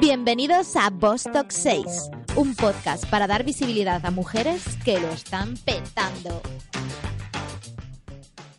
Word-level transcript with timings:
Bienvenidos 0.00 0.76
a 0.76 0.90
Bostock 0.90 1.50
6, 1.50 2.10
un 2.36 2.54
podcast 2.54 3.04
para 3.10 3.26
dar 3.26 3.44
visibilidad 3.44 4.06
a 4.06 4.12
mujeres 4.12 4.76
que 4.84 5.00
lo 5.00 5.08
están 5.08 5.56
petando. 5.56 6.40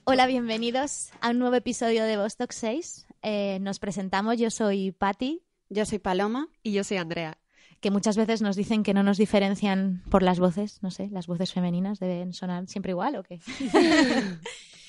Hola, 0.04 0.28
bienvenidos 0.28 1.12
a 1.22 1.30
un 1.30 1.40
nuevo 1.40 1.56
episodio 1.56 2.04
de 2.04 2.18
Bostock 2.18 2.52
6. 2.52 3.08
Eh, 3.22 3.60
nos 3.62 3.80
presentamos, 3.80 4.38
yo 4.38 4.52
soy 4.52 4.92
Patti. 4.92 5.42
Yo 5.70 5.86
soy 5.86 6.00
Paloma. 6.00 6.50
Y 6.62 6.74
yo 6.74 6.84
soy 6.84 6.98
Andrea. 6.98 7.38
Que 7.80 7.90
muchas 7.90 8.18
veces 8.18 8.42
nos 8.42 8.58
dicen 8.58 8.84
que 8.84 8.94
no 8.94 9.04
nos 9.04 9.18
diferencian 9.18 10.04
por 10.10 10.24
las 10.24 10.40
voces, 10.40 10.84
no 10.84 10.92
sé, 10.92 11.08
las 11.10 11.28
voces 11.28 11.54
femeninas 11.54 12.00
deben 12.00 12.34
sonar 12.34 12.68
siempre 12.68 12.92
igual 12.92 13.16
o 13.16 13.24
qué. 13.24 13.40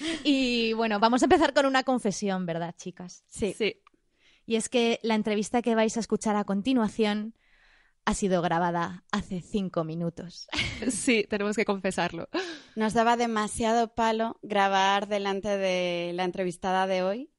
y 0.25 0.73
bueno, 0.73 0.99
vamos 0.99 1.23
a 1.23 1.27
empezar 1.27 1.55
con 1.55 1.67
una 1.67 1.85
confesión, 1.85 2.45
¿verdad, 2.45 2.75
chicas? 2.77 3.23
Sí. 3.29 3.55
sí. 3.57 3.77
Y 4.51 4.57
es 4.57 4.69
que 4.69 4.99
la 5.05 5.15
entrevista 5.15 5.63
que 5.63 5.77
vais 5.77 5.97
a 5.97 6.01
escuchar 6.01 6.35
a 6.35 6.43
continuación 6.43 7.37
ha 8.05 8.15
sido 8.15 8.43
grabada 8.43 9.05
hace 9.13 9.43
cinco 9.43 9.85
minutos. 9.85 10.49
Sí, 10.91 11.25
tenemos 11.31 11.55
que 11.55 11.65
confesarlo. 11.65 12.29
Nos 12.75 12.93
daba 12.93 13.17
demasiado 13.17 13.95
palo 13.95 14.41
grabar 14.43 15.07
delante 15.07 15.57
de 15.57 16.11
la 16.15 16.25
entrevistada 16.25 16.89
de 16.89 17.05
hoy 17.05 17.31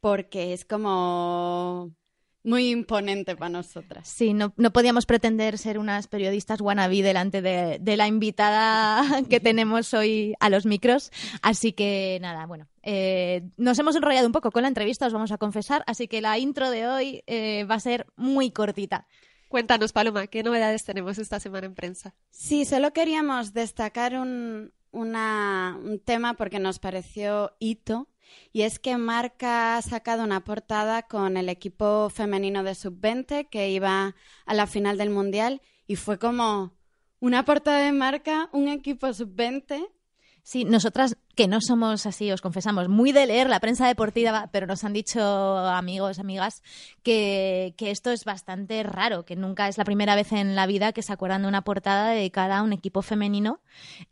porque 0.00 0.52
es 0.52 0.64
como 0.64 1.94
muy 2.42 2.70
imponente 2.70 3.36
para 3.36 3.50
nosotras. 3.50 4.08
Sí, 4.08 4.32
no, 4.32 4.52
no, 4.56 4.72
podíamos 4.72 5.06
pretender 5.06 5.58
ser 5.58 5.78
unas 5.78 6.06
periodistas 6.06 6.60
wannabe 6.60 7.02
delante 7.02 7.42
de, 7.42 7.78
de, 7.80 7.96
la 7.96 8.06
invitada 8.06 9.22
que 9.28 9.40
tenemos 9.40 9.92
hoy 9.94 10.34
a 10.40 10.48
los 10.48 10.66
micros. 10.66 11.10
Así 11.42 11.72
que 11.72 12.18
nada, 12.20 12.46
bueno, 12.46 12.68
eh, 12.82 13.48
nos 13.56 13.78
hemos 13.78 13.96
enrollado 13.96 14.26
un 14.26 14.32
poco 14.32 14.50
con 14.50 14.62
la 14.62 14.68
entrevista, 14.68 15.06
os 15.06 15.12
vamos 15.12 15.32
a 15.32 15.38
confesar. 15.38 15.84
Así 15.86 16.08
que 16.08 16.20
la 16.20 16.38
intro 16.38 16.70
de 16.70 16.86
hoy 16.86 17.22
eh, 17.26 17.64
va 17.64 17.76
a 17.76 17.80
ser 17.80 18.06
muy 18.16 18.50
cortita. 18.50 19.06
Cuéntanos, 19.48 19.92
Paloma, 19.92 20.28
¿qué 20.28 20.42
novedades 20.42 20.84
tenemos 20.84 21.18
esta 21.18 21.40
semana 21.40 21.66
en 21.66 21.74
prensa? 21.74 22.14
Sí, 22.30 22.64
solo 22.64 22.92
queríamos 22.92 23.52
destacar 23.52 24.14
un, 24.14 24.72
una, 24.92 25.76
un 25.82 25.98
tema 25.98 26.34
porque 26.34 26.60
nos 26.60 26.78
pareció 26.78 27.52
hito 27.58 28.08
y 28.52 28.62
es 28.62 28.78
que 28.78 28.96
Marca 28.96 29.76
ha 29.76 29.82
sacado 29.82 30.24
una 30.24 30.44
portada 30.44 31.02
con 31.02 31.36
el 31.36 31.48
equipo 31.48 32.10
femenino 32.10 32.62
de 32.62 32.74
sub-20 32.74 33.48
que 33.48 33.70
iba 33.70 34.14
a 34.46 34.54
la 34.54 34.66
final 34.66 34.98
del 34.98 35.10
Mundial 35.10 35.62
y 35.86 35.96
fue 35.96 36.18
como 36.18 36.72
una 37.20 37.44
portada 37.44 37.78
de 37.78 37.92
Marca, 37.92 38.48
un 38.52 38.68
equipo 38.68 39.12
sub-20 39.12 39.88
Sí, 40.42 40.64
nosotras 40.64 41.16
que 41.34 41.48
no 41.48 41.60
somos 41.60 42.06
así, 42.06 42.30
os 42.32 42.40
confesamos, 42.40 42.88
muy 42.88 43.12
de 43.12 43.26
leer 43.26 43.48
la 43.48 43.60
prensa 43.60 43.86
deportiva, 43.86 44.48
pero 44.52 44.66
nos 44.66 44.84
han 44.84 44.92
dicho 44.92 45.20
amigos, 45.20 46.18
amigas, 46.18 46.62
que, 47.02 47.74
que, 47.76 47.90
esto 47.90 48.10
es 48.10 48.24
bastante 48.24 48.82
raro, 48.82 49.24
que 49.24 49.36
nunca 49.36 49.68
es 49.68 49.78
la 49.78 49.84
primera 49.84 50.14
vez 50.14 50.32
en 50.32 50.54
la 50.54 50.66
vida 50.66 50.92
que 50.92 51.02
se 51.02 51.12
acuerdan 51.12 51.42
de 51.42 51.48
una 51.48 51.62
portada 51.62 52.10
dedicada 52.10 52.58
a 52.58 52.62
un 52.62 52.72
equipo 52.72 53.02
femenino. 53.02 53.60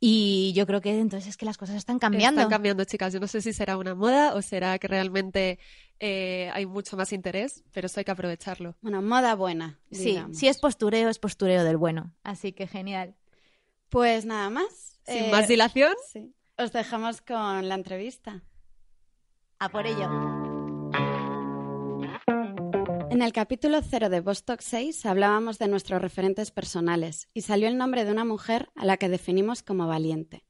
Y 0.00 0.52
yo 0.54 0.66
creo 0.66 0.80
que 0.80 0.98
entonces 0.98 1.28
es 1.28 1.36
que 1.36 1.44
las 1.44 1.58
cosas 1.58 1.76
están 1.76 1.98
cambiando. 1.98 2.40
Están 2.40 2.50
cambiando, 2.50 2.84
chicas. 2.84 3.12
Yo 3.12 3.20
no 3.20 3.26
sé 3.26 3.42
si 3.42 3.52
será 3.52 3.76
una 3.76 3.94
moda 3.94 4.34
o 4.34 4.42
será 4.42 4.78
que 4.78 4.88
realmente 4.88 5.58
eh, 6.00 6.50
hay 6.54 6.66
mucho 6.66 6.96
más 6.96 7.12
interés, 7.12 7.64
pero 7.72 7.86
esto 7.86 8.00
hay 8.00 8.04
que 8.04 8.12
aprovecharlo. 8.12 8.76
Bueno, 8.80 9.02
moda 9.02 9.34
buena. 9.34 9.78
Sí, 9.90 10.18
si 10.32 10.48
es 10.48 10.58
postureo, 10.58 11.08
es 11.08 11.18
postureo 11.18 11.64
del 11.64 11.76
bueno. 11.76 12.14
Así 12.22 12.52
que 12.52 12.66
genial. 12.66 13.16
Pues 13.88 14.24
nada 14.24 14.50
más. 14.50 14.97
Sin 15.08 15.24
eh, 15.24 15.30
más 15.30 15.48
dilación. 15.48 15.92
Sí. 16.12 16.34
Os 16.58 16.72
dejamos 16.72 17.22
con 17.22 17.68
la 17.68 17.74
entrevista. 17.74 18.42
A 19.58 19.68
por 19.70 19.86
ello. 19.86 20.08
En 23.10 23.22
el 23.22 23.32
capítulo 23.32 23.80
0 23.82 24.10
de 24.10 24.20
Vostok 24.20 24.60
6 24.60 25.06
hablábamos 25.06 25.58
de 25.58 25.66
nuestros 25.66 26.02
referentes 26.02 26.50
personales 26.50 27.28
y 27.32 27.40
salió 27.40 27.68
el 27.68 27.78
nombre 27.78 28.04
de 28.04 28.12
una 28.12 28.24
mujer 28.24 28.68
a 28.76 28.84
la 28.84 28.96
que 28.96 29.08
definimos 29.08 29.62
como 29.62 29.88
valiente. 29.88 30.44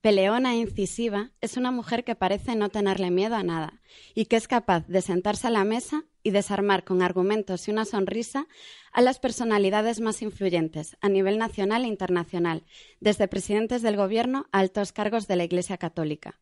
Peleona 0.00 0.54
e 0.54 0.58
incisiva 0.58 1.30
es 1.40 1.56
una 1.56 1.70
mujer 1.70 2.04
que 2.04 2.14
parece 2.14 2.56
no 2.56 2.68
tenerle 2.68 3.10
miedo 3.10 3.36
a 3.36 3.42
nada 3.42 3.80
y 4.14 4.24
que 4.26 4.36
es 4.36 4.48
capaz 4.48 4.86
de 4.88 5.02
sentarse 5.02 5.46
a 5.46 5.50
la 5.50 5.64
mesa 5.64 6.04
y 6.22 6.30
desarmar 6.30 6.84
con 6.84 7.02
argumentos 7.02 7.66
y 7.66 7.70
una 7.70 7.84
sonrisa 7.84 8.46
a 8.92 9.00
las 9.00 9.18
personalidades 9.18 10.00
más 10.00 10.22
influyentes 10.22 10.96
a 11.00 11.08
nivel 11.08 11.38
nacional 11.38 11.84
e 11.84 11.88
internacional, 11.88 12.64
desde 13.00 13.28
presidentes 13.28 13.82
del 13.82 13.96
Gobierno 13.96 14.46
a 14.52 14.58
altos 14.60 14.92
cargos 14.92 15.26
de 15.28 15.36
la 15.36 15.44
Iglesia 15.44 15.78
Católica. 15.78 16.38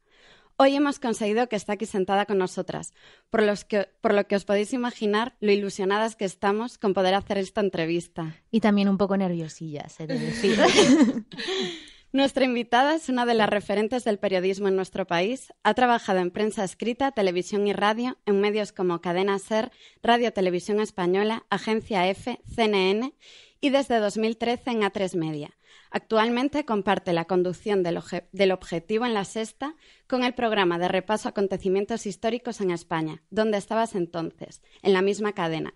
Hoy 0.60 0.74
hemos 0.74 0.98
conseguido 0.98 1.48
que 1.48 1.54
está 1.54 1.74
aquí 1.74 1.86
sentada 1.86 2.26
con 2.26 2.38
nosotras, 2.38 2.92
por, 3.30 3.44
por 4.00 4.14
lo 4.14 4.26
que 4.26 4.34
os 4.34 4.44
podéis 4.44 4.72
imaginar 4.72 5.36
lo 5.38 5.52
ilusionadas 5.52 6.16
que 6.16 6.24
estamos 6.24 6.78
con 6.78 6.94
poder 6.94 7.14
hacer 7.14 7.38
esta 7.38 7.60
entrevista. 7.60 8.34
Y 8.50 8.58
también 8.58 8.88
un 8.88 8.98
poco 8.98 9.16
nerviosillas, 9.16 10.00
he 10.00 10.08
de 10.08 10.18
decir. 10.18 10.58
Nuestra 12.10 12.46
invitada 12.46 12.94
es 12.94 13.10
una 13.10 13.26
de 13.26 13.34
las 13.34 13.50
referentes 13.50 14.02
del 14.02 14.18
periodismo 14.18 14.68
en 14.68 14.76
nuestro 14.76 15.06
país. 15.06 15.52
Ha 15.62 15.74
trabajado 15.74 16.20
en 16.20 16.30
prensa 16.30 16.64
escrita, 16.64 17.12
televisión 17.12 17.66
y 17.66 17.74
radio 17.74 18.16
en 18.24 18.40
medios 18.40 18.72
como 18.72 19.02
Cadena 19.02 19.38
Ser, 19.38 19.70
Radio 20.02 20.32
Televisión 20.32 20.80
Española, 20.80 21.44
Agencia 21.50 22.08
F, 22.08 22.40
CNN 22.46 23.12
y 23.60 23.68
desde 23.68 23.98
2013 23.98 24.70
en 24.70 24.80
A3 24.80 25.16
Media. 25.16 25.58
Actualmente 25.90 26.64
comparte 26.64 27.12
la 27.12 27.26
conducción 27.26 27.82
del, 27.82 28.00
del, 28.32 28.52
Objetivo 28.52 29.04
en 29.04 29.12
la 29.12 29.26
Sexta 29.26 29.74
con 30.06 30.24
el 30.24 30.32
programa 30.32 30.78
de 30.78 30.88
repaso 30.88 31.28
acontecimientos 31.28 32.06
históricos 32.06 32.62
en 32.62 32.70
España, 32.70 33.22
donde 33.28 33.58
estabas 33.58 33.94
entonces, 33.94 34.62
en 34.80 34.94
la 34.94 35.02
misma 35.02 35.34
cadena. 35.34 35.74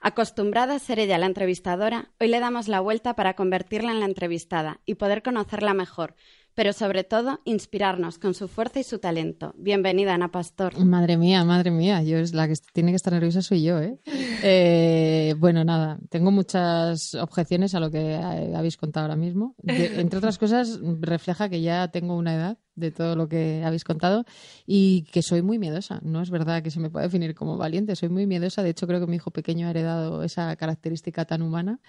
Acostumbrada 0.00 0.76
a 0.76 0.78
ser 0.78 1.00
ella 1.00 1.18
la 1.18 1.26
entrevistadora, 1.26 2.12
hoy 2.20 2.28
le 2.28 2.38
damos 2.38 2.68
la 2.68 2.80
vuelta 2.80 3.14
para 3.14 3.34
convertirla 3.34 3.90
en 3.90 3.98
la 3.98 4.06
entrevistada 4.06 4.80
y 4.86 4.94
poder 4.94 5.24
conocerla 5.24 5.74
mejor, 5.74 6.14
pero 6.54 6.72
sobre 6.72 7.02
todo 7.02 7.40
inspirarnos 7.44 8.18
con 8.18 8.34
su 8.34 8.46
fuerza 8.46 8.78
y 8.78 8.84
su 8.84 9.00
talento. 9.00 9.54
Bienvenida, 9.58 10.14
Ana 10.14 10.30
Pastor. 10.30 10.78
Madre 10.84 11.16
mía, 11.16 11.44
madre 11.44 11.72
mía, 11.72 12.00
yo 12.04 12.18
es 12.18 12.32
la 12.32 12.46
que 12.46 12.54
tiene 12.72 12.92
que 12.92 12.96
estar 12.96 13.12
nerviosa 13.12 13.42
soy 13.42 13.64
yo, 13.64 13.80
¿eh? 13.80 13.98
eh 14.44 15.34
bueno, 15.38 15.64
nada, 15.64 15.98
tengo 16.10 16.30
muchas 16.30 17.16
objeciones 17.16 17.74
a 17.74 17.80
lo 17.80 17.90
que 17.90 18.14
habéis 18.14 18.76
contado 18.76 19.06
ahora 19.06 19.16
mismo. 19.16 19.56
entre 19.64 20.18
otras 20.18 20.38
cosas, 20.38 20.78
refleja 21.00 21.48
que 21.48 21.60
ya 21.60 21.88
tengo 21.88 22.16
una 22.16 22.36
edad 22.36 22.58
de 22.78 22.90
todo 22.90 23.16
lo 23.16 23.28
que 23.28 23.62
habéis 23.64 23.84
contado 23.84 24.24
y 24.66 25.02
que 25.12 25.22
soy 25.22 25.42
muy 25.42 25.58
miedosa. 25.58 26.00
No 26.02 26.22
es 26.22 26.30
verdad 26.30 26.62
que 26.62 26.70
se 26.70 26.80
me 26.80 26.90
pueda 26.90 27.04
definir 27.06 27.34
como 27.34 27.56
valiente, 27.56 27.96
soy 27.96 28.08
muy 28.08 28.26
miedosa. 28.26 28.62
De 28.62 28.70
hecho, 28.70 28.86
creo 28.86 29.00
que 29.00 29.06
mi 29.06 29.16
hijo 29.16 29.30
pequeño 29.30 29.66
ha 29.66 29.70
heredado 29.70 30.22
esa 30.22 30.54
característica 30.56 31.24
tan 31.24 31.42
humana 31.42 31.80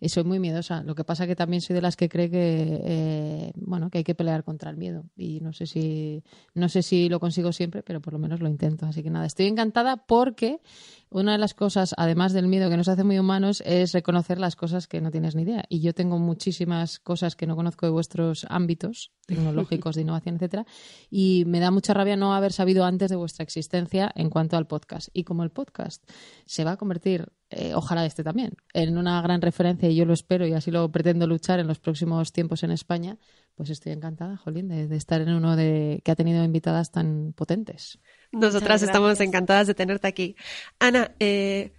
y 0.00 0.08
soy 0.08 0.24
muy 0.24 0.38
miedosa. 0.38 0.82
Lo 0.82 0.94
que 0.94 1.04
pasa 1.04 1.26
que 1.26 1.36
también 1.36 1.60
soy 1.60 1.74
de 1.74 1.82
las 1.82 1.96
que 1.96 2.08
cree 2.08 2.30
que, 2.30 2.80
eh, 2.84 3.52
bueno, 3.56 3.90
que 3.90 3.98
hay 3.98 4.04
que 4.04 4.14
pelear 4.14 4.44
contra 4.44 4.70
el 4.70 4.76
miedo 4.76 5.04
y 5.16 5.40
no 5.40 5.52
sé 5.52 5.66
si 5.66 6.22
no 6.54 6.68
sé 6.68 6.82
si 6.82 7.08
lo 7.08 7.20
consigo 7.20 7.52
siempre, 7.52 7.82
pero 7.82 8.00
por 8.00 8.12
lo 8.12 8.18
menos 8.18 8.40
lo 8.40 8.48
intento. 8.48 8.86
Así 8.86 9.02
que 9.02 9.10
nada, 9.10 9.26
estoy 9.26 9.46
encantada 9.46 9.96
porque 9.96 10.60
una 11.08 11.32
de 11.32 11.38
las 11.38 11.54
cosas, 11.54 11.94
además 11.96 12.32
del 12.32 12.48
miedo 12.48 12.68
que 12.68 12.76
nos 12.76 12.88
hace 12.88 13.04
muy 13.04 13.18
humanos, 13.18 13.62
es 13.64 13.92
reconocer 13.92 14.38
las 14.38 14.56
cosas 14.56 14.88
que 14.88 15.00
no 15.00 15.10
tienes 15.10 15.34
ni 15.34 15.42
idea. 15.42 15.64
Y 15.68 15.80
yo 15.80 15.94
tengo 15.94 16.18
muchísimas 16.18 16.98
cosas 16.98 17.36
que 17.36 17.46
no 17.46 17.56
conozco 17.56 17.86
de 17.86 17.92
vuestros 17.92 18.46
ámbitos 18.48 19.12
tecnológicos, 19.26 19.94
de 19.94 20.02
innovación, 20.02 20.36
etcétera, 20.36 20.66
y 21.10 21.44
me 21.46 21.60
da 21.60 21.70
mucha 21.70 21.94
rabia 21.94 22.16
no 22.16 22.34
haber 22.34 22.52
sabido 22.52 22.84
antes 22.84 23.10
de 23.10 23.16
vuestra 23.16 23.44
existencia 23.44 24.10
en 24.14 24.30
cuanto 24.30 24.56
al 24.56 24.66
podcast. 24.66 25.08
Y 25.12 25.24
como 25.24 25.42
el 25.42 25.50
podcast 25.50 26.08
se 26.44 26.64
va 26.64 26.72
a 26.72 26.76
convertir, 26.76 27.28
eh, 27.50 27.74
ojalá 27.74 28.04
este 28.04 28.24
también, 28.24 28.54
en 28.72 28.98
una 28.98 29.20
gran 29.22 29.40
referencia, 29.40 29.88
y 29.88 29.96
yo 29.96 30.04
lo 30.04 30.12
espero 30.12 30.46
y 30.46 30.52
así 30.52 30.70
lo 30.70 30.90
pretendo 30.90 31.26
luchar 31.26 31.60
en 31.60 31.68
los 31.68 31.78
próximos 31.78 32.32
tiempos 32.32 32.62
en 32.62 32.72
España, 32.72 33.18
pues 33.56 33.70
estoy 33.70 33.92
encantada, 33.92 34.36
Jolín, 34.36 34.68
de, 34.68 34.94
estar 34.96 35.20
en 35.22 35.30
uno 35.30 35.56
de 35.56 36.02
que 36.04 36.10
ha 36.10 36.14
tenido 36.14 36.44
invitadas 36.44 36.92
tan 36.92 37.32
potentes. 37.34 37.98
Nosotras 38.30 38.82
estamos 38.82 39.18
encantadas 39.20 39.66
de 39.66 39.74
tenerte 39.74 40.06
aquí. 40.06 40.36
Ana, 40.78 41.12
eh, 41.20 41.72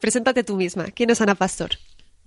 preséntate 0.00 0.44
tú 0.44 0.56
misma. 0.56 0.86
¿Quién 0.86 1.10
es 1.10 1.20
Ana 1.20 1.34
Pastor? 1.34 1.70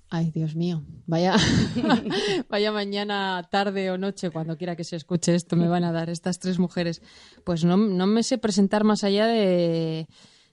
Ay, 0.09 0.31
Dios 0.31 0.55
mío. 0.55 0.83
Vaya, 1.05 1.35
vaya 2.49 2.71
mañana, 2.73 3.47
tarde 3.49 3.91
o 3.91 3.97
noche, 3.97 4.29
cuando 4.29 4.57
quiera 4.57 4.75
que 4.75 4.83
se 4.83 4.97
escuche 4.97 5.35
esto, 5.35 5.55
me 5.55 5.69
van 5.69 5.85
a 5.85 5.93
dar 5.93 6.09
estas 6.09 6.39
tres 6.39 6.59
mujeres. 6.59 7.01
Pues 7.45 7.63
no, 7.63 7.77
no 7.77 8.07
me 8.07 8.23
sé 8.23 8.37
presentar 8.37 8.83
más 8.83 9.05
allá 9.05 9.25
de 9.25 10.07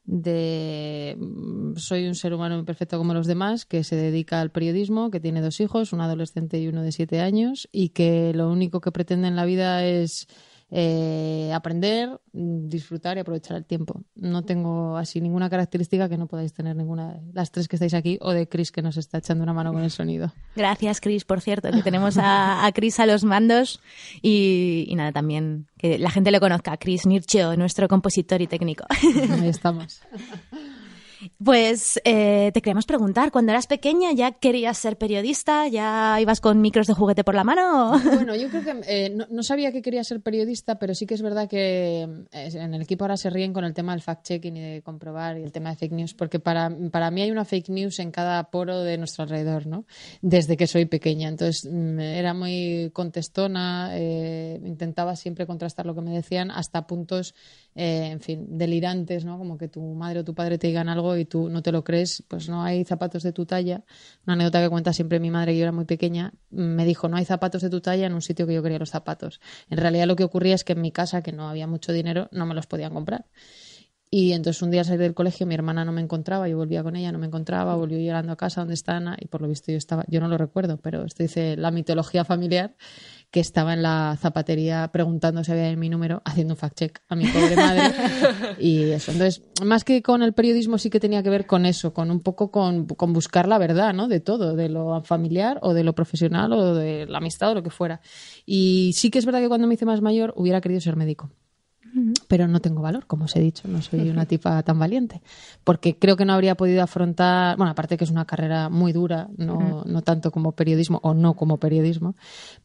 de 0.05 1.17
mm, 1.19 1.77
soy 1.77 2.07
un 2.07 2.15
ser 2.15 2.35
humano 2.35 2.59
imperfecto 2.59 2.99
como 2.99 3.15
los 3.15 3.27
demás, 3.27 3.65
que 3.65 3.85
se 3.85 3.97
dedica 3.97 4.41
al 4.41 4.51
periodismo, 4.51 5.11
que 5.11 5.21
tiene 5.21 5.41
dos 5.41 5.61
hijos, 5.61 5.93
un 5.93 6.01
adolescente 6.01 6.59
y 6.59 6.69
uno 6.69 6.83
de 6.83 6.93
siete 6.93 7.21
años, 7.21 7.69
y 7.73 7.91
que 7.91 8.33
lo 8.35 8.51
único 8.51 8.81
que 8.81 8.93
pretende 8.93 9.29
en 9.29 9.37
la 9.37 9.45
vida 9.45 9.85
es 9.85 10.29
eh, 10.77 11.53
aprender, 11.55 12.19
disfrutar 12.33 13.17
y 13.17 13.21
aprovechar 13.21 13.57
el 13.57 13.65
tiempo. 13.65 14.03
No 14.17 14.43
tengo 14.43 14.97
así 14.97 15.21
ninguna 15.21 15.49
característica 15.49 16.09
que 16.09 16.19
no 16.19 16.27
podáis 16.27 16.53
tener 16.53 16.75
ninguna 16.75 17.13
de 17.13 17.33
las 17.33 17.53
tres 17.53 17.69
que 17.69 17.77
estáis 17.77 17.95
aquí 17.95 18.19
o 18.21 18.33
de 18.33 18.49
Chris 18.49 18.73
que 18.73 18.83
nos 18.83 18.97
está 18.97 19.19
echando 19.19 19.45
una 19.45 19.53
mano 19.53 19.73
con 19.73 19.85
el 19.85 19.93
sonido. 19.93 20.33
Gracias, 20.57 21.01
Chris, 21.01 21.25
por 21.25 21.41
cierto, 21.41 21.71
que 21.71 21.85
tenemos 21.85 22.19
a, 22.19 22.67
a 22.67 22.73
Chris 22.73 22.99
a 22.99 23.07
los 23.07 23.23
mandos 23.23 23.81
y, 24.21 24.93
nada, 24.97 25.13
también 25.13 25.69
que 25.79 25.97
la 25.97 26.11
gente 26.11 26.33
le 26.33 26.41
conozca, 26.41 26.77
Chris 26.77 27.07
Nircho, 27.07 27.57
nuestro 27.57 27.87
compositor 27.87 28.43
y 28.43 28.49
técnico. 28.49 28.85
Ahí 28.91 29.47
estamos. 29.47 30.01
Pues 31.43 32.01
eh, 32.05 32.51
te 32.53 32.61
queríamos 32.61 32.87
preguntar, 32.87 33.31
cuando 33.31 33.53
eras 33.53 33.67
pequeña 33.67 34.13
ya 34.13 34.33
querías 34.33 34.79
ser 34.79 34.97
periodista, 34.97 35.69
ya 35.69 36.19
ibas 36.21 36.41
con 36.41 36.61
micros 36.61 36.87
de 36.87 36.95
juguete 36.95 37.25
por 37.25 37.35
la 37.35 37.45
mano. 37.45 37.93
Bueno, 38.15 38.37
yo 38.37 38.49
creo 38.49 38.63
que 38.63 38.81
eh, 38.87 39.11
no, 39.11 39.43
sabía 39.43 39.73
que 39.73 39.83
quería 39.83 40.05
ser 40.05 40.21
periodista, 40.21 40.79
pero 40.79 40.95
sí 40.95 41.05
que 41.05 41.15
es 41.15 41.23
verdad 41.23 41.49
que 41.49 42.03
eh, 42.33 42.51
en 42.55 42.75
el 42.75 42.83
equipo 42.83 43.05
ahora 43.05 43.17
se 43.17 43.29
ríen 43.29 43.53
con 43.53 43.65
el 43.65 43.75
tema 43.75 43.93
del 43.93 44.03
fact-checking 44.03 44.57
y 44.57 44.61
de 44.61 44.83
comprobar 44.83 45.37
y 45.37 45.43
el 45.43 45.53
tema 45.53 45.71
de 45.71 45.77
fake 45.77 45.93
news, 45.93 46.15
porque 46.15 46.39
para, 46.39 46.71
para 46.91 47.11
mí 47.11 47.23
hay 47.23 47.31
una 47.31 47.45
fake 47.45 47.69
news 47.71 47.99
en 47.99 48.11
cada 48.11 48.51
poro 48.51 48.81
de 48.81 48.97
nuestro 48.97 49.25
alrededor, 49.25 49.67
¿no? 49.67 49.85
Desde 50.23 50.57
que 50.57 50.67
soy 50.67 50.87
pequeña. 50.87 51.29
Entonces 51.29 51.69
mm, 51.71 52.01
era 52.01 52.35
muy 52.35 52.91
contestona, 52.93 53.93
intentaba 53.99 55.17
siempre 55.17 55.47
contrastar 55.47 55.87
lo 55.87 55.95
que 55.95 56.01
me 56.01 56.13
decían 56.13 56.51
hasta 56.51 56.87
puntos, 56.87 57.35
en 57.75 58.21
fin, 58.21 58.47
delirantes, 58.57 59.25
¿no? 59.25 59.37
Como 59.39 59.59
que 59.59 59.69
tu 59.69 59.83
madre 59.95 60.21
o 60.21 60.25
tu 60.25 60.35
padre 60.35 60.59
te 60.59 60.69
digan 60.69 60.89
algo 60.89 61.17
y 61.17 61.25
tú 61.25 61.49
no 61.49 61.63
te 61.63 61.73
lo 61.73 61.83
crees, 61.83 62.23
pues 62.29 62.49
no 62.49 62.63
hay 62.63 62.85
zapatos 62.85 63.23
de 63.23 63.33
tu 63.33 63.47
talla. 63.47 63.85
Una 64.27 64.35
anécdota 64.35 64.63
que 64.63 64.71
cuenta 64.71 64.93
siempre 64.93 65.19
mi 65.19 65.31
madre, 65.31 65.53
que 65.53 65.59
yo 65.59 65.65
era 65.65 65.73
muy 65.73 65.85
pequeña, 65.85 66.33
me 66.51 66.85
dijo, 66.85 67.09
no 67.09 67.17
hay 67.17 67.25
zapatos 67.25 67.63
de 67.63 67.71
tu 67.71 67.81
talla 67.81 68.07
en 68.07 68.15
un 68.15 68.23
sitio 68.23 68.47
que 68.47 68.55
yo 68.55 68.63
quería 68.63 68.79
los 68.79 68.91
zapatos. 68.91 69.41
En 69.71 69.79
realidad 69.79 70.07
lo 70.07 70.17
que 70.17 70.25
ocurría 70.25 70.55
es 70.55 70.65
que 70.65 70.75
en 70.75 70.81
mi 70.83 70.93
casa, 70.93 71.23
que 71.23 71.33
no 71.33 71.49
había 71.49 71.67
mucho 71.67 71.93
dinero, 71.93 72.29
no 72.31 72.47
me 72.47 72.55
los 72.55 72.67
podían 72.67 72.95
comprar. 72.95 73.27
Y 74.17 74.33
entonces 74.33 74.63
un 74.63 74.71
día 74.71 74.83
al 74.83 74.87
salir 74.87 75.01
del 75.01 75.15
colegio 75.15 75.45
mi 75.45 75.57
hermana 75.57 75.85
no 75.85 75.91
me 75.91 76.01
encontraba, 76.01 76.49
yo 76.49 76.57
volvía 76.57 76.85
con 76.85 76.95
ella, 76.95 77.11
no 77.11 77.19
me 77.19 77.27
encontraba, 77.27 77.75
volvió 77.75 77.99
llorando 77.99 78.31
a 78.31 78.37
casa 78.37 78.61
donde 78.61 78.75
está 78.75 78.97
Ana 78.97 79.17
y 79.19 79.27
por 79.27 79.43
lo 79.43 79.49
visto 79.49 79.73
yo 79.73 79.79
estaba, 79.79 80.05
yo 80.07 80.21
no 80.21 80.29
lo 80.29 80.39
recuerdo, 80.39 80.77
pero 80.77 81.05
esto 81.05 81.25
dice 81.25 81.57
la 81.57 81.73
mitología 81.73 82.25
familiar 82.25 82.77
que 83.35 83.41
estaba 83.41 83.73
en 83.73 83.83
la 83.83 84.17
zapatería 84.21 84.87
preguntando 84.93 85.43
si 85.43 85.51
había 85.51 85.75
mi 85.75 85.89
número, 85.89 86.23
haciendo 86.25 86.55
un 86.55 86.57
fact-check 86.57 87.01
a 87.09 87.17
mi 87.17 87.27
pobre 87.27 87.57
madre. 87.57 87.93
y 88.61 88.93
eso. 88.93 89.11
Entonces, 89.11 89.43
más 89.61 89.83
que 89.83 90.03
con 90.03 90.23
el 90.23 90.35
periodismo, 90.35 90.79
sí 90.79 90.89
que 90.89 91.01
tenía 91.01 91.21
que 91.21 91.31
ver 91.31 91.45
con 91.45 91.67
eso, 91.67 91.93
con 91.93 92.13
un 92.13 92.21
poco 92.21 92.53
con, 92.53 92.87
con 92.87 93.13
buscar 93.13 93.49
la 93.49 93.59
verdad, 93.59 93.93
¿no? 93.93 94.07
De 94.07 94.21
todo, 94.21 94.55
de 94.55 94.69
lo 94.69 95.03
familiar 95.03 95.59
o 95.63 95.75
de 95.75 95.83
lo 95.83 95.97
profesional 95.97 96.53
o 96.53 96.77
de 96.77 97.07
la 97.07 97.19
amistad 97.19 97.51
o 97.51 97.55
lo 97.55 97.65
que 97.65 97.71
fuera. 97.71 98.01
Y 98.47 98.93
sí 98.95 99.11
que 99.11 99.19
es 99.19 99.27
verdad 99.27 99.41
que 99.41 99.49
cuando 99.49 99.67
me 99.67 99.75
hice 99.75 99.85
más 99.85 100.01
mayor 100.01 100.33
hubiera 100.37 100.61
querido 100.61 100.81
ser 100.81 100.95
médico 100.95 101.29
pero 102.29 102.49
no 102.49 102.61
tengo 102.61 102.83
valor, 102.83 103.07
como 103.07 103.27
os 103.27 103.37
he 103.37 103.41
dicho, 103.41 103.69
no 103.69 103.81
soy 103.81 104.09
una 104.11 104.27
tipa 104.27 104.63
tan 104.63 104.79
valiente, 104.79 105.23
porque 105.63 105.97
creo 105.97 106.17
que 106.17 106.25
no 106.25 106.33
habría 106.33 106.57
podido 106.57 106.83
afrontar, 106.83 107.57
bueno, 107.57 107.71
aparte 107.71 107.97
que 107.97 108.05
es 108.05 108.11
una 108.11 108.25
carrera 108.25 108.69
muy 108.69 108.93
dura, 108.93 109.29
no, 109.37 109.83
no 109.87 110.03
tanto 110.03 110.31
como 110.31 110.53
periodismo 110.53 110.99
o 111.03 111.15
no 111.15 111.35
como 111.35 111.59
periodismo, 111.59 112.17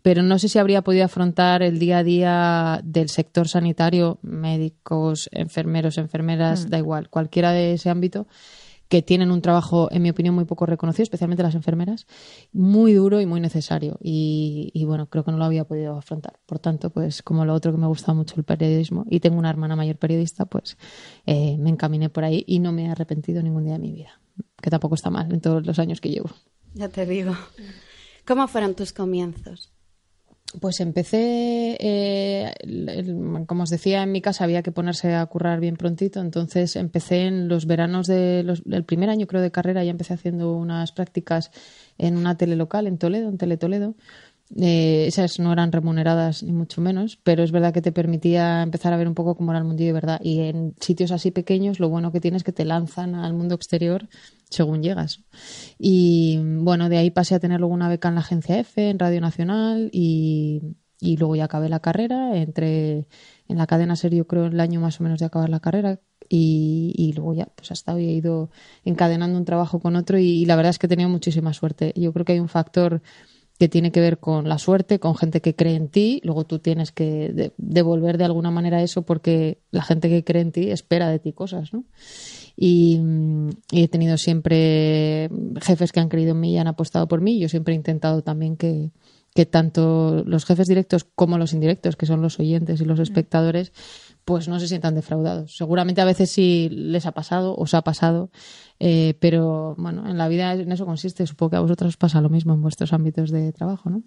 pero 0.02 0.24
no 0.24 0.40
sé 0.40 0.50
si 0.50 0.58
habría 0.58 0.82
podido 0.82 1.06
afrontar 1.06 1.62
el 1.62 1.78
día 1.80 2.00
a 2.00 2.04
día 2.04 2.82
del 2.84 3.10
sector 3.10 3.48
sanitario, 3.48 4.18
médicos, 4.22 5.30
enfermeros, 5.32 5.98
enfermeras, 5.98 6.70
da 6.70 6.78
igual, 6.78 7.10
cualquiera 7.10 7.52
de 7.52 7.74
ese 7.74 7.90
ámbito, 7.90 8.28
que 8.90 9.04
tienen 9.04 9.32
un 9.32 9.42
trabajo, 9.42 9.88
en 9.92 10.02
mi 10.02 10.10
opinión, 10.10 10.34
muy 10.34 10.46
poco 10.46 10.66
reconocido, 10.66 11.04
especialmente 11.04 11.44
las 11.44 11.54
enfermeras, 11.54 12.08
muy 12.52 12.94
duro 12.94 13.22
y 13.22 13.28
muy 13.28 13.40
necesario. 13.40 13.98
Y, 14.02 14.84
bueno, 14.86 15.08
creo 15.08 15.24
que 15.24 15.32
no 15.32 15.38
lo 15.38 15.46
había 15.46 15.64
podido 15.64 15.96
afrontar. 15.96 16.40
Por 16.48 16.58
tanto, 16.58 16.90
pues 16.90 17.22
como 17.22 17.46
lo 17.46 17.54
otro 17.54 17.72
que 17.72 17.78
me 17.78 17.86
gusta 17.86 18.14
mucho 18.14 18.34
el 18.38 18.44
periodismo 18.44 19.06
y 19.08 19.20
tengo 19.20 19.38
una 19.38 19.52
hermana 19.52 19.76
mayor 19.76 19.98
periodista, 19.98 20.46
pues 20.46 20.78
eh, 21.28 21.56
me 21.60 21.70
encaminé 21.70 22.10
por 22.10 22.24
ahí 22.24 22.44
y 22.48 22.60
no 22.60 22.72
me 22.72 22.86
he 22.86 22.90
arrepentido 22.90 23.44
ningún 23.44 23.64
día 23.64 23.74
de 23.74 23.80
mi 23.80 23.92
vida, 23.92 24.20
que 24.60 24.72
tampoco 24.72 24.96
está 24.96 25.12
mal 25.12 25.32
en 25.32 25.40
todos 25.40 25.66
los 25.66 25.78
años 25.78 26.02
que 26.02 26.10
llevo. 26.10 26.32
Ya 26.74 26.90
te 26.90 27.06
digo. 27.06 27.36
¿Cómo 28.26 28.48
fueron 28.48 28.74
tus 28.74 28.92
comienzos? 28.92 29.72
Pues 30.60 30.80
empecé, 30.80 31.78
eh, 31.80 32.54
como 33.46 33.64
os 33.64 33.70
decía, 33.70 34.02
en 34.02 34.12
mi 34.12 34.20
casa 34.20 34.46
había 34.46 34.64
que 34.64 34.72
ponerse 34.72 35.14
a 35.14 35.24
currar 35.28 35.60
bien 35.60 35.78
prontito, 35.78 36.22
entonces 36.22 36.76
empecé 36.76 37.28
en 37.28 37.48
los 37.48 37.68
veranos 37.68 38.08
del 38.08 38.84
primer 38.84 39.12
año 39.12 39.28
creo 39.28 39.44
de 39.44 39.52
carrera, 39.52 39.84
ya 39.84 39.92
empecé 39.92 40.16
haciendo 40.16 40.56
unas 40.56 40.92
prácticas 40.92 41.52
en 42.00 42.18
una 42.18 42.36
tele 42.36 42.56
local 42.56 42.88
en 42.88 42.98
Toledo, 42.98 43.30
en 43.30 43.38
Tele 43.38 43.58
Toledo, 43.58 43.94
eh, 44.58 45.06
esas 45.08 45.40
no 45.40 45.54
eran 45.54 45.72
remuneradas 45.72 46.42
ni 46.42 46.52
mucho 46.52 46.82
menos, 46.82 47.20
pero 47.24 47.44
es 47.44 47.52
verdad 47.52 47.74
que 47.74 47.84
te 47.84 47.92
permitía 47.92 48.64
empezar 48.64 48.94
a 48.94 48.98
ver 48.98 49.08
un 49.08 49.14
poco 49.14 49.36
cómo 49.36 49.52
era 49.52 49.60
el 49.60 49.66
mundillo 49.66 49.90
de 49.90 49.94
verdad. 49.94 50.20
Y 50.24 50.40
en 50.42 50.74
sitios 50.80 51.12
así 51.12 51.30
pequeños, 51.32 51.80
lo 51.80 51.90
bueno 51.90 52.12
que 52.12 52.20
tienes 52.20 52.40
es 52.40 52.44
que 52.44 52.52
te 52.52 52.66
lanzan 52.66 53.14
al 53.14 53.34
mundo 53.34 53.56
exterior 53.56 54.08
según 54.50 54.82
llegas. 54.82 55.24
Y 55.78 56.40
bueno, 56.42 56.90
de 56.90 56.98
ahí 56.98 57.12
pasé 57.12 57.36
a 57.36 57.40
tener 57.40 57.60
luego 57.60 57.74
una 57.74 57.90
beca 57.90 58.10
en 58.10 58.16
la 58.16 58.22
agencia 58.22 58.60
F, 58.60 58.90
en 58.90 59.00
Radio 59.00 59.22
Nacional, 59.22 59.90
y, 59.94 60.62
y 61.00 61.18
luego 61.18 61.36
ya 61.36 61.46
acabé 61.46 61.70
la 61.70 61.80
carrera. 61.80 62.36
Entré 62.36 63.08
en 63.48 63.58
la 63.58 63.68
cadena 63.68 63.96
serio, 63.96 64.28
creo, 64.28 64.46
el 64.46 64.60
año 64.60 64.82
más 64.82 65.00
o 65.00 65.04
menos 65.04 65.20
de 65.20 65.26
acabar 65.26 65.50
la 65.50 65.60
carrera. 65.60 66.00
Y, 66.28 66.94
y 66.96 67.14
luego 67.14 67.34
ya, 67.34 67.48
pues 67.56 67.72
hasta 67.72 67.94
hoy 67.94 68.06
he 68.06 68.12
ido 68.12 68.52
encadenando 68.84 69.38
un 69.38 69.46
trabajo 69.46 69.80
con 69.80 69.96
otro 69.96 70.20
y, 70.20 70.26
y 70.26 70.46
la 70.46 70.56
verdad 70.56 70.70
es 70.70 70.78
que 70.78 70.86
he 70.86 70.90
tenido 70.90 71.10
muchísima 71.10 71.54
suerte. 71.54 71.92
Yo 71.96 72.14
creo 72.14 72.26
que 72.26 72.34
hay 72.34 72.40
un 72.40 72.50
factor 72.50 73.02
que 73.60 73.68
tiene 73.68 73.92
que 73.92 74.00
ver 74.00 74.20
con 74.20 74.48
la 74.48 74.58
suerte, 74.58 75.00
con 75.00 75.16
gente 75.16 75.42
que 75.42 75.54
cree 75.54 75.76
en 75.76 75.90
ti, 75.90 76.22
luego 76.24 76.46
tú 76.46 76.60
tienes 76.60 76.94
que 76.94 77.52
devolver 77.58 78.18
de 78.18 78.24
alguna 78.24 78.52
manera 78.52 78.82
eso 78.82 79.02
porque 79.02 79.60
la 79.70 79.84
gente 79.84 80.08
que 80.08 80.24
cree 80.24 80.42
en 80.42 80.54
ti 80.54 80.72
espera 80.72 81.10
de 81.10 81.20
ti 81.20 81.34
cosas, 81.34 81.74
¿no? 81.74 81.84
Y, 82.62 83.00
he 83.72 83.88
tenido 83.88 84.18
siempre 84.18 85.30
jefes 85.62 85.94
que 85.94 86.02
han 86.02 86.10
creído 86.10 86.32
en 86.32 86.42
mí 86.42 86.54
y 86.54 86.58
han 86.58 86.68
apostado 86.68 87.08
por 87.08 87.22
mí. 87.22 87.40
Yo 87.40 87.48
siempre 87.48 87.74
he 87.74 87.78
intentado 87.78 88.22
también 88.22 88.58
que, 88.58 88.92
que 89.34 89.46
tanto 89.46 90.24
los 90.26 90.44
jefes 90.44 90.68
directos 90.68 91.06
como 91.16 91.38
los 91.38 91.54
indirectos, 91.54 91.96
que 91.96 92.06
son 92.06 92.22
los 92.22 92.38
oyentes 92.38 92.82
y 92.82 92.86
los 92.86 93.00
espectadores, 93.00 93.72
pues 94.26 94.50
no 94.50 94.60
se 94.60 94.68
sientan 94.68 94.94
defraudados. 94.94 95.56
Seguramente 95.56 96.02
a 96.02 96.06
veces 96.06 96.32
sí 96.32 96.68
les 96.70 97.06
ha 97.06 97.14
pasado, 97.14 97.56
os 97.56 97.74
ha 97.74 97.82
pasado, 97.82 98.30
eh, 98.80 99.14
pero 99.22 99.76
bueno, 99.78 100.10
en 100.10 100.18
la 100.18 100.28
vida 100.28 100.52
en 100.52 100.70
eso 100.74 100.86
consiste. 100.86 101.26
Supongo 101.28 101.52
que 101.52 101.56
a 101.56 101.62
vosotros 101.62 101.90
os 101.90 101.98
pasa 101.98 102.20
lo 102.20 102.30
mismo 102.30 102.54
en 102.54 102.62
vuestros 102.62 102.92
ámbitos 102.92 103.32
de 103.32 103.54
trabajo, 103.54 103.90
¿no? 103.90 104.04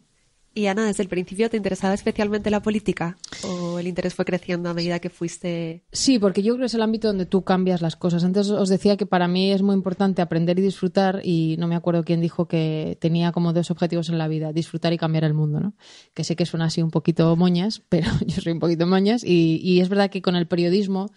Y 0.54 0.66
Ana, 0.66 0.84
¿desde 0.84 1.02
el 1.02 1.08
principio 1.08 1.48
te 1.48 1.56
interesaba 1.56 1.94
especialmente 1.94 2.50
la 2.50 2.60
política? 2.60 3.16
¿O 3.42 3.78
el 3.78 3.86
interés 3.86 4.14
fue 4.14 4.26
creciendo 4.26 4.68
a 4.68 4.74
medida 4.74 4.98
que 4.98 5.08
fuiste...? 5.08 5.82
Sí, 5.92 6.18
porque 6.18 6.42
yo 6.42 6.52
creo 6.54 6.64
que 6.64 6.66
es 6.66 6.74
el 6.74 6.82
ámbito 6.82 7.08
donde 7.08 7.24
tú 7.24 7.42
cambias 7.42 7.80
las 7.80 7.96
cosas. 7.96 8.22
Antes 8.22 8.50
os 8.50 8.68
decía 8.68 8.98
que 8.98 9.06
para 9.06 9.28
mí 9.28 9.50
es 9.50 9.62
muy 9.62 9.74
importante 9.74 10.20
aprender 10.20 10.58
y 10.58 10.62
disfrutar 10.62 11.20
y 11.24 11.56
no 11.58 11.68
me 11.68 11.74
acuerdo 11.74 12.04
quién 12.04 12.20
dijo 12.20 12.48
que 12.48 12.98
tenía 13.00 13.32
como 13.32 13.54
dos 13.54 13.70
objetivos 13.70 14.10
en 14.10 14.18
la 14.18 14.28
vida, 14.28 14.52
disfrutar 14.52 14.92
y 14.92 14.98
cambiar 14.98 15.24
el 15.24 15.32
mundo, 15.32 15.60
¿no? 15.60 15.74
Que 16.12 16.22
sé 16.22 16.36
que 16.36 16.44
suena 16.44 16.66
así 16.66 16.82
un 16.82 16.90
poquito 16.90 17.34
moñas, 17.34 17.82
pero 17.88 18.10
yo 18.26 18.42
soy 18.42 18.52
un 18.52 18.60
poquito 18.60 18.86
moñas 18.86 19.24
y, 19.24 19.58
y 19.62 19.80
es 19.80 19.88
verdad 19.88 20.10
que 20.10 20.20
con 20.20 20.36
el 20.36 20.46
periodismo 20.46 21.10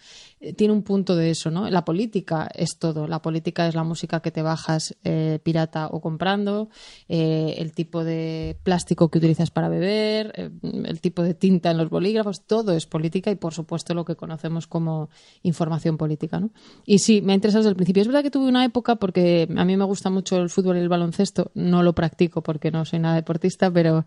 tiene 0.56 0.72
un 0.72 0.82
punto 0.82 1.16
de 1.16 1.30
eso, 1.30 1.50
¿no? 1.50 1.68
La 1.70 1.84
política 1.84 2.48
es 2.54 2.78
todo. 2.78 3.06
La 3.06 3.22
política 3.22 3.66
es 3.66 3.74
la 3.74 3.84
música 3.84 4.20
que 4.20 4.30
te 4.30 4.42
bajas 4.42 4.96
eh, 5.02 5.38
pirata 5.42 5.88
o 5.88 6.00
comprando, 6.00 6.68
eh, 7.08 7.54
el 7.58 7.72
tipo 7.72 8.04
de 8.04 8.58
plástico 8.62 9.10
que 9.10 9.18
utilizas 9.18 9.50
para 9.50 9.68
beber, 9.68 10.52
el 10.62 11.00
tipo 11.00 11.22
de 11.22 11.34
tinta 11.34 11.70
en 11.70 11.78
los 11.78 11.88
bolígrafos, 11.88 12.44
todo 12.46 12.72
es 12.72 12.86
política 12.86 13.30
y, 13.30 13.36
por 13.36 13.54
supuesto, 13.54 13.94
lo 13.94 14.04
que 14.04 14.16
conocemos 14.16 14.66
como 14.66 15.08
información 15.42 15.96
política, 15.96 16.38
¿no? 16.38 16.50
Y 16.84 16.98
sí, 16.98 17.22
me 17.22 17.32
ha 17.32 17.34
interesado 17.34 17.62
desde 17.62 17.70
el 17.70 17.76
principio. 17.76 18.02
Es 18.02 18.08
verdad 18.08 18.22
que 18.22 18.30
tuve 18.30 18.48
una 18.48 18.64
época, 18.64 18.96
porque 18.96 19.48
a 19.56 19.64
mí 19.64 19.76
me 19.76 19.84
gusta 19.84 20.10
mucho 20.10 20.36
el 20.36 20.50
fútbol 20.50 20.76
y 20.76 20.80
el 20.80 20.88
baloncesto, 20.88 21.50
no 21.54 21.82
lo 21.82 21.94
practico 21.94 22.42
porque 22.42 22.70
no 22.70 22.84
soy 22.84 22.98
nada 22.98 23.16
deportista, 23.16 23.70
pero, 23.70 24.04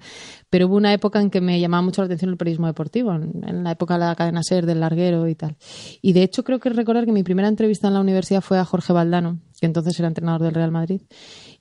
pero 0.49 0.67
hubo 0.67 0.75
una 0.75 0.93
época 0.93 1.19
en 1.21 1.29
que 1.29 1.41
me 1.41 1.59
llamaba 1.59 1.81
mucho 1.81 2.01
la 2.01 2.05
atención 2.05 2.31
el 2.31 2.37
periodismo 2.37 2.67
deportivo, 2.67 3.13
en, 3.13 3.63
la 3.63 3.71
época 3.71 3.95
de 3.95 3.99
la 4.01 4.15
cadena 4.15 4.43
SER, 4.43 4.65
del 4.65 4.79
larguero 4.79 5.27
y 5.27 5.35
tal. 5.35 5.57
Y 6.01 6.13
hecho, 6.23 6.43
creo 6.43 6.59
que 6.59 6.69
recordar 6.69 7.05
que 7.05 7.11
mi 7.11 7.23
primera 7.23 7.47
entrevista 7.47 7.87
en 7.87 7.93
la 7.93 8.01
universidad 8.01 8.41
fue 8.41 8.57
a 8.57 8.65
Jorge 8.65 8.93
Valdano, 8.93 9.39
que 9.59 9.65
entonces 9.65 9.97
era 9.99 10.07
entrenador 10.07 10.41
del 10.41 10.53
Real 10.53 10.71
Madrid. 10.71 11.01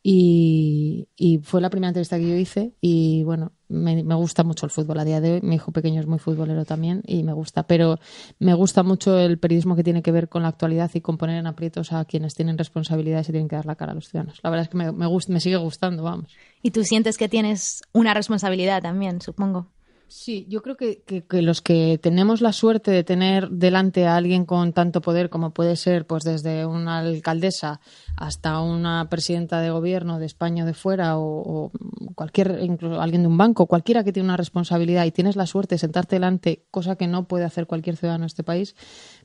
Y, 0.03 1.09
fue 1.43 1.61
la 1.61 1.71
primera 1.71 1.89
entrevista 1.89 2.19
que 2.19 2.29
yo 2.29 2.37
hice. 2.37 2.73
Y 2.81 3.25
bueno, 3.25 3.53
me, 3.69 4.03
gusta 4.15 4.45
mucho 4.45 4.67
el 4.67 4.71
fútbol 4.71 4.99
a 5.01 5.05
día 5.05 5.21
de 5.21 5.35
hoy. 5.35 5.41
Mi 5.43 5.57
hijo 5.57 5.73
pequeño 5.73 6.01
es 6.01 6.07
muy 6.07 6.19
futbolero 6.19 6.65
también 6.65 7.03
y 7.07 7.23
me 7.23 7.33
gusta. 7.33 7.67
Pero 7.67 7.99
me 8.39 8.55
gusta 8.55 8.83
mucho 8.83 9.19
el 9.19 9.39
periodismo 9.39 9.77
que 9.77 9.85
tiene 9.85 10.03
que 10.03 10.13
ver 10.13 10.29
con 10.29 10.43
la 10.43 10.49
actualidad 10.49 10.91
y 10.95 11.01
con 11.01 11.19
poner 11.19 11.37
en 11.37 11.47
aprietos 11.47 11.93
a 11.93 12.05
quienes 12.05 12.35
tienen 12.35 12.57
responsabilidades 12.57 13.29
y 13.29 13.33
tienen 13.33 13.49
que 13.49 13.57
dar 13.57 13.67
la 13.67 13.77
cara 13.77 13.93
a 13.93 13.95
los 13.95 14.09
ciudadanos. 14.09 14.41
La 14.43 14.51
verdad 14.51 14.65
es 14.65 14.71
que 14.71 14.79
me, 14.79 14.93
me, 14.93 15.09
me 15.29 15.41
sigue 15.41 15.57
gustando, 15.57 16.03
vamos. 16.03 16.33
Y 16.63 16.71
tú 16.71 16.85
sientes 16.85 17.19
que 17.19 17.29
tienes 17.29 17.83
una 17.93 18.15
responsabilidad 18.15 18.83
también, 18.83 19.21
supongo. 19.21 19.69
Sí, 20.11 20.47
yo 20.49 20.63
creo 20.63 20.77
que, 20.79 21.03
los 21.43 21.61
que 21.61 21.99
tenemos 22.03 22.41
la 22.41 22.55
suerte 22.55 22.91
de 22.91 23.05
tener 23.05 23.51
delante 23.51 24.07
a 24.07 24.17
alguien 24.17 24.47
con 24.47 24.73
tanto 24.73 25.03
poder 25.03 25.29
como 25.29 25.51
puede 25.51 25.77
ser, 25.77 26.07
pues 26.07 26.25
desde 26.25 26.65
una 26.65 27.01
alcaldesa 27.01 27.81
hasta 28.17 28.59
una 28.63 29.07
presidenta 29.11 29.61
de 29.61 29.69
gobierno 29.69 30.19
de 30.19 30.25
España 30.25 30.65
o 30.65 30.67
de 30.67 30.73
fuera 30.73 31.19
o, 31.19 31.71
cualquier, 32.15 32.61
incluso 32.63 33.03
alguien 33.03 33.21
de 33.21 33.29
un 33.29 33.37
banco, 33.37 33.67
cualquiera 33.67 34.03
que 34.03 34.15
tiene 34.15 34.29
una 34.29 34.39
responsabilidad 34.39 35.05
y 35.05 35.13
tienes 35.13 35.37
la 35.37 35.45
suerte 35.45 35.75
de 35.75 35.81
sentarte 35.81 36.17
delante, 36.17 36.65
cosa 36.71 36.97
que 36.97 37.07
no 37.07 37.29
puede 37.29 37.45
hacer 37.45 37.67
cualquier 37.67 37.99
ciudadano 37.99 38.23
de 38.23 38.29
este 38.29 38.43
país, 38.43 38.77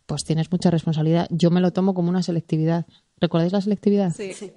pues 0.06 0.24
tienes 0.24 0.52
mucha 0.52 0.70
responsabilidad. 0.70 1.28
Yo 1.30 1.50
me 1.52 1.62
lo 1.62 1.72
tomo 1.72 1.94
como 1.94 2.10
una 2.10 2.24
selectividad 2.24 2.86
¿Recordáis 3.24 3.54
la 3.54 3.62
selectividad? 3.62 4.12
Sí. 4.14 4.52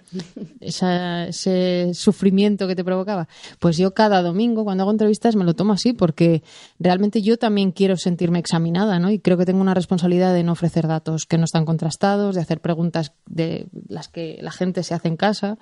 ese 0.60 1.94
sufrimiento 1.94 2.66
que 2.66 2.74
te 2.74 2.82
provocaba. 2.82 3.28
Pues 3.60 3.76
yo 3.76 3.94
cada 3.94 4.22
domingo, 4.22 4.64
cuando 4.64 4.82
hago 4.82 4.90
entrevistas, 4.90 5.36
me 5.36 5.44
lo 5.44 5.54
tomo 5.54 5.72
así, 5.72 5.92
porque 5.92 6.42
realmente 6.80 7.22
yo 7.22 7.36
también 7.38 7.70
quiero 7.70 7.96
sentirme 7.96 8.40
examinada, 8.40 8.98
¿no? 8.98 9.12
Y 9.12 9.20
creo 9.20 9.36
que 9.36 9.44
tengo 9.44 9.60
una 9.60 9.74
responsabilidad 9.74 10.34
de 10.34 10.42
no 10.42 10.50
ofrecer 10.50 10.88
datos 10.88 11.26
que 11.26 11.38
no 11.38 11.44
están 11.44 11.64
contrastados, 11.64 12.34
de 12.34 12.40
hacer 12.40 12.60
preguntas 12.60 13.12
de 13.26 13.68
las 13.86 14.08
que 14.08 14.38
la 14.42 14.50
gente 14.50 14.82
se 14.82 14.94
hace 14.94 15.06
en 15.06 15.16
casa. 15.16 15.58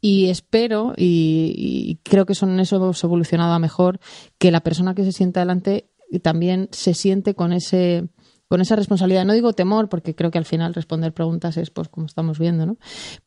Y 0.00 0.30
espero, 0.30 0.94
y, 0.96 1.98
creo 2.02 2.24
que 2.24 2.34
son 2.34 2.58
eso 2.60 2.76
hemos 2.76 3.04
evolucionado 3.04 3.52
a 3.52 3.58
mejor, 3.58 4.00
que 4.38 4.50
la 4.50 4.60
persona 4.60 4.94
que 4.94 5.04
se 5.04 5.12
sienta 5.12 5.40
adelante 5.40 5.90
también 6.22 6.70
se 6.72 6.94
siente 6.94 7.34
con 7.34 7.52
ese 7.52 8.08
con 8.52 8.60
esa 8.60 8.76
responsabilidad. 8.76 9.24
No 9.24 9.32
digo 9.32 9.54
temor, 9.54 9.88
porque 9.88 10.14
creo 10.14 10.30
que 10.30 10.36
al 10.36 10.44
final 10.44 10.74
responder 10.74 11.14
preguntas 11.14 11.56
es 11.56 11.70
pues 11.70 11.88
como 11.88 12.04
estamos 12.04 12.38
viendo, 12.38 12.66
¿no? 12.66 12.76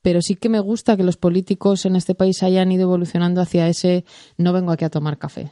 Pero 0.04 0.22
sí 0.22 0.36
que 0.36 0.50
me 0.50 0.60
gusta 0.60 0.96
que 0.96 1.04
los 1.04 1.18
políticos 1.18 1.88
en 1.88 1.96
este 1.96 2.14
país 2.14 2.44
hayan 2.44 2.72
ido 2.72 2.84
evolucionando 2.84 3.42
hacia 3.42 3.68
ese 3.68 4.06
no 4.38 4.54
vengo 4.54 4.72
aquí 4.72 4.86
a 4.86 4.92
tomar 4.92 5.18
café. 5.18 5.52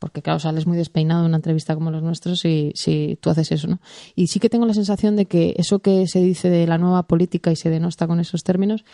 Porque, 0.00 0.22
claro, 0.22 0.40
sales 0.40 0.66
muy 0.66 0.76
despeinado 0.76 1.20
en 1.20 1.28
una 1.28 1.36
entrevista 1.36 1.76
como 1.76 1.92
los 1.92 2.02
nuestros 2.02 2.40
si, 2.40 2.72
si 2.74 3.16
tú 3.20 3.30
haces 3.30 3.52
eso, 3.52 3.68
¿no? 3.68 3.80
Y 4.16 4.26
sí 4.26 4.40
que 4.40 4.48
tengo 4.48 4.66
la 4.66 4.74
sensación 4.74 5.14
de 5.14 5.26
que 5.26 5.54
eso 5.56 5.78
que 5.78 6.08
se 6.08 6.20
dice 6.20 6.50
de 6.50 6.66
la 6.66 6.76
nueva 6.76 7.04
política 7.04 7.52
y 7.52 7.56
se 7.56 7.70
denosta 7.70 8.08
con 8.08 8.18
esos 8.18 8.42
términos 8.42 8.84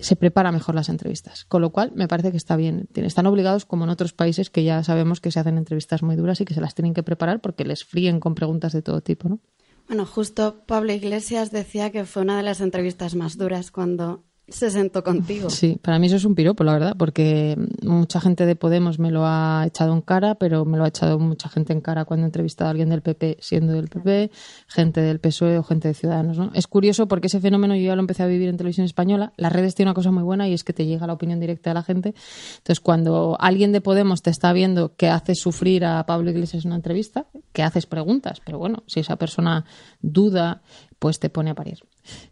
se 0.00 0.16
prepara 0.16 0.52
mejor 0.52 0.74
las 0.74 0.88
entrevistas. 0.88 1.44
Con 1.44 1.62
lo 1.62 1.70
cual, 1.70 1.92
me 1.94 2.08
parece 2.08 2.30
que 2.30 2.36
está 2.36 2.56
bien. 2.56 2.88
Están 2.94 3.26
obligados, 3.26 3.64
como 3.64 3.84
en 3.84 3.90
otros 3.90 4.12
países, 4.12 4.50
que 4.50 4.64
ya 4.64 4.82
sabemos 4.82 5.20
que 5.20 5.30
se 5.30 5.40
hacen 5.40 5.58
entrevistas 5.58 6.02
muy 6.02 6.16
duras 6.16 6.40
y 6.40 6.44
que 6.44 6.54
se 6.54 6.60
las 6.60 6.74
tienen 6.74 6.94
que 6.94 7.02
preparar 7.02 7.40
porque 7.40 7.64
les 7.64 7.84
fríen 7.84 8.20
con 8.20 8.34
preguntas 8.34 8.72
de 8.72 8.82
todo 8.82 9.00
tipo, 9.00 9.28
¿no? 9.28 9.40
Bueno, 9.86 10.06
justo 10.06 10.62
Pablo 10.66 10.92
Iglesias 10.92 11.50
decía 11.50 11.90
que 11.90 12.04
fue 12.04 12.22
una 12.22 12.36
de 12.36 12.42
las 12.42 12.60
entrevistas 12.60 13.14
más 13.14 13.36
duras 13.36 13.70
cuando 13.70 14.24
se 14.48 14.70
sentó 14.70 15.02
contigo. 15.02 15.48
Sí, 15.48 15.78
para 15.80 15.98
mí 15.98 16.06
eso 16.06 16.16
es 16.16 16.24
un 16.24 16.34
piropo, 16.34 16.64
la 16.64 16.74
verdad, 16.74 16.96
porque 16.98 17.56
mucha 17.82 18.20
gente 18.20 18.44
de 18.44 18.56
Podemos 18.56 18.98
me 18.98 19.10
lo 19.10 19.24
ha 19.24 19.64
echado 19.66 19.92
en 19.94 20.02
cara, 20.02 20.34
pero 20.34 20.64
me 20.64 20.76
lo 20.76 20.84
ha 20.84 20.88
echado 20.88 21.18
mucha 21.18 21.48
gente 21.48 21.72
en 21.72 21.80
cara 21.80 22.04
cuando 22.04 22.24
he 22.24 22.28
entrevistado 22.28 22.68
a 22.68 22.70
alguien 22.72 22.90
del 22.90 23.00
PP 23.00 23.38
siendo 23.40 23.72
del 23.72 23.88
PP, 23.88 24.30
gente 24.68 25.00
del 25.00 25.18
PSOE 25.18 25.58
o 25.58 25.62
gente 25.62 25.88
de 25.88 25.94
Ciudadanos. 25.94 26.38
¿no? 26.38 26.50
Es 26.54 26.66
curioso 26.66 27.08
porque 27.08 27.28
ese 27.28 27.40
fenómeno 27.40 27.74
yo 27.74 27.82
ya 27.82 27.96
lo 27.96 28.00
empecé 28.00 28.22
a 28.22 28.26
vivir 28.26 28.48
en 28.48 28.56
televisión 28.56 28.84
española. 28.84 29.32
Las 29.36 29.52
redes 29.52 29.74
tienen 29.74 29.88
una 29.88 29.94
cosa 29.94 30.10
muy 30.10 30.22
buena 30.22 30.48
y 30.48 30.52
es 30.52 30.62
que 30.62 30.72
te 30.72 30.86
llega 30.86 31.06
la 31.06 31.14
opinión 31.14 31.40
directa 31.40 31.70
de 31.70 31.74
la 31.74 31.82
gente. 31.82 32.14
Entonces, 32.58 32.80
cuando 32.80 33.36
alguien 33.40 33.72
de 33.72 33.80
Podemos 33.80 34.22
te 34.22 34.30
está 34.30 34.52
viendo 34.52 34.94
que 34.96 35.08
haces 35.08 35.38
sufrir 35.38 35.84
a 35.84 36.04
Pablo 36.06 36.30
Iglesias 36.30 36.64
en 36.64 36.70
una 36.70 36.76
entrevista, 36.76 37.26
que 37.52 37.62
haces 37.62 37.86
preguntas, 37.86 38.40
pero 38.44 38.58
bueno, 38.58 38.82
si 38.86 39.00
esa 39.00 39.16
persona 39.16 39.64
duda, 40.00 40.62
pues 40.98 41.18
te 41.18 41.30
pone 41.30 41.50
a 41.50 41.54
parir. 41.54 41.78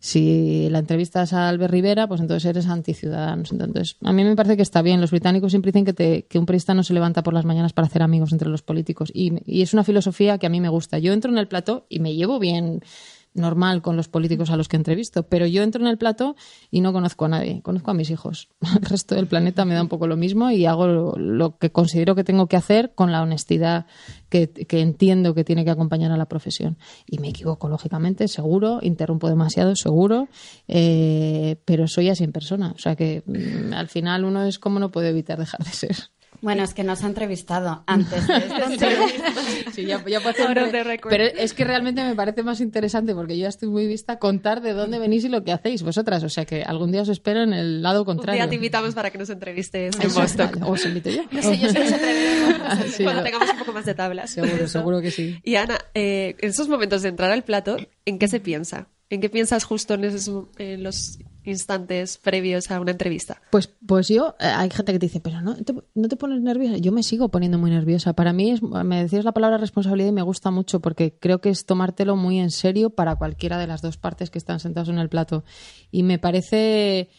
Si 0.01 0.69
la 0.71 0.81
entrevistas 0.81 1.33
a 1.33 1.49
Albert 1.49 1.73
Rivera, 1.73 2.07
pues 2.07 2.21
entonces 2.21 2.45
eres 2.49 2.67
anticiudadanos. 2.67 3.53
Entonces, 3.53 3.97
a 4.03 4.13
mí 4.13 4.25
me 4.25 4.37
parece 4.37 4.57
que 4.57 4.63
está 4.63 4.83
bien. 4.83 5.01
Los 5.01 5.11
británicos 5.11 5.53
siempre 5.53 5.73
dicen 5.73 5.85
que, 5.85 6.27
que 6.29 6.39
un 6.39 6.47
periodista 6.47 6.75
no 6.75 6.83
se 6.83 6.95
levanta 6.95 7.23
por 7.23 7.35
las 7.35 7.45
mañanas 7.45 7.73
para 7.73 7.87
hacer 7.87 8.03
amigos 8.03 8.33
entre 8.33 8.49
los 8.49 8.63
políticos. 8.63 9.11
Y, 9.15 9.33
y 9.47 9.63
es 9.63 9.73
una 9.73 9.85
filosofía 9.85 10.39
que 10.39 10.47
a 10.47 10.51
mí 10.51 10.61
me 10.61 10.69
gusta. 10.69 10.99
Yo 10.99 11.13
entro 11.13 11.31
en 11.31 11.39
el 11.39 11.49
plató 11.49 11.87
y 11.89 12.01
me 12.01 12.15
llevo 12.15 12.39
bien 12.39 12.83
normal 13.35 13.83
con 13.83 13.97
los 13.97 14.09
políticos 14.09 14.51
a 14.51 14.57
los 14.57 14.69
que 14.69 14.77
entrevisto, 14.77 15.25
pero 15.25 15.47
yo 15.47 15.63
entro 15.63 15.81
en 15.83 15.89
el 15.89 15.99
plato 15.99 16.37
y 16.71 16.81
no 16.81 16.93
conozco 16.93 17.25
a 17.25 17.29
nadie, 17.29 17.63
conozco 17.63 17.91
a 17.91 17.95
mis 17.95 18.11
hijos. 18.11 18.49
El 18.77 18.83
resto 18.83 19.15
del 19.15 19.27
planeta 19.27 19.65
me 19.65 19.75
da 19.75 19.83
un 19.83 19.89
poco 19.89 20.07
lo 20.07 20.17
mismo 20.17 20.51
y 20.51 20.67
hago 20.67 20.87
lo, 20.87 21.59
que 21.59 21.71
considero 21.71 22.15
que 22.15 22.25
tengo 22.25 22.47
que 22.47 22.57
hacer 22.57 22.93
con 22.95 23.13
la 23.13 23.23
honestidad 23.23 23.87
que, 24.29 24.51
entiendo 24.71 25.35
que 25.35 25.45
tiene 25.45 25.65
que 25.65 25.71
acompañar 25.71 26.11
a 26.13 26.17
la 26.17 26.27
profesión. 26.27 26.79
Y 27.07 27.19
me 27.19 27.29
equivoco, 27.29 27.69
lógicamente, 27.69 28.29
seguro, 28.29 28.79
interrumpo 28.83 29.29
demasiado, 29.29 29.77
seguro, 29.77 30.29
eh, 30.69 31.57
pero 31.65 31.87
soy 31.87 32.09
así 32.09 32.25
en 32.25 32.33
persona. 32.33 32.73
O 32.75 32.79
sea 32.79 32.97
que 32.97 33.23
mm, 33.27 33.75
al 33.75 33.89
final 33.89 34.25
uno 34.25 34.45
es 34.45 34.59
como 34.59 34.79
no 34.79 34.91
puede 34.91 35.11
evitar 35.11 35.39
dejar 35.39 35.65
de 35.65 35.71
ser. 35.71 35.97
Bueno, 36.43 36.65
es 36.65 36.75
que 36.75 36.83
nos 36.83 37.05
ha 37.05 37.07
entrevistado 37.07 37.85
antes 37.87 38.27
de 38.27 38.41
sí, 39.73 39.87
ya, 39.87 40.05
ya 40.05 40.21
Pero 41.09 41.25
es 41.25 41.55
que 41.55 41.65
realmente 41.65 42.03
me 42.03 42.17
parece 42.17 42.43
más 42.43 42.61
interesante 42.61 43.15
porque 43.15 43.39
yo 43.39 43.45
ya 43.45 43.49
estoy 43.49 43.69
muy 43.69 43.87
vista 43.87 44.19
contar 44.19 44.61
de 44.61 44.73
dónde 44.73 44.99
venís 44.99 45.25
y 45.25 45.29
lo 45.29 45.45
que 45.45 45.53
hacéis 45.53 45.85
vosotras. 45.85 46.25
O 46.25 46.29
sea 46.29 46.45
que 46.45 46.65
algún 46.65 46.91
día 46.91 47.03
os 47.03 47.09
espero 47.09 47.45
en 47.45 47.53
el 47.53 47.81
lado 47.81 48.05
contrario. 48.05 48.43
Un 48.43 48.47
día 48.47 48.51
te 48.51 48.57
invitamos 48.57 48.93
para 48.93 49.11
que 49.13 49.19
nos 49.19 49.31
entrevistes 49.31 49.95
en 50.01 50.13
Boston. 50.13 50.63
O 50.65 50.73
os 50.73 50.85
invito 50.85 51.11
yo. 51.11 51.23
No 51.31 51.43
sé, 51.43 51.57
yo 51.59 51.69
soy 51.71 51.87
sí, 52.91 53.05
Cuando 53.05 53.23
tengamos 53.23 53.49
un 53.49 53.59
poco 53.61 53.73
más 53.73 53.87
de 53.87 53.95
tablas. 53.95 54.31
Seguro, 54.31 54.67
seguro 54.67 55.01
que 55.01 55.13
sí. 55.13 55.39
Y 55.45 55.55
Ana, 55.55 55.79
eh, 55.95 56.35
en 56.41 56.51
esos 56.51 56.69
momentos 56.69 57.03
de 57.03 57.11
entrar 57.11 57.31
al 57.31 57.45
plato, 57.45 57.77
¿en 58.05 58.19
qué 58.19 58.27
se 58.27 58.41
piensa? 58.41 58.89
¿En 59.11 59.21
qué 59.21 59.29
piensas 59.29 59.63
justo 59.63 59.95
en, 59.95 60.05
esos, 60.05 60.47
en 60.59 60.83
los 60.83 61.21
instantes 61.45 62.19
previos 62.19 62.71
a 62.71 62.81
una 62.81 62.93
entrevista? 62.93 63.41
Pues, 63.51 63.71
pues 63.87 64.09
yo, 64.09 64.37
eh, 64.41 64.47
hay 64.47 64.71
gente 64.71 64.93
que 64.93 64.99
te 64.99 65.07
dice, 65.07 65.21
pero 65.21 65.41
no 65.41 65.57
te, 65.57 65.75
no 65.95 66.09
te 66.09 66.17
pones 66.17 66.41
nerviosa. 66.41 66.79
Yo 66.79 66.93
me 66.93 67.03
sigo 67.03 67.29
poniendo 67.29 67.59
muy 67.59 67.71
nerviosa. 67.71 68.13
Para 68.13 68.33
mí, 68.33 68.51
es, 68.51 68.63
me 68.63 69.03
decías 69.03 69.25
la 69.25 69.33
palabra 69.33 69.59
responsabilidad 69.59 70.09
y 70.09 70.13
me 70.13 70.23
gusta 70.23 70.51
mucho 70.51 70.81
porque 70.81 71.17
creo 71.19 71.41
que 71.41 71.51
es 71.51 71.67
tomártelo 71.67 72.17
muy 72.17 72.39
en 72.39 72.51
serio 72.51 72.91
para 72.91 73.17
cualquiera 73.17 73.59
de 73.59 73.67
las 73.67 73.83
dos 73.83 73.97
partes 73.97 74.31
que 74.31 74.39
están 74.39 74.61
sentados 74.61 74.89
en 74.89 74.99
el 74.99 75.09
plato. 75.09 75.45
Y 75.91 76.03
me 76.03 76.19
parece 76.19 77.11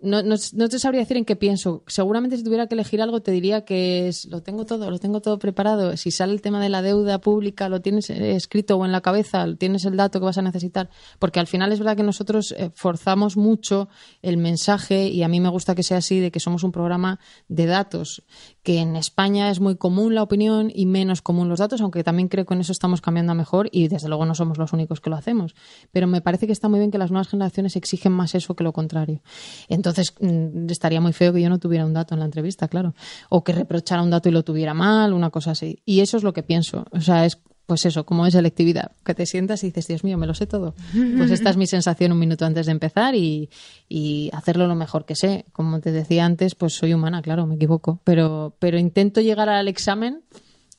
no, 0.00 0.22
no, 0.22 0.36
no, 0.52 0.68
te 0.68 0.78
sabría 0.78 1.00
decir 1.00 1.16
en 1.16 1.24
qué 1.24 1.34
pienso. 1.34 1.82
Seguramente 1.88 2.36
si 2.36 2.44
tuviera 2.44 2.68
que 2.68 2.74
elegir 2.74 3.02
algo 3.02 3.20
te 3.20 3.32
diría 3.32 3.64
que 3.64 4.06
es, 4.06 4.26
lo 4.26 4.42
tengo 4.42 4.64
todo, 4.64 4.92
lo 4.92 5.00
tengo 5.00 5.20
todo 5.20 5.40
preparado. 5.40 5.96
Si 5.96 6.12
sale 6.12 6.32
el 6.32 6.40
tema 6.40 6.62
de 6.62 6.68
la 6.68 6.82
deuda 6.82 7.20
pública, 7.20 7.68
lo 7.68 7.80
tienes 7.80 8.08
eh, 8.10 8.36
escrito 8.36 8.76
o 8.76 8.84
en 8.84 8.92
la 8.92 9.00
cabeza, 9.00 9.44
tienes 9.58 9.84
el 9.86 9.96
dato 9.96 10.20
que 10.20 10.26
vas 10.26 10.38
a 10.38 10.42
necesitar. 10.42 10.88
Porque 11.18 11.40
al 11.40 11.48
final 11.48 11.72
es 11.72 11.80
verdad 11.80 11.96
que 11.96 12.04
nosotros 12.04 12.54
eh, 12.56 12.70
forzamos 12.74 13.36
mucho 13.36 13.88
el 14.22 14.36
mensaje 14.36 15.08
y 15.08 15.24
a 15.24 15.28
mí 15.28 15.40
me 15.40 15.48
gusta 15.48 15.74
que 15.74 15.82
sea 15.82 15.98
así, 15.98 16.20
de 16.20 16.30
que 16.30 16.38
somos 16.38 16.62
un 16.62 16.70
programa 16.70 17.18
de 17.48 17.66
datos, 17.66 18.22
que 18.62 18.78
en 18.78 18.94
España 18.94 19.50
es 19.50 19.58
muy 19.58 19.76
común 19.76 20.14
la 20.14 20.22
opinión 20.22 20.70
y 20.72 20.86
menos 20.86 21.22
común 21.22 21.48
los 21.48 21.58
datos, 21.58 21.80
aunque 21.80 22.04
también 22.04 22.28
creo 22.28 22.46
que 22.46 22.54
en 22.54 22.60
eso 22.60 22.70
estamos 22.70 23.00
cambiando 23.00 23.32
a 23.32 23.34
mejor 23.34 23.68
y 23.72 23.88
desde 23.88 24.08
luego 24.08 24.26
no 24.26 24.36
somos 24.36 24.58
los 24.58 24.72
únicos 24.72 25.00
que 25.00 25.10
lo 25.10 25.16
hacemos. 25.16 25.56
Pero 25.90 26.06
me 26.06 26.20
parece 26.20 26.46
que 26.46 26.52
está 26.52 26.68
muy 26.68 26.78
bien 26.78 26.92
que 26.92 26.98
las 26.98 27.10
nuevas 27.10 27.26
generaciones 27.26 27.74
exigen 27.74 28.12
más 28.12 28.36
eso 28.36 28.54
que 28.54 28.62
lo 28.62 28.72
contrario. 28.72 29.22
Entonces, 29.68 29.87
mm, 30.20 30.70
estaría 30.70 31.00
muy 31.00 31.12
feo 31.12 31.32
que 31.32 31.40
yo 31.40 31.48
no 31.48 31.58
tuviera 31.58 31.84
un 31.86 31.92
dato 31.92 32.14
en 32.14 32.20
la 32.20 32.26
entrevista, 32.26 32.68
claro. 32.68 32.94
O 33.28 33.44
que 33.44 33.52
reprochara 33.52 34.02
un 34.02 34.10
dato 34.10 34.28
y 34.28 34.32
lo 34.32 34.42
tuviera 34.42 34.74
mal, 34.74 35.12
una 35.12 35.30
cosa 35.30 35.52
así. 35.52 35.82
Y 35.84 36.00
eso 36.00 36.16
es 36.16 36.22
lo 36.22 36.32
que 36.32 36.42
pienso. 36.42 36.86
O 36.92 37.00
sea, 37.00 37.24
es 37.24 37.38
pues 37.68 37.84
eso, 37.84 38.06
como 38.06 38.24
es 38.24 38.32
selectividad, 38.32 38.92
que 39.04 39.14
te 39.14 39.26
sientas 39.26 39.62
y 39.62 39.66
dices, 39.66 39.88
Dios 39.88 40.02
mío, 40.02 40.16
me 40.16 40.26
lo 40.26 40.32
sé 40.32 40.46
todo. 40.46 40.74
Pues 41.18 41.30
esta 41.30 41.50
es 41.50 41.58
mi 41.58 41.66
sensación 41.66 42.12
un 42.12 42.18
minuto 42.18 42.46
antes 42.46 42.64
de 42.64 42.72
empezar 42.72 43.14
y, 43.14 43.50
y, 43.90 44.30
hacerlo 44.32 44.66
lo 44.66 44.74
mejor 44.74 45.04
que 45.04 45.14
sé. 45.14 45.44
Como 45.52 45.78
te 45.80 45.92
decía 45.92 46.24
antes, 46.24 46.54
pues 46.54 46.72
soy 46.72 46.94
humana, 46.94 47.20
claro, 47.20 47.46
me 47.46 47.56
equivoco, 47.56 48.00
pero, 48.04 48.56
pero 48.58 48.78
intento 48.78 49.20
llegar 49.20 49.50
al 49.50 49.68
examen 49.68 50.22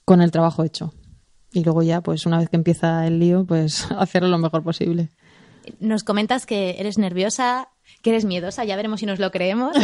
con 0.03 0.23
el 0.23 0.31
trabajo 0.31 0.63
hecho. 0.63 0.91
Y 1.53 1.63
luego 1.63 1.83
ya, 1.83 2.01
pues 2.01 2.25
una 2.25 2.39
vez 2.39 2.49
que 2.49 2.57
empieza 2.57 3.05
el 3.05 3.19
lío, 3.19 3.45
pues 3.45 3.85
hacerlo 3.95 4.27
lo 4.27 4.39
mejor 4.39 4.63
posible. 4.63 5.09
Nos 5.79 6.03
comentas 6.03 6.47
que 6.47 6.79
eres 6.79 6.97
nerviosa, 6.97 7.69
que 8.01 8.11
eres 8.11 8.25
miedosa, 8.25 8.63
ya 8.63 8.75
veremos 8.75 9.01
si 9.01 9.05
nos 9.05 9.19
lo 9.19 9.31
creemos. 9.31 9.75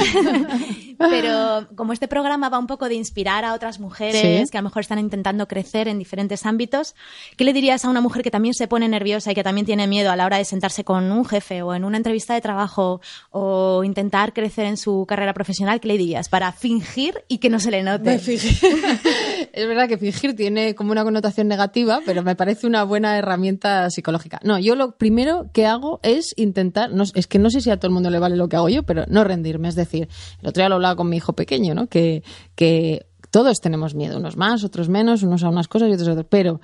Pero 0.97 1.67
como 1.75 1.93
este 1.93 2.07
programa 2.07 2.49
va 2.49 2.57
un 2.57 2.67
poco 2.67 2.87
de 2.87 2.95
inspirar 2.95 3.43
a 3.43 3.53
otras 3.53 3.79
mujeres 3.79 4.49
que 4.49 4.57
a 4.57 4.61
lo 4.61 4.69
mejor 4.69 4.81
están 4.81 4.99
intentando 4.99 5.47
crecer 5.47 5.87
en 5.87 5.99
diferentes 5.99 6.45
ámbitos, 6.45 6.95
¿qué 7.35 7.43
le 7.43 7.53
dirías 7.53 7.83
a 7.83 7.89
una 7.89 8.01
mujer 8.01 8.23
que 8.23 8.31
también 8.31 8.53
se 8.53 8.67
pone 8.67 8.87
nerviosa 8.87 9.31
y 9.31 9.35
que 9.35 9.43
también 9.43 9.65
tiene 9.65 9.87
miedo 9.87 10.11
a 10.11 10.15
la 10.15 10.25
hora 10.25 10.37
de 10.37 10.45
sentarse 10.45 10.83
con 10.83 11.11
un 11.11 11.25
jefe 11.25 11.61
o 11.61 11.73
en 11.73 11.83
una 11.83 11.97
entrevista 11.97 12.33
de 12.33 12.41
trabajo 12.41 13.01
o 13.31 13.83
intentar 13.83 14.33
crecer 14.33 14.65
en 14.65 14.77
su 14.77 15.05
carrera 15.07 15.33
profesional? 15.33 15.79
¿Qué 15.79 15.89
le 15.89 15.97
dirías 15.97 16.29
para 16.29 16.51
fingir 16.51 17.23
y 17.27 17.39
que 17.39 17.49
no 17.49 17.59
se 17.59 17.71
le 17.71 17.83
note? 17.83 18.19
Es 19.55 19.67
verdad 19.67 19.87
que 19.87 19.97
fingir 19.97 20.35
tiene 20.35 20.75
como 20.75 20.91
una 20.91 21.03
connotación 21.03 21.47
negativa, 21.47 22.01
pero 22.05 22.23
me 22.23 22.35
parece 22.35 22.67
una 22.67 22.83
buena 22.83 23.17
herramienta 23.17 23.89
psicológica. 23.89 24.39
No, 24.43 24.59
yo 24.59 24.75
lo 24.75 24.97
primero 24.97 25.49
que 25.53 25.65
hago 25.65 26.01
es 26.03 26.33
intentar, 26.35 26.91
no, 26.91 27.03
es 27.13 27.27
que 27.27 27.39
no 27.39 27.49
sé 27.49 27.61
si 27.61 27.71
a 27.71 27.77
todo 27.77 27.87
el 27.87 27.93
mundo 27.93 28.09
le 28.09 28.19
vale 28.19 28.35
lo 28.35 28.49
que 28.49 28.57
hago 28.57 28.67
yo, 28.67 28.83
pero 28.83 29.05
no 29.07 29.23
rendirme. 29.23 29.69
Es 29.69 29.75
decir, 29.75 30.09
el 30.41 30.49
otro 30.49 30.61
día 30.61 30.69
lo 30.69 30.75
hablaba 30.75 30.97
con 30.97 31.09
mi 31.09 31.17
hijo 31.17 31.33
pequeño, 31.33 31.73
¿no? 31.73 31.87
Que, 31.87 32.21
que 32.55 33.05
todos 33.31 33.61
tenemos 33.61 33.95
miedo, 33.95 34.17
unos 34.17 34.35
más, 34.35 34.63
otros 34.65 34.89
menos, 34.89 35.23
unos 35.23 35.43
a 35.43 35.49
unas 35.49 35.69
cosas 35.69 35.89
y 35.89 35.93
otros 35.93 36.09
a 36.09 36.11
otras, 36.11 36.27
pero 36.29 36.59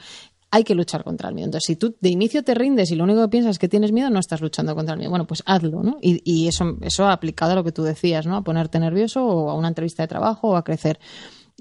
hay 0.52 0.66
que 0.66 0.76
luchar 0.76 1.06
contra 1.06 1.30
el 1.30 1.36
miedo. 1.36 1.46
Entonces, 1.46 1.68
si 1.68 1.78
tú 1.78 1.96
de 2.02 2.10
inicio 2.10 2.44
te 2.44 2.54
rindes 2.54 2.92
y 2.92 2.96
lo 2.96 3.06
único 3.06 3.22
que 3.22 3.30
piensas 3.30 3.52
es 3.52 3.60
que 3.60 3.70
tienes 3.70 3.94
miedo, 3.94 4.10
no 4.10 4.20
estás 4.20 4.42
luchando 4.42 4.76
contra 4.76 4.96
el 4.96 5.00
miedo. 5.00 5.10
Bueno, 5.10 5.26
pues 5.26 5.44
hazlo, 5.46 5.82
¿no? 5.82 5.98
Y, 6.02 6.22
y 6.26 6.50
eso, 6.50 6.78
eso 6.82 7.08
aplicado 7.08 7.54
a 7.54 7.56
lo 7.56 7.64
que 7.64 7.72
tú 7.72 7.84
decías, 7.84 8.28
¿no? 8.28 8.36
A 8.36 8.44
ponerte 8.44 8.78
nervioso 8.78 9.26
o 9.26 9.50
a 9.50 9.56
una 9.56 9.70
entrevista 9.70 10.04
de 10.04 10.08
trabajo 10.10 10.50
o 10.50 10.56
a 10.58 10.64
crecer. 10.66 11.00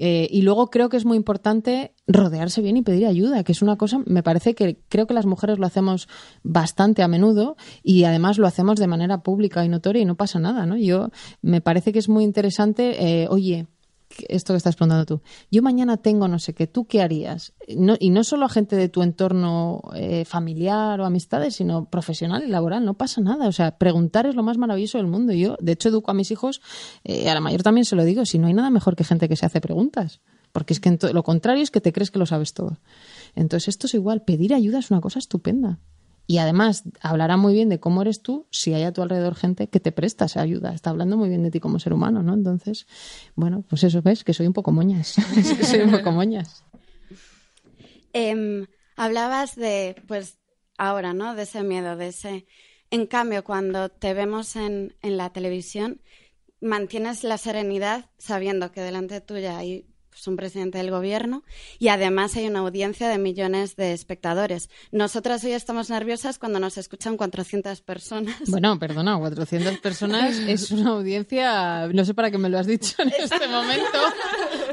Eh, 0.02 0.28
y 0.30 0.40
luego 0.40 0.70
creo 0.70 0.88
que 0.88 0.96
es 0.96 1.04
muy 1.04 1.18
importante 1.18 1.92
rodearse 2.06 2.62
bien 2.62 2.78
y 2.78 2.82
pedir 2.82 3.06
ayuda, 3.06 3.44
que 3.44 3.52
es 3.52 3.60
una 3.60 3.76
cosa, 3.76 4.00
me 4.06 4.22
parece 4.22 4.54
que 4.54 4.80
creo 4.88 5.06
que 5.06 5.12
las 5.12 5.26
mujeres 5.26 5.58
lo 5.58 5.66
hacemos 5.66 6.08
bastante 6.42 7.02
a 7.02 7.08
menudo 7.08 7.56
y 7.82 8.04
además 8.04 8.38
lo 8.38 8.46
hacemos 8.46 8.80
de 8.80 8.86
manera 8.86 9.22
pública 9.22 9.62
y 9.62 9.68
notoria 9.68 10.00
y 10.00 10.06
no 10.06 10.14
pasa 10.14 10.38
nada, 10.38 10.64
¿no? 10.64 10.78
Yo 10.78 11.10
me 11.42 11.60
parece 11.60 11.92
que 11.92 11.98
es 11.98 12.08
muy 12.08 12.24
interesante, 12.24 13.22
eh, 13.22 13.28
oye, 13.28 13.66
esto 14.28 14.52
que 14.52 14.58
estás 14.58 14.76
preguntando 14.76 15.06
tú. 15.06 15.22
Yo 15.50 15.62
mañana 15.62 15.96
tengo 15.96 16.28
no 16.28 16.38
sé 16.38 16.54
qué, 16.54 16.66
¿tú 16.66 16.86
qué 16.86 17.02
harías? 17.02 17.52
Y 17.66 18.10
no 18.10 18.24
solo 18.24 18.46
a 18.46 18.48
gente 18.48 18.76
de 18.76 18.88
tu 18.88 19.02
entorno 19.02 19.82
eh, 19.94 20.24
familiar 20.24 21.00
o 21.00 21.04
amistades, 21.04 21.56
sino 21.56 21.86
profesional 21.86 22.42
y 22.42 22.48
laboral. 22.48 22.84
No 22.84 22.94
pasa 22.94 23.20
nada. 23.20 23.48
O 23.48 23.52
sea, 23.52 23.78
preguntar 23.78 24.26
es 24.26 24.34
lo 24.34 24.42
más 24.42 24.58
maravilloso 24.58 24.98
del 24.98 25.06
mundo. 25.06 25.32
Yo, 25.32 25.56
de 25.60 25.72
hecho, 25.72 25.88
educo 25.88 26.10
a 26.10 26.14
mis 26.14 26.30
hijos, 26.30 26.60
eh, 27.04 27.28
a 27.28 27.34
la 27.34 27.40
mayor 27.40 27.62
también 27.62 27.84
se 27.84 27.96
lo 27.96 28.04
digo, 28.04 28.24
si 28.26 28.38
no 28.38 28.46
hay 28.46 28.54
nada 28.54 28.70
mejor 28.70 28.96
que 28.96 29.04
gente 29.04 29.28
que 29.28 29.36
se 29.36 29.46
hace 29.46 29.60
preguntas. 29.60 30.20
Porque 30.52 30.72
es 30.72 30.80
que 30.80 30.98
lo 31.12 31.22
contrario 31.22 31.62
es 31.62 31.70
que 31.70 31.80
te 31.80 31.92
crees 31.92 32.10
que 32.10 32.18
lo 32.18 32.26
sabes 32.26 32.54
todo. 32.54 32.78
Entonces, 33.36 33.68
esto 33.68 33.86
es 33.86 33.94
igual. 33.94 34.22
Pedir 34.22 34.54
ayuda 34.54 34.80
es 34.80 34.90
una 34.90 35.00
cosa 35.00 35.18
estupenda. 35.18 35.78
Y 36.30 36.38
además 36.38 36.84
hablará 37.00 37.36
muy 37.36 37.54
bien 37.54 37.68
de 37.68 37.80
cómo 37.80 38.02
eres 38.02 38.22
tú 38.22 38.46
si 38.52 38.72
hay 38.72 38.84
a 38.84 38.92
tu 38.92 39.02
alrededor 39.02 39.34
gente 39.34 39.68
que 39.68 39.80
te 39.80 39.90
presta 39.90 40.26
esa 40.26 40.40
ayuda. 40.40 40.72
Está 40.72 40.90
hablando 40.90 41.16
muy 41.16 41.28
bien 41.28 41.42
de 41.42 41.50
ti 41.50 41.58
como 41.58 41.80
ser 41.80 41.92
humano, 41.92 42.22
¿no? 42.22 42.34
Entonces, 42.34 42.86
bueno, 43.34 43.64
pues 43.68 43.82
eso 43.82 44.00
ves, 44.00 44.22
que 44.22 44.32
soy 44.32 44.46
un 44.46 44.52
poco 44.52 44.70
moñas. 44.70 45.16
soy 45.62 45.80
un 45.80 45.90
poco 45.90 46.12
moñas. 46.12 46.64
Em, 48.12 48.68
hablabas 48.94 49.56
de, 49.56 50.00
pues, 50.06 50.38
ahora, 50.78 51.14
¿no? 51.14 51.34
De 51.34 51.42
ese 51.42 51.64
miedo, 51.64 51.96
de 51.96 52.06
ese... 52.06 52.46
En 52.92 53.08
cambio, 53.08 53.42
cuando 53.42 53.88
te 53.88 54.14
vemos 54.14 54.54
en, 54.54 54.94
en 55.02 55.16
la 55.16 55.32
televisión, 55.32 56.00
mantienes 56.60 57.24
la 57.24 57.38
serenidad 57.38 58.08
sabiendo 58.18 58.70
que 58.70 58.82
delante 58.82 59.20
tuya 59.20 59.58
hay 59.58 59.89
pues, 60.10 60.26
un 60.26 60.36
presidente 60.36 60.78
del 60.78 60.90
gobierno 60.90 61.44
y 61.78 61.88
además 61.88 62.36
hay 62.36 62.46
una 62.46 62.60
audiencia 62.60 63.08
de 63.08 63.18
millones 63.18 63.76
de 63.76 63.92
espectadores. 63.92 64.68
Nosotras 64.92 65.42
hoy 65.44 65.52
estamos 65.52 65.88
nerviosas 65.88 66.38
cuando 66.38 66.60
nos 66.60 66.76
escuchan 66.76 67.16
400 67.16 67.80
personas. 67.80 68.36
Bueno, 68.48 68.78
perdona, 68.78 69.18
400 69.18 69.78
personas 69.78 70.36
es 70.48 70.70
una 70.70 70.90
audiencia, 70.90 71.88
no 71.88 72.04
sé 72.04 72.14
para 72.14 72.30
qué 72.30 72.38
me 72.38 72.48
lo 72.48 72.58
has 72.58 72.66
dicho 72.66 73.00
en 73.02 73.12
este 73.18 73.48
momento. 73.48 73.98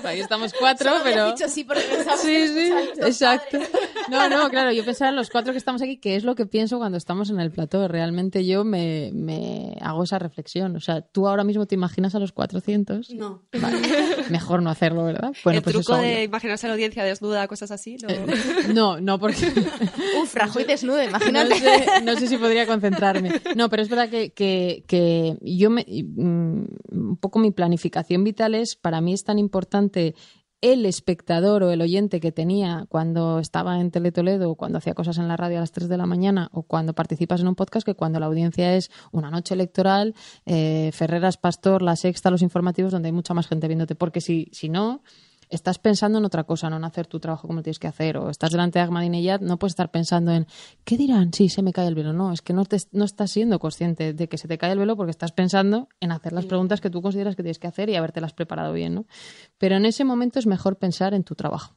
Ahí 0.04 0.20
estamos 0.20 0.54
cuatro, 0.58 0.92
pero... 1.04 1.28
Dicho 1.28 1.48
sí, 1.50 1.64
porque 1.64 1.82
sí, 2.22 2.48
sí, 2.48 2.72
exacto. 3.02 3.60
No, 4.10 4.30
no, 4.30 4.50
claro, 4.50 4.72
yo 4.72 4.86
pensaba 4.86 5.10
en 5.10 5.18
los 5.18 5.30
cuatro 5.30 5.52
que 5.52 5.58
estamos 5.58 5.82
aquí, 5.82 5.98
que 5.98 6.16
es 6.16 6.24
lo 6.24 6.34
que 6.34 6.46
pienso 6.46 6.78
cuando 6.78 6.98
estamos 6.98 7.30
en 7.30 7.42
el 7.42 7.52
plató. 7.52 7.90
Realmente 7.90 8.46
yo 8.46 8.64
me, 8.64 9.12
me 9.14 9.76
hago 9.82 10.04
esa 10.04 10.18
reflexión. 10.18 10.78
O 10.78 10.80
sea, 10.80 11.02
¿tú 11.02 11.28
ahora 11.28 11.44
mismo 11.44 11.66
te 11.66 11.76
imaginas 11.76 12.16
a 12.16 12.20
los 12.20 12.32
400? 12.32 13.10
No. 13.16 13.44
Mejor 14.30 14.62
no 14.62 14.70
hacerlo, 14.70 15.04
¿verdad? 15.04 15.27
Bueno, 15.44 15.58
el 15.58 15.64
pues 15.64 15.76
truco 15.76 15.98
de 15.98 16.24
imaginarse 16.24 16.66
a 16.66 16.70
la 16.70 16.74
audiencia 16.76 17.04
desnuda, 17.04 17.48
cosas 17.48 17.72
así, 17.72 17.98
¿no? 17.98 18.10
Eh, 18.10 18.26
no, 18.74 19.00
no, 19.00 19.20
porque... 19.20 19.48
Uf, 20.22 20.36
Rajoy 20.36 20.64
desnuda, 20.66 21.06
imagínate. 21.06 21.56
No 22.04 22.16
sé, 22.16 22.28
si 22.28 22.38
podría 22.38 22.66
concentrarme. 22.66 23.42
No, 23.56 23.70
pero 23.70 23.82
es 23.82 23.90
verdad 23.90 24.10
que, 24.10 24.32
que, 24.32 24.84
que 24.88 25.38
yo 25.42 25.70
me... 25.70 25.86
Mm, 25.88 26.66
un 26.92 27.18
poco 27.18 27.40
mi 27.40 27.52
planificación 27.52 28.24
vital 28.24 28.56
es, 28.56 28.76
para 28.76 29.02
mí 29.02 29.14
es 29.14 29.24
tan 29.24 29.40
importante 29.40 30.16
el 30.62 30.86
espectador 30.86 31.64
o 31.64 31.72
el 31.72 31.82
oyente 31.82 32.20
que 32.20 32.32
tenía 32.32 32.86
cuando 32.90 33.40
estaba 33.40 33.80
en 33.80 33.92
Teletoledo 33.92 34.50
o 34.50 34.56
cuando 34.56 34.80
hacía 34.80 34.96
cosas 34.96 35.18
en 35.18 35.28
la 35.28 35.38
radio 35.38 35.58
a 35.58 35.62
las 35.62 35.72
3 35.72 35.88
de 35.88 35.98
la 35.98 36.06
mañana 36.06 36.50
o 36.52 36.64
cuando 36.64 36.94
participas 36.94 37.42
en 37.42 37.48
un 37.48 37.56
podcast 37.56 37.86
que 37.86 37.94
cuando 37.94 38.20
la 38.20 38.26
audiencia 38.26 38.76
es 38.76 38.90
una 39.12 39.30
noche 39.30 39.54
electoral, 39.54 40.16
eh, 40.46 40.92
Ferreras 40.94 41.38
Pastor, 41.38 41.82
La 41.82 41.96
Sexta, 41.96 42.32
los 42.32 42.42
informativos, 42.42 42.92
donde 42.92 43.08
hay 43.08 43.14
mucha 43.14 43.34
más 43.34 43.48
gente 43.48 43.68
viéndote. 43.68 43.96
Porque 43.96 44.20
si, 44.20 44.50
si 44.52 44.70
no, 44.70 45.04
estás 45.50 45.80
pensando 45.80 46.18
en 46.18 46.26
otra 46.26 46.44
cosa, 46.44 46.70
no 46.70 46.78
en 46.78 46.84
hacer 46.84 47.08
tu 47.08 47.20
trabajo 47.20 47.48
como 47.48 47.62
tienes 47.62 47.80
que 47.80 47.88
hacer, 47.88 48.18
o 48.18 48.30
estás 48.30 48.52
delante 48.52 48.80
de 48.80 48.86
Ahmadinejad, 48.86 49.42
no 49.42 49.58
puedes 49.58 49.72
estar 49.72 49.92
pensando 49.92 50.32
en 50.32 50.48
¿qué 50.84 50.98
dirán? 50.98 51.34
Sí, 51.34 51.50
se 51.50 51.62
me 51.62 51.74
cae 51.74 51.88
el 51.88 51.96
velo. 51.96 52.14
No, 52.14 52.34
es 52.34 52.42
que 52.42 52.54
no, 52.54 52.66
te, 52.66 52.78
no 52.92 53.06
estás 53.06 53.32
siendo 53.32 53.60
consciente 53.60 54.14
de 54.14 54.28
que 54.28 54.38
se 54.38 54.48
te 54.48 54.58
cae 54.58 54.74
el 54.74 54.80
velo 54.80 54.96
porque 54.96 55.12
estás 55.12 55.32
pensando 55.32 55.88
en 56.00 56.12
hacer 56.12 56.34
las 56.34 56.46
preguntas 56.46 56.82
que 56.82 56.90
tú 56.90 57.02
consideras 57.02 57.36
que 57.36 57.44
tienes 57.44 57.60
que 57.60 57.68
hacer 57.68 57.90
y 57.90 57.96
habértelas 57.96 58.34
preparado 58.34 58.74
bien, 58.74 58.96
¿no? 58.96 59.06
Pero 59.58 59.76
en 59.76 59.86
ese 59.86 60.04
momento 60.04 60.40
es 60.40 60.48
mejor 60.48 60.78
pensar 60.78 61.14
en 61.14 61.24
tu 61.24 61.36
trabajo. 61.36 61.76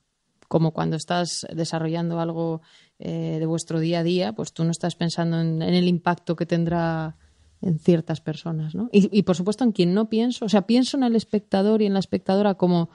Como 0.48 0.72
cuando 0.72 0.96
estás 0.96 1.46
desarrollando 1.52 2.18
algo 2.18 2.60
eh, 2.98 3.36
de 3.38 3.46
vuestro 3.46 3.78
día 3.78 4.00
a 4.00 4.02
día, 4.02 4.32
pues 4.32 4.52
tú 4.52 4.64
no 4.64 4.72
estás 4.72 4.96
pensando 4.96 5.40
en, 5.40 5.62
el 5.62 5.86
impacto 5.86 6.34
que 6.34 6.44
tendrá 6.44 7.16
en 7.62 7.78
ciertas 7.78 8.20
personas, 8.20 8.74
¿no? 8.74 8.88
Y, 8.90 9.16
y 9.16 9.22
por 9.22 9.36
supuesto 9.36 9.62
en 9.62 9.70
quien 9.70 9.94
no 9.94 10.08
pienso, 10.08 10.46
o 10.46 10.48
sea, 10.48 10.62
pienso 10.62 10.96
en 10.96 11.04
el 11.04 11.14
espectador 11.14 11.82
y 11.82 11.86
en 11.86 11.92
la 11.92 12.00
espectadora 12.00 12.54
como 12.54 12.90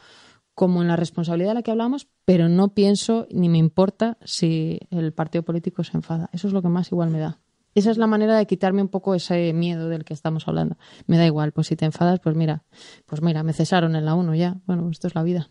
como 0.56 0.82
en 0.82 0.88
la 0.88 0.96
responsabilidad 0.96 1.52
de 1.52 1.56
la 1.56 1.62
que 1.62 1.72
hablamos, 1.72 2.08
pero 2.24 2.50
no 2.50 2.74
pienso 2.74 3.28
ni 3.30 3.50
me 3.50 3.58
importa 3.58 4.18
si 4.24 4.80
el 4.90 5.14
partido 5.14 5.44
político 5.44 5.84
se 5.84 5.98
enfada. 5.98 6.30
Eso 6.32 6.48
es 6.48 6.54
lo 6.54 6.62
que 6.62 6.70
más 6.70 6.92
igual 6.92 7.12
me 7.12 7.20
da. 7.20 7.40
Esa 7.76 7.92
es 7.92 7.98
la 7.98 8.08
manera 8.08 8.38
de 8.38 8.48
quitarme 8.48 8.82
un 8.82 8.88
poco 8.88 9.16
ese 9.16 9.52
miedo 9.52 9.90
del 9.90 10.06
que 10.06 10.14
estamos 10.14 10.48
hablando. 10.48 10.78
Me 11.08 11.18
da 11.18 11.26
igual, 11.26 11.52
pues 11.52 11.68
si 11.68 11.76
te 11.76 11.84
enfadas, 11.84 12.22
pues 12.22 12.34
mira, 12.34 12.64
pues 13.06 13.22
mira, 13.22 13.44
me 13.44 13.52
cesaron 13.52 13.98
en 13.98 14.06
la 14.06 14.16
1 14.16 14.34
ya. 14.36 14.56
Bueno, 14.66 14.90
esto 14.90 15.08
es 15.08 15.16
la 15.16 15.24
vida. 15.24 15.50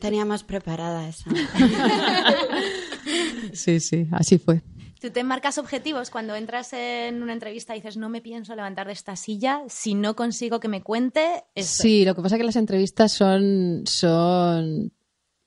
Teníamos 0.00 0.42
preparada 0.42 1.08
esa. 1.08 1.30
sí, 3.52 3.78
sí, 3.78 4.08
así 4.10 4.38
fue. 4.38 4.62
¿Tú 5.04 5.10
te 5.10 5.22
marcas 5.22 5.58
objetivos 5.58 6.08
cuando 6.08 6.34
entras 6.34 6.72
en 6.72 7.22
una 7.22 7.34
entrevista 7.34 7.76
y 7.76 7.80
dices, 7.80 7.98
no 7.98 8.08
me 8.08 8.22
pienso 8.22 8.56
levantar 8.56 8.86
de 8.86 8.94
esta 8.94 9.16
silla 9.16 9.60
si 9.68 9.92
no 9.92 10.16
consigo 10.16 10.60
que 10.60 10.68
me 10.68 10.82
cuente? 10.82 11.44
Sí, 11.56 12.06
lo 12.06 12.14
que 12.14 12.22
pasa 12.22 12.36
es 12.36 12.38
que 12.38 12.46
las 12.46 12.56
entrevistas 12.56 13.12
son, 13.12 13.82
son 13.84 14.94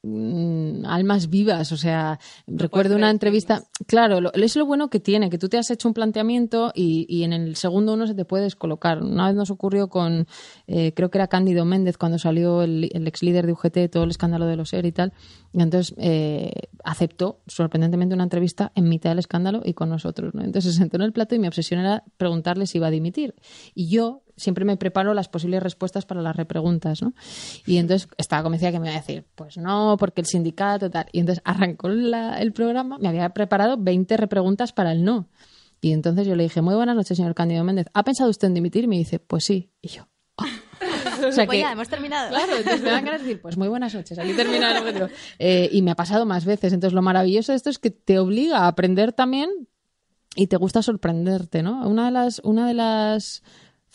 Mm, 0.03 0.85
almas 0.85 1.29
vivas. 1.29 1.71
O 1.71 1.77
sea, 1.77 2.19
recuerdo 2.45 2.95
una 2.95 3.09
entrevista. 3.09 3.63
Claro, 3.87 4.21
lo, 4.21 4.31
es 4.33 4.55
lo 4.55 4.65
bueno 4.65 4.89
que 4.89 4.99
tiene, 4.99 5.29
que 5.29 5.37
tú 5.37 5.49
te 5.49 5.57
has 5.57 5.69
hecho 5.71 5.87
un 5.87 5.93
planteamiento 5.93 6.71
y, 6.73 7.23
en 7.23 7.33
el 7.33 7.55
segundo 7.55 7.93
uno 7.93 8.05
se 8.05 8.13
te 8.13 8.23
puede 8.23 8.43
descolocar. 8.43 9.01
Una 9.01 9.27
vez 9.27 9.35
nos 9.35 9.49
ocurrió 9.49 9.89
con, 9.89 10.27
eh, 10.67 10.93
creo 10.93 11.09
que 11.09 11.17
era 11.17 11.27
Cándido 11.27 11.65
Méndez 11.65 11.97
cuando 11.97 12.19
salió 12.19 12.61
el, 12.61 12.85
ex 12.93 13.23
líder 13.23 13.47
de 13.47 13.53
UGT, 13.53 13.89
todo 13.91 14.03
el 14.03 14.11
escándalo 14.11 14.45
de 14.45 14.55
los 14.55 14.71
ER 14.71 14.85
y 14.85 14.91
tal. 14.91 15.13
Y 15.51 15.61
entonces 15.61 15.95
eh, 15.97 16.51
aceptó 16.83 17.41
sorprendentemente 17.47 18.13
una 18.13 18.23
entrevista 18.23 18.71
en 18.75 18.87
mitad 18.89 19.09
del 19.09 19.19
escándalo 19.19 19.61
y 19.65 19.73
con 19.73 19.89
nosotros. 19.89 20.33
¿no? 20.35 20.43
Entonces 20.43 20.73
se 20.73 20.79
sentó 20.79 20.97
en 20.97 21.03
el 21.03 21.11
plato 21.11 21.33
y 21.35 21.39
mi 21.39 21.47
obsesión 21.47 21.79
era 21.79 22.03
preguntarle 22.17 22.67
si 22.67 22.77
iba 22.77 22.87
a 22.87 22.91
dimitir. 22.91 23.33
Y 23.73 23.89
yo 23.89 24.21
siempre 24.37 24.63
me 24.63 24.77
preparo 24.77 25.13
las 25.13 25.27
posibles 25.27 25.61
respuestas 25.61 26.05
para 26.05 26.21
las 26.21 26.35
repreguntas, 26.35 27.01
¿no? 27.01 27.13
Y 27.65 27.77
entonces 27.77 28.07
estaba 28.17 28.43
convencida 28.43 28.71
que 28.71 28.79
me 28.79 28.87
iba 28.87 28.95
a 28.95 29.01
decir, 29.01 29.25
pues 29.35 29.57
no, 29.57 29.97
porque 29.99 30.21
el 30.21 30.27
sindicato, 30.27 30.89
tal. 30.89 31.07
Y 31.11 31.19
entonces 31.19 31.41
arrancó 31.43 31.87
el 31.87 32.53
programa, 32.53 32.97
me 32.99 33.09
había 33.09 33.29
preparado 33.29 33.77
20 33.77 34.15
repreguntas 34.15 34.71
para 34.71 34.91
el 34.91 35.03
no. 35.03 35.27
Y 35.81 35.91
entonces 35.91 36.25
yo 36.25 36.35
le 36.35 36.43
dije, 36.43 36.61
muy 36.61 36.75
buenas 36.75 36.95
noches, 36.95 37.17
señor 37.17 37.35
Cándido 37.35 37.63
Méndez. 37.63 37.87
¿Ha 37.93 38.03
pensado 38.03 38.29
usted 38.29 38.47
en 38.47 38.53
dimitir? 38.53 38.85
Y 38.85 38.87
me 38.87 38.97
dice, 38.97 39.19
pues 39.19 39.43
sí. 39.43 39.71
Y 39.81 39.89
yo, 39.89 40.07
oh". 40.37 40.43
o 41.27 41.31
sea 41.31 41.45
pues 41.45 41.59
ya, 41.59 41.71
hemos 41.71 41.87
terminado. 41.87 42.29
Claro, 42.29 42.57
entonces 42.57 42.81
me 42.81 42.91
van 42.91 43.07
a 43.07 43.17
decir, 43.17 43.41
pues 43.41 43.57
muy 43.57 43.67
buenas 43.67 43.93
noches, 43.93 44.17
aquí 44.19 44.33
termina 44.33 44.77
el 44.77 45.09
eh, 45.39 45.69
y 45.71 45.81
me 45.81 45.91
ha 45.91 45.95
pasado 45.95 46.25
más 46.25 46.45
veces. 46.45 46.73
Entonces 46.73 46.93
lo 46.93 47.01
maravilloso 47.01 47.51
de 47.51 47.57
esto 47.57 47.69
es 47.69 47.79
que 47.79 47.91
te 47.91 48.19
obliga 48.19 48.59
a 48.59 48.67
aprender 48.67 49.13
también 49.13 49.49
y 50.35 50.47
te 50.47 50.57
gusta 50.57 50.83
sorprenderte, 50.83 51.63
¿no? 51.63 51.87
Una 51.87 52.05
de 52.05 52.11
las, 52.11 52.39
una 52.43 52.67
de 52.67 52.75
las 52.75 53.43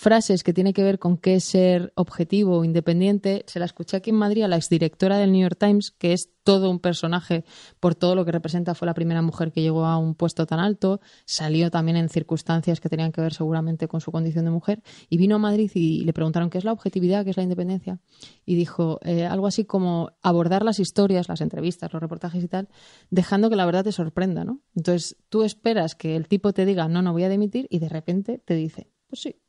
frases 0.03 0.43
que 0.43 0.53
tiene 0.53 0.73
que 0.73 0.83
ver 0.83 0.99
con 0.99 1.17
qué 1.17 1.37
es 1.37 1.45
ser 1.45 1.93
objetivo 1.95 2.59
o 2.59 2.65
independiente, 2.65 3.45
se 3.47 3.61
la 3.61 3.67
escuché 3.67 3.97
aquí 3.97 4.11
en 4.11 4.17
Madrid 4.17 4.43
a 4.43 4.49
la 4.49 4.57
exdirectora 4.57 5.17
del 5.17 5.31
New 5.31 5.43
York 5.43 5.57
Times, 5.61 5.93
que 5.93 6.13
es 6.13 6.31
todo 6.43 6.73
un 6.73 6.81
personaje 6.81 7.45
por 7.79 7.95
todo 7.95 8.17
lo 8.17 8.25
que 8.25 8.33
representa, 8.33 8.75
fue 8.75 8.87
la 8.87 8.95
primera 8.95 9.23
mujer 9.23 9.53
que 9.53 9.63
llegó 9.63 9.85
a 9.85 9.99
un 9.99 10.17
puesto 10.17 10.45
tan 10.45 10.59
alto, 10.59 11.01
salió 11.25 11.71
también 11.71 11.97
en 11.97 12.09
circunstancias 12.09 12.81
que 12.81 12.89
tenían 12.89 13.13
que 13.13 13.21
ver 13.21 13.33
seguramente 13.33 13.87
con 13.87 14.01
su 14.01 14.11
condición 14.11 14.45
de 14.45 14.51
mujer, 14.51 14.83
y 15.09 15.19
vino 15.19 15.37
a 15.37 15.39
Madrid 15.39 15.71
y 15.73 16.05
le 16.05 16.13
preguntaron 16.13 16.51
qué 16.51 16.59
es 16.59 16.65
la 16.65 16.73
objetividad, 16.73 17.23
qué 17.23 17.31
es 17.31 17.37
la 17.37 17.45
independencia, 17.45 18.01
y 18.45 18.57
dijo 18.57 18.99
eh, 19.05 19.25
algo 19.25 19.47
así 19.47 19.65
como 19.65 20.11
abordar 20.21 20.65
las 20.65 20.81
historias, 20.81 21.29
las 21.29 21.41
entrevistas, 21.41 21.93
los 21.93 22.03
reportajes 22.03 22.43
y 22.43 22.49
tal, 22.49 22.69
dejando 23.11 23.51
que 23.51 23.57
la 23.57 23.67
verdad 23.67 23.85
te 23.85 23.93
sorprenda, 23.93 24.45
¿no? 24.45 24.63
Entonces 24.75 25.17
tú 25.29 25.45
esperas 25.45 25.95
que 25.95 26.17
el 26.17 26.27
tipo 26.27 26.53
te 26.53 26.67
diga, 26.67 26.89
no, 26.89 27.03
no 27.03 27.13
voy 27.13 27.23
a 27.23 27.29
dimitir, 27.29 27.69
y 27.71 27.79
de 27.79 27.89
repente 27.89 28.43
te 28.45 28.55
dice, 28.55 28.91
pues 29.07 29.21
sí, 29.21 29.42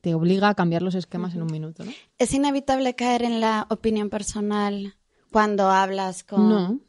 te 0.00 0.14
obliga 0.14 0.48
a 0.48 0.54
cambiar 0.54 0.82
los 0.82 0.94
esquemas 0.94 1.34
en 1.34 1.42
un 1.42 1.52
minuto. 1.52 1.84
¿no? 1.84 1.92
¿Es 2.18 2.32
inevitable 2.34 2.94
caer 2.94 3.22
en 3.22 3.40
la 3.40 3.66
opinión 3.70 4.10
personal 4.10 4.94
cuando 5.30 5.70
hablas 5.70 6.24
con.? 6.24 6.48
No, 6.48 6.80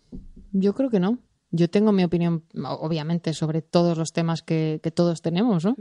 yo 0.52 0.74
creo 0.74 0.90
que 0.90 1.00
no. 1.00 1.18
Yo 1.52 1.70
tengo 1.70 1.92
mi 1.92 2.04
opinión, 2.04 2.44
obviamente, 2.64 3.34
sobre 3.34 3.62
todos 3.62 3.98
los 3.98 4.14
temas 4.14 4.42
que, 4.42 4.80
todos 4.96 5.22
tenemos, 5.22 5.66
¿no? 5.66 5.76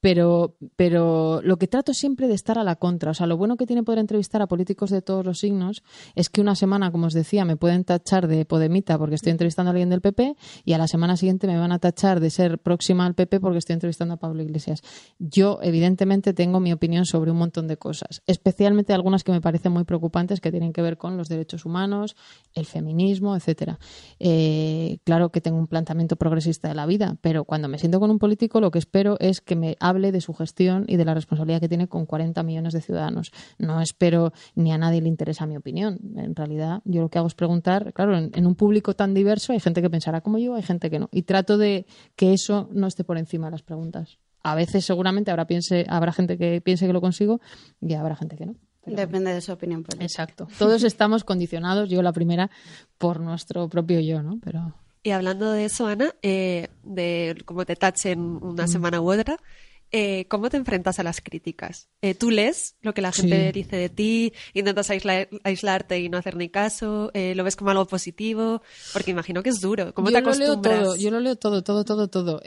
pero, 0.00 0.56
pero 0.76 1.40
lo 1.42 1.58
que 1.58 1.66
trato 1.66 1.92
siempre 1.94 2.26
de 2.26 2.34
estar 2.34 2.58
a 2.58 2.64
la 2.64 2.76
contra. 2.76 3.10
O 3.10 3.14
sea, 3.14 3.26
lo 3.26 3.36
bueno 3.36 3.56
que 3.56 3.66
tiene 3.66 3.82
poder 3.82 3.98
entrevistar 3.98 4.42
a 4.42 4.46
políticos 4.46 4.90
de 4.90 5.02
todos 5.02 5.24
los 5.24 5.38
signos 5.38 5.82
es 6.14 6.28
que 6.30 6.40
una 6.40 6.54
semana, 6.54 6.90
como 6.90 7.06
os 7.06 7.14
decía, 7.14 7.44
me 7.44 7.56
pueden 7.56 7.84
tachar 7.84 8.28
de 8.28 8.44
Podemita 8.44 8.98
porque 8.98 9.14
estoy 9.14 9.32
entrevistando 9.32 9.70
a 9.70 9.72
alguien 9.72 9.90
del 9.90 10.00
PP 10.00 10.36
y 10.64 10.72
a 10.72 10.78
la 10.78 10.88
semana 10.88 11.16
siguiente 11.16 11.46
me 11.46 11.58
van 11.58 11.72
a 11.72 11.78
tachar 11.78 12.20
de 12.20 12.30
ser 12.30 12.58
próxima 12.58 13.06
al 13.06 13.14
PP 13.14 13.40
porque 13.40 13.58
estoy 13.58 13.74
entrevistando 13.74 14.14
a 14.14 14.16
Pablo 14.16 14.42
Iglesias. 14.42 14.82
Yo, 15.18 15.58
evidentemente, 15.62 16.32
tengo 16.32 16.60
mi 16.60 16.72
opinión 16.72 17.04
sobre 17.04 17.30
un 17.30 17.38
montón 17.38 17.68
de 17.68 17.76
cosas, 17.76 18.22
especialmente 18.26 18.92
algunas 18.92 19.24
que 19.24 19.32
me 19.32 19.40
parecen 19.40 19.72
muy 19.72 19.84
preocupantes 19.84 20.40
que 20.40 20.50
tienen 20.50 20.72
que 20.72 20.82
ver 20.82 20.96
con 20.96 21.16
los 21.16 21.28
derechos 21.28 21.64
humanos, 21.64 22.16
el 22.54 22.66
feminismo, 22.66 23.36
etcétera. 23.36 23.78
Eh, 24.18 24.98
claro 25.10 25.30
que 25.30 25.40
tengo 25.40 25.58
un 25.58 25.66
planteamiento 25.66 26.14
progresista 26.14 26.68
de 26.68 26.74
la 26.76 26.86
vida, 26.86 27.16
pero 27.20 27.44
cuando 27.44 27.66
me 27.66 27.78
siento 27.78 27.98
con 27.98 28.12
un 28.12 28.20
político 28.20 28.60
lo 28.60 28.70
que 28.70 28.78
espero 28.78 29.16
es 29.18 29.40
que 29.40 29.56
me 29.56 29.76
hable 29.80 30.12
de 30.12 30.20
su 30.20 30.34
gestión 30.34 30.84
y 30.86 30.98
de 30.98 31.04
la 31.04 31.14
responsabilidad 31.14 31.60
que 31.60 31.68
tiene 31.68 31.88
con 31.88 32.06
40 32.06 32.40
millones 32.44 32.72
de 32.74 32.80
ciudadanos. 32.80 33.32
No 33.58 33.80
espero 33.80 34.32
ni 34.54 34.70
a 34.70 34.78
nadie 34.78 35.00
le 35.00 35.08
interesa 35.08 35.46
mi 35.46 35.56
opinión. 35.56 35.98
En 36.14 36.36
realidad, 36.36 36.80
yo 36.84 37.02
lo 37.02 37.08
que 37.08 37.18
hago 37.18 37.26
es 37.26 37.34
preguntar, 37.34 37.92
claro, 37.92 38.16
en, 38.16 38.46
un 38.46 38.54
público 38.54 38.94
tan 38.94 39.12
diverso 39.12 39.52
hay 39.52 39.58
gente 39.58 39.82
que 39.82 39.90
pensará 39.90 40.20
como 40.20 40.38
yo, 40.38 40.54
hay 40.54 40.62
gente 40.62 40.90
que 40.90 41.00
no. 41.00 41.08
Y 41.10 41.22
trato 41.22 41.58
de 41.58 41.86
que 42.14 42.32
eso 42.32 42.68
no 42.70 42.86
esté 42.86 43.02
por 43.02 43.18
encima 43.18 43.48
de 43.48 43.50
las 43.50 43.62
preguntas. 43.62 44.20
A 44.44 44.54
veces 44.54 44.84
seguramente 44.84 45.32
habrá, 45.32 45.48
piense, 45.48 45.86
habrá 45.88 46.12
gente 46.12 46.38
que 46.38 46.60
piense 46.60 46.86
que 46.86 46.92
lo 46.92 47.00
consigo 47.00 47.40
y 47.80 47.94
habrá 47.94 48.14
gente 48.14 48.36
que 48.36 48.46
no. 48.46 48.54
Depende 48.86 49.34
de 49.34 49.40
su 49.40 49.50
opinión 49.50 49.82
política. 49.82 50.04
Exacto. 50.04 50.46
Todos 50.56 50.84
estamos 50.84 51.24
condicionados, 51.24 51.90
yo 51.90 52.00
la 52.00 52.12
primera, 52.12 52.48
por 52.96 53.18
nuestro 53.18 53.68
propio 53.68 53.98
yo, 53.98 54.22
¿no? 54.22 54.38
Pero... 54.40 54.72
Y 55.02 55.12
hablando 55.12 55.50
de 55.50 55.64
eso, 55.64 55.86
Ana, 55.86 56.14
eh, 56.22 56.68
de 56.82 57.40
cómo 57.46 57.64
te 57.64 57.74
tachen 57.74 58.20
una 58.42 58.66
semana 58.68 59.00
u 59.00 59.10
otra, 59.10 59.38
eh, 59.92 60.26
¿cómo 60.28 60.50
te 60.50 60.56
enfrentas 60.56 60.98
a 60.98 61.02
las 61.02 61.20
críticas? 61.20 61.88
Eh, 62.00 62.14
¿Tú 62.14 62.30
lees 62.30 62.76
lo 62.80 62.94
que 62.94 63.02
la 63.02 63.12
gente 63.12 63.52
dice 63.52 63.76
de 63.76 63.88
ti? 63.88 64.32
¿Intentas 64.54 64.90
aislarte 64.90 66.00
y 66.00 66.08
no 66.08 66.18
hacer 66.18 66.36
ni 66.36 66.48
caso? 66.48 67.10
Eh, 67.14 67.34
¿Lo 67.34 67.44
ves 67.44 67.56
como 67.56 67.70
algo 67.70 67.86
positivo? 67.86 68.62
Porque 68.92 69.10
imagino 69.10 69.42
que 69.42 69.50
es 69.50 69.60
duro. 69.60 69.92
¿Cómo 69.94 70.08
yo 70.08 70.12
te 70.12 70.18
acostumbras? 70.18 70.74
Lo 70.74 70.80
leo 70.80 70.84
todo, 70.84 70.96
yo 70.96 71.10
lo 71.10 71.20
leo 71.20 71.36
todo, 71.36 71.62
todo, 71.62 71.84
todo, 71.84 72.08
todo. 72.08 72.40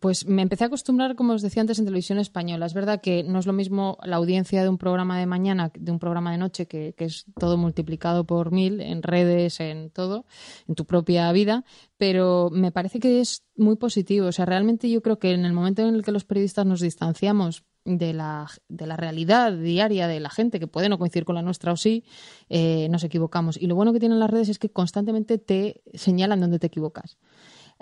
pues 0.00 0.26
me 0.26 0.42
empecé 0.42 0.64
a 0.64 0.66
acostumbrar, 0.68 1.14
como 1.14 1.34
os 1.34 1.42
decía 1.42 1.60
antes, 1.60 1.78
en 1.78 1.84
televisión 1.84 2.18
española. 2.18 2.66
Es 2.66 2.74
verdad 2.74 3.00
que 3.00 3.22
no 3.22 3.38
es 3.38 3.46
lo 3.46 3.52
mismo 3.52 3.98
la 4.02 4.16
audiencia 4.16 4.62
de 4.62 4.68
un 4.68 4.78
programa 4.78 5.18
de 5.18 5.26
mañana 5.26 5.70
de 5.74 5.92
un 5.92 5.98
programa 5.98 6.32
de 6.32 6.38
noche, 6.38 6.66
que, 6.66 6.94
que 6.96 7.04
es 7.04 7.26
todo 7.38 7.56
multiplicado 7.56 8.24
por 8.24 8.52
mil 8.52 8.80
en 8.80 9.02
redes, 9.02 9.60
en 9.60 9.90
todo, 9.90 10.26
en 10.68 10.74
tu 10.74 10.84
propia 10.84 11.30
vida, 11.32 11.64
pero 11.98 12.50
me 12.50 12.72
parece 12.72 12.98
que 12.98 13.20
es 13.20 13.44
muy 13.62 13.76
positivo. 13.76 14.26
O 14.26 14.32
sea, 14.32 14.44
realmente 14.44 14.90
yo 14.90 15.02
creo 15.02 15.18
que 15.18 15.32
en 15.32 15.44
el 15.44 15.52
momento 15.52 15.82
en 15.82 15.94
el 15.94 16.02
que 16.02 16.12
los 16.12 16.24
periodistas 16.24 16.66
nos 16.66 16.80
distanciamos 16.80 17.64
de 17.84 18.12
la, 18.12 18.48
de 18.68 18.86
la 18.86 18.96
realidad 18.96 19.52
diaria 19.52 20.06
de 20.06 20.20
la 20.20 20.30
gente, 20.30 20.60
que 20.60 20.66
puede 20.66 20.88
no 20.88 20.98
coincidir 20.98 21.24
con 21.24 21.34
la 21.34 21.42
nuestra 21.42 21.72
o 21.72 21.76
sí, 21.76 22.04
eh, 22.48 22.88
nos 22.90 23.04
equivocamos. 23.04 23.56
Y 23.60 23.66
lo 23.66 23.74
bueno 23.74 23.92
que 23.92 24.00
tienen 24.00 24.20
las 24.20 24.30
redes 24.30 24.48
es 24.48 24.58
que 24.58 24.70
constantemente 24.70 25.38
te 25.38 25.82
señalan 25.94 26.40
dónde 26.40 26.58
te 26.58 26.66
equivocas. 26.66 27.18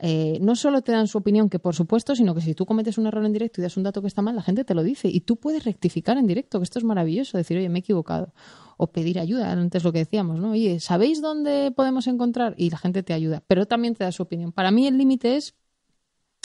Eh, 0.02 0.38
no 0.40 0.56
solo 0.56 0.80
te 0.80 0.92
dan 0.92 1.06
su 1.08 1.18
opinión, 1.18 1.50
que 1.50 1.58
por 1.58 1.74
supuesto, 1.74 2.16
sino 2.16 2.34
que 2.34 2.40
si 2.40 2.54
tú 2.54 2.64
cometes 2.64 2.96
un 2.96 3.06
error 3.06 3.24
en 3.24 3.32
directo 3.32 3.60
y 3.60 3.62
das 3.62 3.76
un 3.76 3.82
dato 3.82 4.00
que 4.00 4.08
está 4.08 4.22
mal, 4.22 4.34
la 4.34 4.42
gente 4.42 4.64
te 4.64 4.74
lo 4.74 4.82
dice. 4.82 5.08
Y 5.08 5.20
tú 5.20 5.36
puedes 5.36 5.64
rectificar 5.64 6.16
en 6.16 6.26
directo, 6.26 6.58
que 6.58 6.64
esto 6.64 6.78
es 6.78 6.84
maravilloso, 6.84 7.36
decir, 7.36 7.58
oye, 7.58 7.68
me 7.68 7.78
he 7.78 7.80
equivocado 7.80 8.32
o 8.78 8.86
pedir 8.86 9.18
ayuda, 9.18 9.52
antes 9.52 9.84
lo 9.84 9.92
que 9.92 9.98
decíamos, 9.98 10.40
¿no? 10.40 10.52
Oye, 10.52 10.80
¿sabéis 10.80 11.20
dónde 11.20 11.70
podemos 11.70 12.06
encontrar? 12.06 12.54
Y 12.56 12.70
la 12.70 12.78
gente 12.78 13.02
te 13.02 13.12
ayuda, 13.12 13.42
pero 13.46 13.66
también 13.66 13.94
te 13.94 14.04
da 14.04 14.12
su 14.12 14.22
opinión. 14.22 14.52
Para 14.52 14.70
mí 14.70 14.86
el 14.86 14.96
límite 14.96 15.36
es 15.36 15.54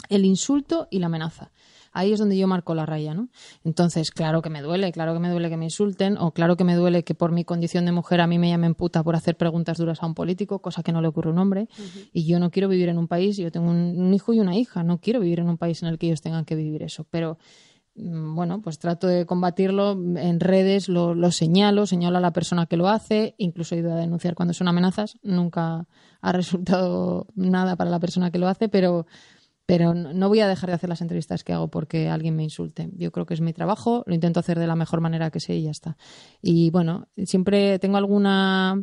el 0.08 0.24
insulto 0.24 0.88
y 0.90 0.98
la 0.98 1.06
amenaza. 1.06 1.50
Ahí 1.92 2.12
es 2.12 2.18
donde 2.18 2.36
yo 2.36 2.46
marco 2.46 2.74
la 2.74 2.84
raya, 2.84 3.14
¿no? 3.14 3.30
Entonces, 3.64 4.10
claro 4.10 4.42
que 4.42 4.50
me 4.50 4.60
duele, 4.60 4.92
claro 4.92 5.14
que 5.14 5.18
me 5.18 5.30
duele 5.30 5.48
que 5.48 5.56
me 5.56 5.64
insulten, 5.64 6.18
o 6.18 6.32
claro 6.32 6.58
que 6.58 6.64
me 6.64 6.74
duele 6.74 7.04
que 7.04 7.14
por 7.14 7.32
mi 7.32 7.44
condición 7.44 7.86
de 7.86 7.92
mujer 7.92 8.20
a 8.20 8.26
mí 8.26 8.38
me 8.38 8.50
llamen 8.50 8.74
puta 8.74 9.02
por 9.02 9.16
hacer 9.16 9.38
preguntas 9.38 9.78
duras 9.78 10.02
a 10.02 10.06
un 10.06 10.14
político, 10.14 10.60
cosa 10.60 10.82
que 10.82 10.92
no 10.92 11.00
le 11.00 11.08
ocurre 11.08 11.30
a 11.30 11.32
un 11.32 11.38
hombre. 11.38 11.68
Y 12.12 12.26
yo 12.26 12.38
no 12.38 12.50
quiero 12.50 12.68
vivir 12.68 12.90
en 12.90 12.98
un 12.98 13.08
país, 13.08 13.38
yo 13.38 13.50
tengo 13.50 13.70
un, 13.70 14.12
hijo 14.12 14.34
y 14.34 14.40
una 14.40 14.54
hija, 14.56 14.82
no 14.82 14.98
quiero 15.00 15.20
vivir 15.20 15.40
en 15.40 15.48
un 15.48 15.56
país 15.56 15.82
en 15.82 15.88
el 15.88 15.98
que 15.98 16.08
ellos 16.08 16.20
tengan 16.20 16.44
que 16.44 16.54
vivir 16.54 16.82
eso. 16.82 17.06
Pero 17.10 17.38
Mm, 17.96 18.34
bueno, 18.34 18.60
pues 18.60 18.78
trato 18.78 19.06
de 19.06 19.24
combatirlo 19.24 19.92
en 19.92 20.38
redes, 20.38 20.88
lo, 20.88 21.14
señalo, 21.30 21.86
señalo 21.86 22.18
a 22.18 22.20
la 22.20 22.32
persona 22.32 22.66
que 22.66 22.76
lo 22.76 22.88
hace, 22.88 23.34
incluso 23.38 23.74
he 23.74 23.78
ido 23.78 23.92
a 23.92 23.96
denunciar 23.96 24.34
cuando 24.34 24.52
son 24.52 24.68
amenazas, 24.68 25.18
nunca 25.22 25.86
ha 26.20 26.32
resultado 26.32 27.26
nada 27.34 27.76
para 27.76 27.90
la 27.90 27.98
persona 27.98 28.30
que 28.30 28.38
lo 28.38 28.48
hace, 28.48 28.68
pero, 28.68 29.06
pero 29.66 29.94
no 29.94 30.28
voy 30.28 30.40
a 30.40 30.48
dejar 30.48 30.70
de 30.70 30.76
hacer 30.76 30.88
las 30.88 31.02
entrevistas 31.02 31.42
que 31.42 31.52
hago 31.52 31.68
porque 31.68 32.08
alguien 32.08 32.36
me 32.36 32.44
insulte. 32.44 32.88
Yo 32.96 33.10
creo 33.10 33.26
que 33.26 33.34
es 33.34 33.40
mi 33.40 33.52
trabajo, 33.52 34.04
lo 34.06 34.14
intento 34.14 34.40
hacer 34.40 34.58
de 34.58 34.66
la 34.68 34.76
mejor 34.76 35.00
manera 35.00 35.30
que 35.30 35.40
sé 35.40 35.56
y 35.56 35.64
ya 35.64 35.72
está. 35.72 35.96
Y 36.40 36.70
bueno, 36.70 37.08
siempre 37.24 37.78
tengo 37.80 37.96
alguna 37.96 38.80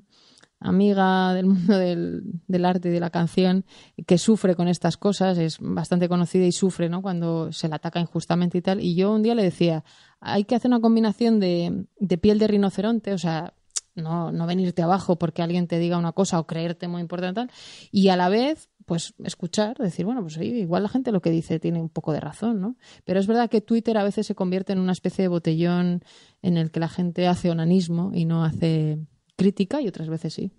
amiga 0.64 1.34
del 1.34 1.46
mundo 1.48 1.78
del, 1.78 2.66
arte 2.66 2.90
y 2.90 2.92
de 2.92 3.00
la 3.00 3.10
canción 3.10 3.66
que 4.08 4.18
sufre 4.18 4.56
con 4.56 4.68
estas 4.68 4.98
cosas, 4.98 5.38
es 5.38 5.58
bastante 5.60 6.10
conocida 6.10 6.46
y 6.46 6.52
sufre 6.52 6.90
¿no? 6.90 7.02
cuando 7.02 7.52
se 7.52 7.68
la 7.68 7.76
ataca 7.76 8.00
injustamente 8.00 8.58
y 8.58 8.62
tal. 8.62 8.82
Y 8.82 8.96
yo 8.96 9.12
un 9.12 9.24
día 9.24 9.36
le 9.36 9.44
decía, 9.44 9.84
hay 10.20 10.46
que 10.46 10.56
hacer 10.56 10.70
una 10.70 10.80
combinación 10.82 11.40
de, 11.40 11.86
piel 12.22 12.40
de 12.40 12.48
rinoceronte, 12.48 13.14
o 13.14 13.18
sea, 13.18 13.54
no, 13.96 14.32
no 14.32 14.48
venirte 14.48 14.82
abajo 14.82 15.20
porque 15.20 15.44
alguien 15.44 15.68
te 15.68 15.78
diga 15.78 16.00
una 16.00 16.14
cosa 16.14 16.40
o 16.40 16.48
creerte 16.48 16.88
muy 16.88 17.02
importante 17.02 17.54
y 17.92 18.08
a 18.08 18.16
la 18.16 18.28
vez 18.28 18.70
pues 18.86 19.14
escuchar, 19.24 19.78
decir, 19.78 20.06
bueno, 20.06 20.22
pues 20.22 20.38
igual 20.38 20.84
la 20.84 20.90
gente 20.90 21.12
lo 21.12 21.22
que 21.22 21.32
dice 21.32 21.60
tiene 21.60 21.82
un 21.82 21.90
poco 21.90 22.14
de 22.14 22.20
razón, 22.20 22.62
¿no? 22.62 22.76
Pero 23.06 23.20
es 23.20 23.28
verdad 23.28 23.50
que 23.50 23.62
Twitter 23.62 23.98
a 23.98 24.04
veces 24.04 24.28
se 24.28 24.36
convierte 24.36 24.74
en 24.74 24.80
una 24.80 24.92
especie 24.92 25.24
de 25.24 25.30
botellón 25.30 26.04
en 26.42 26.58
el 26.58 26.72
que 26.72 26.80
la 26.80 26.90
gente 26.90 27.28
hace 27.28 27.50
onanismo 27.50 28.12
y 28.14 28.26
no 28.26 28.44
hace 28.44 29.00
crítica 29.36 29.82
y 29.82 29.88
otras 29.88 30.10
veces 30.10 30.34
sí. 30.34 30.52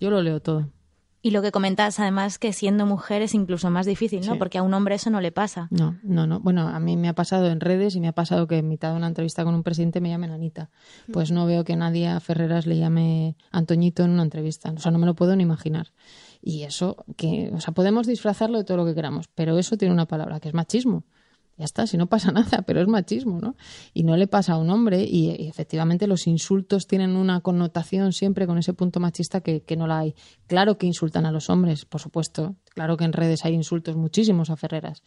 Yo 0.00 0.10
lo 0.10 0.22
leo 0.22 0.40
todo. 0.40 0.70
Y 1.20 1.32
lo 1.32 1.42
que 1.42 1.50
comentas, 1.50 1.98
además, 1.98 2.38
que 2.38 2.52
siendo 2.52 2.86
mujer 2.86 3.22
es 3.22 3.34
incluso 3.34 3.70
más 3.70 3.86
difícil, 3.86 4.24
¿no? 4.24 4.38
Porque 4.38 4.58
a 4.58 4.62
un 4.62 4.72
hombre 4.72 4.94
eso 4.94 5.10
no 5.10 5.20
le 5.20 5.32
pasa. 5.32 5.66
No, 5.72 5.98
no, 6.04 6.28
no. 6.28 6.38
Bueno, 6.38 6.68
a 6.68 6.78
mí 6.78 6.96
me 6.96 7.08
ha 7.08 7.14
pasado 7.14 7.48
en 7.48 7.58
redes 7.58 7.96
y 7.96 8.00
me 8.00 8.06
ha 8.06 8.12
pasado 8.12 8.46
que 8.46 8.58
en 8.58 8.68
mitad 8.68 8.92
de 8.92 8.98
una 8.98 9.08
entrevista 9.08 9.42
con 9.42 9.56
un 9.56 9.64
presidente 9.64 10.00
me 10.00 10.10
llamen 10.10 10.30
Anita. 10.30 10.70
Pues 11.12 11.32
no 11.32 11.44
veo 11.44 11.64
que 11.64 11.74
nadie 11.74 12.06
a 12.06 12.20
Ferreras 12.20 12.66
le 12.66 12.78
llame 12.78 13.36
Antoñito 13.50 14.04
en 14.04 14.10
una 14.10 14.22
entrevista. 14.22 14.70
O 14.70 14.78
sea, 14.78 14.92
no 14.92 14.98
me 14.98 15.06
lo 15.06 15.14
puedo 15.14 15.34
ni 15.34 15.42
imaginar. 15.42 15.88
Y 16.40 16.62
eso, 16.62 17.04
que, 17.16 17.50
o 17.52 17.60
sea, 17.60 17.74
podemos 17.74 18.06
disfrazarlo 18.06 18.58
de 18.58 18.64
todo 18.64 18.76
lo 18.76 18.86
que 18.86 18.94
queramos, 18.94 19.26
pero 19.34 19.58
eso 19.58 19.76
tiene 19.76 19.92
una 19.92 20.06
palabra, 20.06 20.40
que 20.40 20.48
es 20.48 20.54
machismo 20.54 21.04
ya 21.58 21.64
está, 21.64 21.86
si 21.86 21.96
no 21.96 22.06
pasa 22.06 22.30
nada, 22.32 22.62
pero 22.62 22.80
es 22.80 22.88
machismo, 22.88 23.40
¿no? 23.40 23.56
Y 23.92 24.04
no 24.04 24.16
le 24.16 24.26
pasa 24.28 24.54
a 24.54 24.58
un 24.58 24.70
hombre 24.70 25.04
y, 25.04 25.48
efectivamente 25.48 26.06
los 26.06 26.26
insultos 26.26 26.86
tienen 26.86 27.16
una 27.16 27.40
connotación 27.40 28.12
siempre 28.12 28.46
con 28.46 28.58
ese 28.58 28.72
punto 28.72 29.00
machista 29.00 29.40
que, 29.40 29.76
no 29.76 29.86
la 29.86 29.98
hay. 29.98 30.14
Claro 30.46 30.78
que 30.78 30.86
insultan 30.86 31.26
a 31.26 31.32
los 31.32 31.50
hombres, 31.50 31.84
por 31.84 32.00
supuesto, 32.00 32.56
claro 32.74 32.96
que 32.96 33.04
en 33.04 33.12
redes 33.12 33.44
hay 33.44 33.54
insultos 33.54 33.96
muchísimos 33.96 34.50
a 34.50 34.56
Ferreras, 34.56 35.02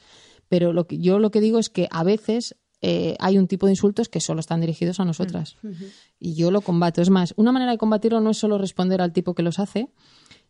pero 0.49 0.73
lo 0.73 0.87
que, 0.87 0.99
yo 0.99 1.19
lo 1.19 1.31
que 1.31 1.41
digo 1.41 1.57
es 1.57 1.69
que 1.69 1.87
a 1.89 2.03
veces 2.03 2.57
eh, 2.81 3.15
hay 3.19 3.37
un 3.37 3.47
tipo 3.47 3.65
de 3.65 3.73
insultos 3.73 4.09
que 4.09 4.19
solo 4.19 4.39
están 4.39 4.59
dirigidos 4.59 4.99
a 4.99 5.05
nosotras. 5.05 5.57
Mm, 5.61 5.71
y 6.19 6.35
yo 6.35 6.51
lo 6.51 6.61
combato. 6.61 7.01
Es 7.01 7.09
más, 7.09 7.33
una 7.37 7.51
manera 7.51 7.71
de 7.71 7.77
combatirlo 7.77 8.19
no 8.21 8.31
es 8.31 8.37
solo 8.37 8.57
responder 8.57 9.01
al 9.01 9.13
tipo 9.13 9.35
que 9.35 9.43
los 9.43 9.59
hace, 9.59 9.89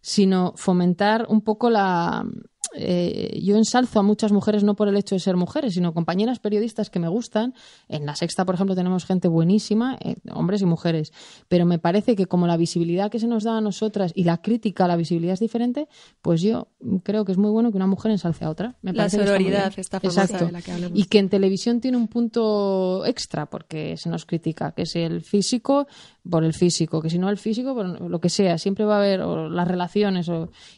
sino 0.02 0.54
fomentar 0.56 1.26
un 1.30 1.42
poco 1.42 1.70
la, 1.70 2.26
eh, 2.74 3.40
yo 3.44 3.58
ensalzo 3.58 4.00
a 4.00 4.04
muchas 4.04 4.32
mujeres 4.32 4.64
no 4.64 4.76
por 4.76 4.88
el 4.88 4.96
hecho 4.96 5.16
de 5.16 5.20
ser 5.20 5.36
mujeres, 5.36 5.74
sino 5.74 5.94
compañeras 5.94 6.40
periodistas 6.40 6.90
que 6.90 7.00
me 7.00 7.10
gustan. 7.10 7.54
En 7.90 8.06
la 8.06 8.16
sexta, 8.16 8.46
por 8.46 8.56
ejemplo, 8.56 8.76
tenemos 8.76 9.06
gente 9.06 9.28
buenísima, 9.28 9.98
eh, 10.00 10.16
hombres 10.32 10.62
y 10.62 10.66
mujeres. 10.66 11.12
Pero 11.48 11.66
me 11.66 11.80
parece 11.80 12.16
que 12.16 12.28
como 12.28 12.48
la 12.48 12.58
visibilidad 12.58 13.12
que 13.12 13.20
se 13.20 13.28
nos 13.28 13.44
da 13.44 13.58
a 13.58 13.62
nosotras 13.62 14.12
y 14.16 14.24
la 14.24 14.42
crítica 14.42 14.86
a 14.86 14.88
la 14.88 14.96
visibilidad 14.96 15.34
es 15.34 15.40
diferente, 15.40 15.88
pues 16.22 16.42
yo 16.42 16.70
creo 17.04 17.26
que 17.26 17.34
es 17.34 17.38
muy 17.38 17.52
bueno 17.52 17.72
que 17.72 17.78
una 17.78 17.88
mujer 17.88 18.12
ensalce 18.12 18.46
a 18.46 18.50
otra. 18.50 18.76
Me 18.82 18.94
la 18.94 19.10
sororidad 19.10 19.74
está, 19.76 20.00
famosa 20.00 20.46
de 20.46 20.52
la 20.52 20.62
que 20.62 20.72
hablamos. 20.72 20.98
Y 20.98 21.06
que 21.06 21.20
en 21.20 21.30
televisión 21.30 21.82
tiene 21.82 21.98
un 21.98 22.08
punto 22.08 23.06
extra, 23.06 23.48
porque 23.48 23.98
se 23.98 24.10
nos 24.10 24.26
critica, 24.26 24.72
que 24.72 24.84
es 24.84 24.96
el 24.96 25.22
físico 25.22 25.88
por 26.30 26.44
el 26.44 26.54
físico, 26.54 27.02
que 27.02 27.10
si 27.10 27.18
no 27.18 27.30
el 27.30 27.38
físico, 27.38 27.74
por 27.74 28.02
lo 28.02 28.22
que 28.22 28.30
sea, 28.30 28.58
siempre 28.58 28.86
va 28.86 28.96
a 28.96 29.00
haber 29.00 29.20
las 29.20 29.68
relaciones. 29.68 30.30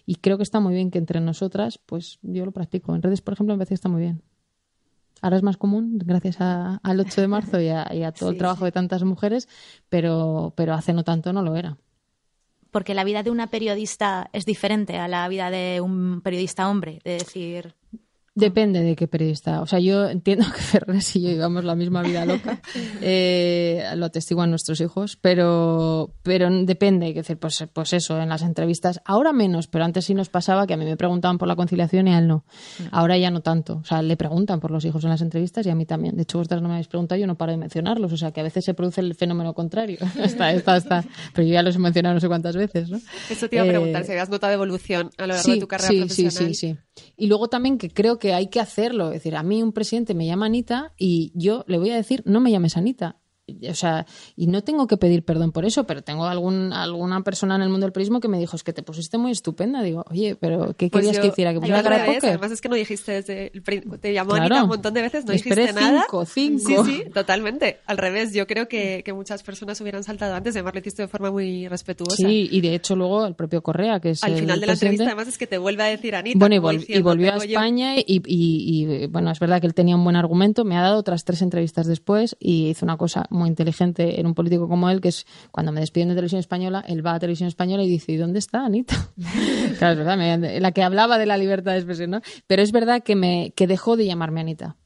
y 0.05 0.15
creo 0.15 0.37
que 0.37 0.43
está 0.43 0.59
muy 0.59 0.73
bien 0.73 0.91
que 0.91 0.99
entre 0.99 1.19
nosotras 1.19 1.77
pues 1.77 2.19
yo 2.21 2.45
lo 2.45 2.51
practico. 2.51 2.95
En 2.95 3.01
redes, 3.01 3.21
por 3.21 3.33
ejemplo, 3.33 3.53
me 3.53 3.59
parece 3.59 3.69
que 3.69 3.75
está 3.75 3.89
muy 3.89 4.01
bien. 4.01 4.21
Ahora 5.21 5.37
es 5.37 5.43
más 5.43 5.55
común, 5.55 5.99
gracias 6.03 6.41
al 6.41 6.99
8 6.99 7.21
de 7.21 7.27
marzo 7.27 7.61
y 7.61 7.69
a, 7.69 8.11
todo 8.11 8.31
el 8.31 8.37
trabajo 8.37 8.65
de 8.65 8.73
tantas 8.73 9.03
mujeres, 9.03 9.47
pero, 9.87 10.53
pero 10.57 10.73
hace 10.73 10.91
no 10.91 11.05
tanto 11.05 11.31
no 11.31 11.41
lo 11.41 11.55
era. 11.55 11.77
Porque 12.71 12.93
la 12.93 13.05
vida 13.05 13.23
de 13.23 13.31
una 13.31 13.47
periodista 13.47 14.29
es 14.33 14.45
diferente 14.45 14.97
a 14.97 15.07
la 15.07 15.27
vida 15.29 15.49
de 15.49 15.79
un 15.79 16.21
periodista 16.21 16.69
hombre, 16.69 16.99
de 17.05 17.13
decir... 17.13 17.75
Depende 18.35 18.81
de 18.81 18.95
qué 18.95 19.07
periodista. 19.07 19.61
O 19.61 19.67
sea, 19.67 19.77
yo 19.77 20.09
entiendo 20.09 20.45
que 20.55 20.59
Ferres 20.59 21.15
y 21.15 21.21
yo 21.21 21.29
llevamos 21.29 21.63
la 21.65 21.75
misma 21.75 22.01
vida 22.01 22.25
loca, 22.25 22.61
eh, 23.01 23.85
lo 23.95 24.07
atestiguan 24.07 24.49
nuestros 24.49 24.81
hijos, 24.81 25.19
pero, 25.21 26.15
pero 26.23 26.49
depende. 26.65 27.05
Hay 27.05 27.13
que 27.13 27.19
decir, 27.19 27.37
pues, 27.37 27.63
pues 27.71 27.93
eso, 27.93 28.19
en 28.19 28.29
las 28.29 28.41
entrevistas, 28.41 29.01
ahora 29.05 29.33
menos, 29.33 29.67
pero 29.67 29.85
antes 29.85 30.05
sí 30.05 30.15
nos 30.15 30.29
pasaba 30.29 30.65
que 30.65 30.73
a 30.73 30.77
mí 30.77 30.85
me 30.85 30.97
preguntaban 30.97 31.37
por 31.37 31.47
la 31.47 31.55
conciliación 31.55 32.07
y 32.07 32.13
a 32.15 32.17
él 32.17 32.27
no. 32.27 32.43
Ahora 32.89 33.19
ya 33.19 33.29
no 33.29 33.41
tanto. 33.41 33.75
O 33.75 33.85
sea, 33.85 34.01
le 34.01 34.17
preguntan 34.17 34.59
por 34.59 34.71
los 34.71 34.83
hijos 34.83 35.03
en 35.03 35.11
las 35.11 35.21
entrevistas 35.21 35.67
y 35.67 35.69
a 35.69 35.75
mí 35.75 35.85
también. 35.85 36.15
De 36.15 36.23
hecho, 36.23 36.39
vosotras 36.39 36.63
no 36.63 36.69
me 36.69 36.73
habéis 36.73 36.87
preguntado, 36.87 37.21
yo 37.21 37.27
no 37.27 37.37
paro 37.37 37.51
de 37.51 37.59
mencionarlos. 37.59 38.11
O 38.13 38.17
sea, 38.17 38.31
que 38.31 38.39
a 38.39 38.43
veces 38.43 38.65
se 38.65 38.73
produce 38.73 39.01
el 39.01 39.13
fenómeno 39.13 39.53
contrario. 39.53 39.99
está, 40.19 40.51
está, 40.53 40.77
está. 40.77 41.05
Pero 41.35 41.47
yo 41.47 41.53
ya 41.53 41.61
los 41.61 41.75
he 41.75 41.79
mencionado 41.79 42.15
no 42.15 42.19
sé 42.19 42.27
cuántas 42.27 42.55
veces, 42.55 42.89
¿no? 42.89 42.99
Eso 43.29 43.47
te 43.47 43.57
iba 43.57 43.65
a 43.65 43.67
preguntar, 43.67 44.01
eh, 44.01 44.05
si 44.05 44.11
habías 44.11 44.29
notado 44.29 44.53
evolución 44.53 45.11
a 45.19 45.27
lo 45.27 45.35
largo 45.35 45.51
de 45.51 45.59
tu 45.59 45.67
carrera 45.67 45.89
sí, 45.89 45.99
profesional. 45.99 46.31
Sí, 46.31 46.45
sí, 46.55 46.67
sí. 46.69 46.77
Y 47.17 47.27
luego 47.27 47.47
también 47.47 47.77
que 47.77 47.89
creo 47.89 48.19
que 48.19 48.22
hay 48.31 48.47
que 48.47 48.59
hacerlo. 48.59 49.07
Es 49.07 49.15
decir, 49.15 49.35
a 49.35 49.41
mí 49.41 49.63
un 49.63 49.73
presidente 49.73 50.13
me 50.13 50.27
llama 50.27 50.45
Anita 50.45 50.93
y 50.97 51.31
yo 51.33 51.65
le 51.67 51.79
voy 51.79 51.89
a 51.89 51.95
decir, 51.95 52.21
no 52.25 52.39
me 52.39 52.51
llames 52.51 52.77
Anita. 52.77 53.22
O 53.69 53.73
sea, 53.75 54.05
y 54.37 54.47
no 54.47 54.61
tengo 54.63 54.87
que 54.87 54.95
pedir 54.95 55.23
perdón 55.23 55.51
por 55.51 55.65
eso, 55.65 55.83
pero 55.85 56.01
tengo 56.01 56.25
algún, 56.25 56.71
alguna 56.71 57.21
persona 57.23 57.55
en 57.57 57.61
el 57.63 57.69
mundo 57.69 57.85
del 57.85 57.91
periodismo 57.91 58.21
que 58.21 58.29
me 58.29 58.39
dijo, 58.39 58.55
es 58.55 58.63
que 58.63 58.71
te 58.71 58.83
pusiste 58.83 59.17
muy 59.17 59.31
estupenda. 59.31 59.81
Digo, 59.83 60.05
oye, 60.09 60.35
pero 60.39 60.73
¿qué 60.77 60.89
Pues 60.89 61.01
querías 61.05 61.17
yo- 61.17 61.21
que 61.23 61.27
hiciera? 61.27 61.51
¿Que 61.53 61.59
pusiera 61.59 61.83
cara 61.83 61.97
de 61.99 62.05
póker? 62.13 62.29
Además 62.29 62.51
es 62.51 62.61
que 62.61 62.69
no 62.69 62.75
dijiste 62.75 63.11
desde 63.11 63.51
el 63.53 63.63
te 63.99 64.13
llamó 64.13 64.29
Claro. 64.31 64.43
Anita 64.45 64.63
un 64.63 64.69
montón 64.69 64.93
de 64.93 65.01
veces, 65.01 65.25
no 65.25 65.33
dijiste 65.33 65.73
nada. 65.73 66.01
cinco, 66.03 66.25
cinco. 66.25 66.85
Sí, 66.85 66.91
sí, 67.03 67.09
totalmente. 67.13 67.79
Al 67.85 67.97
revés, 67.97 68.33
yo 68.33 68.47
creo 68.47 68.67
que, 68.69 69.01
que 69.03 69.11
muchas 69.13 69.43
personas 69.43 69.79
hubieran 69.81 70.03
saltado 70.05 70.35
antes, 70.35 70.55
además 70.55 70.73
lo 70.75 70.79
hiciste 70.79 71.01
de 71.01 71.07
forma 71.09 71.29
muy 71.31 71.67
respetuosa. 71.67 72.15
Sí, 72.15 72.47
y 72.51 72.61
de 72.61 72.75
hecho 72.75 72.95
luego 72.95 73.25
el 73.25 73.35
propio 73.35 73.61
Correa, 73.61 73.99
que 73.99 74.11
es 74.11 74.23
Al 74.23 74.33
el 74.33 74.39
final 74.39 74.61
de 74.61 74.67
la 74.67 74.73
entrevista, 74.73 75.05
además, 75.05 75.27
es 75.27 75.37
que 75.37 75.47
te 75.47 75.57
vuelve 75.57 75.83
a 75.83 75.87
decir 75.87 76.15
Anita. 76.15 76.39
Bueno, 76.39 76.55
y, 76.55 76.59
vol- 76.59 76.85
y 76.87 77.01
volvió 77.01 77.33
a. 77.33 77.37
España 77.37 77.97
y, 77.97 78.03
y- 78.07 78.21
y, 78.25 79.07
bueno, 79.07 79.31
es 79.31 79.39
verdad 79.39 79.59
que 79.59 79.67
él 79.67 79.73
tenía 79.73 79.95
un 79.97 80.03
buen 80.03 80.15
argumento. 80.15 80.63
Me 80.63 80.77
ha 80.77 80.81
dado 80.81 80.97
otras 80.97 81.25
tres 81.25 81.41
entrevistas 81.41 81.87
después 81.87 82.37
y 82.39 82.67
hizo 82.69 82.85
una 82.85 82.95
cosa 82.97 83.25
muy 83.33 83.49
inteligente 83.49 84.19
en 84.19 84.25
un 84.27 84.33
político 84.33 84.67
como 84.69 84.89
él, 84.89 85.01
que 85.01 85.09
es 85.09 85.25
cuando 85.51 85.71
me 85.71 85.81
despiden 85.81 86.07
de 86.09 86.15
Televisión 86.15 86.39
Española, 86.39 86.83
él 86.87 87.05
va 87.05 87.15
a 87.15 87.19
Televisión 87.19 87.47
Española 87.47 87.83
y 87.83 87.89
dice, 87.89 88.11
¿y 88.13 88.17
dónde 88.17 88.39
está 88.39 88.65
Anita? 88.65 88.95
claro, 89.79 89.99
es 90.01 90.05
verdad, 90.07 90.59
la 90.61 90.71
que 90.71 90.83
hablaba 90.83 91.17
de 91.17 91.25
la 91.25 91.37
libertad 91.37 91.71
de 91.73 91.77
expresión, 91.79 92.11
¿no? 92.11 92.21
Pero 92.47 92.61
es 92.61 92.71
verdad 92.71 93.03
que, 93.03 93.15
me, 93.15 93.51
que 93.55 93.67
dejó 93.67 93.97
de 93.97 94.05
llamarme 94.05 94.41
Anita 94.41 94.77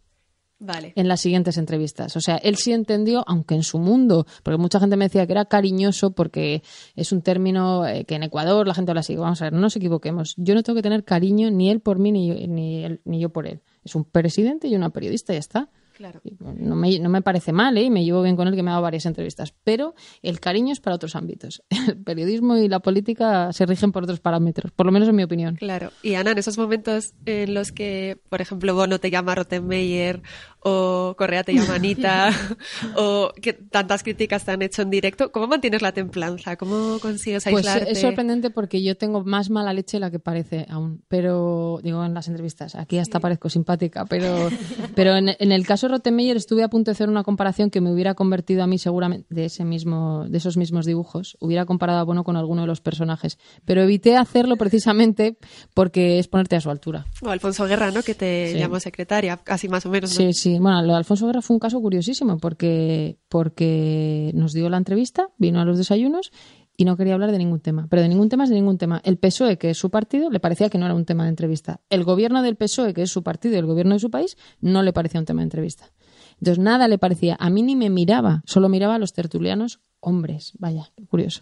Vale. 0.60 0.94
en 0.96 1.08
las 1.08 1.22
siguientes 1.22 1.58
entrevistas. 1.60 2.16
O 2.16 2.20
sea, 2.22 2.38
él 2.38 2.56
sí 2.56 2.72
entendió, 2.74 3.24
aunque 3.28 3.54
en 3.54 3.62
su 3.62 3.78
mundo, 3.78 4.26
porque 4.42 4.58
mucha 4.58 4.80
gente 4.80 4.98
me 4.98 5.06
decía 5.06 5.26
que 5.28 5.34
era 5.34 5.46
cariñoso 5.46 6.12
porque 6.12 6.64
es 6.96 7.12
un 7.12 7.22
término 7.22 7.86
eh, 7.86 8.06
que 8.06 8.16
en 8.16 8.24
Ecuador 8.24 8.68
la 8.68 8.74
gente 8.74 8.90
habla 8.92 9.02
así. 9.02 9.16
Vamos 9.16 9.40
a 9.42 9.46
ver, 9.46 9.54
no 9.54 9.60
nos 9.60 9.76
equivoquemos. 9.76 10.34
Yo 10.38 10.56
no 10.56 10.64
tengo 10.64 10.76
que 10.78 10.82
tener 10.82 11.04
cariño 11.04 11.52
ni 11.52 11.70
él 11.70 11.80
por 11.80 12.00
mí 12.00 12.12
ni, 12.12 12.28
yo- 12.30 12.48
ni, 12.48 12.84
él- 12.84 13.02
ni 13.06 13.20
yo 13.20 13.30
por 13.30 13.46
él. 13.46 13.62
Es 13.84 13.94
un 13.96 14.04
presidente 14.04 14.68
y 14.68 14.76
una 14.76 14.90
periodista, 14.90 15.32
ya 15.34 15.40
está. 15.40 15.70
Claro. 15.98 16.22
No 16.40 16.76
me, 16.76 17.00
no 17.00 17.10
me 17.10 17.24
parece 17.24 17.52
mal, 17.52 17.76
¿eh? 17.76 17.82
y 17.82 17.90
me 17.90 18.06
llevo 18.06 18.22
bien 18.22 18.36
con 18.36 18.48
él, 18.48 18.56
que 18.56 18.62
me 18.62 18.70
ha 18.70 18.74
dado 18.74 18.84
varias 18.84 19.08
entrevistas. 19.08 19.56
Pero 19.64 19.96
el 20.22 20.40
cariño 20.40 20.72
es 20.72 20.80
para 20.80 20.96
otros 20.96 21.16
ámbitos. 21.16 21.64
El 21.88 21.98
periodismo 22.04 22.56
y 22.56 22.68
la 22.68 22.82
política 22.82 23.52
se 23.52 23.66
rigen 23.66 23.92
por 23.92 24.04
otros 24.04 24.20
parámetros, 24.20 24.72
por 24.72 24.86
lo 24.86 24.92
menos 24.92 25.10
en 25.10 25.16
mi 25.16 25.24
opinión. 25.24 25.56
Claro. 25.56 25.92
Y 26.04 26.14
Ana, 26.14 26.34
en 26.34 26.38
esos 26.38 26.60
momentos 26.60 27.16
en 27.26 27.56
los 27.56 27.72
que, 27.72 28.20
por 28.30 28.42
ejemplo, 28.42 28.76
Bono 28.76 29.00
te 29.00 29.10
llama 29.10 29.34
Rottenmeier 29.34 30.22
o 30.62 31.15
Correa 31.17 31.43
te 31.43 31.54
llama 31.54 31.76
Anita 31.76 32.30
o 32.98 33.32
que 33.41 33.54
tantas 33.54 34.04
críticas 34.04 34.43
te 34.43 34.52
han 34.52 34.62
hecho 34.62 34.82
en 34.82 34.89
directo, 34.89 35.32
¿cómo 35.32 35.48
mantienes 35.48 35.82
la 35.82 35.91
templanza? 35.91 36.56
¿Cómo 36.58 37.00
consigues 37.00 37.43
Pues 37.43 37.65
aislarte? 37.67 37.91
es 37.91 38.02
sorprendente 38.02 38.50
porque 38.50 38.82
yo 38.82 38.98
tengo 38.98 39.24
más 39.24 39.50
mala 39.50 39.74
leche 39.74 39.98
de 39.98 40.02
la 40.02 40.12
que 40.12 40.20
parece 40.20 40.65
aún. 40.70 41.04
Pero, 41.08 41.80
digo, 41.84 42.04
en 42.04 42.13
las 42.13 42.28
entrevistas, 42.28 42.76
aquí 42.76 42.98
hasta 42.98 43.20
parezco 43.20 43.50
simpática, 43.50 44.06
pero, 44.06 44.50
pero 44.96 45.15
en, 45.15 45.30
en 45.39 45.52
el 45.52 45.65
caso 45.65 45.88
de 45.88 45.93
Rottenmeier 45.93 46.38
estuve 46.38 46.63
a 46.63 46.70
punto 46.70 46.91
de 46.91 46.93
hacer 46.93 47.10
una 47.10 47.24
comparación 47.24 47.70
que 47.70 47.80
me 47.82 47.91
hubiera 47.91 48.13
convertido 48.15 48.63
a 48.63 48.67
mí 48.67 48.78
seguramente 48.78 49.28
de 49.30 49.46
ese 49.46 49.63
mismo, 49.63 50.26
de 50.28 50.38
esos 50.38 50.58
mismos 50.58 50.86
dibujos, 50.86 51.38
hubiera 51.39 51.65
comparado 51.65 52.00
a 52.00 52.04
Bono 52.04 52.24
con 52.24 52.36
alguno 52.36 52.62
de 52.62 52.67
los 52.67 52.82
personajes. 52.82 53.38
Pero 53.65 53.84
evité 53.84 54.17
hacerlo 54.17 54.58
precisamente 54.58 55.38
porque 55.74 56.20
es 56.20 56.28
ponerte 56.28 56.56
a 56.56 56.62
su 56.62 56.70
altura. 56.70 57.06
O 57.22 57.30
Alfonso 57.30 57.65
Guerra, 57.65 57.91
¿no? 57.91 58.02
Que 58.04 58.15
te 58.15 58.52
Sí. 58.54 58.58
llamó 58.60 58.80
secretaria, 58.80 59.38
casi 59.38 59.67
más 59.70 59.86
o 59.86 59.89
menos. 59.89 60.10
¿no? 60.12 60.15
Sí, 60.17 60.34
sí. 60.34 60.47
Bueno, 60.60 60.82
lo 60.82 60.94
de 60.94 60.98
Alfonso 60.98 61.28
Guerra 61.28 61.42
fue 61.42 61.56
un 61.56 61.60
caso 61.60 61.82
curiosísimo 61.82 62.38
porque, 62.38 63.18
porque 63.30 64.32
nos 64.34 64.54
dio 64.54 64.70
la 64.70 64.78
entrevista, 64.78 65.30
vino 65.38 65.60
a 65.60 65.66
los 65.66 65.78
desayunos 65.78 66.32
y 66.78 66.86
no 66.86 66.96
quería 66.96 67.16
hablar 67.16 67.32
de 67.32 67.40
ningún 67.40 67.60
tema. 67.60 67.88
Pero 67.90 68.04
de 68.04 68.08
ningún 68.08 68.30
tema 68.30 68.44
es 68.44 68.50
de 68.50 68.56
ningún 68.56 68.78
tema. 68.78 69.02
El 69.04 69.18
PSOE, 69.18 69.58
que 69.58 69.72
es 69.72 69.78
su 69.78 69.90
partido, 69.90 70.30
le 70.30 70.40
parecía 70.40 70.70
que 70.70 70.78
no 70.78 70.86
era 70.86 70.94
un 70.94 71.06
tema 71.06 71.24
de 71.24 71.30
entrevista. 71.30 71.82
El 71.90 72.04
gobierno 72.04 72.44
del 72.44 72.56
PSOE, 72.56 72.94
que 72.94 73.02
es 73.02 73.12
su 73.12 73.24
partido 73.24 73.56
y 73.56 73.58
el 73.58 73.66
gobierno 73.66 73.96
de 73.96 74.00
su 74.00 74.12
país, 74.12 74.38
no 74.62 74.84
le 74.84 74.94
parecía 74.94 75.20
un 75.20 75.26
tema 75.26 75.42
de 75.42 75.46
entrevista. 75.46 75.92
Entonces 76.40 76.64
nada 76.64 76.88
le 76.88 77.00
parecía. 77.00 77.36
A 77.40 77.50
mí 77.50 77.64
ni 77.64 77.76
me 77.76 77.90
miraba, 77.90 78.44
solo 78.46 78.70
miraba 78.70 78.96
a 78.96 79.00
los 79.00 79.14
tertulianos 79.14 79.82
hombres. 80.00 80.54
Vaya, 80.60 80.92
curioso. 81.10 81.42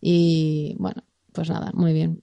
Y 0.00 0.76
bueno, 0.78 1.02
pues 1.32 1.48
nada, 1.50 1.70
muy 1.74 1.92
bien. 1.92 2.18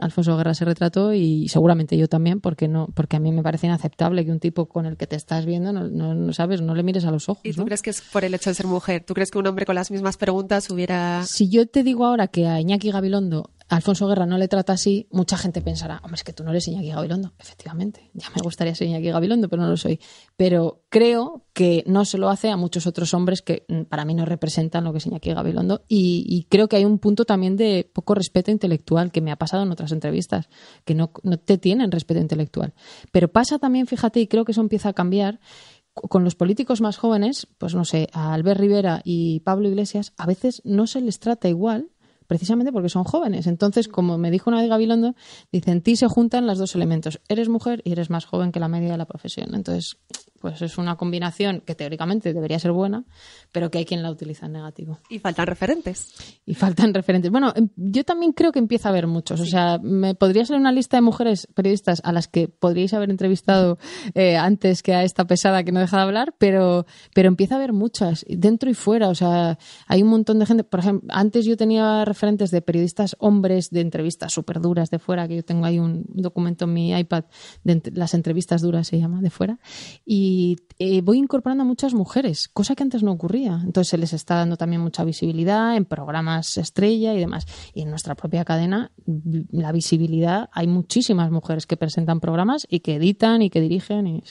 Alfonso 0.00 0.36
Guerra 0.36 0.54
se 0.54 0.64
retrató 0.64 1.12
y 1.12 1.48
seguramente 1.48 1.96
yo 1.98 2.08
también, 2.08 2.40
porque 2.40 2.68
no, 2.68 2.88
porque 2.94 3.16
a 3.16 3.20
mí 3.20 3.32
me 3.32 3.42
parece 3.42 3.66
inaceptable 3.66 4.24
que 4.24 4.30
un 4.30 4.40
tipo 4.40 4.66
con 4.66 4.86
el 4.86 4.96
que 4.96 5.06
te 5.06 5.16
estás 5.16 5.44
viendo, 5.46 5.72
no, 5.72 5.88
no- 5.88 6.14
no 6.14 6.32
sabes, 6.32 6.62
no 6.62 6.74
le 6.74 6.82
mires 6.82 7.04
a 7.04 7.10
los 7.10 7.28
ojos. 7.28 7.42
¿Y 7.44 7.52
tú 7.52 7.60
¿no? 7.60 7.64
crees 7.66 7.82
que 7.82 7.90
es 7.90 8.00
por 8.00 8.24
el 8.24 8.34
hecho 8.34 8.50
de 8.50 8.54
ser 8.54 8.66
mujer? 8.66 9.04
¿Tú 9.04 9.14
crees 9.14 9.30
que 9.30 9.38
un 9.38 9.46
hombre 9.46 9.66
con 9.66 9.74
las 9.74 9.90
mismas 9.90 10.16
preguntas 10.16 10.70
hubiera... 10.70 11.24
Si 11.26 11.48
yo 11.48 11.66
te 11.66 11.82
digo 11.82 12.06
ahora 12.06 12.28
que 12.28 12.46
a 12.46 12.60
Iñaki 12.60 12.90
Gabilondo 12.90 13.50
Alfonso 13.74 14.06
Guerra 14.06 14.24
no 14.24 14.38
le 14.38 14.46
trata 14.46 14.74
así, 14.74 15.08
mucha 15.10 15.36
gente 15.36 15.60
pensará, 15.60 16.00
hombre, 16.04 16.14
es 16.14 16.22
que 16.22 16.32
tú 16.32 16.44
no 16.44 16.50
eres 16.50 16.68
Iñaki 16.68 16.90
Gabilondo. 16.90 17.32
Efectivamente, 17.40 18.08
ya 18.14 18.30
me 18.30 18.40
gustaría 18.40 18.72
ser 18.72 18.86
Iñaki 18.86 19.10
Gabilondo, 19.10 19.48
pero 19.48 19.62
no 19.62 19.68
lo 19.68 19.76
soy. 19.76 19.98
Pero 20.36 20.84
creo 20.88 21.46
que 21.52 21.82
no 21.88 22.04
se 22.04 22.16
lo 22.16 22.30
hace 22.30 22.50
a 22.50 22.56
muchos 22.56 22.86
otros 22.86 23.12
hombres 23.14 23.42
que 23.42 23.64
mm, 23.66 23.82
para 23.82 24.04
mí 24.04 24.14
no 24.14 24.26
representan 24.26 24.84
lo 24.84 24.92
que 24.92 24.98
es 24.98 25.06
Iñaki 25.06 25.34
Gabilondo. 25.34 25.82
Y, 25.88 26.24
y 26.28 26.44
creo 26.44 26.68
que 26.68 26.76
hay 26.76 26.84
un 26.84 27.00
punto 27.00 27.24
también 27.24 27.56
de 27.56 27.90
poco 27.92 28.14
respeto 28.14 28.52
intelectual 28.52 29.10
que 29.10 29.20
me 29.20 29.32
ha 29.32 29.36
pasado 29.36 29.64
en 29.64 29.72
otras 29.72 29.90
entrevistas, 29.90 30.48
que 30.84 30.94
no, 30.94 31.10
no 31.24 31.40
te 31.40 31.58
tienen 31.58 31.90
respeto 31.90 32.20
intelectual. 32.20 32.74
Pero 33.10 33.26
pasa 33.26 33.58
también, 33.58 33.88
fíjate, 33.88 34.20
y 34.20 34.28
creo 34.28 34.44
que 34.44 34.52
eso 34.52 34.60
empieza 34.60 34.90
a 34.90 34.92
cambiar, 34.92 35.40
con 35.94 36.24
los 36.24 36.34
políticos 36.34 36.80
más 36.80 36.96
jóvenes, 36.96 37.46
pues 37.58 37.74
no 37.74 37.84
sé, 37.84 38.08
a 38.12 38.34
Albert 38.34 38.60
Rivera 38.60 39.00
y 39.04 39.40
Pablo 39.40 39.68
Iglesias, 39.68 40.12
a 40.16 40.26
veces 40.26 40.60
no 40.64 40.86
se 40.86 41.00
les 41.00 41.20
trata 41.20 41.48
igual 41.48 41.90
precisamente 42.26 42.72
porque 42.72 42.88
son 42.88 43.04
jóvenes. 43.04 43.46
Entonces, 43.46 43.88
como 43.88 44.18
me 44.18 44.30
dijo 44.30 44.50
una 44.50 44.60
vez 44.60 44.68
Gabilondo, 44.68 45.14
dice, 45.52 45.70
en 45.70 45.82
ti 45.82 45.96
se 45.96 46.08
juntan 46.08 46.46
los 46.46 46.58
dos 46.58 46.74
elementos. 46.74 47.20
Eres 47.28 47.48
mujer 47.48 47.82
y 47.84 47.92
eres 47.92 48.10
más 48.10 48.24
joven 48.24 48.52
que 48.52 48.60
la 48.60 48.68
media 48.68 48.92
de 48.92 48.98
la 48.98 49.06
profesión. 49.06 49.54
Entonces, 49.54 49.96
pues 50.44 50.60
es 50.60 50.76
una 50.76 50.96
combinación 50.96 51.62
que 51.62 51.74
teóricamente 51.74 52.34
debería 52.34 52.58
ser 52.58 52.72
buena, 52.72 53.04
pero 53.50 53.70
que 53.70 53.78
hay 53.78 53.86
quien 53.86 54.02
la 54.02 54.10
utiliza 54.10 54.44
en 54.44 54.52
negativo. 54.52 54.98
Y 55.08 55.18
faltan 55.18 55.46
referentes. 55.46 56.12
Y 56.44 56.52
faltan 56.52 56.92
referentes. 56.92 57.30
Bueno, 57.30 57.50
em, 57.56 57.70
yo 57.76 58.04
también 58.04 58.32
creo 58.32 58.52
que 58.52 58.58
empieza 58.58 58.90
a 58.90 58.92
haber 58.92 59.06
muchos. 59.06 59.40
O 59.40 59.46
sea, 59.46 59.78
me 59.82 60.14
podría 60.14 60.44
ser 60.44 60.58
una 60.58 60.70
lista 60.70 60.98
de 60.98 61.00
mujeres 61.00 61.48
periodistas 61.54 62.02
a 62.04 62.12
las 62.12 62.28
que 62.28 62.48
podríais 62.48 62.92
haber 62.92 63.08
entrevistado 63.08 63.78
eh, 64.14 64.36
antes 64.36 64.82
que 64.82 64.92
a 64.92 65.02
esta 65.02 65.26
pesada 65.26 65.64
que 65.64 65.72
no 65.72 65.80
deja 65.80 65.96
de 65.96 66.02
hablar, 66.02 66.34
pero, 66.36 66.84
pero 67.14 67.28
empieza 67.28 67.54
a 67.54 67.56
haber 67.58 67.72
muchas, 67.72 68.26
dentro 68.28 68.68
y 68.68 68.74
fuera. 68.74 69.08
O 69.08 69.14
sea, 69.14 69.56
hay 69.86 70.02
un 70.02 70.10
montón 70.10 70.38
de 70.40 70.44
gente. 70.44 70.62
Por 70.62 70.80
ejemplo, 70.80 71.08
antes 71.10 71.46
yo 71.46 71.56
tenía 71.56 72.04
referentes 72.14 72.50
de 72.52 72.62
periodistas 72.62 73.16
hombres 73.18 73.70
de 73.70 73.80
entrevistas 73.80 74.32
súper 74.32 74.60
duras 74.60 74.88
de 74.90 75.00
fuera, 75.00 75.26
que 75.26 75.36
yo 75.36 75.44
tengo 75.44 75.64
ahí 75.66 75.80
un 75.80 76.04
documento 76.08 76.64
en 76.66 76.72
mi 76.72 76.96
iPad 76.96 77.24
de 77.64 77.82
las 77.92 78.14
entrevistas 78.14 78.62
duras, 78.62 78.86
se 78.86 78.98
llama, 79.00 79.20
de 79.20 79.30
fuera. 79.30 79.58
Y 80.06 80.56
eh, 80.78 81.00
voy 81.02 81.18
incorporando 81.18 81.62
a 81.62 81.66
muchas 81.66 81.92
mujeres, 81.92 82.48
cosa 82.48 82.74
que 82.76 82.84
antes 82.84 83.02
no 83.02 83.10
ocurría. 83.12 83.60
Entonces 83.64 83.88
se 83.88 83.98
les 83.98 84.12
está 84.12 84.36
dando 84.36 84.56
también 84.56 84.80
mucha 84.80 85.02
visibilidad 85.02 85.76
en 85.76 85.84
programas 85.84 86.56
estrella 86.56 87.14
y 87.14 87.18
demás. 87.18 87.46
Y 87.74 87.82
en 87.82 87.90
nuestra 87.90 88.14
propia 88.14 88.44
cadena, 88.44 88.92
vi- 89.04 89.46
la 89.50 89.72
visibilidad, 89.72 90.48
hay 90.52 90.68
muchísimas 90.68 91.30
mujeres 91.32 91.66
que 91.66 91.76
presentan 91.76 92.20
programas 92.20 92.66
y 92.70 92.80
que 92.80 92.94
editan 92.94 93.42
y 93.42 93.50
que 93.50 93.60
dirigen. 93.60 94.22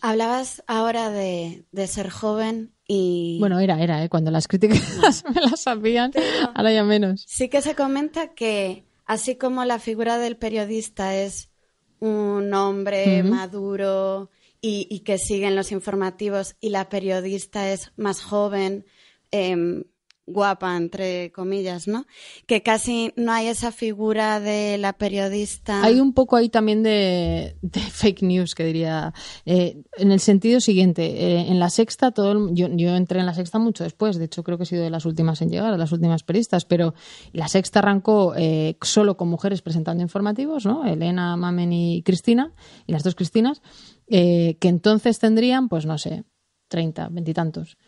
Hablabas 0.00 0.64
ahora 0.66 1.10
de 1.10 1.64
ser 1.86 2.10
joven 2.10 2.72
y 2.88 3.38
Bueno, 3.40 3.58
era, 3.60 3.82
era, 3.82 4.02
¿eh? 4.04 4.08
cuando 4.08 4.30
las 4.30 4.48
críticas 4.48 5.24
me 5.34 5.40
las 5.40 5.60
sabían, 5.60 6.12
ahora 6.54 6.72
ya 6.72 6.84
menos. 6.84 7.24
sí 7.26 7.48
que 7.48 7.62
se 7.62 7.74
comenta 7.74 8.34
que 8.34 8.84
así 9.04 9.36
como 9.36 9.64
la 9.64 9.78
figura 9.78 10.18
del 10.18 10.36
periodista 10.36 11.16
es 11.16 11.50
un 11.98 12.52
hombre 12.54 13.22
maduro 13.22 14.30
y, 14.60 14.86
y 14.90 15.00
que 15.00 15.18
sigue 15.18 15.46
en 15.46 15.56
los 15.56 15.72
informativos 15.72 16.56
y 16.60 16.70
la 16.70 16.88
periodista 16.88 17.70
es 17.72 17.92
más 17.96 18.22
joven, 18.22 18.84
em, 19.30 19.84
guapa, 20.26 20.76
entre 20.76 21.30
comillas, 21.32 21.86
¿no? 21.86 22.04
Que 22.46 22.62
casi 22.62 23.12
no 23.16 23.32
hay 23.32 23.46
esa 23.46 23.70
figura 23.70 24.40
de 24.40 24.76
la 24.76 24.92
periodista. 24.94 25.82
Hay 25.84 26.00
un 26.00 26.12
poco 26.12 26.34
ahí 26.36 26.48
también 26.48 26.82
de, 26.82 27.56
fake 27.90 28.22
news, 28.22 28.54
que 28.54 28.64
diría, 28.64 29.14
eh, 29.44 29.82
en 29.96 30.10
el 30.12 30.18
sentido 30.20 30.60
siguiente, 30.60 31.04
eh, 31.06 31.40
en 31.48 31.60
la 31.60 31.70
sexta, 31.70 32.10
todo 32.10 32.32
el- 32.32 32.54
yo, 32.54 32.68
yo 32.70 32.96
entré 32.96 33.20
en 33.20 33.26
la 33.26 33.34
sexta 33.34 33.58
mucho 33.58 33.84
después, 33.84 34.16
de 34.18 34.24
hecho 34.24 34.42
creo 34.42 34.58
que 34.58 34.64
he 34.64 34.66
sido 34.66 34.82
de 34.82 34.90
las 34.90 35.06
últimas 35.06 35.40
en 35.42 35.50
llegar, 35.50 35.70
de 35.72 35.78
las 35.78 35.92
últimas 35.92 36.22
periodistas, 36.24 36.64
pero 36.64 36.94
la 37.32 37.46
sexta 37.48 37.78
arrancó 37.78 38.34
eh, 38.36 38.76
solo 38.82 39.16
con 39.16 39.28
mujeres 39.28 39.62
presentando 39.62 40.02
informativos, 40.02 40.66
¿no? 40.66 40.84
Elena, 40.86 41.36
Mamen 41.36 41.72
y 41.72 42.02
Cristina, 42.02 42.52
y 42.86 42.92
las 42.92 43.04
dos 43.04 43.14
Cristinas, 43.14 43.62
eh, 44.08 44.56
que 44.60 44.68
entonces 44.68 45.18
tendrían, 45.18 45.68
pues 45.68 45.86
no 45.86 45.98
sé, 45.98 46.24
30, 46.68 47.08
veintitantos. 47.10 47.78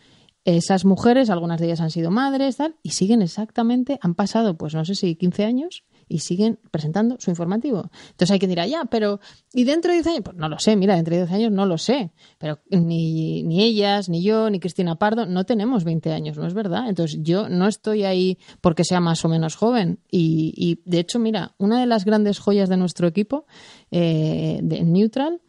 Esas 0.44 0.84
mujeres, 0.84 1.30
algunas 1.30 1.60
de 1.60 1.66
ellas 1.66 1.80
han 1.80 1.90
sido 1.90 2.10
madres, 2.10 2.56
tal, 2.56 2.76
y 2.82 2.90
siguen 2.90 3.22
exactamente, 3.22 3.98
han 4.00 4.14
pasado, 4.14 4.56
pues 4.56 4.74
no 4.74 4.84
sé 4.84 4.94
si 4.94 5.14
15 5.14 5.44
años, 5.44 5.84
y 6.08 6.20
siguen 6.20 6.58
presentando 6.70 7.16
su 7.18 7.30
informativo. 7.30 7.90
Entonces 8.10 8.30
hay 8.30 8.38
quien 8.38 8.50
dirá, 8.50 8.66
ya, 8.66 8.86
pero 8.86 9.20
¿y 9.52 9.64
dentro 9.64 9.90
de 9.90 9.98
10 9.98 10.06
años? 10.06 10.20
Pues 10.24 10.36
no 10.36 10.48
lo 10.48 10.58
sé, 10.58 10.74
mira, 10.76 10.96
dentro 10.96 11.14
de 11.14 11.22
10 11.22 11.32
años 11.32 11.52
no 11.52 11.66
lo 11.66 11.78
sé. 11.78 12.12
Pero 12.38 12.60
ni, 12.70 13.42
ni 13.42 13.62
ellas, 13.62 14.08
ni 14.08 14.22
yo, 14.22 14.48
ni 14.50 14.58
Cristina 14.58 14.98
Pardo, 14.98 15.26
no 15.26 15.44
tenemos 15.44 15.84
20 15.84 16.12
años, 16.12 16.38
¿no 16.38 16.46
es 16.46 16.54
verdad? 16.54 16.88
Entonces 16.88 17.20
yo 17.22 17.48
no 17.48 17.68
estoy 17.68 18.04
ahí 18.04 18.38
porque 18.60 18.84
sea 18.84 19.00
más 19.00 19.24
o 19.24 19.28
menos 19.28 19.56
joven. 19.56 20.00
Y, 20.10 20.54
y 20.56 20.80
de 20.90 21.00
hecho, 21.00 21.18
mira, 21.18 21.54
una 21.58 21.80
de 21.80 21.86
las 21.86 22.04
grandes 22.04 22.38
joyas 22.38 22.68
de 22.68 22.76
nuestro 22.76 23.06
equipo, 23.06 23.46
eh, 23.90 24.60
de 24.62 24.82
Neutral, 24.82 25.42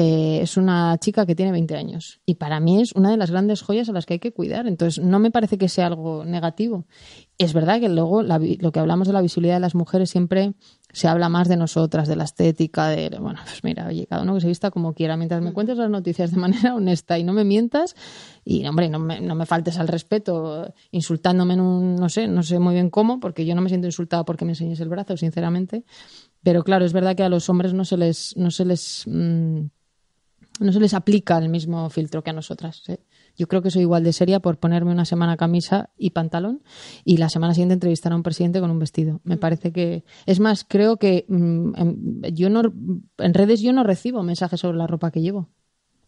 eh, 0.00 0.42
es 0.42 0.56
una 0.56 0.96
chica 0.98 1.26
que 1.26 1.34
tiene 1.34 1.50
20 1.50 1.74
años 1.74 2.20
y 2.24 2.36
para 2.36 2.60
mí 2.60 2.80
es 2.80 2.92
una 2.92 3.10
de 3.10 3.16
las 3.16 3.32
grandes 3.32 3.62
joyas 3.62 3.88
a 3.88 3.92
las 3.92 4.06
que 4.06 4.14
hay 4.14 4.20
que 4.20 4.32
cuidar. 4.32 4.68
Entonces, 4.68 5.02
no 5.04 5.18
me 5.18 5.32
parece 5.32 5.58
que 5.58 5.68
sea 5.68 5.88
algo 5.88 6.24
negativo. 6.24 6.86
Es 7.36 7.52
verdad 7.52 7.80
que 7.80 7.88
luego 7.88 8.22
lo 8.22 8.70
que 8.70 8.78
hablamos 8.78 9.08
de 9.08 9.12
la 9.12 9.20
visibilidad 9.22 9.56
de 9.56 9.60
las 9.60 9.74
mujeres 9.74 10.08
siempre 10.08 10.54
se 10.92 11.08
habla 11.08 11.28
más 11.28 11.48
de 11.48 11.56
nosotras, 11.56 12.06
de 12.06 12.14
la 12.14 12.22
estética, 12.22 12.90
de, 12.90 13.10
bueno, 13.18 13.40
pues 13.42 13.64
mira, 13.64 13.88
oye, 13.88 14.06
cada 14.06 14.22
uno 14.22 14.36
que 14.36 14.40
se 14.40 14.46
vista 14.46 14.70
como 14.70 14.94
quiera, 14.94 15.16
mientras 15.16 15.42
me 15.42 15.52
cuentes 15.52 15.76
las 15.76 15.90
noticias 15.90 16.30
de 16.30 16.36
manera 16.36 16.74
honesta 16.76 17.18
y 17.18 17.24
no 17.24 17.32
me 17.32 17.42
mientas 17.42 17.96
y, 18.44 18.64
hombre, 18.68 18.88
no 18.88 19.00
me, 19.00 19.20
no 19.20 19.34
me 19.34 19.46
faltes 19.46 19.80
al 19.80 19.88
respeto 19.88 20.72
insultándome 20.92 21.54
en 21.54 21.60
un, 21.60 21.96
no 21.96 22.08
sé, 22.08 22.28
no 22.28 22.44
sé 22.44 22.60
muy 22.60 22.74
bien 22.74 22.90
cómo, 22.90 23.18
porque 23.18 23.44
yo 23.44 23.56
no 23.56 23.62
me 23.62 23.68
siento 23.68 23.88
insultada 23.88 24.24
porque 24.24 24.44
me 24.44 24.52
enseñes 24.52 24.78
el 24.78 24.90
brazo, 24.90 25.16
sinceramente. 25.16 25.84
Pero 26.44 26.62
claro, 26.62 26.84
es 26.84 26.92
verdad 26.92 27.16
que 27.16 27.24
a 27.24 27.28
los 27.28 27.48
hombres 27.48 27.74
no 27.74 27.84
se 27.84 27.96
les, 27.96 28.36
no 28.36 28.52
se 28.52 28.64
les, 28.64 29.02
mm, 29.06 29.66
no 30.60 30.72
se 30.72 30.80
les 30.80 30.94
aplica 30.94 31.38
el 31.38 31.48
mismo 31.48 31.88
filtro 31.90 32.22
que 32.22 32.30
a 32.30 32.32
nosotras. 32.32 32.82
¿eh? 32.88 32.98
Yo 33.36 33.46
creo 33.46 33.62
que 33.62 33.70
soy 33.70 33.82
igual 33.82 34.04
de 34.04 34.12
seria 34.12 34.40
por 34.40 34.58
ponerme 34.58 34.90
una 34.90 35.04
semana 35.04 35.36
camisa 35.36 35.90
y 35.96 36.10
pantalón 36.10 36.62
y 37.04 37.18
la 37.18 37.28
semana 37.28 37.54
siguiente 37.54 37.74
entrevistar 37.74 38.12
a 38.12 38.16
un 38.16 38.22
presidente 38.22 38.60
con 38.60 38.70
un 38.70 38.78
vestido. 38.78 39.20
Me 39.24 39.36
mm. 39.36 39.38
parece 39.38 39.72
que 39.72 40.04
es 40.26 40.40
más, 40.40 40.64
creo 40.64 40.96
que 40.96 41.24
mm, 41.28 41.74
en, 41.76 42.22
yo 42.34 42.50
no 42.50 42.62
en 43.18 43.34
redes 43.34 43.60
yo 43.60 43.72
no 43.72 43.84
recibo 43.84 44.22
mensajes 44.22 44.60
sobre 44.60 44.78
la 44.78 44.86
ropa 44.86 45.10
que 45.10 45.20
llevo. 45.20 45.48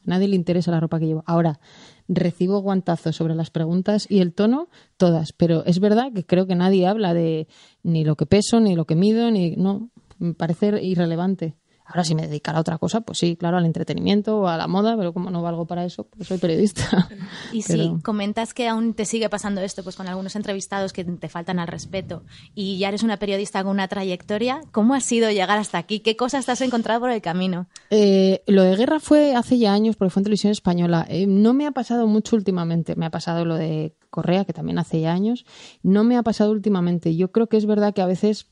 A 0.06 0.10
nadie 0.10 0.28
le 0.28 0.36
interesa 0.36 0.70
la 0.70 0.80
ropa 0.80 0.98
que 0.98 1.06
llevo. 1.06 1.22
Ahora, 1.26 1.60
recibo 2.08 2.60
guantazos 2.60 3.14
sobre 3.14 3.34
las 3.34 3.50
preguntas 3.50 4.06
y 4.08 4.20
el 4.20 4.32
tono, 4.32 4.68
todas. 4.96 5.32
Pero 5.32 5.64
es 5.66 5.78
verdad 5.78 6.12
que 6.12 6.24
creo 6.24 6.46
que 6.46 6.54
nadie 6.54 6.86
habla 6.86 7.12
de 7.12 7.48
ni 7.82 8.04
lo 8.04 8.16
que 8.16 8.26
peso, 8.26 8.60
ni 8.60 8.74
lo 8.74 8.86
que 8.86 8.96
mido, 8.96 9.30
ni. 9.30 9.56
No, 9.56 9.90
me 10.18 10.34
parece 10.34 10.82
irrelevante. 10.82 11.54
Ahora, 11.90 12.04
si 12.04 12.14
me 12.14 12.22
dedicara 12.22 12.58
a 12.58 12.60
otra 12.60 12.78
cosa, 12.78 13.00
pues 13.00 13.18
sí, 13.18 13.34
claro, 13.34 13.56
al 13.56 13.66
entretenimiento 13.66 14.38
o 14.38 14.46
a 14.46 14.56
la 14.56 14.68
moda, 14.68 14.96
pero 14.96 15.12
como 15.12 15.28
no 15.30 15.42
valgo 15.42 15.66
para 15.66 15.84
eso, 15.84 16.04
pues 16.04 16.28
soy 16.28 16.38
periodista. 16.38 17.08
Y 17.52 17.62
si 17.62 17.98
comentas 18.04 18.54
que 18.54 18.68
aún 18.68 18.94
te 18.94 19.04
sigue 19.04 19.28
pasando 19.28 19.60
esto, 19.60 19.82
pues 19.82 19.96
con 19.96 20.06
algunos 20.06 20.36
entrevistados 20.36 20.92
que 20.92 21.04
te 21.04 21.28
faltan 21.28 21.58
al 21.58 21.66
respeto 21.66 22.22
y 22.54 22.78
ya 22.78 22.88
eres 22.88 23.02
una 23.02 23.16
periodista 23.16 23.62
con 23.62 23.72
una 23.72 23.88
trayectoria, 23.88 24.60
¿cómo 24.70 24.94
ha 24.94 25.00
sido 25.00 25.30
llegar 25.30 25.58
hasta 25.58 25.78
aquí? 25.78 26.00
¿Qué 26.00 26.16
cosas 26.16 26.46
te 26.46 26.52
has 26.52 26.60
encontrado 26.60 27.00
por 27.00 27.10
el 27.10 27.20
camino? 27.20 27.66
Eh, 27.90 28.42
lo 28.46 28.62
de 28.62 28.76
guerra 28.76 29.00
fue 29.00 29.34
hace 29.34 29.58
ya 29.58 29.72
años, 29.72 29.96
porque 29.96 30.10
fue 30.10 30.20
en 30.20 30.24
televisión 30.24 30.52
española. 30.52 31.06
Eh, 31.08 31.26
no 31.26 31.54
me 31.54 31.66
ha 31.66 31.72
pasado 31.72 32.06
mucho 32.06 32.36
últimamente. 32.36 32.94
Me 32.94 33.06
ha 33.06 33.10
pasado 33.10 33.44
lo 33.44 33.56
de 33.56 33.96
Correa, 34.10 34.44
que 34.44 34.52
también 34.52 34.78
hace 34.78 35.00
ya 35.00 35.12
años. 35.12 35.44
No 35.82 36.04
me 36.04 36.16
ha 36.16 36.22
pasado 36.22 36.52
últimamente. 36.52 37.16
Yo 37.16 37.32
creo 37.32 37.48
que 37.48 37.56
es 37.56 37.66
verdad 37.66 37.94
que 37.94 38.02
a 38.02 38.06
veces 38.06 38.46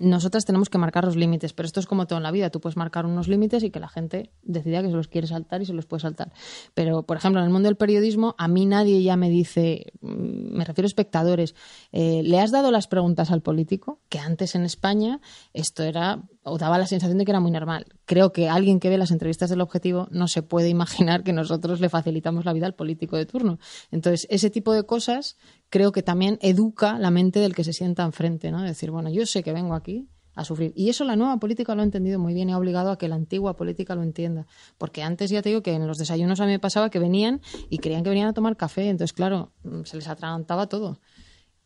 nosotras 0.00 0.44
tenemos 0.44 0.68
que 0.68 0.78
marcar 0.78 1.04
los 1.04 1.16
límites, 1.16 1.52
pero 1.52 1.66
esto 1.66 1.80
es 1.80 1.86
como 1.86 2.06
todo 2.06 2.18
en 2.18 2.22
la 2.22 2.30
vida. 2.30 2.50
Tú 2.50 2.60
puedes 2.60 2.76
marcar 2.76 3.06
unos 3.06 3.28
límites 3.28 3.62
y 3.62 3.70
que 3.70 3.80
la 3.80 3.88
gente 3.88 4.30
decida 4.42 4.82
que 4.82 4.88
se 4.88 4.94
los 4.94 5.08
quiere 5.08 5.26
saltar 5.26 5.62
y 5.62 5.66
se 5.66 5.72
los 5.72 5.86
puede 5.86 6.02
saltar. 6.02 6.32
Pero, 6.74 7.04
por 7.04 7.16
ejemplo, 7.16 7.40
en 7.40 7.46
el 7.46 7.52
mundo 7.52 7.68
del 7.68 7.76
periodismo, 7.76 8.34
a 8.38 8.48
mí 8.48 8.66
nadie 8.66 9.02
ya 9.02 9.16
me 9.16 9.30
dice, 9.30 9.92
mm, 10.00 10.56
me 10.56 10.64
refiero 10.64 10.86
a 10.86 10.88
espectadores, 10.88 11.54
eh, 11.92 12.22
¿le 12.24 12.40
has 12.40 12.50
dado 12.50 12.70
las 12.70 12.88
preguntas 12.88 13.30
al 13.30 13.42
político? 13.42 14.00
Que 14.08 14.18
antes 14.18 14.54
en 14.54 14.64
España 14.64 15.20
esto 15.52 15.82
era 15.82 16.22
o 16.48 16.58
daba 16.58 16.78
la 16.78 16.86
sensación 16.86 17.18
de 17.18 17.24
que 17.24 17.32
era 17.32 17.40
muy 17.40 17.50
normal. 17.50 17.86
Creo 18.04 18.32
que 18.32 18.48
alguien 18.48 18.78
que 18.78 18.88
ve 18.88 18.98
las 18.98 19.10
entrevistas 19.10 19.50
del 19.50 19.60
objetivo 19.60 20.06
no 20.12 20.28
se 20.28 20.42
puede 20.42 20.68
imaginar 20.68 21.24
que 21.24 21.32
nosotros 21.32 21.80
le 21.80 21.88
facilitamos 21.88 22.44
la 22.44 22.52
vida 22.52 22.66
al 22.66 22.74
político 22.74 23.16
de 23.16 23.26
turno. 23.26 23.58
Entonces, 23.90 24.28
ese 24.30 24.48
tipo 24.48 24.72
de 24.72 24.84
cosas 24.84 25.36
creo 25.76 25.92
que 25.92 26.02
también 26.02 26.38
educa 26.40 26.98
la 26.98 27.10
mente 27.10 27.38
del 27.38 27.54
que 27.54 27.62
se 27.62 27.74
sienta 27.74 28.02
enfrente, 28.02 28.50
¿no? 28.50 28.62
decir, 28.62 28.90
bueno, 28.90 29.10
yo 29.10 29.26
sé 29.26 29.42
que 29.42 29.52
vengo 29.52 29.74
aquí 29.74 30.08
a 30.34 30.42
sufrir. 30.42 30.72
Y 30.74 30.88
eso 30.88 31.04
la 31.04 31.16
nueva 31.16 31.36
política 31.38 31.74
lo 31.74 31.82
ha 31.82 31.84
entendido 31.84 32.18
muy 32.18 32.32
bien 32.32 32.48
y 32.48 32.52
ha 32.52 32.58
obligado 32.58 32.90
a 32.90 32.96
que 32.96 33.08
la 33.08 33.16
antigua 33.16 33.56
política 33.56 33.94
lo 33.94 34.02
entienda. 34.02 34.46
Porque 34.78 35.02
antes 35.02 35.28
ya 35.28 35.42
te 35.42 35.50
digo 35.50 35.62
que 35.62 35.74
en 35.74 35.86
los 35.86 35.98
desayunos 35.98 36.40
a 36.40 36.46
mí 36.46 36.52
me 36.52 36.58
pasaba 36.58 36.88
que 36.88 36.98
venían 36.98 37.42
y 37.68 37.76
creían 37.76 38.04
que 38.04 38.08
venían 38.08 38.28
a 38.28 38.32
tomar 38.32 38.56
café, 38.56 38.88
entonces 38.88 39.12
claro, 39.12 39.52
mm, 39.64 39.82
se 39.82 39.98
les 39.98 40.08
atragantaba 40.08 40.66
todo. 40.66 40.98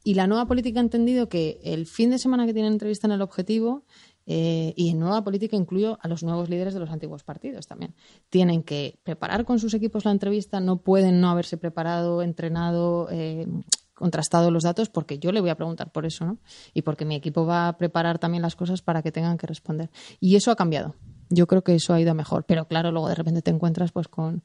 Y 0.03 0.15
la 0.15 0.27
nueva 0.27 0.47
política 0.47 0.81
ha 0.81 0.83
entendido 0.83 1.29
que 1.29 1.61
el 1.63 1.87
fin 1.87 2.11
de 2.11 2.19
semana 2.19 2.47
que 2.47 2.53
tienen 2.53 2.73
entrevista 2.73 3.07
en 3.07 3.13
el 3.13 3.23
objetivo 3.23 3.85
eh, 4.27 4.73
y 4.77 4.91
en 4.91 4.99
nueva 4.99 5.23
política 5.23 5.57
incluyo 5.57 5.99
a 6.03 6.09
los 6.09 6.25
nuevos 6.25 6.49
líderes 6.49 6.75
de 6.75 6.81
los 6.81 6.91
antiguos 6.91 7.23
partidos 7.23 7.69
también. 7.69 7.95
Tienen 8.29 8.65
que 8.65 8.99
preparar 9.05 9.45
con 9.45 9.61
sus 9.61 9.73
equipos 9.75 10.05
la 10.05 10.11
entrevista, 10.11 10.59
no 10.59 10.79
pueden 10.79 11.21
no 11.21 11.31
haberse 11.31 11.59
preparado, 11.59 12.23
entrenado, 12.23 13.09
eh, 13.11 13.47
contrastado 14.01 14.51
los 14.51 14.65
datos, 14.65 14.89
porque 14.89 15.19
yo 15.19 15.31
le 15.31 15.41
voy 15.41 15.51
a 15.51 15.57
preguntar 15.57 15.93
por 15.93 16.07
eso, 16.07 16.25
¿no? 16.25 16.39
Y 16.73 16.83
porque 16.83 17.05
mi 17.05 17.15
equipo 17.15 17.45
va 17.45 17.69
a 17.69 17.77
preparar 17.77 18.19
también 18.19 18.43
las 18.43 18.57
cosas 18.57 18.81
para 18.81 19.03
que 19.03 19.13
tengan 19.13 19.37
que 19.37 19.47
responder. 19.47 19.91
Y 20.21 20.37
eso 20.37 20.51
ha 20.51 20.57
cambiado. 20.57 20.95
Yo 21.31 21.47
creo 21.47 21.63
que 21.63 21.75
eso 21.75 21.95
ha 21.95 22.01
ido 22.01 22.15
mejor. 22.15 22.45
Pero 22.45 22.67
claro, 22.67 22.93
luego 22.93 23.09
de 23.09 23.15
repente 23.15 23.43
te 23.43 23.51
encuentras 23.51 23.93
pues 23.93 24.09
con 24.09 24.43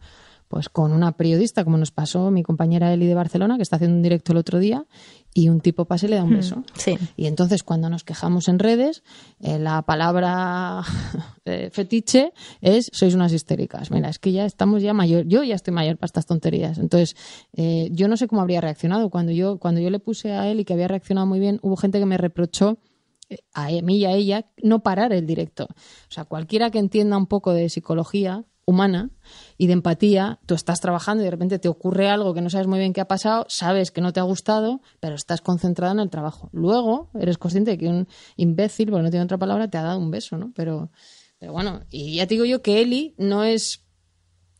pues 0.48 0.70
con 0.70 0.92
una 0.92 1.14
periodista, 1.14 1.64
como 1.64 1.78
nos 1.78 1.92
pasó 1.92 2.30
mi 2.32 2.44
compañera 2.44 2.94
Eli 2.94 3.08
de 3.08 3.16
Barcelona, 3.16 3.58
que 3.58 3.64
está 3.64 3.78
haciendo 3.78 3.98
un 3.98 4.04
directo 4.04 4.32
el 4.32 4.38
otro 4.38 4.60
día, 4.60 4.86
y 5.34 5.50
un 5.50 5.60
tipo 5.60 5.86
pase 5.86 6.06
y 6.06 6.10
le 6.10 6.16
da 6.18 6.24
un 6.24 6.32
hmm, 6.32 6.36
beso. 6.36 6.64
Sí. 6.76 6.98
Y 7.18 7.26
entonces 7.26 7.64
cuando 7.64 7.90
nos 7.90 8.04
quejamos 8.04 8.48
en 8.48 8.60
redes, 8.60 9.04
eh, 9.40 9.60
la 9.60 9.82
palabra 9.82 10.82
eh, 11.46 11.70
fetiche 11.72 12.32
es 12.62 12.90
sois 12.94 13.16
unas 13.16 13.34
histéricas. 13.34 13.92
Mira, 13.92 14.10
es 14.10 14.20
que 14.20 14.32
ya 14.32 14.46
estamos 14.46 14.82
ya 14.82 14.94
mayor, 14.94 15.26
yo 15.26 15.44
ya 15.44 15.56
estoy 15.56 15.74
mayor 15.74 15.98
para 15.98 16.06
estas 16.06 16.26
tonterías. 16.26 16.78
Entonces, 16.78 17.16
eh, 17.54 17.90
yo 17.92 18.08
no 18.08 18.16
sé 18.16 18.28
cómo 18.28 18.42
habría 18.42 18.62
reaccionado. 18.62 19.10
Cuando 19.10 19.32
yo, 19.32 19.58
cuando 19.58 19.82
yo 19.82 19.90
le 19.90 20.00
puse 20.00 20.32
a 20.32 20.48
él 20.50 20.60
y 20.60 20.66
que 20.66 20.74
había 20.74 20.88
reaccionado 20.88 21.28
muy 21.28 21.40
bien, 21.40 21.60
hubo 21.64 21.76
gente 21.76 22.00
que 22.00 22.06
me 22.06 22.18
reprochó 22.18 22.78
a 23.54 23.70
mí 23.70 23.98
y 23.98 24.06
a 24.06 24.12
ella 24.12 24.46
no 24.62 24.84
parar 24.84 25.14
el 25.14 25.26
directo. 25.26 25.66
O 25.66 26.12
sea, 26.12 26.26
cualquiera 26.26 26.70
que 26.72 26.80
entienda 26.80 27.18
un 27.18 27.28
poco 27.28 27.54
de 27.54 27.70
psicología 27.70 28.46
humana 28.66 29.12
y 29.58 29.68
de 29.68 29.74
empatía, 29.74 30.40
tú 30.46 30.56
estás 30.56 30.82
trabajando 30.82 31.22
y 31.22 31.26
de 31.26 31.32
repente 31.32 31.60
te 31.60 31.70
ocurre 31.70 32.10
algo 32.10 32.34
que 32.34 32.42
no 32.42 32.50
sabes 32.50 32.68
muy 32.68 32.80
bien 32.80 32.94
qué 32.94 33.02
ha 33.02 33.08
pasado, 33.08 33.46
sabes 33.48 33.92
que 33.92 34.02
no 34.02 34.12
te 34.12 34.20
ha 34.20 34.24
gustado, 34.24 34.82
pero 35.00 35.16
estás 35.16 35.42
concentrado 35.42 35.94
en 35.94 36.00
el 36.00 36.10
trabajo. 36.10 36.50
Luego 36.52 37.10
eres 37.14 37.38
consciente 37.38 37.72
de 37.72 37.78
que 37.78 37.88
un 37.88 38.08
imbécil, 38.38 38.90
porque 38.90 39.04
no 39.04 39.12
tiene 39.12 39.24
otra 39.24 39.38
palabra, 39.38 39.70
te 39.70 39.78
ha 39.78 39.84
dado 39.84 40.00
un 40.00 40.10
beso, 40.10 40.38
¿no? 40.38 40.52
Pero, 40.56 40.92
pero 41.38 41.54
bueno, 41.54 41.82
y 41.92 42.16
ya 42.16 42.28
te 42.28 42.34
digo 42.34 42.46
yo 42.46 42.62
que 42.62 42.82
Eli 42.82 43.14
no 43.18 43.44
es 43.44 43.84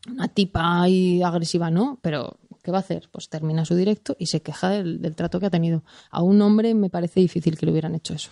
una 0.08 0.28
tipa 0.28 0.88
y 0.88 1.22
agresiva, 1.22 1.70
¿no? 1.70 1.98
Pero 2.00 2.38
¿qué 2.62 2.70
va 2.70 2.78
a 2.78 2.80
hacer? 2.80 3.08
Pues 3.10 3.28
termina 3.28 3.64
su 3.64 3.74
directo 3.74 4.14
y 4.18 4.26
se 4.26 4.40
queja 4.40 4.70
del, 4.70 5.00
del 5.02 5.16
trato 5.16 5.40
que 5.40 5.46
ha 5.46 5.50
tenido. 5.50 5.82
A 6.10 6.22
un 6.22 6.40
hombre 6.42 6.74
me 6.74 6.90
parece 6.90 7.18
difícil 7.18 7.58
que 7.58 7.66
le 7.66 7.72
hubieran 7.72 7.96
hecho 7.96 8.14
eso. 8.14 8.30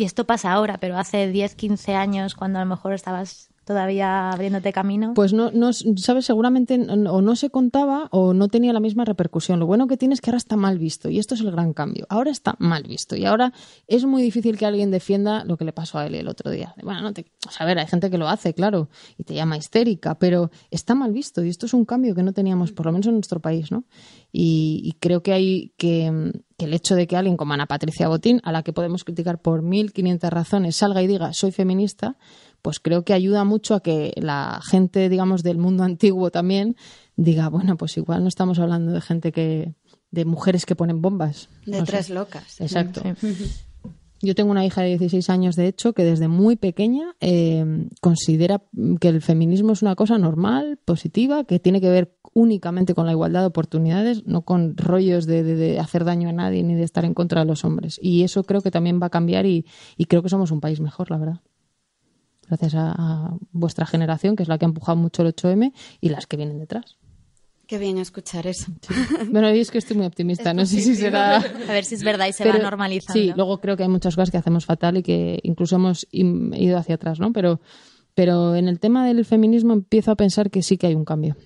Y 0.00 0.04
esto 0.04 0.24
pasa 0.24 0.52
ahora, 0.52 0.78
pero 0.80 0.96
hace 0.96 1.28
10, 1.30 1.56
15 1.56 1.94
años, 1.94 2.34
cuando 2.34 2.58
a 2.58 2.64
lo 2.64 2.70
mejor 2.70 2.94
estabas 2.94 3.50
todavía 3.70 4.30
abriéndote 4.30 4.72
camino? 4.72 5.14
Pues 5.14 5.32
no, 5.32 5.50
no 5.52 5.72
sabes, 5.72 6.24
seguramente 6.24 6.74
o 6.88 7.20
no 7.20 7.36
se 7.36 7.50
contaba 7.50 8.08
o 8.10 8.34
no 8.34 8.48
tenía 8.48 8.72
la 8.72 8.80
misma 8.80 9.04
repercusión. 9.04 9.60
Lo 9.60 9.66
bueno 9.66 9.86
que 9.86 9.96
tiene 9.96 10.14
es 10.14 10.20
que 10.20 10.30
ahora 10.30 10.38
está 10.38 10.56
mal 10.56 10.78
visto 10.78 11.08
y 11.08 11.18
esto 11.18 11.34
es 11.34 11.40
el 11.42 11.50
gran 11.52 11.72
cambio. 11.72 12.06
Ahora 12.08 12.30
está 12.30 12.56
mal 12.58 12.82
visto 12.82 13.14
y 13.14 13.26
ahora 13.26 13.52
es 13.86 14.04
muy 14.06 14.22
difícil 14.22 14.58
que 14.58 14.66
alguien 14.66 14.90
defienda 14.90 15.44
lo 15.44 15.56
que 15.56 15.64
le 15.64 15.72
pasó 15.72 15.98
a 15.98 16.06
él 16.06 16.14
el 16.16 16.26
otro 16.26 16.50
día. 16.50 16.74
Bueno, 16.82 17.00
no 17.02 17.12
te, 17.12 17.26
a 17.58 17.64
ver, 17.64 17.78
hay 17.78 17.86
gente 17.86 18.10
que 18.10 18.18
lo 18.18 18.28
hace, 18.28 18.54
claro, 18.54 18.88
y 19.18 19.24
te 19.24 19.34
llama 19.34 19.56
histérica, 19.56 20.18
pero 20.18 20.50
está 20.70 20.96
mal 20.96 21.12
visto 21.12 21.44
y 21.44 21.48
esto 21.48 21.66
es 21.66 21.74
un 21.74 21.84
cambio 21.84 22.14
que 22.14 22.22
no 22.22 22.32
teníamos, 22.32 22.72
por 22.72 22.86
lo 22.86 22.92
menos 22.92 23.06
en 23.06 23.14
nuestro 23.14 23.40
país, 23.40 23.70
¿no? 23.70 23.84
Y, 24.32 24.96
creo 25.00 25.22
que 25.22 25.32
hay 25.32 25.72
que, 25.76 26.32
que 26.60 26.66
el 26.66 26.74
hecho 26.74 26.94
de 26.94 27.06
que 27.06 27.16
alguien 27.16 27.38
como 27.38 27.54
Ana 27.54 27.64
Patricia 27.64 28.06
Botín, 28.08 28.42
a 28.44 28.52
la 28.52 28.62
que 28.62 28.74
podemos 28.74 29.02
criticar 29.02 29.40
por 29.40 29.62
1.500 29.62 30.28
razones, 30.28 30.76
salga 30.76 31.02
y 31.02 31.06
diga 31.06 31.32
soy 31.32 31.52
feminista, 31.52 32.18
pues 32.60 32.80
creo 32.80 33.02
que 33.02 33.14
ayuda 33.14 33.44
mucho 33.44 33.74
a 33.74 33.80
que 33.80 34.12
la 34.16 34.60
gente, 34.62 35.08
digamos, 35.08 35.42
del 35.42 35.56
mundo 35.56 35.84
antiguo 35.84 36.30
también 36.30 36.76
diga, 37.16 37.48
bueno, 37.48 37.78
pues 37.78 37.96
igual 37.96 38.22
no 38.22 38.28
estamos 38.28 38.58
hablando 38.58 38.92
de 38.92 39.00
gente 39.00 39.32
que, 39.32 39.72
de 40.10 40.24
mujeres 40.26 40.66
que 40.66 40.76
ponen 40.76 41.00
bombas. 41.00 41.48
De 41.64 41.82
tres 41.82 42.10
locas. 42.10 42.60
Exacto. 42.60 43.02
Yo 44.20 44.34
tengo 44.34 44.50
una 44.50 44.66
hija 44.66 44.82
de 44.82 44.98
16 44.98 45.30
años, 45.30 45.56
de 45.56 45.66
hecho, 45.66 45.94
que 45.94 46.04
desde 46.04 46.28
muy 46.28 46.56
pequeña 46.56 47.16
eh, 47.20 47.88
considera 48.02 48.62
que 49.00 49.08
el 49.08 49.22
feminismo 49.22 49.72
es 49.72 49.80
una 49.80 49.96
cosa 49.96 50.18
normal, 50.18 50.78
positiva, 50.84 51.44
que 51.44 51.58
tiene 51.58 51.80
que 51.80 51.88
ver 51.88 52.18
únicamente 52.32 52.94
con 52.94 53.06
la 53.06 53.12
igualdad 53.12 53.40
de 53.40 53.46
oportunidades, 53.46 54.26
no 54.26 54.42
con 54.42 54.76
rollos 54.76 55.26
de, 55.26 55.78
hacer 55.80 56.04
daño 56.04 56.28
a 56.28 56.32
nadie 56.32 56.62
ni 56.62 56.74
de 56.74 56.84
estar 56.84 57.04
en 57.04 57.14
contra 57.14 57.40
de 57.40 57.46
los 57.46 57.64
hombres. 57.64 57.98
Y 58.02 58.22
eso 58.22 58.44
creo 58.44 58.60
que 58.60 58.70
también 58.70 59.00
va 59.02 59.06
a 59.06 59.10
cambiar 59.10 59.46
y 59.46 59.64
creo 60.08 60.22
que 60.22 60.28
somos 60.28 60.50
un 60.50 60.60
país 60.60 60.80
mejor, 60.80 61.10
la 61.10 61.18
verdad 61.18 61.40
gracias 62.50 62.74
a, 62.74 63.30
vuestra 63.52 63.86
generación, 63.86 64.36
que 64.36 64.42
es 64.42 64.48
la 64.48 64.58
que 64.58 64.64
ha 64.64 64.68
empujado 64.68 64.96
mucho 64.96 65.22
el 65.22 65.34
8M, 65.34 65.72
y 66.00 66.08
las 66.08 66.26
que 66.26 66.36
vienen 66.36 66.58
detrás. 66.58 66.98
Qué 67.66 67.78
bien 67.78 67.98
escuchar 67.98 68.48
eso. 68.48 68.72
Bueno, 69.30 69.46
es 69.48 69.70
que 69.70 69.78
estoy 69.78 69.96
muy 69.96 70.06
optimista, 70.06 70.52
no 70.52 70.66
sé 70.66 70.80
si 70.80 70.96
será... 70.96 71.36
A 71.36 71.72
ver 71.72 71.84
si 71.84 71.94
es 71.94 72.02
verdad 72.02 72.26
y 72.26 72.32
se 72.32 72.44
va 72.44 72.58
normalizando. 72.58 73.20
Sí, 73.20 73.32
luego 73.36 73.60
creo 73.60 73.76
que 73.76 73.84
hay 73.84 73.88
muchas 73.88 74.16
cosas 74.16 74.32
que 74.32 74.38
hacemos 74.38 74.66
fatal 74.66 74.96
y 74.96 75.02
que 75.04 75.38
incluso 75.44 75.76
hemos 75.76 76.06
ido 76.10 76.76
hacia 76.76 76.96
atrás, 76.96 77.20
¿no? 77.20 77.32
Pero, 77.32 77.60
pero 78.14 78.56
en 78.56 78.66
el 78.66 78.80
tema 78.80 79.06
del 79.06 79.24
feminismo 79.24 79.72
empiezo 79.72 80.10
a 80.10 80.16
pensar 80.16 80.50
que 80.50 80.62
sí 80.62 80.78
que 80.78 80.88
hay 80.88 80.96
un 80.96 81.04
cambio. 81.04 81.36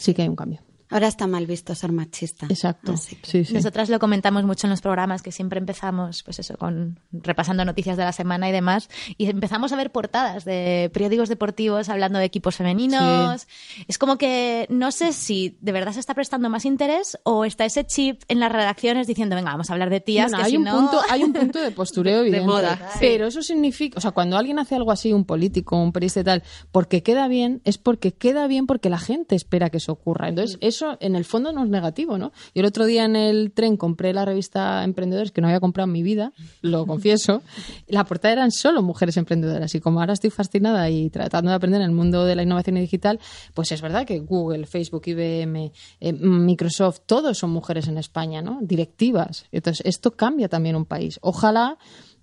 Sí 0.00 0.14
que 0.14 0.22
hay 0.22 0.28
un 0.28 0.36
cambio. 0.36 0.69
Ahora 0.90 1.06
está 1.06 1.26
mal 1.26 1.46
visto 1.46 1.74
ser 1.74 1.92
machista. 1.92 2.46
Exacto. 2.48 2.96
Sí, 2.96 3.16
sí. 3.22 3.54
Nosotras 3.54 3.88
lo 3.88 3.98
comentamos 3.98 4.44
mucho 4.44 4.66
en 4.66 4.70
los 4.70 4.80
programas 4.80 5.22
que 5.22 5.32
siempre 5.32 5.58
empezamos, 5.58 6.22
pues 6.24 6.40
eso, 6.40 6.56
con 6.56 6.98
repasando 7.12 7.64
noticias 7.64 7.96
de 7.96 8.04
la 8.04 8.12
semana 8.12 8.48
y 8.48 8.52
demás, 8.52 8.88
y 9.16 9.26
empezamos 9.26 9.72
a 9.72 9.76
ver 9.76 9.92
portadas 9.92 10.44
de 10.44 10.90
periódicos 10.92 11.28
deportivos 11.28 11.88
hablando 11.88 12.18
de 12.18 12.24
equipos 12.24 12.56
femeninos. 12.56 13.46
Es 13.86 13.98
como 13.98 14.18
que 14.18 14.66
no 14.68 14.90
sé 14.90 15.12
si 15.12 15.56
de 15.60 15.72
verdad 15.72 15.92
se 15.92 16.00
está 16.00 16.14
prestando 16.14 16.50
más 16.50 16.64
interés 16.64 17.18
o 17.22 17.44
está 17.44 17.64
ese 17.64 17.84
chip 17.84 18.22
en 18.28 18.40
las 18.40 18.50
redacciones 18.50 19.06
diciendo, 19.06 19.36
venga, 19.36 19.52
vamos 19.52 19.70
a 19.70 19.74
hablar 19.74 19.90
de 19.90 20.00
tías, 20.00 20.32
que 20.32 20.42
hay 20.42 20.50
si 20.52 20.56
un 20.56 20.64
no... 20.64 20.76
punto, 20.76 21.00
hay 21.08 21.22
un 21.22 21.32
punto 21.32 21.60
de 21.60 21.70
postureo 21.80 22.20
evidente. 22.20 22.46
moda, 22.46 22.90
Pero 22.98 23.26
eso 23.26 23.42
significa, 23.42 23.98
o 23.98 24.00
sea, 24.00 24.10
cuando 24.10 24.36
alguien 24.36 24.58
hace 24.58 24.74
algo 24.74 24.90
así, 24.90 25.12
un 25.12 25.24
político, 25.24 25.76
un 25.76 25.92
periodista 25.92 26.20
y 26.20 26.24
tal, 26.24 26.42
porque 26.72 27.02
queda 27.02 27.28
bien, 27.28 27.60
es 27.64 27.78
porque 27.78 28.12
queda 28.12 28.46
bien 28.46 28.66
porque 28.66 28.90
la 28.90 28.98
gente 28.98 29.36
espera 29.36 29.70
que 29.70 29.76
eso 29.76 29.92
ocurra. 29.92 30.28
Entonces, 30.28 30.58
eso 30.60 30.79
en 31.00 31.16
el 31.16 31.24
fondo 31.24 31.52
no 31.52 31.64
es 31.64 31.70
negativo, 31.70 32.18
¿no? 32.18 32.32
Yo 32.54 32.60
el 32.60 32.66
otro 32.66 32.86
día 32.86 33.04
en 33.04 33.16
el 33.16 33.52
tren 33.52 33.76
compré 33.76 34.12
la 34.12 34.24
revista 34.24 34.84
Emprendedores 34.84 35.32
que 35.32 35.40
no 35.40 35.48
había 35.48 35.60
comprado 35.60 35.86
en 35.86 35.92
mi 35.92 36.02
vida, 36.02 36.32
lo 36.62 36.86
confieso. 36.86 37.42
La 37.88 38.04
portada 38.04 38.32
eran 38.32 38.50
solo 38.50 38.82
mujeres 38.82 39.16
emprendedoras 39.16 39.74
y 39.74 39.80
como 39.80 40.00
ahora 40.00 40.12
estoy 40.12 40.30
fascinada 40.30 40.88
y 40.90 41.10
tratando 41.10 41.50
de 41.50 41.56
aprender 41.56 41.80
en 41.80 41.86
el 41.86 41.94
mundo 41.94 42.24
de 42.24 42.34
la 42.34 42.42
innovación 42.42 42.76
y 42.76 42.80
digital, 42.80 43.20
pues 43.54 43.72
es 43.72 43.80
verdad 43.80 44.06
que 44.06 44.18
Google, 44.20 44.66
Facebook, 44.66 45.02
IBM, 45.06 45.72
eh, 46.00 46.12
Microsoft, 46.12 47.00
todos 47.06 47.38
son 47.38 47.50
mujeres 47.50 47.88
en 47.88 47.98
España, 47.98 48.42
¿no? 48.42 48.58
Directivas. 48.62 49.46
Entonces, 49.52 49.84
esto 49.86 50.12
cambia 50.12 50.48
también 50.48 50.76
un 50.76 50.84
país. 50.84 51.18
Ojalá 51.22 51.78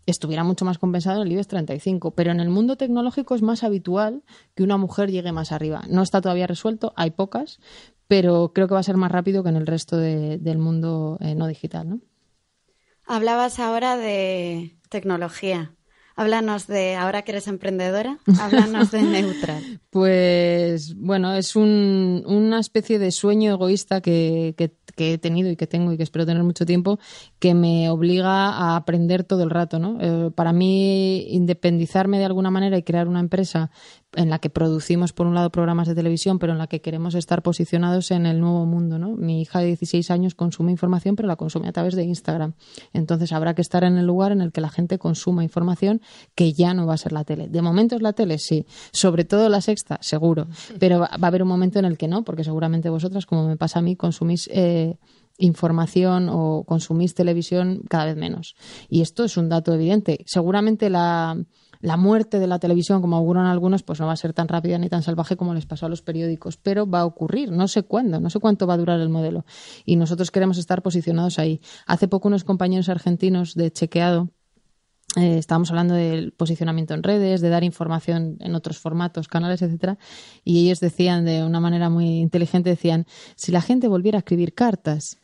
estuviera 0.08 0.44
mucho 0.44 0.66
más 0.66 0.80
compensado 0.80 1.22
en 1.22 1.28
el 1.28 1.34
IBEX 1.34 1.48
35, 1.50 2.12
pero 2.12 2.32
en 2.32 2.40
el 2.40 2.50
mundo 2.50 2.76
tecnológico 2.78 3.36
es 3.36 3.44
más 3.44 3.64
habitual 3.64 4.24
que 4.56 4.64
una 4.64 4.78
mujer 4.78 5.12
llegue 5.12 5.32
más 5.32 5.52
arriba. 5.52 5.84
No 5.90 6.02
está 6.02 6.20
todavía 6.22 6.48
resuelto, 6.48 6.94
hay 6.96 7.12
pocas, 7.12 7.60
pero 8.08 8.52
creo 8.56 8.68
que 8.68 8.74
va 8.74 8.80
a 8.80 8.84
ser 8.84 8.98
más 8.98 9.12
rápido 9.12 9.44
que 9.44 9.50
en 9.50 9.58
el 9.58 9.68
resto 9.68 9.98
de- 9.98 10.40
del 10.40 10.58
mundo 10.58 11.18
eh, 11.22 11.36
no 11.36 11.46
digital, 11.46 11.88
¿no? 11.90 12.00
Hablabas 13.06 13.60
ahora 13.60 13.96
de 13.98 14.76
tecnología. 14.90 15.74
Háblanos 16.16 16.66
de, 16.66 16.96
ahora 16.96 17.22
que 17.22 17.32
eres 17.32 17.48
emprendedora, 17.48 18.18
háblanos 18.40 18.90
de 18.92 19.04
Neutral. 19.04 19.64
Pues 19.92 20.96
bueno, 20.96 21.34
es 21.34 21.56
un- 21.56 22.24
una 22.28 22.60
especie 22.60 22.98
de 23.00 23.12
sueño 23.12 23.52
egoísta 23.52 24.02
que, 24.02 24.54
que- 24.58 24.74
que 24.98 25.14
he 25.14 25.18
tenido 25.18 25.50
y 25.50 25.56
que 25.56 25.68
tengo 25.68 25.94
y 25.94 25.98
que 25.98 26.04
espero 26.04 26.26
tener 26.26 26.44
mucho 26.44 26.66
tiempo, 26.66 27.00
que 27.40 27.54
me 27.54 27.90
obliga 27.90 28.50
a 28.50 28.76
aprender 28.76 29.24
todo 29.24 29.44
el 29.44 29.52
rato. 29.52 29.80
¿no? 29.80 29.98
Eh, 30.02 30.32
para 30.32 30.52
mí, 30.52 31.28
independizarme 31.30 32.18
de 32.18 32.26
alguna 32.26 32.52
manera 32.52 32.78
y 32.78 32.84
crear 32.84 33.08
una 33.08 33.22
empresa 33.22 33.72
en 34.16 34.30
la 34.30 34.40
que 34.40 34.50
producimos, 34.50 35.14
por 35.14 35.28
un 35.28 35.36
lado, 35.36 35.50
programas 35.52 35.88
de 35.88 35.96
televisión, 35.96 36.40
pero 36.40 36.54
en 36.54 36.58
la 36.58 36.68
que 36.68 36.82
queremos 36.82 37.14
estar 37.16 37.42
posicionados 37.44 38.12
en 38.12 38.26
el 38.26 38.40
nuevo 38.40 38.66
mundo. 38.66 38.98
¿no? 38.98 39.16
Mi 39.16 39.42
hija 39.42 39.60
de 39.60 39.68
16 39.68 40.10
años 40.12 40.34
consume 40.34 40.72
información, 40.72 41.16
pero 41.16 41.28
la 41.28 41.36
consume 41.36 41.68
a 41.68 41.72
través 41.72 41.96
de 41.96 42.04
Instagram. 42.04 42.54
Entonces 42.94 43.34
habrá 43.34 43.54
que 43.54 43.62
estar 43.62 43.84
en 43.84 43.98
el 43.98 44.06
lugar 44.06 44.32
en 44.32 44.42
el 44.42 44.52
que 44.52 44.62
la 44.62 44.70
gente 44.70 44.98
consuma 44.98 45.44
información 45.44 46.02
que 46.36 46.54
ya 46.54 46.74
no 46.74 46.88
va 46.88 46.94
a 46.94 46.98
ser 46.98 47.12
la 47.12 47.26
tele. 47.26 47.50
De 47.50 47.62
momento 47.62 47.96
es 47.96 48.02
la 48.02 48.14
tele, 48.14 48.38
sí. 48.38 48.66
Sobre 48.92 49.26
todo 49.26 49.50
la 49.50 49.62
sexta, 49.62 50.00
seguro. 50.02 50.48
Pero 50.80 51.00
va 51.00 51.10
a 51.12 51.28
haber 51.28 51.44
un 51.44 51.50
momento 51.50 51.80
en 51.80 51.86
el 51.86 51.98
que 51.98 52.08
no, 52.08 52.24
porque 52.24 52.44
seguramente 52.44 52.90
vosotras, 52.90 53.26
como 53.26 53.48
me 53.48 53.58
pasa 53.58 53.80
a 53.80 53.82
mí, 53.82 53.96
consumís 53.96 54.50
eh, 54.54 54.98
información 55.38 56.30
o 56.32 56.64
consumís 56.66 57.14
televisión 57.14 57.82
cada 57.90 58.06
vez 58.06 58.16
menos. 58.16 58.56
Y 58.90 59.02
esto 59.02 59.26
es 59.26 59.38
un 59.38 59.50
dato 59.50 59.74
evidente. 59.74 60.24
Seguramente 60.26 60.90
la, 60.90 61.38
la 61.88 61.96
muerte 61.96 62.38
de 62.40 62.48
la 62.48 62.60
televisión, 62.60 63.00
como 63.00 63.16
auguran 63.16 63.46
algunos, 63.46 63.82
pues 63.82 64.02
no 64.02 64.08
va 64.08 64.12
a 64.12 64.18
ser 64.18 64.34
tan 64.34 64.50
rápida 64.50 64.78
ni 64.78 64.90
tan 64.90 65.04
salvaje 65.04 65.38
como 65.38 65.54
les 65.54 65.66
pasó 65.66 65.86
a 65.86 65.90
los 65.90 66.02
periódicos, 66.02 66.58
pero 66.58 66.86
va 66.86 67.00
a 67.00 67.06
ocurrir. 67.06 67.50
No 67.50 67.70
sé 67.70 67.84
cuándo, 67.84 68.20
no 68.20 68.30
sé 68.30 68.40
cuánto 68.40 68.68
va 68.68 68.74
a 68.74 68.78
durar 68.78 69.00
el 69.00 69.08
modelo. 69.08 69.46
Y 69.86 69.96
nosotros 69.96 70.30
queremos 70.30 70.58
estar 70.58 70.82
posicionados 70.82 71.40
ahí. 71.40 71.62
Hace 71.86 72.10
poco 72.10 72.28
unos 72.28 72.44
compañeros 72.44 72.90
argentinos 72.90 73.56
de 73.56 73.72
chequeado 73.72 74.28
eh, 75.16 75.38
estábamos 75.38 75.70
hablando 75.70 75.94
del 75.94 76.34
posicionamiento 76.34 76.94
en 76.94 77.04
redes, 77.04 77.40
de 77.40 77.48
dar 77.48 77.64
información 77.64 78.36
en 78.42 78.54
otros 78.54 78.78
formatos, 78.78 79.30
canales, 79.30 79.62
etcétera, 79.62 79.98
y 80.44 80.66
ellos 80.66 80.82
decían 80.82 81.24
de 81.24 81.46
una 81.46 81.62
manera 81.62 81.90
muy 81.90 82.20
inteligente, 82.20 82.70
decían, 82.70 83.06
si 83.38 83.54
la 83.54 83.62
gente 83.62 83.88
volviera 83.88 84.18
a 84.18 84.20
escribir 84.20 84.54
cartas, 84.54 85.18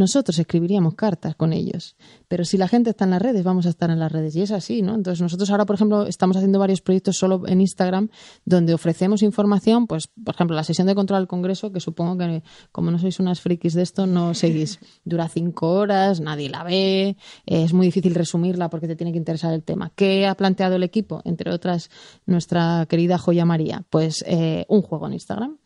nosotros 0.00 0.38
escribiríamos 0.38 0.94
cartas 0.94 1.36
con 1.36 1.52
ellos, 1.52 1.94
pero 2.26 2.44
si 2.44 2.56
la 2.56 2.68
gente 2.68 2.90
está 2.90 3.04
en 3.04 3.10
las 3.10 3.20
redes, 3.22 3.44
vamos 3.44 3.66
a 3.66 3.68
estar 3.68 3.90
en 3.90 3.98
las 3.98 4.10
redes, 4.10 4.34
y 4.34 4.40
es 4.40 4.50
así, 4.50 4.80
¿no? 4.80 4.94
Entonces 4.94 5.20
nosotros 5.20 5.50
ahora, 5.50 5.66
por 5.66 5.74
ejemplo, 5.74 6.06
estamos 6.06 6.36
haciendo 6.38 6.58
varios 6.58 6.80
proyectos 6.80 7.18
solo 7.18 7.46
en 7.46 7.60
Instagram, 7.60 8.08
donde 8.44 8.72
ofrecemos 8.72 9.22
información, 9.22 9.86
pues, 9.86 10.08
por 10.24 10.34
ejemplo, 10.34 10.56
la 10.56 10.64
sesión 10.64 10.86
de 10.86 10.94
control 10.94 11.18
al 11.18 11.28
Congreso, 11.28 11.70
que 11.70 11.80
supongo 11.80 12.16
que 12.16 12.42
como 12.72 12.90
no 12.90 12.98
sois 12.98 13.20
unas 13.20 13.40
frikis 13.40 13.74
de 13.74 13.82
esto, 13.82 14.06
no 14.06 14.32
seguís. 14.34 14.80
Dura 15.04 15.28
cinco 15.28 15.70
horas, 15.70 16.20
nadie 16.20 16.48
la 16.48 16.64
ve, 16.64 17.08
eh, 17.10 17.16
es 17.46 17.74
muy 17.74 17.86
difícil 17.86 18.14
resumirla 18.14 18.70
porque 18.70 18.88
te 18.88 18.96
tiene 18.96 19.12
que 19.12 19.18
interesar 19.18 19.52
el 19.52 19.62
tema. 19.62 19.92
¿Qué 19.94 20.26
ha 20.26 20.34
planteado 20.34 20.76
el 20.76 20.82
equipo? 20.82 21.20
Entre 21.24 21.52
otras, 21.52 21.90
nuestra 22.24 22.86
querida 22.88 23.18
Joya 23.18 23.44
María, 23.44 23.84
pues 23.90 24.24
eh, 24.26 24.64
un 24.68 24.80
juego 24.80 25.06
en 25.06 25.12
Instagram. 25.12 25.58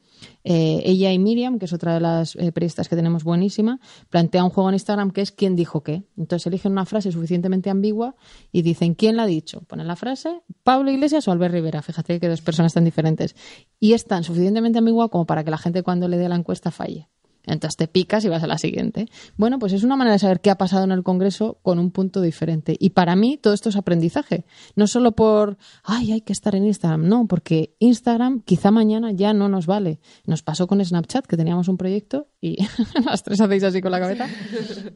Eh, 0.45 0.83
ella 0.85 1.13
y 1.13 1.19
Miriam, 1.19 1.59
que 1.59 1.65
es 1.65 1.73
otra 1.73 1.95
de 1.95 2.01
las 2.01 2.37
eh, 2.37 2.53
periodistas 2.53 2.89
que 2.89 2.97
tenemos 2.97 3.25
buenísima, 3.25 3.81
plantea 4.11 4.45
un 4.45 4.51
juego 4.51 4.69
en 4.69 4.75
Instagram 4.75 5.11
que 5.11 5.23
es 5.23 5.33
quién 5.33 5.57
dijo 5.57 5.83
qué. 5.83 6.05
Entonces 6.17 6.47
eligen 6.47 6.73
una 6.73 6.85
frase 6.85 7.13
suficientemente 7.13 7.71
ambigua 7.71 8.15
y 8.53 8.63
dicen 8.63 8.95
quién 8.95 9.17
la 9.17 9.25
ha 9.25 9.27
dicho. 9.27 9.63
Ponen 9.63 9.87
la 9.87 9.97
frase, 9.97 10.43
Pablo 10.63 10.91
Iglesias 10.91 11.27
o 11.29 11.33
Albert 11.33 11.55
Rivera. 11.55 11.83
Fíjate 11.83 12.21
que 12.21 12.29
dos 12.29 12.43
personas 12.43 12.75
tan 12.75 12.85
diferentes. 12.85 13.35
Y 13.81 13.93
es 13.93 14.07
tan 14.07 14.25
suficientemente 14.25 14.79
ambigua 14.79 15.09
como 15.09 15.27
para 15.27 15.45
que 15.45 15.51
la 15.51 15.59
gente 15.59 15.83
cuando 15.83 16.09
le 16.09 16.19
dé 16.19 16.29
la 16.29 16.37
encuesta 16.37 16.71
falle. 16.71 17.09
Entonces 17.47 17.77
te 17.77 17.89
picas 17.89 18.25
y 18.25 18.29
vas 18.29 18.43
a 18.43 18.47
la 18.47 18.59
siguiente. 18.59 19.09
Bueno, 19.37 19.59
pues 19.59 19.73
es 19.73 19.85
una 19.85 19.97
manera 19.97 20.15
de 20.15 20.19
saber 20.19 20.41
qué 20.41 20.51
ha 20.51 20.57
pasado 20.57 20.85
en 20.85 20.93
el 20.93 21.03
Congreso 21.03 21.59
con 21.63 21.79
un 21.79 21.91
punto 21.91 22.21
diferente. 22.21 22.77
Y 22.79 22.91
para 22.91 23.17
mí 23.17 23.37
todo 23.37 23.55
esto 23.55 23.69
es 23.69 23.77
aprendizaje. 23.77 24.45
No 24.77 24.87
solo 24.87 25.13
por, 25.13 25.59
ay, 25.83 26.13
hay 26.13 26.21
que 26.21 26.33
estar 26.33 26.55
en 26.55 26.65
Instagram. 26.65 27.07
No, 27.09 27.27
porque 27.27 27.75
Instagram 27.79 28.41
quizá 28.41 28.71
mañana 28.71 29.13
ya 29.13 29.35
no 29.35 29.49
nos 29.49 29.67
vale. 29.67 30.01
Nos 30.27 30.43
pasó 30.43 30.67
con 30.67 30.85
Snapchat, 30.85 31.27
que 31.27 31.37
teníamos 31.37 31.69
un 31.69 31.77
proyecto 31.77 32.29
y 32.41 32.57
las 33.05 33.23
tres 33.23 33.41
hacéis 33.41 33.65
así 33.65 33.81
con 33.81 33.93
la 33.93 34.01
cabeza. 34.01 34.29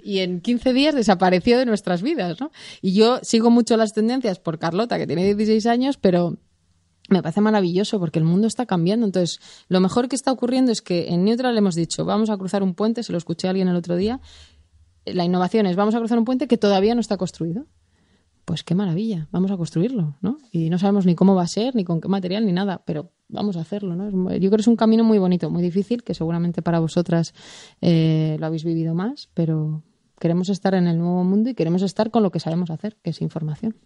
Y 0.03 0.19
en 0.19 0.41
15 0.41 0.73
días 0.73 0.95
desapareció 0.95 1.59
de 1.59 1.67
nuestras 1.67 2.03
vidas, 2.03 2.41
¿no? 2.41 2.51
Y 2.81 2.93
yo 2.95 3.19
sigo 3.23 3.51
mucho 3.51 3.77
las 3.77 3.93
tendencias 3.93 4.39
por 4.39 4.59
Carlota, 4.59 4.99
que 4.99 5.07
tiene 5.07 5.25
16 5.25 5.67
años, 5.67 5.99
pero 5.99 6.39
me 7.09 7.23
parece 7.23 7.41
maravilloso 7.41 7.99
porque 7.99 8.19
el 8.19 8.25
mundo 8.25 8.47
está 8.47 8.67
cambiando. 8.67 9.07
Entonces, 9.07 9.41
lo 9.69 9.81
mejor 9.81 10.09
que 10.09 10.17
está 10.17 10.31
ocurriendo 10.31 10.71
es 10.71 10.83
que 10.83 11.09
en 11.09 11.25
Neutral 11.25 11.57
hemos 11.57 11.75
dicho, 11.75 12.05
vamos 12.05 12.31
a 12.31 12.37
cruzar 12.37 12.63
un 12.63 12.75
puente, 12.75 13.03
se 13.03 13.13
lo 13.13 13.19
escuché 13.19 13.49
a 13.49 13.51
alguien 13.51 13.69
el 13.69 13.77
otro 13.77 13.97
día. 13.97 14.21
La 15.07 15.25
innovación 15.25 15.67
es, 15.67 15.77
vamos 15.77 15.95
a 15.95 15.99
cruzar 15.99 16.19
un 16.19 16.25
puente 16.25 16.47
que 16.47 16.59
todavía 16.59 16.95
no 16.95 17.01
está 17.01 17.17
construido. 17.17 17.67
Pues 18.45 18.63
qué 18.63 18.75
maravilla, 18.75 19.29
vamos 19.31 19.51
a 19.51 19.59
construirlo, 19.59 20.17
¿no? 20.23 20.39
Y 20.53 20.71
no 20.71 20.79
sabemos 20.79 21.05
ni 21.05 21.15
cómo 21.15 21.35
va 21.35 21.43
a 21.43 21.47
ser, 21.47 21.75
ni 21.75 21.85
con 21.85 22.01
qué 22.01 22.09
material, 22.09 22.47
ni 22.47 22.53
nada, 22.53 22.83
pero 22.87 23.13
vamos 23.29 23.59
a 23.59 23.61
hacerlo, 23.61 23.95
¿no? 23.95 24.09
Yo 24.11 24.39
creo 24.39 24.51
que 24.53 24.61
es 24.63 24.69
un 24.69 24.77
camino 24.77 25.05
muy 25.05 25.19
bonito, 25.19 25.51
muy 25.51 25.63
difícil, 25.63 26.03
que 26.03 26.15
seguramente 26.15 26.63
para 26.63 26.79
vosotras 26.79 27.35
eh, 27.83 28.37
lo 28.41 28.47
habéis 28.47 28.65
vivido 28.65 28.95
más, 28.95 29.29
pero 29.35 29.83
queremos 30.19 30.49
estar 30.49 30.75
en 30.75 30.87
el 30.87 30.97
nuevo 30.97 31.25
mundo 31.25 31.51
y 31.51 31.55
queremos 31.55 31.83
estar 31.83 32.11
con 32.11 32.23
lo 32.23 32.31
que 32.31 32.41
sabemos 32.41 32.71
hacer, 32.71 32.97
que 33.03 33.11
es 33.11 33.21
información. 33.21 33.77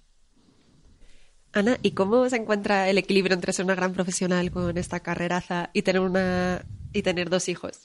Ana, 1.54 1.78
¿y 1.82 1.90
cómo 1.92 2.28
se 2.30 2.36
encuentra 2.36 2.88
el 2.88 2.96
equilibrio 2.96 3.34
entre 3.34 3.52
ser 3.52 3.66
una 3.66 3.74
gran 3.74 3.92
profesional 3.92 4.50
con 4.50 4.78
esta 4.78 5.00
carreraza 5.00 5.70
y 5.74 5.82
tener 5.82 6.00
una 6.00 6.64
y 6.94 7.02
tener 7.02 7.28
dos 7.28 7.48
hijos? 7.48 7.80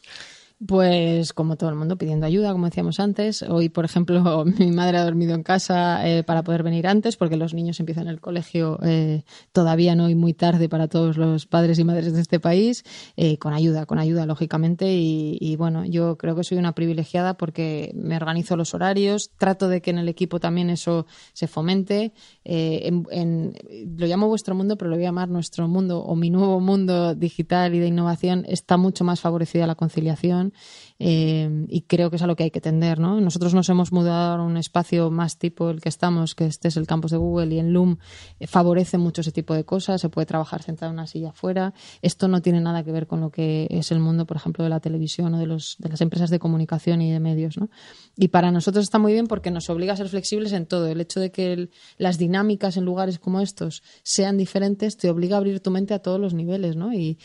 Pues 0.66 1.34
como 1.34 1.55
todo 1.55 1.70
el 1.70 1.76
mundo, 1.76 1.99
pidiendo 1.99 2.26
ayuda, 2.26 2.51
como 2.51 2.66
decíamos 2.66 2.99
antes. 2.99 3.43
Hoy, 3.43 3.70
por 3.70 3.86
ejemplo, 3.86 4.43
mi 4.58 4.72
madre 4.72 4.97
ha 4.97 5.03
dormido 5.03 5.36
en 5.36 5.43
casa 5.43 6.08
eh, 6.08 6.24
para 6.24 6.43
poder 6.43 6.64
venir 6.64 6.88
antes, 6.88 7.16
porque 7.16 7.38
los 7.38 7.53
niños 7.53 7.80
empiezan 7.80 8.08
el 8.08 8.20
colegio 8.20 8.80
eh, 8.82 9.24
todavía 9.51 9.93
no 9.93 10.10
y 10.10 10.16
muy 10.16 10.34
tarde 10.34 10.68
para 10.68 10.88
todos 10.88 11.16
los 11.16 11.45
padres 11.45 11.78
y 11.78 11.84
madres 11.84 12.12
de 12.12 12.22
este 12.22 12.39
país, 12.39 12.84
eh, 13.18 13.38
con 13.38 13.53
ayuda, 13.53 13.86
con 13.86 13.99
ayuda, 13.99 14.26
lógicamente. 14.26 14.88
Y, 14.95 15.55
bueno, 15.58 15.86
yo 15.86 16.18
creo 16.18 16.36
que 16.36 16.43
soy 16.43 16.58
una 16.58 16.74
privilegiada 16.74 17.36
porque 17.36 17.91
me 17.93 18.16
organizo 18.16 18.58
los 18.58 18.74
horarios, 18.74 19.30
trato 19.38 19.70
de 19.70 19.84
que 19.84 19.91
en 19.91 19.99
el 19.99 20.10
equipo 20.10 20.39
también 20.39 20.72
eso 20.72 21.05
se 21.34 21.47
fomente. 21.47 22.14
Eh, 22.43 22.89
en, 23.12 23.53
lo 23.95 24.08
llamo 24.08 24.28
vuestro 24.28 24.55
mundo, 24.55 24.76
pero 24.76 24.89
lo 24.89 24.95
voy 24.95 25.05
a 25.05 25.10
llamar 25.10 25.30
nuestro 25.30 25.68
mundo 25.68 25.99
o 25.99 26.16
mi 26.16 26.32
nuevo 26.32 26.60
mundo 26.60 27.14
digital 27.14 27.76
y 27.76 27.80
de 27.80 27.88
innovación. 27.88 28.43
Está 28.47 28.78
mucho 28.78 29.03
más 29.03 29.22
favorecida 29.22 29.68
la 29.68 29.76
conciliación 29.76 30.46
down. 30.51 30.86
Eh, 30.99 31.65
y 31.67 31.81
creo 31.81 32.09
que 32.09 32.15
es 32.15 32.21
a 32.21 32.27
lo 32.27 32.35
que 32.35 32.43
hay 32.43 32.51
que 32.51 32.61
tender. 32.61 32.99
¿no? 32.99 33.21
Nosotros 33.21 33.53
nos 33.53 33.69
hemos 33.69 33.91
mudado 33.91 34.41
a 34.41 34.43
un 34.43 34.57
espacio 34.57 35.11
más 35.11 35.37
tipo 35.37 35.69
el 35.69 35.81
que 35.81 35.89
estamos, 35.89 36.35
que 36.35 36.45
este 36.45 36.67
es 36.67 36.77
el 36.77 36.87
campus 36.87 37.11
de 37.11 37.17
Google 37.17 37.53
y 37.53 37.59
en 37.59 37.73
Loom 37.73 37.97
eh, 38.39 38.47
favorece 38.47 38.97
mucho 38.97 39.21
ese 39.21 39.31
tipo 39.31 39.53
de 39.53 39.63
cosas. 39.63 40.01
Se 40.01 40.09
puede 40.09 40.25
trabajar 40.25 40.63
sentado 40.63 40.91
en 40.91 40.95
una 40.95 41.07
silla 41.07 41.29
afuera. 41.29 41.73
Esto 42.01 42.27
no 42.27 42.41
tiene 42.41 42.61
nada 42.61 42.83
que 42.83 42.91
ver 42.91 43.07
con 43.07 43.21
lo 43.21 43.29
que 43.29 43.67
es 43.69 43.91
el 43.91 43.99
mundo, 43.99 44.25
por 44.25 44.37
ejemplo, 44.37 44.63
de 44.63 44.69
la 44.69 44.79
televisión 44.79 45.33
o 45.35 45.39
de, 45.39 45.45
los, 45.45 45.75
de 45.79 45.89
las 45.89 46.01
empresas 46.01 46.29
de 46.29 46.39
comunicación 46.39 47.01
y 47.01 47.11
de 47.11 47.19
medios. 47.19 47.57
¿no? 47.57 47.69
Y 48.15 48.29
para 48.29 48.51
nosotros 48.51 48.83
está 48.83 48.99
muy 48.99 49.13
bien 49.13 49.27
porque 49.27 49.51
nos 49.51 49.69
obliga 49.69 49.93
a 49.93 49.97
ser 49.97 50.09
flexibles 50.09 50.51
en 50.53 50.65
todo. 50.65 50.87
El 50.87 51.01
hecho 51.01 51.19
de 51.19 51.31
que 51.31 51.69
las 51.97 52.17
dinámicas 52.17 52.77
en 52.77 52.85
lugares 52.85 53.19
como 53.19 53.41
estos 53.41 53.83
sean 54.03 54.37
diferentes 54.37 54.97
te 54.97 55.09
obliga 55.09 55.35
a 55.35 55.39
abrir 55.39 55.59
tu 55.59 55.71
mente 55.71 55.93
a 55.93 55.99
todos 55.99 56.19
los 56.19 56.33
niveles 56.33 56.75
¿no? 56.75 56.93
y, 56.93 57.17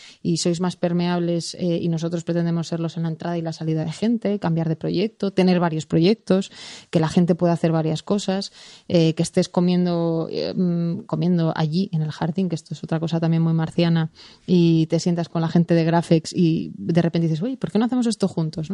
sois 0.43 0.61
más 0.61 0.75
permeables 0.77 1.55
eh, 1.55 1.79
y 1.81 1.89
nosotros 1.89 2.25
pretendemos 2.25 2.67
serlos 2.67 2.97
en 2.97 3.07
entrada 3.07 3.39
y 3.39 3.43
la 3.43 3.53
salida 3.53 3.62
de 3.65 3.93
gente, 3.93 4.39
cambiar 4.39 4.69
de 4.69 4.77
proyecto, 4.77 5.33
tener 5.33 5.61
varios 5.61 5.87
proyectos, 5.87 6.51
que 6.91 7.01
la 7.01 7.09
gente 7.09 7.35
pueda 7.35 7.53
hacer 7.53 7.73
varias 7.73 8.03
cosas, 8.03 8.53
eh, 8.89 9.15
que 9.15 9.23
estés 9.23 9.49
comiendo, 9.49 10.29
eh, 10.31 10.53
mm, 10.55 11.05
comiendo 11.07 11.53
allí 11.57 11.89
en 11.93 12.03
el 12.03 12.11
jardín, 12.11 12.49
que 12.49 12.55
esto 12.55 12.75
es 12.75 12.85
otra 12.85 13.01
cosa 13.01 13.21
también 13.21 13.43
muy 13.43 13.53
marciana, 13.53 14.11
y 14.47 14.87
te 14.87 15.01
sientas 15.01 15.29
con 15.29 15.43
la 15.43 15.49
gente 15.49 15.75
de 15.75 15.85
Graphics 15.85 16.33
y 16.35 16.73
de 16.77 17.03
repente 17.03 17.29
dices, 17.29 17.43
oye, 17.43 17.57
¿por 17.57 17.71
qué 17.71 17.79
no 17.79 17.85
hacemos 17.87 18.07
esto 18.07 18.29
juntos? 18.29 18.69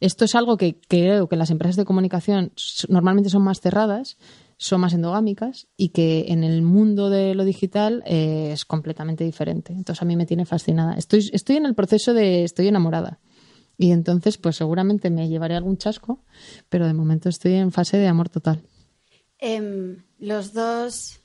Esto 0.00 0.24
es 0.24 0.34
algo 0.34 0.56
que 0.56 0.80
creo 0.88 1.28
que 1.28 1.36
las 1.36 1.50
empresas 1.50 1.76
de 1.76 1.84
comunicación 1.84 2.52
normalmente 2.88 3.30
son 3.30 3.42
más 3.42 3.60
cerradas 3.60 4.16
son 4.60 4.82
más 4.82 4.92
endogámicas 4.92 5.68
y 5.78 5.88
que 5.88 6.26
en 6.28 6.44
el 6.44 6.60
mundo 6.60 7.08
de 7.08 7.34
lo 7.34 7.46
digital 7.46 8.02
eh, 8.04 8.50
es 8.52 8.66
completamente 8.66 9.24
diferente. 9.24 9.72
Entonces 9.72 10.02
a 10.02 10.04
mí 10.04 10.16
me 10.16 10.26
tiene 10.26 10.44
fascinada. 10.44 10.96
Estoy, 10.96 11.30
estoy 11.32 11.56
en 11.56 11.64
el 11.64 11.74
proceso 11.74 12.12
de 12.12 12.44
estoy 12.44 12.68
enamorada. 12.68 13.20
Y 13.80 13.92
entonces, 13.92 14.36
pues 14.36 14.56
seguramente 14.56 15.08
me 15.08 15.26
llevaré 15.30 15.56
algún 15.56 15.78
chasco, 15.78 16.22
pero 16.68 16.86
de 16.86 16.92
momento 16.92 17.30
estoy 17.30 17.54
en 17.54 17.72
fase 17.72 17.96
de 17.96 18.08
amor 18.08 18.28
total. 18.28 18.60
Em, 19.38 20.04
los 20.18 20.52
dos 20.52 21.22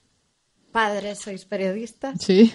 padres 0.71 1.19
sois 1.19 1.43
periodistas. 1.43 2.15
Sí. 2.21 2.53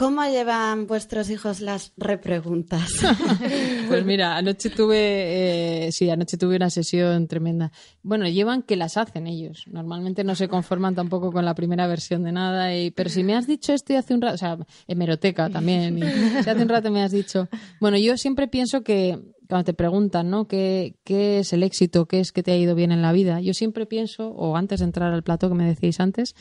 ¿Cómo 0.00 0.24
llevan 0.24 0.86
vuestros 0.86 1.28
hijos 1.28 1.60
las 1.60 1.92
repreguntas? 1.98 2.90
pues 3.88 4.02
mira, 4.06 4.34
anoche 4.34 4.70
tuve, 4.70 5.88
eh, 5.88 5.92
sí, 5.92 6.08
anoche 6.08 6.38
tuve 6.38 6.56
una 6.56 6.70
sesión 6.70 7.28
tremenda. 7.28 7.70
Bueno, 8.02 8.26
llevan 8.26 8.62
que 8.62 8.76
las 8.76 8.96
hacen 8.96 9.26
ellos. 9.26 9.64
Normalmente 9.66 10.24
no 10.24 10.34
se 10.34 10.48
conforman 10.48 10.94
tampoco 10.94 11.30
con 11.30 11.44
la 11.44 11.54
primera 11.54 11.86
versión 11.86 12.22
de 12.22 12.32
nada. 12.32 12.74
Y, 12.74 12.92
pero 12.92 13.10
si 13.10 13.22
me 13.22 13.36
has 13.36 13.46
dicho 13.46 13.74
esto 13.74 13.92
y 13.92 13.96
hace 13.96 14.14
un 14.14 14.22
rato, 14.22 14.36
o 14.36 14.38
sea, 14.38 14.56
hemeroteca 14.88 15.50
también. 15.50 16.00
Si 16.42 16.48
hace 16.48 16.62
un 16.62 16.70
rato 16.70 16.90
me 16.90 17.02
has 17.02 17.12
dicho. 17.12 17.50
Bueno, 17.78 17.98
yo 17.98 18.16
siempre 18.16 18.48
pienso 18.48 18.82
que 18.82 19.18
cuando 19.50 19.64
te 19.64 19.74
preguntan, 19.74 20.30
¿no? 20.30 20.48
¿Qué, 20.48 20.94
¿Qué 21.04 21.40
es 21.40 21.52
el 21.52 21.62
éxito? 21.62 22.06
¿Qué 22.06 22.20
es 22.20 22.32
que 22.32 22.42
te 22.42 22.52
ha 22.52 22.56
ido 22.56 22.74
bien 22.74 22.90
en 22.90 23.02
la 23.02 23.12
vida? 23.12 23.42
Yo 23.42 23.52
siempre 23.52 23.84
pienso, 23.84 24.30
o 24.30 24.56
antes 24.56 24.80
de 24.80 24.86
entrar 24.86 25.12
al 25.12 25.24
plato 25.24 25.50
que 25.50 25.56
me 25.56 25.66
decíais 25.66 26.00
antes, 26.00 26.34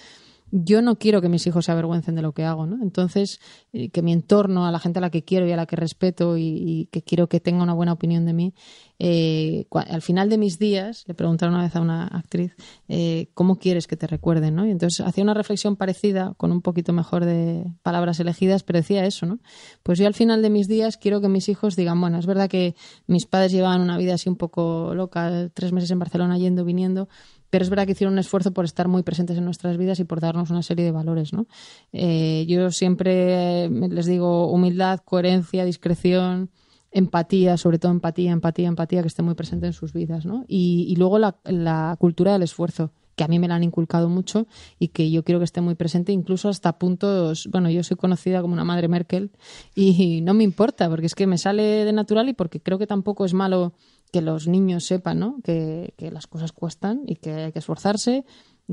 yo 0.52 0.82
no 0.82 0.98
quiero 0.98 1.22
que 1.22 1.30
mis 1.30 1.46
hijos 1.48 1.66
se 1.66 1.72
avergüencen 1.72 2.16
de 2.16 2.22
lo 2.22 2.34
que 2.34 2.44
hago, 2.44 2.66
¿no? 2.66 2.82
Entonces, 2.82 3.40
eh, 3.74 3.90
que 3.90 4.02
mi 4.02 4.14
entorno, 4.14 4.66
a 4.66 4.72
la 4.72 4.80
gente 4.80 5.00
a 5.00 5.02
la 5.02 5.10
que 5.10 5.24
quiero 5.24 5.48
y 5.48 5.52
a 5.52 5.56
la 5.56 5.66
que 5.66 5.76
respeto 5.76 6.38
y, 6.38 6.90
que 6.92 7.02
quiero 7.02 7.28
que 7.28 7.40
tenga 7.40 7.64
una 7.64 7.74
buena 7.74 7.94
opinión 7.94 8.26
de 8.26 8.34
mí, 8.34 8.54
eh, 9.00 9.66
al 9.72 10.02
final 10.02 10.30
de 10.30 10.38
mis 10.38 10.60
días, 10.60 11.04
le 11.08 11.14
preguntaron 11.14 11.56
una 11.56 11.64
vez 11.64 11.76
a 11.76 11.82
una 11.82 12.08
actriz, 12.08 12.56
eh, 12.88 13.30
¿cómo 13.34 13.58
quieres 13.58 13.88
que 13.88 13.96
te 13.96 14.08
recuerden, 14.08 14.56
no? 14.56 14.66
Y 14.66 14.72
entonces 14.72 15.06
hacía 15.06 15.24
una 15.24 15.34
reflexión 15.34 15.76
parecida, 15.76 16.34
con 16.38 16.52
un 16.52 16.62
poquito 16.62 16.94
mejor 16.94 17.26
de 17.26 17.66
palabras 17.84 18.20
elegidas, 18.20 18.64
pero 18.64 18.80
decía 18.80 19.06
eso, 19.06 19.26
¿no? 19.26 19.40
Pues 19.84 20.00
yo 20.00 20.08
al 20.08 20.14
final 20.14 20.42
de 20.42 20.50
mis 20.50 20.68
días 20.68 20.98
quiero 20.98 21.22
que 21.22 21.30
mis 21.30 21.50
hijos 21.50 21.76
digan, 21.76 22.00
bueno, 22.02 22.18
es 22.18 22.26
verdad 22.26 22.50
que 22.50 22.76
mis 23.08 23.26
padres 23.26 23.52
llevaban 23.52 23.82
una 23.82 23.98
vida 23.98 24.16
así 24.16 24.30
un 24.30 24.36
poco 24.36 24.94
loca, 24.96 25.50
tres 25.54 25.72
meses 25.72 25.92
en 25.92 26.00
Barcelona 26.00 26.38
yendo, 26.38 26.66
viniendo, 26.66 27.08
pero 27.50 27.64
es 27.64 27.70
verdad 27.70 27.86
que 27.86 27.94
hicieron 27.94 28.14
un 28.14 28.20
esfuerzo 28.20 28.52
por 28.54 28.66
estar 28.66 28.88
muy 28.88 29.04
presentes 29.04 29.38
en 29.38 29.46
nuestras 29.46 29.78
vidas 29.78 30.00
y 30.00 30.04
por 30.04 30.20
darnos 30.20 30.50
una 30.50 30.62
serie 30.62 30.86
de 30.86 30.92
valores. 30.92 31.34
¿no? 31.34 31.48
Eh, 31.92 32.46
yo 32.48 32.72
siempre 32.72 33.70
les 33.70 34.06
digo 34.06 34.52
humildad, 34.52 35.00
coherencia, 35.04 35.66
discreción, 35.66 36.50
empatía, 36.92 37.58
sobre 37.58 37.80
todo 37.80 37.92
empatía, 37.92 38.32
empatía, 38.32 38.68
empatía, 38.68 39.02
que 39.02 39.08
esté 39.08 39.22
muy 39.22 39.36
presente 39.36 39.68
en 39.68 39.74
sus 39.74 39.94
vidas. 39.94 40.26
¿no? 40.26 40.46
Y, 40.48 40.96
luego 40.98 41.20
la, 41.20 41.96
cultura 42.00 42.34
del 42.34 42.44
esfuerzo 42.44 42.92
que 43.16 43.26
a 43.26 43.28
mí 43.28 43.38
me 43.38 43.50
la 43.50 43.56
han 43.56 43.64
inculcado 43.64 44.08
mucho 44.08 44.48
y 44.80 44.90
que 44.90 45.12
yo 45.12 45.26
quiero 45.26 45.40
que 45.40 45.44
esté 45.44 45.60
muy 45.60 45.76
presente, 45.76 46.14
incluso 46.14 46.48
hasta 46.48 46.80
puntos, 46.80 47.50
bueno, 47.52 47.70
yo 47.70 47.84
soy 47.84 47.98
conocida 47.98 48.42
como 48.42 48.54
una 48.54 48.64
madre 48.64 48.88
Merkel 48.88 49.32
y 49.76 50.22
no 50.22 50.34
me 50.34 50.46
importa, 50.46 50.88
porque 50.88 51.08
es 51.08 51.16
que 51.16 51.28
me 51.28 51.38
sale 51.38 51.84
de 51.84 51.92
natural 51.92 52.30
y 52.30 52.34
porque 52.34 52.62
creo 52.62 52.78
que 52.80 52.88
tampoco 52.88 53.26
es 53.26 53.34
malo 53.34 53.74
que 54.12 54.22
los 54.22 54.48
niños 54.48 54.86
sepan 54.86 55.20
¿no? 55.20 55.40
que, 55.44 55.94
las 56.12 56.28
cosas 56.28 56.52
cuestan 56.52 57.04
y 57.06 57.16
que 57.16 57.32
hay 57.32 57.52
que 57.52 57.60
esforzarse 57.60 58.26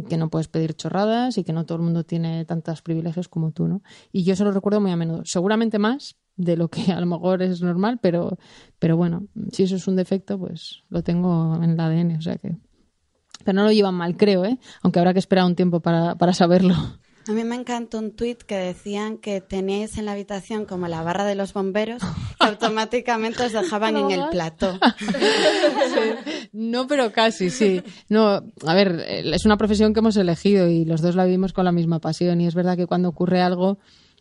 que 0.09 0.17
no 0.17 0.29
puedes 0.29 0.49
pedir 0.49 0.75
chorradas 0.75 1.39
y 1.39 1.45
que 1.45 1.53
no 1.53 1.65
todo 1.65 1.79
el 1.79 1.85
mundo 1.85 2.05
tiene 2.05 2.45
tantos 2.45 2.83
privilegios 2.83 3.29
como 3.29 3.53
tú, 3.53 3.67
¿no? 3.67 3.83
Y 4.13 4.25
yo 4.25 4.37
se 4.37 4.45
lo 4.45 4.53
recuerdo 4.53 4.79
muy 4.79 4.91
a 4.91 4.97
menudo. 4.97 5.23
Seguramente 5.25 5.79
más 5.79 6.17
de 6.37 6.57
lo 6.57 6.69
que 6.69 6.83
a 6.93 7.01
lo 7.01 7.07
mejor 7.07 7.43
es 7.43 7.63
normal, 7.63 7.99
pero, 8.03 8.37
pero 8.79 8.97
bueno, 8.97 9.27
si 9.53 9.63
eso 9.63 9.77
es 9.77 9.89
un 9.89 9.97
defecto, 9.97 10.39
pues 10.39 10.83
lo 10.91 11.03
tengo 11.03 11.59
en 11.63 11.71
el 11.71 11.81
ADN, 11.81 12.17
o 12.17 12.21
sea 12.21 12.37
que... 12.37 12.57
Pero 13.45 13.57
no 13.57 13.65
lo 13.65 13.73
llevan 13.73 13.95
mal, 13.95 14.17
creo, 14.17 14.45
¿eh? 14.45 14.59
Aunque 14.83 14.99
habrá 14.99 15.13
que 15.13 15.19
esperar 15.19 15.47
un 15.47 15.55
tiempo 15.55 15.81
para, 15.81 16.17
para 16.17 16.33
saberlo. 16.33 16.75
A 17.29 17.33
mí 17.33 17.43
me 17.43 17.57
encantó 17.57 17.99
un 17.99 18.13
tuit 18.13 18.43
que 18.43 18.57
decían 18.57 19.19
que 19.19 19.41
teníais 19.41 19.99
en 19.99 20.05
la 20.05 20.13
habitación 20.13 20.65
como 20.65 20.87
la 20.87 21.03
barra 21.03 21.25
de 21.25 21.35
los 21.35 21.53
bomberos 21.53 22.01
que 22.03 22.07
automáticamente 22.47 23.45
os 23.45 23.53
dejaban 23.53 23.97
en 23.97 24.13
el 24.13 24.29
plato. 24.31 24.79
No, 26.53 26.87
pero 26.87 27.13
casi, 27.13 27.51
sí. 27.51 27.83
No, 28.09 28.43
a 28.65 28.75
ver, 28.75 29.05
es 29.09 29.45
una 29.45 29.57
profesión 29.57 29.93
que 29.93 30.01
hemos 30.01 30.17
elegido 30.17 30.69
y 30.69 30.85
los 30.85 31.03
dos 31.03 31.17
la 31.17 31.25
vivimos 31.25 31.53
con 31.53 31.65
la 31.65 31.73
misma 31.73 31.99
pasión 31.99 32.41
y 32.41 32.47
es 32.47 32.55
verdad 32.55 32.77
que 32.77 32.87
cuando 32.87 33.09
ocurre 33.09 33.43
algo 33.43 33.79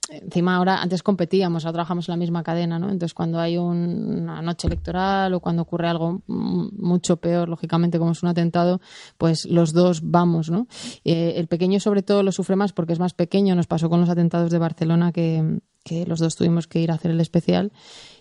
encima 0.09 0.55
ahora 0.55 0.81
antes 0.81 1.03
competíamos, 1.03 1.65
ahora 1.65 1.73
trabajamos 1.73 2.07
en 2.07 2.13
la 2.13 2.17
misma 2.17 2.43
cadena, 2.43 2.79
¿no? 2.79 2.85
Entonces 2.89 3.13
cuando 3.13 3.39
hay 3.39 3.57
una 3.57 4.41
noche 4.41 4.67
electoral 4.67 5.33
o 5.33 5.39
cuando 5.39 5.63
ocurre 5.63 5.87
algo 5.87 6.21
mucho 6.27 7.17
peor, 7.17 7.49
lógicamente 7.49 7.97
como 7.97 8.11
es 8.11 8.23
un 8.23 8.29
atentado, 8.29 8.81
pues 9.17 9.45
los 9.45 9.73
dos 9.73 10.01
vamos, 10.03 10.49
¿no? 10.49 10.67
Eh, 11.03 11.33
el 11.37 11.47
pequeño 11.47 11.79
sobre 11.79 12.03
todo 12.03 12.23
lo 12.23 12.31
sufre 12.31 12.55
más 12.55 12.73
porque 12.73 12.93
es 12.93 12.99
más 12.99 13.13
pequeño, 13.13 13.55
nos 13.55 13.67
pasó 13.67 13.89
con 13.89 13.99
los 13.99 14.09
atentados 14.09 14.51
de 14.51 14.59
Barcelona 14.59 15.11
que, 15.11 15.59
que 15.83 16.05
los 16.05 16.19
dos 16.19 16.35
tuvimos 16.35 16.67
que 16.67 16.79
ir 16.79 16.91
a 16.91 16.95
hacer 16.95 17.11
el 17.11 17.21
especial 17.21 17.71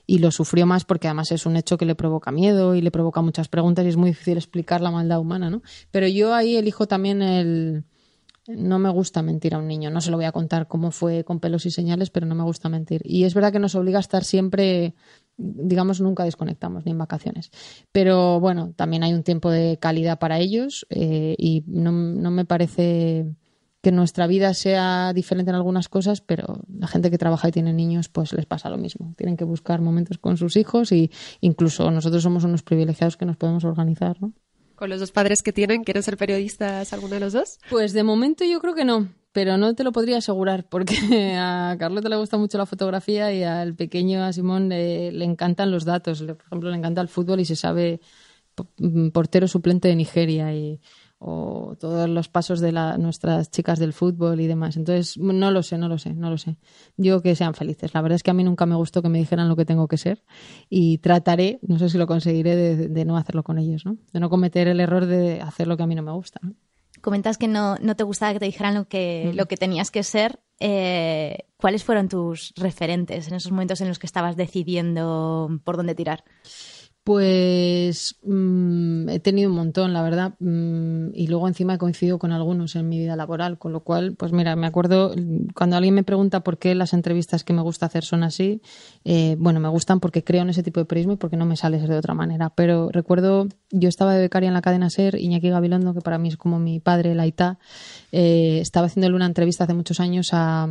y 0.06 0.18
lo 0.18 0.30
sufrió 0.30 0.66
más 0.66 0.84
porque 0.84 1.08
además 1.08 1.32
es 1.32 1.46
un 1.46 1.56
hecho 1.56 1.78
que 1.78 1.86
le 1.86 1.94
provoca 1.94 2.30
miedo 2.30 2.74
y 2.74 2.82
le 2.82 2.90
provoca 2.90 3.22
muchas 3.22 3.48
preguntas 3.48 3.84
y 3.84 3.88
es 3.88 3.96
muy 3.96 4.10
difícil 4.10 4.36
explicar 4.36 4.80
la 4.80 4.90
maldad 4.90 5.18
humana, 5.18 5.50
¿no? 5.50 5.62
Pero 5.90 6.06
yo 6.06 6.34
ahí 6.34 6.56
elijo 6.56 6.86
también 6.86 7.22
el 7.22 7.84
no 8.46 8.78
me 8.78 8.90
gusta 8.90 9.22
mentir 9.22 9.54
a 9.54 9.58
un 9.58 9.66
niño. 9.66 9.90
No 9.90 10.00
se 10.00 10.10
lo 10.10 10.16
voy 10.16 10.26
a 10.26 10.32
contar 10.32 10.68
cómo 10.68 10.90
fue 10.90 11.24
con 11.24 11.40
pelos 11.40 11.66
y 11.66 11.70
señales, 11.70 12.10
pero 12.10 12.26
no 12.26 12.34
me 12.34 12.42
gusta 12.42 12.68
mentir. 12.68 13.00
Y 13.04 13.24
es 13.24 13.34
verdad 13.34 13.52
que 13.52 13.58
nos 13.58 13.74
obliga 13.74 13.98
a 13.98 14.00
estar 14.00 14.24
siempre, 14.24 14.94
digamos, 15.36 16.00
nunca 16.00 16.24
desconectamos, 16.24 16.84
ni 16.84 16.92
en 16.92 16.98
vacaciones. 16.98 17.50
Pero 17.92 18.40
bueno, 18.40 18.72
también 18.76 19.02
hay 19.02 19.14
un 19.14 19.22
tiempo 19.22 19.50
de 19.50 19.78
calidad 19.78 20.18
para 20.18 20.38
ellos 20.38 20.86
eh, 20.90 21.34
y 21.38 21.64
no, 21.66 21.92
me 21.92 22.44
parece 22.44 23.26
que 23.80 23.92
nuestra 23.92 24.26
vida 24.26 24.54
sea 24.54 25.12
diferente 25.12 25.50
en 25.50 25.56
algunas 25.56 25.88
cosas, 25.88 26.22
pero 26.22 26.62
la 26.74 26.86
gente 26.86 27.10
que 27.10 27.18
trabaja 27.18 27.48
y 27.48 27.52
tiene 27.52 27.72
niños, 27.72 28.08
pues 28.08 28.32
les 28.32 28.46
pasa 28.46 28.70
lo 28.70 28.78
mismo. 28.78 29.14
Tienen 29.16 29.36
que 29.36 29.44
buscar 29.44 29.80
momentos 29.80 30.18
con 30.18 30.36
sus 30.36 30.56
hijos 30.56 30.90
y 30.92 31.10
incluso 31.40 31.90
nosotros 31.90 32.22
somos 32.22 32.44
unos 32.44 32.62
privilegiados 32.62 33.16
que 33.18 33.26
nos 33.26 33.36
podemos 33.36 33.64
organizar, 33.64 34.20
¿no? 34.22 34.32
Con 34.74 34.90
los 34.90 35.00
dos 35.00 35.12
padres 35.12 35.42
que 35.42 35.52
tienen? 35.52 35.84
¿Quieren 35.84 36.02
ser 36.02 36.16
periodistas 36.16 36.92
alguno 36.92 37.14
de 37.14 37.20
los 37.20 37.32
dos? 37.32 37.58
Pues 37.70 37.92
de 37.92 38.02
momento 38.02 38.44
yo 38.44 38.60
creo 38.60 38.74
que 38.74 38.84
no, 38.84 39.08
pero 39.32 39.56
no 39.56 39.74
te 39.74 39.84
lo 39.84 39.92
podría 39.92 40.18
asegurar 40.18 40.68
porque 40.68 40.96
a 41.38 41.76
Carlota 41.78 42.08
le 42.08 42.16
gusta 42.16 42.36
mucho 42.36 42.58
la 42.58 42.66
fotografía 42.66 43.32
y 43.32 43.42
al 43.42 43.74
pequeño, 43.74 44.24
a 44.24 44.32
Simón, 44.32 44.68
le, 44.68 45.12
le 45.12 45.24
encantan 45.24 45.70
los 45.70 45.84
datos. 45.84 46.22
Por 46.22 46.38
ejemplo, 46.46 46.70
le 46.70 46.76
encanta 46.76 47.00
el 47.00 47.08
fútbol 47.08 47.40
y 47.40 47.44
se 47.44 47.56
sabe 47.56 48.00
portero 49.12 49.48
suplente 49.48 49.88
de 49.88 49.96
Nigeria 49.96 50.54
y 50.54 50.80
o 51.26 51.74
todos 51.80 52.06
los 52.06 52.28
pasos 52.28 52.60
de 52.60 52.70
la, 52.70 52.98
nuestras 52.98 53.50
chicas 53.50 53.78
del 53.78 53.94
fútbol 53.94 54.40
y 54.42 54.46
demás. 54.46 54.76
Entonces, 54.76 55.16
no 55.16 55.50
lo 55.50 55.62
sé, 55.62 55.78
no 55.78 55.88
lo 55.88 55.96
sé, 55.96 56.12
no 56.12 56.28
lo 56.28 56.36
sé. 56.36 56.58
Digo 56.98 57.22
que 57.22 57.34
sean 57.34 57.54
felices. 57.54 57.94
La 57.94 58.02
verdad 58.02 58.16
es 58.16 58.22
que 58.22 58.30
a 58.30 58.34
mí 58.34 58.44
nunca 58.44 58.66
me 58.66 58.74
gustó 58.74 59.00
que 59.00 59.08
me 59.08 59.18
dijeran 59.18 59.48
lo 59.48 59.56
que 59.56 59.64
tengo 59.64 59.88
que 59.88 59.96
ser 59.96 60.22
y 60.68 60.98
trataré, 60.98 61.60
no 61.62 61.78
sé 61.78 61.88
si 61.88 61.96
lo 61.96 62.06
conseguiré, 62.06 62.56
de, 62.76 63.04
no 63.06 63.16
hacerlo 63.16 63.42
con 63.42 63.58
ellos, 63.58 63.86
¿no? 63.86 63.96
De 64.12 64.20
no 64.20 64.28
cometer 64.28 64.68
el 64.68 64.80
error 64.80 65.06
de 65.06 65.40
hacer 65.40 65.66
lo 65.66 65.78
que 65.78 65.84
a 65.84 65.86
mí 65.86 65.94
no 65.94 66.02
me 66.02 66.12
gusta. 66.12 66.40
Comentas 67.00 67.38
que 67.38 67.48
no, 67.48 67.76
no, 67.76 67.96
te 67.96 68.04
gustaba 68.04 68.34
que 68.34 68.40
te 68.40 68.44
dijeran 68.46 68.74
lo 68.74 68.86
que, 68.86 69.30
mm. 69.32 69.36
lo 69.36 69.46
que 69.46 69.56
tenías 69.56 69.90
que 69.90 70.02
ser. 70.02 70.40
Eh, 70.60 71.46
¿Cuáles 71.56 71.84
fueron 71.84 72.10
tus 72.10 72.52
referentes 72.56 73.28
en 73.28 73.34
esos 73.34 73.50
momentos 73.50 73.80
en 73.80 73.88
los 73.88 73.98
que 73.98 74.06
estabas 74.06 74.36
decidiendo 74.36 75.58
por 75.64 75.78
dónde 75.78 75.94
tirar? 75.94 76.22
Pues 77.04 78.16
mm, 78.22 79.10
he 79.10 79.20
tenido 79.20 79.50
un 79.50 79.56
montón, 79.56 79.92
la 79.92 80.00
verdad, 80.00 80.36
mm, 80.40 81.10
y 81.12 81.26
luego 81.26 81.46
encima 81.48 81.74
he 81.74 81.78
coincidido 81.78 82.18
con 82.18 82.32
algunos 82.32 82.76
en 82.76 82.88
mi 82.88 82.98
vida 82.98 83.14
laboral, 83.14 83.58
con 83.58 83.74
lo 83.74 83.80
cual, 83.80 84.14
pues 84.16 84.32
mira, 84.32 84.56
me 84.56 84.66
acuerdo 84.66 85.14
cuando 85.54 85.76
alguien 85.76 85.94
me 85.94 86.02
pregunta 86.02 86.40
por 86.40 86.56
qué 86.56 86.74
las 86.74 86.94
entrevistas 86.94 87.44
que 87.44 87.52
me 87.52 87.60
gusta 87.60 87.84
hacer 87.84 88.04
son 88.04 88.22
así, 88.22 88.62
eh, 89.04 89.36
bueno, 89.38 89.60
me 89.60 89.68
gustan 89.68 90.00
porque 90.00 90.24
creo 90.24 90.40
en 90.40 90.48
ese 90.48 90.62
tipo 90.62 90.80
de 90.80 90.86
periodismo 90.86 91.12
y 91.12 91.16
porque 91.16 91.36
no 91.36 91.44
me 91.44 91.58
sale 91.58 91.78
de 91.78 91.94
otra 91.94 92.14
manera, 92.14 92.48
pero 92.48 92.88
recuerdo, 92.88 93.48
yo 93.70 93.90
estaba 93.90 94.14
de 94.14 94.22
becaria 94.22 94.48
en 94.48 94.54
la 94.54 94.62
cadena 94.62 94.88
SER, 94.88 95.16
Iñaki 95.20 95.50
Gabilondo, 95.50 95.92
que 95.92 96.00
para 96.00 96.16
mí 96.16 96.28
es 96.28 96.38
como 96.38 96.58
mi 96.58 96.80
padre, 96.80 97.14
la 97.14 97.26
ITA, 97.26 97.58
eh, 98.12 98.60
estaba 98.62 98.86
haciéndole 98.86 99.14
una 99.14 99.26
entrevista 99.26 99.64
hace 99.64 99.74
muchos 99.74 100.00
años 100.00 100.30
a, 100.32 100.66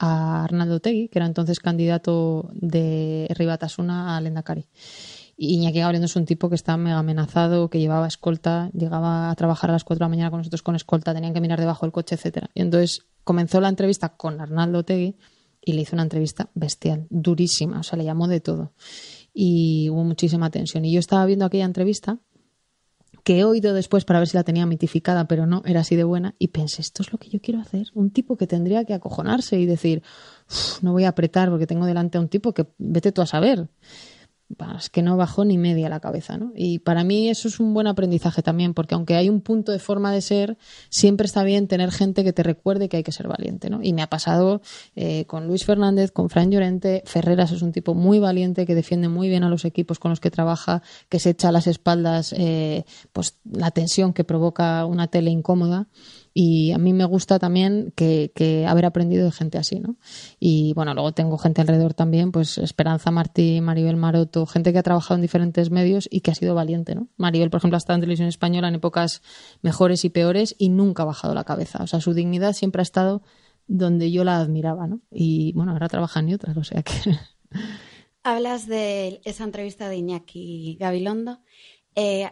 a 0.00 0.44
Arnaldo 0.44 0.80
Tegui, 0.80 1.06
que 1.08 1.20
era 1.20 1.26
entonces 1.26 1.60
candidato 1.60 2.50
de 2.54 3.28
Ribatasuna 3.36 4.16
a 4.16 4.20
Lendakari. 4.20 4.66
Iñaki 5.36 5.80
Gabriel 5.80 6.04
es 6.04 6.16
un 6.16 6.24
tipo 6.24 6.48
que 6.48 6.54
está 6.54 6.76
mega 6.76 6.98
amenazado, 6.98 7.68
que 7.68 7.78
llevaba 7.78 8.06
escolta, 8.06 8.70
llegaba 8.72 9.30
a 9.30 9.34
trabajar 9.34 9.70
a 9.70 9.74
las 9.74 9.84
4 9.84 9.98
de 9.98 10.04
la 10.04 10.08
mañana 10.08 10.30
con 10.30 10.38
nosotros 10.38 10.62
con 10.62 10.76
escolta, 10.76 11.14
tenían 11.14 11.34
que 11.34 11.40
mirar 11.40 11.60
debajo 11.60 11.84
del 11.84 11.92
coche, 11.92 12.14
etcétera. 12.14 12.50
Y 12.54 12.62
entonces 12.62 13.06
comenzó 13.22 13.60
la 13.60 13.68
entrevista 13.68 14.16
con 14.16 14.40
Arnaldo 14.40 14.84
Tegui 14.84 15.16
y 15.62 15.72
le 15.74 15.82
hizo 15.82 15.94
una 15.94 16.04
entrevista 16.04 16.48
bestial, 16.54 17.06
durísima, 17.10 17.80
o 17.80 17.82
sea, 17.82 17.98
le 17.98 18.04
llamó 18.04 18.28
de 18.28 18.40
todo. 18.40 18.72
y 19.38 19.90
hubo 19.90 20.02
muchísima 20.02 20.50
tensión. 20.50 20.86
Y 20.86 20.92
yo 20.92 20.98
estaba 20.98 21.26
viendo 21.26 21.44
aquella 21.44 21.66
entrevista 21.66 22.18
que 23.22 23.40
he 23.40 23.44
oído 23.44 23.74
después 23.74 24.04
para 24.06 24.20
ver 24.20 24.28
si 24.28 24.36
la 24.36 24.44
tenía 24.44 24.64
mitificada, 24.64 25.26
pero 25.26 25.46
no, 25.46 25.60
era 25.66 25.80
así 25.80 25.96
de 25.96 26.04
buena, 26.04 26.34
y 26.38 26.48
pensé, 26.48 26.80
esto 26.80 27.02
es 27.02 27.12
lo 27.12 27.18
que 27.18 27.28
yo 27.28 27.40
quiero 27.40 27.60
hacer, 27.60 27.88
un 27.92 28.10
tipo 28.10 28.36
que 28.36 28.46
tendría 28.46 28.84
que 28.84 28.94
acojonarse 28.94 29.58
y 29.58 29.66
decir, 29.66 30.02
no 30.80 30.92
voy 30.92 31.04
a 31.04 31.08
apretar 31.08 31.50
porque 31.50 31.66
tengo 31.66 31.84
delante 31.84 32.16
a 32.16 32.20
un 32.20 32.28
tipo 32.28 32.54
que 32.54 32.68
vete 32.78 33.12
tú 33.12 33.20
a 33.20 33.26
saber 33.26 33.68
es 34.78 34.90
que 34.90 35.02
no 35.02 35.16
bajó 35.16 35.44
ni 35.44 35.58
media 35.58 35.88
la 35.88 36.00
cabeza, 36.00 36.38
¿no? 36.38 36.52
Y 36.54 36.78
para 36.78 37.04
mí 37.04 37.28
eso 37.28 37.48
es 37.48 37.58
un 37.58 37.74
buen 37.74 37.86
aprendizaje 37.86 38.42
también, 38.42 38.74
porque 38.74 38.94
aunque 38.94 39.14
hay 39.16 39.28
un 39.28 39.40
punto 39.40 39.72
de 39.72 39.78
forma 39.78 40.12
de 40.12 40.20
ser, 40.20 40.56
siempre 40.88 41.26
está 41.26 41.42
bien 41.42 41.66
tener 41.66 41.90
gente 41.90 42.24
que 42.24 42.32
te 42.32 42.42
recuerde 42.42 42.88
que 42.88 42.98
hay 42.98 43.02
que 43.02 43.12
ser 43.12 43.28
valiente, 43.28 43.70
¿no? 43.70 43.82
Y 43.82 43.92
me 43.92 44.02
ha 44.02 44.06
pasado 44.06 44.62
eh, 44.94 45.24
con 45.26 45.46
Luis 45.46 45.64
Fernández, 45.64 46.12
con 46.12 46.30
Fran 46.30 46.50
Llorente, 46.50 47.02
Ferreras 47.06 47.50
es 47.52 47.62
un 47.62 47.72
tipo 47.72 47.94
muy 47.94 48.18
valiente 48.18 48.66
que 48.66 48.74
defiende 48.74 49.08
muy 49.08 49.28
bien 49.28 49.42
a 49.42 49.48
los 49.48 49.64
equipos 49.64 49.98
con 49.98 50.10
los 50.10 50.20
que 50.20 50.30
trabaja, 50.30 50.82
que 51.08 51.18
se 51.18 51.30
echa 51.30 51.48
a 51.48 51.52
las 51.52 51.66
espaldas 51.66 52.32
eh, 52.36 52.84
pues 53.12 53.38
la 53.44 53.70
tensión 53.70 54.12
que 54.12 54.24
provoca 54.24 54.84
una 54.86 55.08
tele 55.08 55.30
incómoda 55.30 55.88
y 56.38 56.72
a 56.72 56.78
mí 56.78 56.92
me 56.92 57.06
gusta 57.06 57.38
también 57.38 57.94
que, 57.96 58.66
haber 58.68 58.84
aprendido 58.84 59.24
de 59.24 59.32
gente 59.32 59.56
así, 59.56 59.80
¿no? 59.80 59.96
Y 60.38 60.74
bueno, 60.74 60.92
luego 60.92 61.12
tengo 61.12 61.38
gente 61.38 61.62
alrededor 61.62 61.94
también, 61.94 62.30
pues 62.30 62.58
Esperanza 62.58 63.10
Martí, 63.10 63.62
Maribel 63.62 63.96
Maroto, 63.96 64.44
gente 64.44 64.70
que 64.70 64.78
ha 64.78 64.82
trabajado 64.82 65.14
en 65.14 65.22
diferentes 65.22 65.70
medios 65.70 66.06
y 66.10 66.20
que 66.20 66.32
ha 66.32 66.34
sido 66.34 66.54
valiente, 66.54 66.94
¿no? 66.94 67.08
Maribel, 67.16 67.48
por 67.48 67.56
ejemplo, 67.56 67.76
ha 67.76 67.78
estado 67.78 67.94
en 67.94 68.02
televisión 68.02 68.28
española 68.28 68.68
en 68.68 68.74
épocas 68.74 69.22
mejores 69.62 70.04
y 70.04 70.10
peores 70.10 70.54
y 70.58 70.68
nunca 70.68 71.04
ha 71.04 71.06
bajado 71.06 71.32
la 71.32 71.44
cabeza. 71.44 71.82
O 71.82 71.86
sea, 71.86 72.02
su 72.02 72.12
dignidad 72.12 72.52
siempre 72.52 72.80
ha 72.80 72.82
estado 72.82 73.22
donde 73.66 74.10
yo 74.10 74.22
la 74.22 74.36
admiraba, 74.36 74.86
¿no? 74.86 75.00
Y 75.10 75.54
bueno, 75.54 75.72
ahora 75.72 75.88
trabaja 75.88 76.20
en 76.20 76.34
otras, 76.34 76.54
o 76.54 76.64
sea 76.64 76.82
que... 76.82 76.92
Hablas 78.22 78.66
de 78.66 79.22
esa 79.24 79.44
entrevista 79.44 79.88
de 79.88 79.96
Iñaki 79.96 80.76
Gabilondo. 80.78 81.40
Eh, 81.94 82.28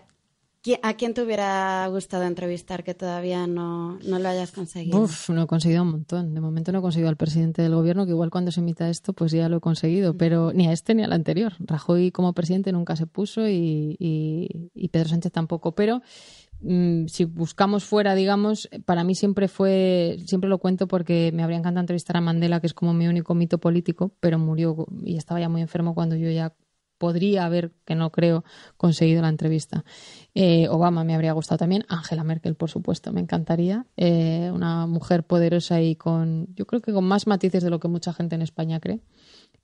¿A 0.83 0.95
quién 0.95 1.13
te 1.13 1.23
hubiera 1.23 1.87
gustado 1.89 2.25
entrevistar 2.25 2.85
que 2.85 2.95
todavía 2.95 3.47
no, 3.47 3.99
lo 4.03 4.29
hayas 4.29 4.51
conseguido? 4.51 4.99
Uf, 4.99 5.29
no 5.29 5.43
he 5.43 5.47
conseguido 5.47 5.83
un 5.83 5.91
montón. 5.91 6.33
De 6.33 6.41
momento 6.41 6.73
no 6.73 6.79
he 6.79 6.83
conseguido 6.83 7.11
al 7.11 7.17
presidente 7.17 7.61
del 7.61 7.75
gobierno, 7.75 8.07
que 8.07 8.13
igual 8.13 8.31
cuando 8.31 8.51
se 8.51 8.61
imita 8.61 8.89
esto, 8.89 9.13
pues 9.13 9.33
ya 9.33 9.49
lo 9.51 9.59
he 9.59 9.61
conseguido. 9.61 10.15
Mm. 10.15 10.17
Pero 10.17 10.53
ni 10.55 10.67
a 10.67 10.73
este 10.73 10.95
ni 10.95 11.03
al 11.03 11.13
anterior. 11.13 11.53
Rajoy 11.59 12.11
como 12.13 12.33
presidente 12.33 12.73
nunca 12.73 12.97
se 12.97 13.07
puso 13.07 13.47
y, 13.47 13.97
y, 13.99 14.89
Pedro 14.89 15.11
Sánchez 15.11 15.33
tampoco. 15.33 15.75
Pero 15.75 16.01
mm, 16.63 17.09
si 17.09 17.27
buscamos 17.27 17.85
fuera, 17.85 18.15
digamos, 18.15 18.71
para 18.87 19.05
mí 19.05 19.15
siempre 19.15 19.49
fue, 19.49 20.17
siempre 20.25 20.49
lo 20.49 20.59
cuento 20.59 20.89
porque 20.89 21.31
me 21.35 21.43
habría 21.43 21.59
encantado 21.59 21.83
entrevistar 21.83 22.17
a 22.17 22.23
Mandela, 22.23 22.61
que 22.61 22.69
es 22.69 22.75
como 22.75 22.95
mi 22.95 23.07
único 23.07 23.35
mito 23.35 23.59
político, 23.59 24.15
pero 24.19 24.39
murió 24.39 24.87
y 25.03 25.19
estaba 25.19 25.41
ya 25.41 25.51
muy 25.51 25.61
enfermo 25.61 25.95
cuando 25.95 26.17
yo 26.17 26.31
ya 26.31 26.55
podría 27.05 27.45
haber, 27.45 27.71
que 27.85 27.95
no 27.95 28.09
creo, 28.09 28.45
conseguido 28.79 29.21
la 29.21 29.29
entrevista. 29.29 29.85
Eh, 30.35 30.69
Obama 30.71 31.05
me 31.05 31.15
habría 31.15 31.35
gustado 31.35 31.59
también, 31.59 31.85
Angela 31.87 32.25
Merkel, 32.25 32.55
por 32.55 32.71
supuesto, 32.71 33.13
me 33.13 33.21
encantaría. 33.21 33.85
Eh, 33.99 34.51
una 34.55 34.87
mujer 34.87 35.23
poderosa 35.25 35.83
y 35.83 35.97
con, 35.97 36.47
yo 36.55 36.65
creo 36.67 36.81
que 36.81 36.95
con 36.95 37.05
más 37.05 37.27
matices 37.27 37.63
de 37.63 37.69
lo 37.69 37.79
que 37.79 37.89
mucha 37.89 38.15
gente 38.15 38.37
en 38.37 38.41
España 38.41 38.81
cree 38.81 39.03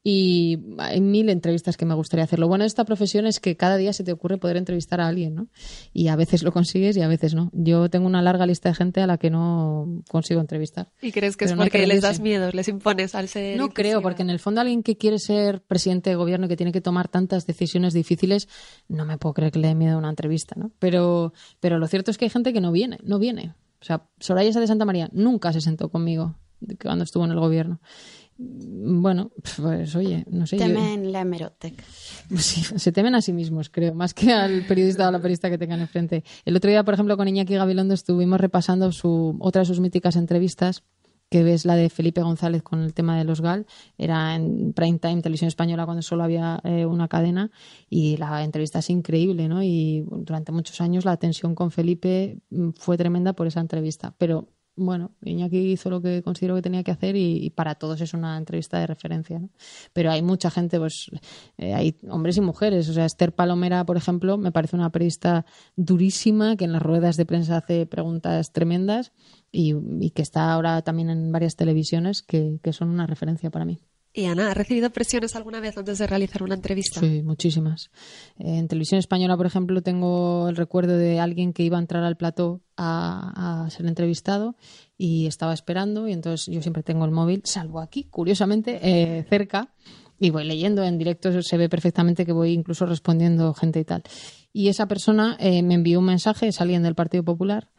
y 0.02 0.58
hay 0.78 1.00
mil 1.00 1.28
entrevistas 1.28 1.76
que 1.76 1.84
me 1.84 1.94
gustaría 1.94 2.24
hacer. 2.24 2.38
Lo 2.38 2.48
bueno 2.48 2.64
de 2.64 2.68
esta 2.68 2.84
profesión 2.84 3.26
es 3.26 3.38
que 3.38 3.56
cada 3.56 3.76
día 3.76 3.92
se 3.92 4.02
te 4.02 4.12
ocurre 4.12 4.38
poder 4.38 4.56
entrevistar 4.56 5.00
a 5.00 5.08
alguien, 5.08 5.34
¿no? 5.34 5.48
Y 5.92 6.08
a 6.08 6.16
veces 6.16 6.42
lo 6.42 6.52
consigues 6.52 6.96
y 6.96 7.02
a 7.02 7.08
veces 7.08 7.34
no. 7.34 7.50
Yo 7.52 7.90
tengo 7.90 8.06
una 8.06 8.22
larga 8.22 8.46
lista 8.46 8.70
de 8.70 8.74
gente 8.74 9.02
a 9.02 9.06
la 9.06 9.18
que 9.18 9.28
no 9.28 10.02
consigo 10.08 10.40
entrevistar. 10.40 10.88
¿Y 11.02 11.12
crees 11.12 11.36
que 11.36 11.44
es 11.44 11.52
porque 11.52 11.86
les 11.86 12.00
das 12.00 12.20
miedo, 12.20 12.50
les 12.52 12.68
impones 12.68 13.14
al 13.14 13.28
ser? 13.28 13.58
No 13.58 13.68
creo, 13.68 14.00
porque 14.00 14.22
en 14.22 14.30
el 14.30 14.38
fondo 14.38 14.62
alguien 14.62 14.82
que 14.82 14.96
quiere 14.96 15.18
ser 15.18 15.62
presidente 15.62 16.10
de 16.10 16.16
gobierno 16.16 16.46
y 16.46 16.48
que 16.48 16.56
tiene 16.56 16.72
que 16.72 16.80
tomar 16.80 17.08
tantas 17.08 17.46
decisiones 17.46 17.92
difíciles, 17.92 18.48
no 18.88 19.04
me 19.04 19.18
puedo 19.18 19.34
creer 19.34 19.52
que 19.52 19.58
le 19.58 19.68
dé 19.68 19.74
miedo 19.74 19.96
a 19.96 19.98
una 19.98 20.08
entrevista, 20.08 20.54
¿no? 20.56 20.70
Pero, 20.78 21.34
pero 21.60 21.78
lo 21.78 21.86
cierto 21.86 22.10
es 22.10 22.16
que 22.16 22.24
hay 22.24 22.30
gente 22.30 22.54
que 22.54 22.60
no 22.62 22.72
viene, 22.72 22.98
no 23.02 23.18
viene. 23.18 23.54
O 23.82 23.84
sea, 23.84 24.08
Soraya 24.18 24.50
de 24.50 24.66
Santa 24.66 24.84
María 24.84 25.10
nunca 25.12 25.52
se 25.52 25.60
sentó 25.60 25.90
conmigo 25.90 26.36
cuando 26.82 27.04
estuvo 27.04 27.24
en 27.24 27.32
el 27.32 27.40
gobierno. 27.40 27.80
Bueno, 28.42 29.32
pues 29.58 29.94
oye, 29.94 30.24
no 30.30 30.46
sé. 30.46 30.56
Temen 30.56 31.12
la 31.12 31.20
hemeroteca. 31.20 31.84
Sí, 32.38 32.62
se 32.76 32.90
temen 32.90 33.14
a 33.14 33.20
sí 33.20 33.34
mismos, 33.34 33.68
creo, 33.68 33.94
más 33.94 34.14
que 34.14 34.32
al 34.32 34.64
periodista 34.66 35.04
o 35.04 35.08
a 35.08 35.12
la 35.12 35.18
periodista 35.18 35.50
que 35.50 35.58
tengan 35.58 35.80
enfrente. 35.80 36.24
El 36.46 36.56
otro 36.56 36.70
día, 36.70 36.82
por 36.82 36.94
ejemplo, 36.94 37.18
con 37.18 37.28
Iñaki 37.28 37.54
Gabilondo 37.54 37.92
estuvimos 37.92 38.40
repasando 38.40 38.92
su, 38.92 39.36
otra 39.40 39.60
de 39.60 39.66
sus 39.66 39.80
míticas 39.80 40.16
entrevistas, 40.16 40.84
que 41.28 41.42
ves 41.42 41.66
la 41.66 41.76
de 41.76 41.90
Felipe 41.90 42.22
González 42.22 42.62
con 42.62 42.80
el 42.80 42.94
tema 42.94 43.18
de 43.18 43.24
los 43.24 43.42
GAL. 43.42 43.66
Era 43.98 44.34
en 44.34 44.72
prime 44.72 44.98
time, 44.98 45.20
televisión 45.20 45.48
española, 45.48 45.84
cuando 45.84 46.00
solo 46.00 46.24
había 46.24 46.60
eh, 46.64 46.86
una 46.86 47.08
cadena. 47.08 47.50
Y 47.90 48.16
la 48.16 48.42
entrevista 48.42 48.78
es 48.78 48.88
increíble, 48.88 49.48
¿no? 49.48 49.62
Y 49.62 50.02
durante 50.08 50.50
muchos 50.50 50.80
años 50.80 51.04
la 51.04 51.18
tensión 51.18 51.54
con 51.54 51.70
Felipe 51.70 52.38
mm, 52.48 52.70
fue 52.70 52.96
tremenda 52.96 53.34
por 53.34 53.46
esa 53.46 53.60
entrevista. 53.60 54.14
Pero 54.16 54.48
bueno, 54.76 55.14
Iñaki 55.22 55.72
hizo 55.72 55.90
lo 55.90 56.00
que 56.00 56.22
considero 56.22 56.54
que 56.54 56.62
tenía 56.62 56.82
que 56.82 56.90
hacer 56.90 57.16
y, 57.16 57.50
para 57.50 57.74
todos 57.74 58.00
es 58.00 58.14
una 58.14 58.36
entrevista 58.36 58.78
de 58.78 58.86
referencia. 58.86 59.38
¿no? 59.38 59.50
Pero 59.92 60.10
hay 60.10 60.22
mucha 60.22 60.50
gente, 60.50 60.78
pues 60.78 61.10
eh, 61.58 61.74
hay 61.74 61.98
hombres 62.08 62.36
y 62.36 62.40
mujeres. 62.40 62.88
O 62.88 62.92
sea, 62.92 63.04
Esther 63.04 63.34
Palomera, 63.34 63.84
por 63.84 63.96
ejemplo, 63.96 64.38
me 64.38 64.52
parece 64.52 64.76
una 64.76 64.90
periodista 64.90 65.44
durísima 65.76 66.56
que 66.56 66.64
en 66.64 66.72
las 66.72 66.82
ruedas 66.82 67.16
de 67.16 67.26
prensa 67.26 67.58
hace 67.58 67.86
preguntas 67.86 68.52
tremendas 68.52 69.12
y, 69.52 70.10
que 70.10 70.22
está 70.22 70.52
ahora 70.52 70.82
también 70.82 71.10
en 71.10 71.32
varias 71.32 71.56
televisiones 71.56 72.22
que 72.22 72.72
son 72.72 72.88
una 72.88 73.06
referencia 73.06 73.50
para 73.50 73.64
mí. 73.64 73.80
Y 74.12 74.24
Ana, 74.24 74.50
¿ha 74.50 74.54
recibido 74.54 74.90
presiones 74.90 75.36
alguna 75.36 75.60
vez 75.60 75.78
antes 75.78 75.98
de 75.98 76.06
realizar 76.06 76.42
una 76.42 76.56
entrevista? 76.56 76.98
Sí, 76.98 77.22
muchísimas. 77.22 77.90
En 78.38 78.66
televisión 78.66 78.98
española, 78.98 79.36
por 79.36 79.46
ejemplo, 79.46 79.82
tengo 79.82 80.48
el 80.48 80.56
recuerdo 80.56 80.96
de 80.96 81.20
alguien 81.20 81.52
que 81.52 81.62
iba 81.62 81.76
a 81.76 81.80
entrar 81.80 82.02
al 82.02 82.16
plató 82.16 82.60
a, 82.76 83.68
ser 83.70 83.86
entrevistado 83.86 84.56
y 84.98 85.26
estaba 85.26 85.54
esperando 85.54 86.08
y 86.08 86.12
entonces 86.12 86.52
yo 86.52 86.60
siempre 86.60 86.82
tengo 86.82 87.04
el 87.04 87.12
móvil, 87.12 87.42
salvo 87.44 87.80
aquí, 87.80 88.04
curiosamente, 88.04 88.80
eh, 88.82 89.24
cerca 89.28 89.74
y 90.18 90.30
voy 90.30 90.44
leyendo 90.44 90.82
en 90.82 90.98
directo, 90.98 91.42
se 91.42 91.56
ve 91.56 91.68
perfectamente 91.68 92.26
que 92.26 92.32
voy 92.32 92.52
incluso 92.52 92.86
respondiendo 92.86 93.54
gente 93.54 93.80
y 93.80 93.84
tal. 93.84 94.02
Y 94.52 94.68
esa 94.68 94.86
persona 94.86 95.36
eh, 95.38 95.62
me 95.62 95.74
envió 95.74 96.00
un 96.00 96.06
mensaje, 96.06 96.48
es 96.48 96.60
alguien 96.60 96.82
del 96.82 96.94
Partido 96.94 97.22
Popular, 97.22 97.70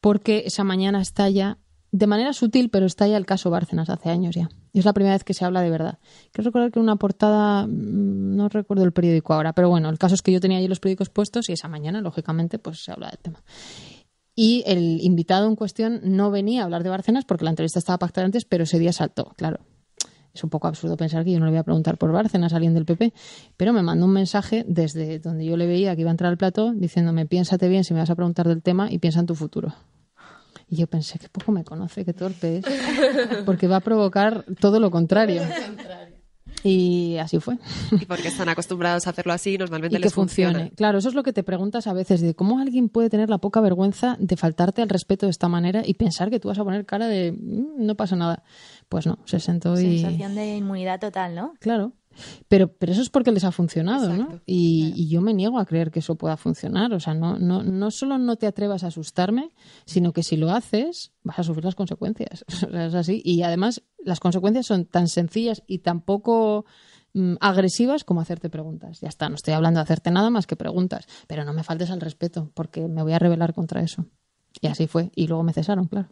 porque 0.00 0.42
esa 0.46 0.64
mañana 0.64 1.00
estalla 1.00 1.58
de 1.96 2.06
manera 2.06 2.34
sutil, 2.34 2.68
pero 2.68 2.84
está 2.84 3.08
ya 3.08 3.16
el 3.16 3.24
caso 3.24 3.48
Bárcenas 3.48 3.88
hace 3.88 4.10
años 4.10 4.34
ya. 4.34 4.50
es 4.74 4.84
la 4.84 4.92
primera 4.92 5.14
vez 5.14 5.24
que 5.24 5.32
se 5.32 5.46
habla 5.46 5.62
de 5.62 5.70
verdad. 5.70 5.98
Quiero 6.30 6.50
recordar 6.50 6.70
que 6.70 6.78
una 6.78 6.96
portada, 6.96 7.66
mm, 7.66 8.36
no 8.36 8.50
recuerdo 8.50 8.84
el 8.84 8.92
periódico 8.92 9.32
ahora, 9.32 9.54
pero 9.54 9.70
bueno, 9.70 9.88
el 9.88 9.98
caso 9.98 10.14
es 10.14 10.20
que 10.20 10.30
yo 10.30 10.38
tenía 10.38 10.58
allí 10.58 10.68
los 10.68 10.78
periódicos 10.78 11.08
puestos 11.08 11.48
y 11.48 11.54
esa 11.54 11.68
mañana, 11.68 12.02
lógicamente, 12.02 12.58
pues 12.58 12.84
se 12.84 12.92
habla 12.92 13.08
del 13.08 13.18
tema. 13.18 13.42
Y 14.34 14.62
el 14.66 15.00
invitado 15.00 15.48
en 15.48 15.56
cuestión 15.56 16.00
no 16.02 16.30
venía 16.30 16.60
a 16.60 16.64
hablar 16.64 16.82
de 16.82 16.90
Bárcenas 16.90 17.24
porque 17.24 17.44
la 17.44 17.50
entrevista 17.50 17.78
estaba 17.78 17.98
pactada 17.98 18.26
antes, 18.26 18.44
pero 18.44 18.64
ese 18.64 18.78
día 18.78 18.92
saltó, 18.92 19.32
claro. 19.36 19.60
Es 20.34 20.44
un 20.44 20.50
poco 20.50 20.68
absurdo 20.68 20.98
pensar 20.98 21.24
que 21.24 21.32
yo 21.32 21.38
no 21.38 21.46
le 21.46 21.52
voy 21.52 21.60
a 21.60 21.64
preguntar 21.64 21.96
por 21.96 22.12
Bárcenas 22.12 22.52
a 22.52 22.56
alguien 22.56 22.74
del 22.74 22.84
PP, 22.84 23.14
pero 23.56 23.72
me 23.72 23.82
mandó 23.82 24.04
un 24.04 24.12
mensaje 24.12 24.66
desde 24.68 25.18
donde 25.18 25.46
yo 25.46 25.56
le 25.56 25.66
veía 25.66 25.94
que 25.94 26.02
iba 26.02 26.10
a 26.10 26.12
entrar 26.12 26.30
al 26.30 26.36
plató 26.36 26.74
diciéndome 26.74 27.24
piénsate 27.24 27.68
bien 27.68 27.84
si 27.84 27.94
me 27.94 28.00
vas 28.00 28.10
a 28.10 28.14
preguntar 28.16 28.46
del 28.46 28.62
tema 28.62 28.92
y 28.92 28.98
piensa 28.98 29.20
en 29.20 29.26
tu 29.26 29.34
futuro. 29.34 29.72
Y 30.68 30.76
yo 30.76 30.86
pensé, 30.86 31.18
que 31.18 31.28
poco 31.28 31.52
me 31.52 31.64
conoce, 31.64 32.04
qué 32.04 32.12
torpe 32.12 32.58
es, 32.58 32.64
porque 33.46 33.68
va 33.68 33.76
a 33.76 33.80
provocar 33.80 34.44
todo 34.60 34.80
lo 34.80 34.90
contrario. 34.90 35.42
Y 36.64 37.16
así 37.18 37.38
fue. 37.38 37.58
Y 37.92 38.06
porque 38.06 38.28
están 38.28 38.48
acostumbrados 38.48 39.06
a 39.06 39.10
hacerlo 39.10 39.32
así, 39.32 39.56
normalmente 39.56 39.96
y 39.96 40.00
les 40.00 40.10
que 40.10 40.14
funcione. 40.14 40.72
Claro, 40.72 40.98
eso 40.98 41.08
es 41.08 41.14
lo 41.14 41.22
que 41.22 41.32
te 41.32 41.44
preguntas 41.44 41.86
a 41.86 41.92
veces, 41.92 42.20
de 42.20 42.34
cómo 42.34 42.58
alguien 42.58 42.88
puede 42.88 43.08
tener 43.08 43.30
la 43.30 43.38
poca 43.38 43.60
vergüenza 43.60 44.16
de 44.18 44.36
faltarte 44.36 44.82
al 44.82 44.88
respeto 44.88 45.26
de 45.26 45.30
esta 45.30 45.48
manera 45.48 45.82
y 45.84 45.94
pensar 45.94 46.30
que 46.30 46.40
tú 46.40 46.48
vas 46.48 46.58
a 46.58 46.64
poner 46.64 46.84
cara 46.84 47.06
de 47.06 47.32
mm, 47.32 47.86
no 47.86 47.94
pasa 47.94 48.16
nada. 48.16 48.42
Pues 48.88 49.06
no, 49.06 49.18
se 49.26 49.38
sentó 49.38 49.78
y... 49.78 50.00
Sensación 50.00 50.34
de 50.34 50.56
inmunidad 50.56 50.98
total, 50.98 51.34
¿no? 51.34 51.54
Claro. 51.60 51.92
Pero, 52.48 52.68
pero 52.68 52.92
eso 52.92 53.02
es 53.02 53.10
porque 53.10 53.32
les 53.32 53.44
ha 53.44 53.52
funcionado, 53.52 54.12
¿no? 54.14 54.40
Y, 54.46 55.08
yo 55.08 55.20
me 55.20 55.34
niego 55.34 55.58
a 55.58 55.66
creer 55.66 55.90
que 55.90 56.00
eso 56.00 56.16
pueda 56.16 56.36
funcionar. 56.36 56.92
O 56.92 57.00
sea, 57.00 57.14
no, 57.14 57.38
no, 57.38 57.62
no 57.62 57.90
solo 57.90 58.18
no 58.18 58.36
te 58.36 58.46
atrevas 58.46 58.84
a 58.84 58.88
asustarme, 58.88 59.52
sino 59.84 60.12
que 60.12 60.22
si 60.22 60.36
lo 60.36 60.50
haces, 60.50 61.12
vas 61.22 61.38
a 61.38 61.42
sufrir 61.42 61.64
las 61.64 61.74
consecuencias. 61.74 62.44
es 62.72 62.94
así. 62.94 63.22
Y 63.24 63.42
además, 63.42 63.82
las 63.98 64.20
consecuencias 64.20 64.66
son 64.66 64.86
tan 64.86 65.08
sencillas 65.08 65.62
y 65.66 65.78
tan 65.78 66.00
poco 66.00 66.64
mm, 67.14 67.34
agresivas 67.40 68.04
como 68.04 68.20
hacerte 68.20 68.50
preguntas. 68.50 69.00
Ya 69.00 69.08
está, 69.08 69.28
no 69.28 69.36
estoy 69.36 69.54
hablando 69.54 69.78
de 69.78 69.84
hacerte 69.84 70.10
nada 70.10 70.30
más 70.30 70.46
que 70.46 70.56
preguntas. 70.56 71.06
Pero 71.26 71.44
no 71.44 71.52
me 71.52 71.62
faltes 71.62 71.90
al 71.90 72.00
respeto, 72.00 72.50
porque 72.54 72.88
me 72.88 73.02
voy 73.02 73.12
a 73.12 73.18
rebelar 73.18 73.54
contra 73.54 73.82
eso. 73.82 74.06
Y 74.60 74.68
así 74.68 74.86
fue. 74.86 75.10
Y 75.14 75.26
luego 75.26 75.42
me 75.42 75.52
cesaron, 75.52 75.86
claro. 75.86 76.08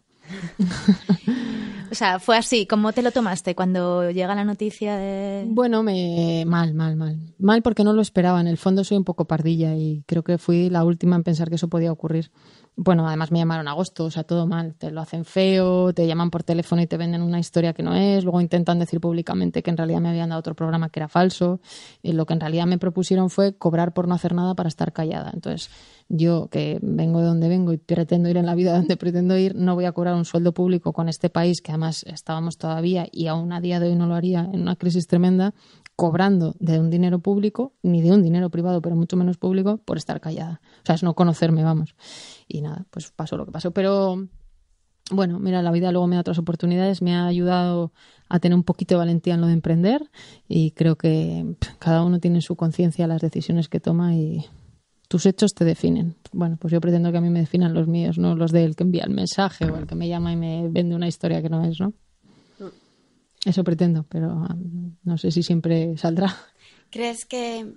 o 1.91 1.95
sea, 1.95 2.19
fue 2.19 2.37
así. 2.37 2.65
¿Cómo 2.65 2.93
te 2.93 3.01
lo 3.01 3.11
tomaste 3.11 3.55
cuando 3.55 4.09
llega 4.11 4.35
la 4.35 4.43
noticia 4.43 4.95
de...? 4.95 5.45
Bueno, 5.47 5.83
me 5.83 6.43
mal, 6.45 6.73
mal, 6.73 6.95
mal. 6.95 7.17
Mal 7.39 7.61
porque 7.61 7.83
no 7.83 7.93
lo 7.93 8.01
esperaba. 8.01 8.41
En 8.41 8.47
el 8.47 8.57
fondo 8.57 8.83
soy 8.83 8.97
un 8.97 9.03
poco 9.03 9.25
pardilla 9.25 9.75
y 9.75 10.03
creo 10.05 10.23
que 10.23 10.37
fui 10.37 10.69
la 10.69 10.83
última 10.83 11.15
en 11.15 11.23
pensar 11.23 11.49
que 11.49 11.55
eso 11.55 11.69
podía 11.69 11.91
ocurrir. 11.91 12.31
Bueno, 12.77 13.07
además 13.07 13.31
me 13.31 13.39
llamaron 13.39 13.69
a 13.69 13.71
agosto, 13.71 14.03
o 14.03 14.11
sea, 14.11 14.23
todo 14.23 14.47
mal. 14.47 14.75
Te 14.75 14.91
lo 14.91 14.99
hacen 14.99 15.23
feo, 15.23 15.93
te 15.93 16.07
llaman 16.07 16.29
por 16.29 16.43
teléfono 16.43 16.81
y 16.81 16.87
te 16.87 16.97
venden 16.97 17.21
una 17.21 17.39
historia 17.39 17.71
que 17.71 17.83
no 17.83 17.95
es, 17.95 18.25
luego 18.25 18.41
intentan 18.41 18.79
decir 18.79 18.99
públicamente 18.99 19.63
que 19.63 19.69
en 19.69 19.77
realidad 19.77 20.01
me 20.01 20.09
habían 20.09 20.29
dado 20.29 20.39
otro 20.39 20.55
programa 20.55 20.89
que 20.89 20.99
era 20.99 21.07
falso. 21.07 21.61
Y 22.03 22.11
lo 22.11 22.25
que 22.25 22.33
en 22.33 22.41
realidad 22.41 22.65
me 22.65 22.77
propusieron 22.77 23.29
fue 23.29 23.55
cobrar 23.55 23.93
por 23.93 24.09
no 24.09 24.15
hacer 24.15 24.33
nada 24.35 24.55
para 24.55 24.67
estar 24.67 24.91
callada. 24.91 25.31
Entonces, 25.33 25.69
yo 26.09 26.49
que 26.51 26.79
vengo 26.81 27.21
de 27.21 27.27
donde 27.27 27.47
vengo 27.47 27.71
y 27.71 27.77
pretendo 27.77 28.27
ir 28.29 28.35
en 28.35 28.45
la 28.45 28.55
vida 28.55 28.73
donde 28.77 28.97
pretendo 28.97 29.37
ir, 29.37 29.55
no 29.55 29.75
voy 29.75 29.85
a 29.85 29.93
cobrar 29.93 30.15
un 30.15 30.25
sueldo 30.25 30.53
público 30.53 30.91
con 30.91 31.07
este 31.07 31.29
país, 31.29 31.61
que 31.61 31.71
además 31.71 32.03
estábamos 32.07 32.57
todavía 32.57 33.07
y 33.09 33.27
aún 33.27 33.53
a 33.53 33.61
día 33.61 33.79
de 33.79 33.87
hoy 33.87 33.95
no 33.95 34.05
lo 34.05 34.15
haría 34.15 34.49
en 34.51 34.61
una 34.61 34.75
crisis 34.75 35.07
tremenda, 35.07 35.53
cobrando 35.95 36.55
de 36.59 36.79
un 36.79 36.89
dinero 36.89 37.19
público, 37.19 37.73
ni 37.81 38.01
de 38.01 38.11
un 38.11 38.21
dinero 38.21 38.49
privado, 38.49 38.81
pero 38.81 38.97
mucho 38.97 39.15
menos 39.15 39.37
público, 39.37 39.77
por 39.77 39.97
estar 39.97 40.19
callada. 40.19 40.59
O 40.83 40.85
sea, 40.85 40.95
es 40.95 41.03
no 41.03 41.13
conocerme, 41.13 41.63
vamos. 41.63 41.95
Y 42.47 42.61
nada, 42.61 42.85
pues 42.91 43.11
pasó 43.11 43.37
lo 43.37 43.45
que 43.45 43.51
pasó. 43.51 43.71
Pero 43.71 44.27
bueno, 45.11 45.39
mira, 45.39 45.61
la 45.61 45.71
vida 45.71 45.91
luego 45.91 46.07
me 46.07 46.15
da 46.15 46.21
otras 46.21 46.39
oportunidades, 46.39 47.01
me 47.01 47.15
ha 47.15 47.27
ayudado 47.27 47.91
a 48.27 48.39
tener 48.39 48.55
un 48.55 48.63
poquito 48.63 48.95
de 48.95 48.99
valentía 48.99 49.35
en 49.35 49.41
lo 49.41 49.47
de 49.47 49.53
emprender 49.53 50.09
y 50.47 50.71
creo 50.71 50.95
que 50.95 51.55
cada 51.77 52.03
uno 52.03 52.19
tiene 52.19 52.41
su 52.41 52.55
conciencia 52.55 53.05
las 53.05 53.21
decisiones 53.21 53.69
que 53.69 53.79
toma 53.79 54.15
y 54.15 54.45
tus 55.07 55.27
hechos 55.27 55.53
te 55.53 55.63
definen. 55.63 56.15
Bueno, 56.31 56.57
pues 56.59 56.71
yo 56.71 56.81
pretendo 56.81 57.11
que 57.11 57.19
a 57.19 57.21
mí 57.21 57.29
me 57.29 57.39
definan 57.39 57.75
los 57.75 57.87
míos, 57.87 58.17
no 58.17 58.35
los 58.35 58.51
del 58.51 58.75
que 58.75 58.83
envía 58.83 59.03
el 59.03 59.13
mensaje 59.13 59.65
o 59.65 59.77
el 59.77 59.85
que 59.85 59.95
me 59.95 60.07
llama 60.07 60.31
y 60.31 60.37
me 60.37 60.67
vende 60.69 60.95
una 60.95 61.07
historia 61.07 61.41
que 61.41 61.49
no 61.49 61.63
es, 61.63 61.79
¿no? 61.79 61.93
Eso 63.45 63.63
pretendo, 63.63 64.05
pero 64.09 64.33
um, 64.33 64.95
no 65.03 65.19
sé 65.19 65.29
si 65.29 65.43
siempre 65.43 65.95
saldrá. 65.97 66.35
¿Crees 66.89 67.25
que 67.25 67.75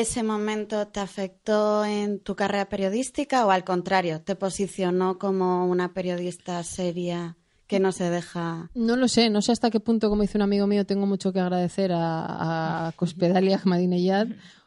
ese 0.00 0.22
momento 0.22 0.88
te 0.88 1.00
afectó 1.00 1.84
en 1.84 2.20
tu 2.20 2.34
carrera 2.34 2.68
periodística 2.68 3.46
o 3.46 3.50
al 3.50 3.64
contrario, 3.64 4.22
te 4.22 4.36
posicionó 4.36 5.18
como 5.18 5.66
una 5.66 5.92
periodista 5.92 6.62
seria 6.62 7.36
que 7.66 7.78
no 7.78 7.92
se 7.92 8.10
deja? 8.10 8.68
No 8.74 8.96
lo 8.96 9.06
sé, 9.06 9.30
no 9.30 9.42
sé 9.42 9.52
hasta 9.52 9.70
qué 9.70 9.78
punto, 9.78 10.08
como 10.08 10.22
dice 10.22 10.38
un 10.38 10.42
amigo 10.42 10.66
mío, 10.66 10.84
tengo 10.84 11.06
mucho 11.06 11.32
que 11.32 11.38
agradecer 11.38 11.92
a, 11.92 12.88
a 12.88 12.92
Cospedal 12.92 13.48
Ahmadinejad 13.52 14.26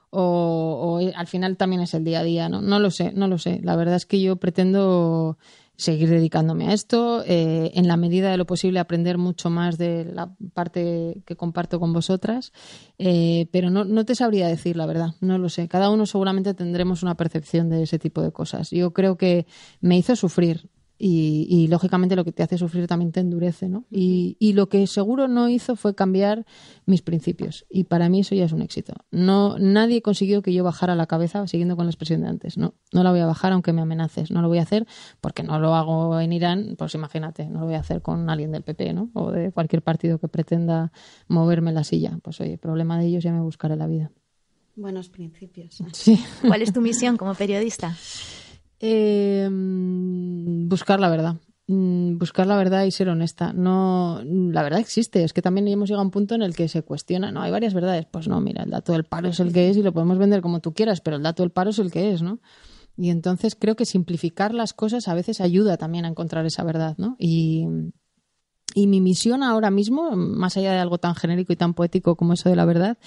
o, 0.10 1.00
o 1.02 1.18
al 1.18 1.28
final 1.28 1.58
también 1.58 1.82
es 1.82 1.94
el 1.94 2.04
día 2.04 2.20
a 2.20 2.24
día, 2.24 2.48
¿no? 2.48 2.62
No 2.62 2.80
lo 2.80 2.92
sé, 2.92 3.12
no 3.14 3.28
lo 3.28 3.38
sé. 3.40 3.60
La 3.64 3.76
verdad 3.76 3.96
es 3.96 4.06
que 4.06 4.22
yo 4.22 4.38
pretendo 4.38 5.38
seguir 5.76 6.10
dedicándome 6.10 6.68
a 6.68 6.74
esto, 6.74 7.24
eh, 7.26 7.72
en 7.74 7.88
la 7.88 7.98
medida 7.98 8.30
de 8.30 8.38
lo 8.38 8.46
posible 8.46 8.80
aprender 8.80 9.18
mucho 9.18 9.50
más 9.50 9.78
de 9.78 10.06
la 10.06 10.34
parte 10.54 11.24
que 11.26 11.36
comparto 11.36 11.80
con 11.80 11.94
vosotras, 11.94 12.54
eh, 13.00 13.48
pero 13.52 13.70
no, 13.70 13.84
no 13.84 14.06
te 14.06 14.16
sabría 14.16 14.48
decir 14.48 14.78
la 14.78 14.86
verdad, 14.86 15.16
no 15.20 15.38
lo 15.38 15.50
sé. 15.50 15.68
Cada 15.68 15.90
uno 15.90 16.06
seguramente 16.06 16.54
tendremos 16.54 17.02
una 17.02 17.16
percepción 17.16 17.70
de 17.70 17.84
ese 17.84 17.98
tipo 18.00 18.22
de 18.22 18.32
cosas. 18.32 18.70
Yo 18.70 18.94
creo 18.94 19.18
que 19.18 19.48
me 19.82 19.98
hizo 19.98 20.16
sufrir, 20.16 20.70
y, 21.06 21.68
lógicamente 21.68 22.16
lo 22.16 22.24
que 22.24 22.32
te 22.32 22.44
hace 22.44 22.58
sufrir 22.58 22.88
también 22.88 23.12
te 23.12 23.20
endurece, 23.20 23.68
¿no? 23.68 23.84
Y, 23.92 24.38
y, 24.40 24.54
lo 24.54 24.70
que 24.70 24.88
seguro 24.88 25.28
no 25.28 25.50
hizo 25.50 25.76
fue 25.76 25.96
cambiar 25.96 26.46
mis 26.86 27.02
principios 27.02 27.66
y 27.70 27.84
para 27.84 28.08
mí 28.08 28.22
eso 28.22 28.36
ya 28.36 28.46
es 28.46 28.54
un 28.54 28.62
éxito. 28.62 28.94
No 29.12 29.58
nadie 29.60 30.02
consiguió 30.02 30.42
que 30.42 30.54
yo 30.54 30.64
bajara 30.64 30.96
la 30.96 31.06
cabeza 31.06 31.46
siguiendo 31.48 31.76
con 31.76 31.86
la 31.88 31.92
expresión 31.92 32.22
de 32.22 32.30
antes, 32.30 32.58
no, 32.58 32.76
no 32.94 33.04
la 33.04 33.12
voy 33.12 33.20
a 33.20 33.26
bajar 33.26 33.52
aunque 33.52 33.74
me 33.74 33.82
amenaces, 33.82 34.32
no 34.32 34.42
lo 34.42 34.48
voy 34.48 34.60
a 34.60 34.62
hacer 34.62 34.88
porque 35.20 35.44
no 35.44 35.60
lo 35.60 35.76
hago 35.76 36.20
en 36.22 36.32
Irán, 36.32 36.76
pues 36.78 36.96
imagínate, 36.96 37.48
no 37.48 37.60
lo 37.60 37.66
voy 37.66 37.76
a 37.76 37.80
hacer 37.80 38.02
con 38.02 38.30
alguien 38.30 38.52
del 38.54 38.64
PP, 38.64 38.94
¿no? 38.94 39.10
O 39.14 39.32
de 39.32 39.52
cualquier 39.52 39.82
partido 39.82 40.20
que 40.20 40.30
pretenda 40.30 40.94
moverme 41.28 41.74
la 41.74 41.84
silla, 41.84 42.18
pues 42.24 42.40
oye, 42.40 42.58
problema 42.58 42.98
de 42.98 43.08
ellos 43.08 43.24
ya 43.24 43.34
me 43.34 43.42
buscaré 43.42 43.76
la 43.76 43.88
vida. 43.88 44.12
Buenos 44.76 45.10
principios. 45.10 45.84
Sí. 45.92 46.24
¿Cuál 46.48 46.62
es 46.62 46.72
tu 46.72 46.80
misión 46.80 47.18
como 47.18 47.36
periodista? 47.36 47.94
Eh, 48.86 49.48
buscar 49.50 51.00
la 51.00 51.08
verdad. 51.08 51.38
Mm, 51.68 52.18
buscar 52.18 52.46
la 52.46 52.58
verdad 52.58 52.84
y 52.84 52.92
ser 52.92 53.08
honesta. 53.08 53.54
No, 53.54 54.22
la 54.26 54.62
verdad 54.62 54.82
existe. 54.82 55.24
Es 55.24 55.32
que 55.32 55.42
también 55.42 55.70
hemos 55.70 55.88
llegado 55.88 56.02
a 56.02 56.06
un 56.06 56.12
punto 56.12 56.36
en 56.36 56.42
el 56.42 56.54
que 56.54 56.68
se 56.68 56.84
cuestiona. 56.84 57.32
No, 57.32 57.42
hay 57.42 57.50
varias 57.50 57.74
verdades. 57.74 58.06
Pues 58.12 58.28
no, 58.28 58.42
mira, 58.42 58.64
el 58.64 58.72
dato 58.72 58.92
del 58.92 59.06
paro 59.06 59.30
es 59.30 59.40
el 59.40 59.54
que 59.54 59.70
es 59.70 59.78
y 59.78 59.84
lo 59.84 59.94
podemos 59.94 60.18
vender 60.18 60.42
como 60.42 60.60
tú 60.60 60.74
quieras, 60.74 61.00
pero 61.00 61.16
el 61.16 61.24
dato 61.24 61.44
del 61.44 61.52
paro 61.52 61.70
es 61.70 61.80
el 61.80 61.92
que 61.92 62.12
es, 62.12 62.22
¿no? 62.22 62.42
Y 62.98 63.10
entonces 63.10 63.56
creo 63.56 63.78
que 63.78 63.86
simplificar 63.86 64.54
las 64.54 64.74
cosas 64.74 65.08
a 65.08 65.14
veces 65.14 65.40
ayuda 65.40 65.78
también 65.78 66.04
a 66.04 66.10
encontrar 66.10 66.46
esa 66.46 66.66
verdad, 66.66 66.96
¿no? 66.98 67.16
Y, 67.18 67.66
y 68.76 68.88
mi 68.88 69.00
misión 69.00 69.44
ahora 69.44 69.72
mismo, 69.72 70.12
más 70.18 70.58
allá 70.58 70.74
de 70.74 70.80
algo 70.80 70.98
tan 70.98 71.16
genérico 71.16 71.54
y 71.54 71.56
tan 71.56 71.74
poético 71.74 72.18
como 72.18 72.34
eso 72.34 72.50
de 72.50 72.58
la 72.58 72.66
verdad, 72.66 72.98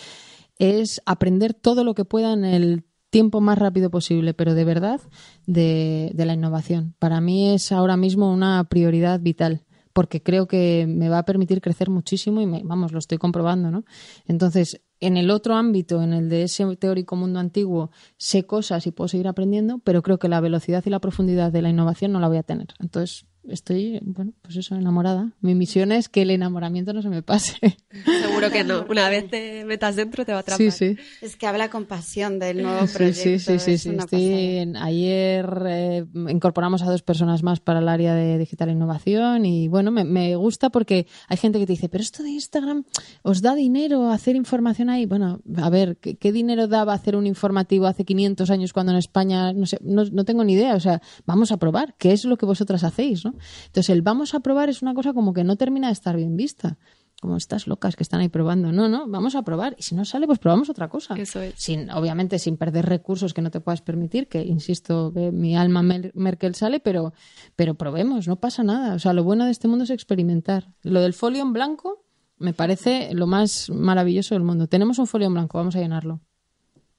es 0.58 1.02
aprender 1.04 1.52
todo 1.52 1.84
lo 1.84 1.94
que 1.94 2.06
pueda 2.06 2.32
en 2.32 2.46
el 2.46 2.84
tiempo 3.16 3.40
más 3.40 3.58
rápido 3.58 3.88
posible, 3.88 4.34
pero 4.34 4.52
de 4.52 4.66
verdad, 4.66 5.00
de, 5.46 6.10
de 6.12 6.26
la 6.26 6.34
innovación. 6.34 6.94
Para 6.98 7.22
mí 7.22 7.48
es 7.48 7.72
ahora 7.72 7.96
mismo 7.96 8.30
una 8.30 8.62
prioridad 8.64 9.20
vital 9.20 9.62
porque 9.94 10.22
creo 10.22 10.46
que 10.46 10.84
me 10.86 11.08
va 11.08 11.20
a 11.20 11.24
permitir 11.24 11.62
crecer 11.62 11.88
muchísimo 11.88 12.42
y 12.42 12.46
me, 12.46 12.60
vamos, 12.62 12.92
lo 12.92 12.98
estoy 12.98 13.16
comprobando, 13.16 13.70
¿no? 13.70 13.86
Entonces, 14.26 14.82
en 15.00 15.16
el 15.16 15.30
otro 15.30 15.54
ámbito, 15.54 16.02
en 16.02 16.12
el 16.12 16.28
de 16.28 16.42
ese 16.42 16.76
teórico 16.76 17.16
mundo 17.16 17.40
antiguo, 17.40 17.90
sé 18.18 18.44
cosas 18.44 18.86
y 18.86 18.90
puedo 18.90 19.08
seguir 19.08 19.28
aprendiendo, 19.28 19.78
pero 19.78 20.02
creo 20.02 20.18
que 20.18 20.28
la 20.28 20.42
velocidad 20.42 20.84
y 20.84 20.90
la 20.90 21.00
profundidad 21.00 21.50
de 21.50 21.62
la 21.62 21.70
innovación 21.70 22.12
no 22.12 22.20
la 22.20 22.28
voy 22.28 22.36
a 22.36 22.42
tener. 22.42 22.68
Entonces, 22.80 23.24
estoy, 23.48 24.00
bueno, 24.02 24.32
pues 24.42 24.56
eso, 24.56 24.74
enamorada. 24.74 25.32
Mi 25.40 25.54
misión 25.54 25.92
es 25.92 26.08
que 26.08 26.22
el 26.22 26.30
enamoramiento 26.30 26.92
no 26.92 27.02
se 27.02 27.08
me 27.08 27.22
pase. 27.22 27.76
Seguro 28.22 28.50
que 28.50 28.64
no. 28.64 28.86
Una 28.88 29.08
vez 29.08 29.28
te 29.30 29.64
metas 29.64 29.96
dentro 29.96 30.24
te 30.24 30.32
va 30.32 30.38
a 30.38 30.40
atrapar. 30.42 30.70
Sí, 30.70 30.70
sí. 30.70 30.96
Es 31.20 31.36
que 31.36 31.46
habla 31.46 31.70
con 31.70 31.86
pasión 31.86 32.38
del 32.38 32.62
nuevo 32.62 32.86
proyecto. 32.86 33.22
Sí, 33.22 33.38
sí, 33.38 33.58
sí. 33.58 33.78
sí, 33.78 33.96
Estoy 33.96 34.72
ayer 34.80 35.62
eh, 35.66 36.04
incorporamos 36.28 36.82
a 36.82 36.86
dos 36.86 37.02
personas 37.02 37.42
más 37.42 37.60
para 37.60 37.80
el 37.80 37.88
área 37.88 38.14
de 38.14 38.38
digital 38.38 38.68
e 38.68 38.72
innovación 38.72 39.46
y 39.46 39.68
bueno, 39.68 39.90
me, 39.90 40.04
me, 40.04 40.36
gusta 40.36 40.70
porque 40.70 41.06
hay 41.28 41.36
gente 41.36 41.58
que 41.58 41.66
te 41.66 41.72
dice, 41.72 41.88
pero 41.88 42.02
esto 42.02 42.22
de 42.22 42.30
Instagram 42.30 42.84
os 43.22 43.42
da 43.42 43.54
dinero 43.54 44.10
hacer 44.10 44.36
información 44.36 44.90
ahí. 44.90 45.06
Bueno, 45.06 45.40
a 45.56 45.70
ver, 45.70 45.96
¿qué, 45.98 46.16
qué 46.16 46.32
dinero 46.32 46.68
daba 46.68 46.92
hacer 46.92 47.16
un 47.16 47.26
informativo 47.26 47.86
hace 47.86 48.04
500 48.04 48.50
años 48.50 48.72
cuando 48.72 48.92
en 48.92 48.98
España, 48.98 49.52
no 49.52 49.66
sé, 49.66 49.78
no, 49.82 50.04
no 50.04 50.24
tengo 50.24 50.44
ni 50.44 50.54
idea. 50.54 50.74
O 50.74 50.80
sea, 50.80 51.00
vamos 51.26 51.52
a 51.52 51.56
probar 51.56 51.94
qué 51.98 52.12
es 52.12 52.24
lo 52.24 52.36
que 52.36 52.46
vosotras 52.46 52.84
hacéis, 52.84 53.24
¿no? 53.24 53.34
Entonces, 53.66 53.90
el 53.90 54.02
vamos 54.02 54.34
a 54.34 54.40
probar 54.40 54.68
es 54.68 54.82
una 54.82 54.94
cosa 54.94 55.12
como 55.12 55.32
que 55.32 55.44
no 55.44 55.56
termina 55.56 55.88
de 55.88 55.92
estar 55.92 56.16
bien 56.16 56.36
vista. 56.36 56.78
Como 57.18 57.38
estas 57.38 57.66
locas 57.66 57.96
que 57.96 58.02
están 58.02 58.20
ahí 58.20 58.28
probando. 58.28 58.72
No, 58.72 58.90
no, 58.90 59.08
vamos 59.08 59.36
a 59.36 59.42
probar. 59.42 59.74
Y 59.78 59.82
si 59.82 59.94
no 59.94 60.04
sale, 60.04 60.26
pues 60.26 60.38
probamos 60.38 60.68
otra 60.68 60.88
cosa. 60.88 61.14
Eso 61.14 61.40
es. 61.40 61.54
Sin, 61.56 61.90
obviamente, 61.90 62.38
sin 62.38 62.58
perder 62.58 62.84
recursos 62.84 63.32
que 63.32 63.40
no 63.40 63.50
te 63.50 63.60
puedas 63.60 63.80
permitir, 63.80 64.28
que 64.28 64.42
insisto, 64.42 65.12
que 65.14 65.32
mi 65.32 65.56
alma 65.56 65.82
Merkel 65.82 66.54
sale, 66.54 66.78
pero, 66.78 67.14
pero 67.56 67.74
probemos, 67.74 68.28
no 68.28 68.36
pasa 68.36 68.62
nada. 68.64 68.94
O 68.94 68.98
sea, 68.98 69.14
lo 69.14 69.24
bueno 69.24 69.46
de 69.46 69.50
este 69.50 69.66
mundo 69.66 69.84
es 69.84 69.90
experimentar. 69.90 70.74
Lo 70.82 71.00
del 71.00 71.14
folio 71.14 71.40
en 71.40 71.54
blanco 71.54 72.04
me 72.38 72.52
parece 72.52 73.08
lo 73.14 73.26
más 73.26 73.70
maravilloso 73.70 74.34
del 74.34 74.44
mundo. 74.44 74.66
Tenemos 74.66 74.98
un 74.98 75.06
folio 75.06 75.28
en 75.28 75.34
blanco, 75.34 75.56
vamos 75.56 75.74
a 75.76 75.80
llenarlo. 75.80 76.20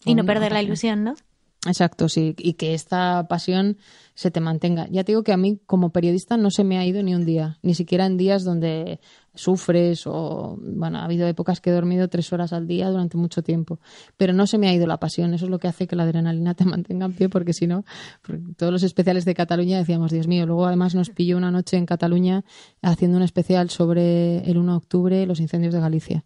Y 0.03 0.15
no 0.15 0.25
perder 0.25 0.51
la 0.51 0.61
ilusión, 0.61 1.03
¿no? 1.03 1.15
Exacto, 1.68 2.07
sí, 2.07 2.34
y 2.38 2.53
que 2.53 2.74
esta 2.74 3.28
pasión 3.28 3.78
se 4.13 4.32
te 4.32 4.39
mantenga. 4.39 4.88
Ya 4.89 5.03
te 5.03 5.11
digo 5.11 5.24
que 5.24 5.34
a 5.34 5.38
mí 5.38 5.59
como 5.65 5.91
periodista 5.91 6.38
no 6.38 6.49
se 6.49 6.63
me 6.63 6.78
ha 6.78 6.86
ido 6.86 7.03
ni 7.03 7.13
un 7.13 7.26
día, 7.26 7.59
ni 7.61 7.76
siquiera 7.76 8.05
en 8.05 8.18
días 8.18 8.43
donde 8.43 8.99
sufres 9.36 10.07
o, 10.07 10.57
bueno, 10.59 10.97
ha 10.97 11.05
habido 11.05 11.28
épocas 11.28 11.61
que 11.61 11.70
he 11.70 11.74
dormido 11.74 12.07
tres 12.07 12.34
horas 12.34 12.53
al 12.53 12.68
día 12.68 12.89
durante 12.89 13.18
mucho 13.18 13.43
tiempo, 13.43 13.80
pero 14.15 14.34
no 14.34 14.47
se 14.47 14.57
me 14.57 14.70
ha 14.70 14.74
ido 14.74 14.88
la 14.88 14.97
pasión, 14.97 15.34
eso 15.34 15.45
es 15.45 15.51
lo 15.51 15.59
que 15.59 15.68
hace 15.68 15.88
que 15.88 15.95
la 15.95 16.03
adrenalina 16.03 16.55
te 16.55 16.65
mantenga 16.65 17.05
en 17.05 17.13
pie, 17.13 17.30
porque 17.30 17.53
si 17.53 17.68
no, 17.68 17.84
todos 18.55 18.72
los 18.72 18.82
especiales 18.82 19.26
de 19.26 19.36
Cataluña 19.36 19.78
decíamos, 19.78 20.11
Dios 20.11 20.28
mío, 20.28 20.47
luego 20.47 20.65
además 20.65 20.95
nos 20.95 21.11
pilló 21.11 21.38
una 21.38 21.51
noche 21.51 21.78
en 21.78 21.86
Cataluña 21.86 22.43
haciendo 22.82 23.18
un 23.18 23.24
especial 23.24 23.70
sobre 23.70 24.39
el 24.49 24.57
1 24.57 24.72
de 24.72 24.78
octubre, 24.78 25.26
los 25.28 25.39
incendios 25.39 25.74
de 25.74 25.82
Galicia 25.82 26.24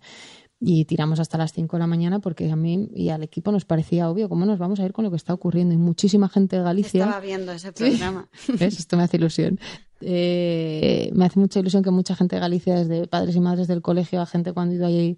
y 0.63 0.85
tiramos 0.85 1.19
hasta 1.19 1.39
las 1.39 1.53
5 1.53 1.75
de 1.75 1.79
la 1.79 1.87
mañana 1.87 2.19
porque 2.19 2.49
a 2.51 2.55
mí 2.55 2.87
y 2.93 3.09
al 3.09 3.23
equipo 3.23 3.51
nos 3.51 3.65
parecía 3.65 4.07
obvio 4.09 4.29
cómo 4.29 4.45
nos 4.45 4.59
vamos 4.59 4.79
a 4.79 4.85
ir 4.85 4.93
con 4.93 5.03
lo 5.03 5.09
que 5.09 5.17
está 5.17 5.33
ocurriendo. 5.33 5.73
Y 5.73 5.77
muchísima 5.77 6.29
gente 6.29 6.55
de 6.55 6.61
Galicia. 6.61 7.03
Estaba 7.05 7.19
viendo 7.19 7.51
ese 7.51 7.71
programa. 7.71 8.29
¿Sí? 8.33 8.53
¿Ves? 8.59 8.77
Esto 8.77 8.95
me 8.95 9.03
hace 9.03 9.17
ilusión. 9.17 9.59
Eh, 10.01 11.09
me 11.15 11.25
hace 11.25 11.39
mucha 11.39 11.59
ilusión 11.59 11.81
que 11.81 11.89
mucha 11.89 12.15
gente 12.15 12.35
de 12.35 12.41
Galicia, 12.41 12.75
desde 12.75 13.07
padres 13.07 13.35
y 13.35 13.39
madres 13.39 13.67
del 13.67 13.81
colegio, 13.81 14.21
a 14.21 14.27
gente 14.27 14.53
cuando 14.53 14.73
ha 14.73 14.77
ido 14.77 14.85
allí, 14.85 15.17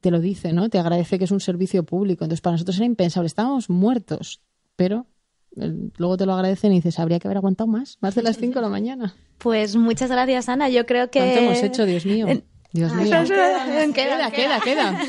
te 0.00 0.10
lo 0.10 0.18
dice, 0.18 0.52
¿no? 0.52 0.68
Te 0.68 0.80
agradece 0.80 1.16
que 1.16 1.24
es 1.24 1.30
un 1.30 1.40
servicio 1.40 1.84
público. 1.84 2.24
Entonces, 2.24 2.40
para 2.40 2.54
nosotros 2.54 2.76
era 2.76 2.86
impensable. 2.86 3.28
Estábamos 3.28 3.70
muertos, 3.70 4.42
pero 4.74 5.06
luego 5.54 6.16
te 6.16 6.26
lo 6.26 6.32
agradecen 6.34 6.72
y 6.72 6.76
dices, 6.76 6.98
habría 6.98 7.20
que 7.20 7.28
haber 7.28 7.36
aguantado 7.36 7.68
más, 7.68 7.98
más 8.00 8.16
de 8.16 8.22
las 8.22 8.36
5 8.36 8.54
de 8.54 8.62
la 8.62 8.68
mañana. 8.68 9.14
Pues 9.38 9.76
muchas 9.76 10.10
gracias, 10.10 10.48
Ana. 10.48 10.68
Yo 10.68 10.86
creo 10.86 11.08
que. 11.10 11.20
¿Cuánto 11.20 11.38
hemos 11.38 11.62
hecho, 11.62 11.84
Dios 11.86 12.04
mío? 12.04 12.26
Dios 12.72 12.92
mío. 12.94 13.14
nos 13.14 13.28
queda, 13.28 13.92
Queda, 13.92 14.30
queda, 14.30 14.60
queda. 14.60 15.00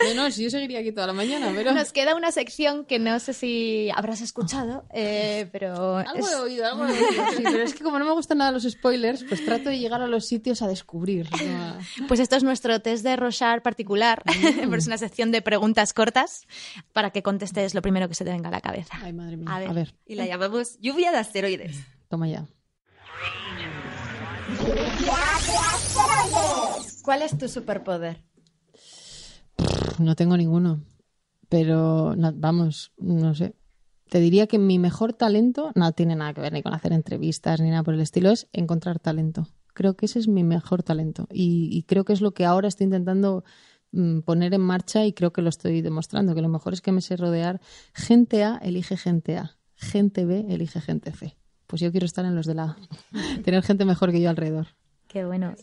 No, 0.00 0.14
no, 0.24 0.30
si 0.30 0.44
yo 0.44 0.50
seguiría 0.50 0.78
aquí 0.80 0.92
toda 0.92 1.08
la 1.08 1.12
mañana, 1.12 1.52
pero... 1.54 1.72
Nos 1.72 1.92
queda 1.92 2.14
una 2.16 2.32
sección 2.32 2.84
que 2.86 2.98
no 2.98 3.18
sé 3.20 3.34
si 3.34 3.90
habrás 3.94 4.20
escuchado, 4.22 4.84
eh, 4.94 5.48
pero 5.52 5.98
Algo 5.98 6.14
es- 6.26 6.32
he 6.32 6.36
oído, 6.36 6.66
algo 6.66 6.86
he 6.86 6.92
oído. 6.92 7.24
Sí, 7.36 7.42
pero 7.42 7.62
es 7.62 7.74
que 7.74 7.84
como 7.84 7.98
no 7.98 8.04
me 8.06 8.12
gustan 8.12 8.38
nada 8.38 8.50
los 8.50 8.62
spoilers, 8.62 9.24
pues 9.24 9.44
trato 9.44 9.68
de 9.68 9.78
llegar 9.78 10.00
a 10.02 10.06
los 10.06 10.24
sitios 10.26 10.62
a 10.62 10.68
descubrir. 10.68 11.28
Pues 12.08 12.20
esto 12.20 12.36
es 12.36 12.42
nuestro 12.44 12.80
test 12.80 13.04
de 13.04 13.16
Rochard 13.16 13.62
particular, 13.62 14.22
pero 14.60 14.76
es 14.76 14.86
una 14.86 14.98
sección 14.98 15.30
de 15.32 15.42
preguntas 15.42 15.92
cortas 15.92 16.46
para 16.92 17.10
que 17.10 17.22
contestes 17.22 17.74
lo 17.74 17.82
primero 17.82 18.08
que 18.08 18.14
se 18.14 18.24
te 18.24 18.30
venga 18.30 18.48
a 18.48 18.52
la 18.52 18.60
cabeza. 18.60 18.98
Ay, 19.02 19.12
madre 19.12 19.36
mía. 19.36 19.46
A 19.54 19.58
ver. 19.58 19.68
A 19.68 19.72
ver, 19.72 19.94
Y 20.06 20.14
la 20.14 20.26
llamamos 20.26 20.78
lluvia 20.80 21.10
de 21.12 21.18
asteroides. 21.18 21.76
toma 22.08 22.28
ya. 22.28 22.46
¿Cuál 27.10 27.22
es 27.22 27.36
tu 27.36 27.48
superpoder? 27.48 28.22
No 29.98 30.14
tengo 30.14 30.36
ninguno. 30.36 30.84
Pero, 31.48 32.14
no, 32.14 32.32
vamos, 32.32 32.92
no 32.98 33.34
sé. 33.34 33.56
Te 34.08 34.20
diría 34.20 34.46
que 34.46 34.60
mi 34.60 34.78
mejor 34.78 35.12
talento 35.12 35.72
no 35.74 35.90
tiene 35.90 36.14
nada 36.14 36.32
que 36.34 36.40
ver 36.40 36.52
ni 36.52 36.62
con 36.62 36.72
hacer 36.72 36.92
entrevistas 36.92 37.60
ni 37.60 37.68
nada 37.68 37.82
por 37.82 37.94
el 37.94 38.00
estilo, 38.00 38.30
es 38.30 38.46
encontrar 38.52 39.00
talento. 39.00 39.48
Creo 39.74 39.96
que 39.96 40.06
ese 40.06 40.20
es 40.20 40.28
mi 40.28 40.44
mejor 40.44 40.84
talento. 40.84 41.26
Y, 41.32 41.68
y 41.72 41.82
creo 41.82 42.04
que 42.04 42.12
es 42.12 42.20
lo 42.20 42.32
que 42.32 42.44
ahora 42.44 42.68
estoy 42.68 42.84
intentando 42.84 43.42
mm, 43.90 44.20
poner 44.20 44.54
en 44.54 44.60
marcha 44.60 45.04
y 45.04 45.12
creo 45.12 45.32
que 45.32 45.42
lo 45.42 45.48
estoy 45.48 45.82
demostrando, 45.82 46.36
que 46.36 46.42
lo 46.42 46.48
mejor 46.48 46.74
es 46.74 46.80
que 46.80 46.92
me 46.92 47.00
sé 47.00 47.16
rodear. 47.16 47.60
Gente 47.92 48.44
A 48.44 48.58
elige 48.58 48.96
gente 48.96 49.36
A, 49.36 49.58
gente 49.74 50.26
B 50.26 50.46
elige 50.48 50.80
gente 50.80 51.10
C. 51.10 51.36
Pues 51.66 51.82
yo 51.82 51.90
quiero 51.90 52.06
estar 52.06 52.24
en 52.24 52.36
los 52.36 52.46
de 52.46 52.54
la 52.54 52.62
A. 52.62 52.76
Tener 53.42 53.64
gente 53.64 53.84
mejor 53.84 54.12
que 54.12 54.20
yo 54.20 54.30
alrededor. 54.30 54.68
Qué 55.08 55.24
bueno. 55.24 55.56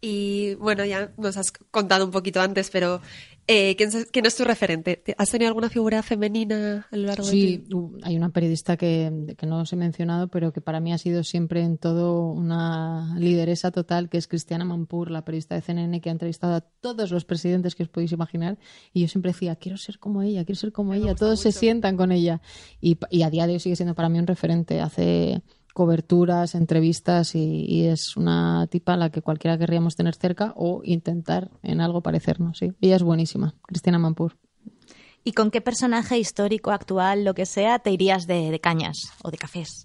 Y 0.00 0.54
bueno, 0.54 0.84
ya 0.84 1.12
nos 1.18 1.36
has 1.36 1.52
contado 1.52 2.06
un 2.06 2.10
poquito 2.10 2.40
antes, 2.40 2.70
pero 2.70 3.02
eh, 3.46 3.74
¿quién, 3.76 3.90
es, 3.90 4.06
quién 4.10 4.24
es 4.24 4.34
tu 4.34 4.44
referente? 4.44 4.96
¿Te- 4.96 5.14
¿Has 5.18 5.28
tenido 5.30 5.48
alguna 5.48 5.68
figura 5.68 6.02
femenina 6.02 6.86
a 6.90 6.96
lo 6.96 7.06
largo 7.08 7.24
de 7.26 7.30
Sí, 7.30 7.58
tu- 7.68 7.78
u- 7.78 7.98
hay 8.02 8.16
una 8.16 8.30
periodista 8.30 8.78
que, 8.78 9.34
que 9.36 9.46
no 9.46 9.60
os 9.60 9.72
he 9.72 9.76
mencionado, 9.76 10.28
pero 10.28 10.52
que 10.54 10.62
para 10.62 10.80
mí 10.80 10.92
ha 10.94 10.98
sido 10.98 11.22
siempre 11.22 11.62
en 11.62 11.76
todo 11.76 12.30
una 12.30 13.14
lideresa 13.18 13.70
total, 13.72 14.08
que 14.08 14.16
es 14.18 14.26
Cristiana 14.26 14.64
Mampur, 14.64 15.10
la 15.10 15.22
periodista 15.24 15.54
de 15.54 15.60
CNN, 15.62 16.00
que 16.00 16.08
ha 16.08 16.12
entrevistado 16.12 16.54
a 16.54 16.60
todos 16.62 17.10
los 17.10 17.26
presidentes 17.26 17.74
que 17.74 17.82
os 17.82 17.88
podéis 17.90 18.12
imaginar. 18.12 18.58
Y 18.94 19.02
yo 19.02 19.08
siempre 19.08 19.32
decía, 19.32 19.56
quiero 19.56 19.76
ser 19.76 19.98
como 19.98 20.22
ella, 20.22 20.44
quiero 20.46 20.58
ser 20.58 20.72
como 20.72 20.94
ella. 20.94 21.14
Todos 21.14 21.40
se 21.40 21.52
sientan 21.52 21.98
con 21.98 22.10
ella. 22.12 22.40
Y, 22.80 22.96
y 23.10 23.22
a 23.22 23.28
día 23.30 23.46
de 23.46 23.54
hoy 23.54 23.60
sigue 23.60 23.76
siendo 23.76 23.94
para 23.94 24.08
mí 24.08 24.18
un 24.18 24.26
referente. 24.26 24.80
Hace 24.80 25.42
coberturas, 25.72 26.54
entrevistas 26.54 27.34
y, 27.34 27.64
y 27.66 27.86
es 27.86 28.16
una 28.16 28.66
tipa 28.68 28.94
a 28.94 28.96
la 28.96 29.10
que 29.10 29.22
cualquiera 29.22 29.58
querríamos 29.58 29.96
tener 29.96 30.14
cerca 30.14 30.52
o 30.56 30.82
intentar 30.84 31.50
en 31.62 31.80
algo 31.80 32.02
parecernos. 32.02 32.58
Sí. 32.58 32.72
Ella 32.80 32.96
es 32.96 33.02
buenísima, 33.02 33.54
Cristiana 33.66 33.98
Mampur. 33.98 34.36
¿Y 35.22 35.32
con 35.32 35.50
qué 35.50 35.60
personaje 35.60 36.18
histórico, 36.18 36.70
actual, 36.70 37.24
lo 37.24 37.34
que 37.34 37.44
sea, 37.44 37.78
te 37.78 37.90
irías 37.90 38.26
de, 38.26 38.50
de 38.50 38.60
cañas 38.60 38.96
o 39.22 39.30
de 39.30 39.36
cafés? 39.36 39.84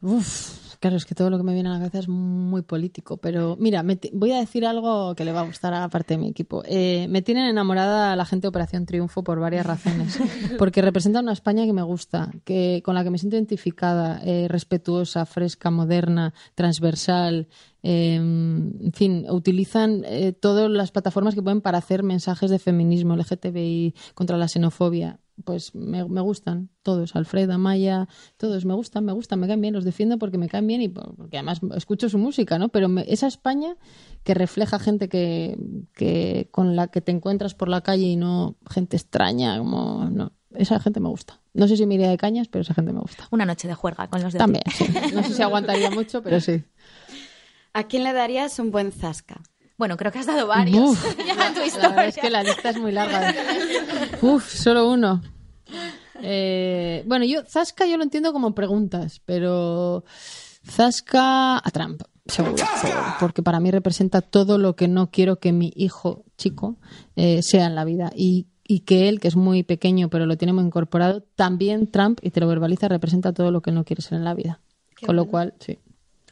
Uf, 0.00 0.67
claro, 0.80 0.96
es 0.96 1.04
que 1.04 1.14
todo 1.14 1.30
lo 1.30 1.38
que 1.38 1.44
me 1.44 1.54
viene 1.54 1.68
a 1.68 1.72
la 1.72 1.78
cabeza 1.78 1.98
es 1.98 2.08
muy 2.08 2.62
político, 2.62 3.16
pero 3.16 3.56
mira, 3.58 3.82
me 3.82 3.98
voy 4.12 4.32
a 4.32 4.38
decir 4.38 4.66
algo 4.66 5.14
que 5.14 5.24
le 5.24 5.32
va 5.32 5.40
a 5.40 5.44
gustar 5.46 5.74
a 5.74 5.88
parte 5.88 6.14
de 6.14 6.18
mi 6.18 6.28
equipo. 6.28 6.62
Eh, 6.66 7.06
me 7.08 7.22
tienen 7.22 7.46
enamorada 7.46 8.14
la 8.16 8.24
gente 8.24 8.42
de 8.42 8.48
Operación 8.48 8.86
Triunfo 8.86 9.22
por 9.22 9.40
varias 9.40 9.66
razones, 9.66 10.18
porque 10.58 10.82
representa 10.82 11.20
una 11.20 11.32
España 11.32 11.64
que 11.66 11.72
me 11.72 11.82
gusta, 11.82 12.30
que 12.44 12.82
con 12.84 12.94
la 12.94 13.04
que 13.04 13.10
me 13.10 13.18
siento 13.18 13.36
identificada, 13.36 14.20
eh, 14.24 14.46
respetuosa, 14.48 15.26
fresca, 15.26 15.70
moderna, 15.70 16.34
transversal. 16.54 17.48
eh, 17.82 18.16
en 18.16 18.92
fin, 18.92 19.26
utilizan 19.30 20.02
eh, 20.04 20.32
todas 20.32 20.70
las 20.70 20.90
plataformas 20.90 21.34
que 21.34 21.42
pueden 21.42 21.60
para 21.60 21.78
hacer 21.78 22.02
mensajes 22.02 22.50
de 22.50 22.58
feminismo, 22.58 23.14
LGTBI, 23.16 23.94
contra 24.14 24.36
la 24.36 24.48
xenofobia 24.48 25.20
pues 25.44 25.74
me, 25.74 26.04
me 26.04 26.20
gustan 26.20 26.68
todos, 26.82 27.14
Alfredo, 27.16 27.52
Amaya, 27.54 28.08
todos 28.36 28.64
me 28.64 28.74
gustan, 28.74 29.04
me 29.04 29.12
gustan, 29.12 29.40
me 29.40 29.46
caen 29.46 29.60
bien, 29.60 29.74
los 29.74 29.84
defiendo 29.84 30.18
porque 30.18 30.38
me 30.38 30.48
caen 30.48 30.66
bien 30.66 30.82
y 30.82 30.88
por- 30.88 31.14
porque 31.16 31.36
además 31.38 31.60
escucho 31.76 32.08
su 32.08 32.18
música, 32.18 32.58
¿no? 32.58 32.68
Pero 32.70 32.88
me- 32.88 33.04
esa 33.08 33.26
España 33.26 33.76
que 34.24 34.34
refleja 34.34 34.78
gente 34.78 35.08
que, 35.08 35.58
que 35.94 36.48
con 36.50 36.76
la 36.76 36.88
que 36.88 37.00
te 37.00 37.12
encuentras 37.12 37.54
por 37.54 37.68
la 37.68 37.80
calle 37.82 38.06
y 38.06 38.16
no 38.16 38.56
gente 38.70 38.96
extraña, 38.96 39.58
como 39.58 40.08
no, 40.10 40.32
esa 40.54 40.80
gente 40.80 41.00
me 41.00 41.08
gusta. 41.08 41.40
No 41.54 41.68
sé 41.68 41.76
si 41.76 41.86
me 41.86 41.94
iría 41.94 42.08
de 42.10 42.16
cañas, 42.18 42.48
pero 42.48 42.62
esa 42.62 42.74
gente 42.74 42.92
me 42.92 43.00
gusta. 43.00 43.28
Una 43.30 43.44
noche 43.44 43.68
de 43.68 43.74
juerga 43.74 44.08
con 44.08 44.22
los 44.22 44.32
de 44.32 44.38
También, 44.38 44.64
sí. 44.74 44.86
No 45.12 45.22
sé 45.24 45.34
si 45.34 45.42
aguantaría 45.42 45.90
mucho, 45.90 46.22
pero 46.22 46.40
sí. 46.40 46.62
¿A 47.72 47.84
quién 47.84 48.04
le 48.04 48.12
darías 48.12 48.58
un 48.58 48.70
buen 48.70 48.92
zasca? 48.92 49.42
Bueno, 49.78 49.96
creo 49.96 50.10
que 50.10 50.18
has 50.18 50.26
dado 50.26 50.48
varios 50.48 50.90
Uf, 50.90 51.16
ya 51.26 51.48
en 51.48 51.54
tu 51.54 51.62
historia. 51.62 52.06
es 52.06 52.16
que 52.16 52.30
la 52.30 52.42
lista 52.42 52.70
es 52.70 52.78
muy 52.78 52.90
larga. 52.90 53.32
Uf, 54.22 54.52
solo 54.52 54.90
uno. 54.90 55.22
Eh, 56.20 57.04
bueno, 57.06 57.24
yo, 57.24 57.44
Zasca 57.44 57.86
yo 57.86 57.96
lo 57.96 58.02
entiendo 58.02 58.32
como 58.32 58.54
preguntas, 58.56 59.20
pero 59.24 60.04
Zasca 60.66 61.58
a 61.58 61.70
Trump, 61.70 62.02
seguro, 62.26 62.56
seguro, 62.80 63.04
porque 63.20 63.44
para 63.44 63.60
mí 63.60 63.70
representa 63.70 64.20
todo 64.20 64.58
lo 64.58 64.74
que 64.74 64.88
no 64.88 65.10
quiero 65.12 65.38
que 65.38 65.52
mi 65.52 65.72
hijo 65.76 66.24
chico 66.36 66.76
eh, 67.14 67.40
sea 67.42 67.66
en 67.66 67.76
la 67.76 67.84
vida. 67.84 68.10
Y, 68.16 68.48
y 68.66 68.80
que 68.80 69.08
él, 69.08 69.20
que 69.20 69.28
es 69.28 69.36
muy 69.36 69.62
pequeño 69.62 70.08
pero 70.10 70.26
lo 70.26 70.36
tiene 70.36 70.52
muy 70.52 70.64
incorporado, 70.64 71.22
también 71.36 71.86
Trump, 71.86 72.18
y 72.20 72.30
te 72.30 72.40
lo 72.40 72.48
verbaliza, 72.48 72.88
representa 72.88 73.32
todo 73.32 73.52
lo 73.52 73.60
que 73.60 73.70
no 73.70 73.84
quiere 73.84 74.02
ser 74.02 74.18
en 74.18 74.24
la 74.24 74.34
vida. 74.34 74.60
Con 75.06 75.14
lo 75.14 75.26
cual, 75.26 75.54
sí, 75.60 75.78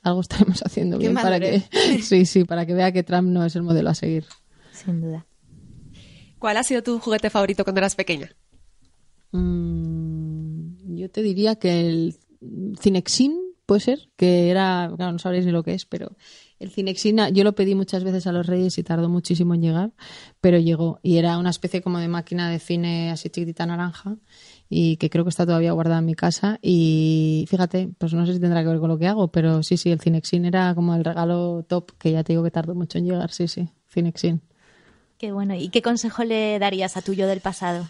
algo 0.07 0.21
estaremos 0.21 0.63
haciendo 0.65 0.99
bien 0.99 1.15
para 1.15 1.41
que, 1.41 1.63
sí, 2.03 2.27
sí, 2.27 2.45
para 2.45 2.65
que 2.65 2.75
vea 2.75 2.93
que 2.93 3.03
Trump 3.03 3.29
no 3.29 3.45
es 3.45 3.57
el 3.57 3.63
modelo 3.63 3.91
a 3.91 3.95
seguir. 3.95 4.25
Sin 4.73 5.01
duda. 5.01 5.27
¿Cuál 6.39 6.57
ha 6.59 6.63
sido 6.63 6.83
tu 6.83 6.99
juguete 6.99 7.31
favorito 7.31 7.65
cuando 7.65 7.81
eras 7.81 7.97
pequeña? 7.97 8.31
Mm, 9.33 10.97
yo 10.97 11.11
te 11.11 11.23
diría 11.23 11.57
que 11.57 11.81
el 11.81 12.17
Cinexin, 12.81 13.41
puede 13.65 13.81
ser, 13.81 14.11
que 14.17 14.51
era, 14.51 14.93
claro, 14.97 15.13
no 15.13 15.19
sabréis 15.19 15.45
ni 15.45 15.51
lo 15.51 15.65
que 15.65 15.75
es, 15.75 15.87
pero 15.87 16.17
el 16.59 16.71
Cinexin, 16.71 17.19
yo 17.33 17.43
lo 17.43 17.55
pedí 17.55 17.75
muchas 17.75 18.05
veces 18.05 18.27
a 18.27 18.33
los 18.33 18.47
Reyes 18.47 18.79
y 18.79 18.85
tardó 18.85 19.09
muchísimo 19.09 19.55
en 19.55 19.63
llegar, 19.63 19.93
pero 20.41 20.59
llegó 20.59 21.01
y 21.03 21.17
era 21.17 21.39
una 21.39 21.51
especie 21.51 21.83
como 21.83 21.99
de 21.99 22.09
máquina 22.09 22.49
de 22.51 22.59
cine 22.61 23.11
así 23.11 23.29
chiquitita 23.29 23.67
naranja 23.67 24.19
y 24.69 24.97
que 24.97 25.11
creo 25.11 25.25
que 25.25 25.31
está 25.31 25.47
todavía 25.47 25.73
guardada 25.73 26.01
en 26.01 26.07
mi 26.07 26.15
casa 26.15 26.59
y 26.63 27.47
fíjate, 27.49 27.91
pues 27.99 28.15
no 28.15 28.27
sé 28.27 28.35
si 28.35 28.41
tendrá 28.41 28.63
que 28.63 28.69
ver 28.69 28.79
con 28.79 28.89
lo 28.89 28.99
que 28.99 29.07
hago, 29.07 29.29
pero 29.29 29.63
sí, 29.63 29.77
sí, 29.77 29.91
el 29.91 30.01
Cinexin 30.01 30.45
era 30.45 30.75
como 30.75 30.95
el 30.95 31.05
regalo 31.05 31.65
top 31.69 31.93
que 31.99 32.13
ya 32.13 32.25
te 32.25 32.33
digo 32.33 32.43
que 32.43 32.51
tardó 32.51 32.75
mucho 32.75 32.99
en 32.99 33.07
llegar, 33.07 33.31
sí, 33.31 33.49
sí, 33.49 33.69
Cinexin. 33.89 34.41
Qué 35.19 35.33
bueno. 35.33 35.55
¿Y 35.55 35.71
qué 35.71 35.81
consejo 35.81 36.25
le 36.25 36.59
darías 36.59 36.97
a 36.97 37.03
tu 37.03 37.15
yo 37.15 37.27
del 37.27 37.41
pasado? 37.41 37.89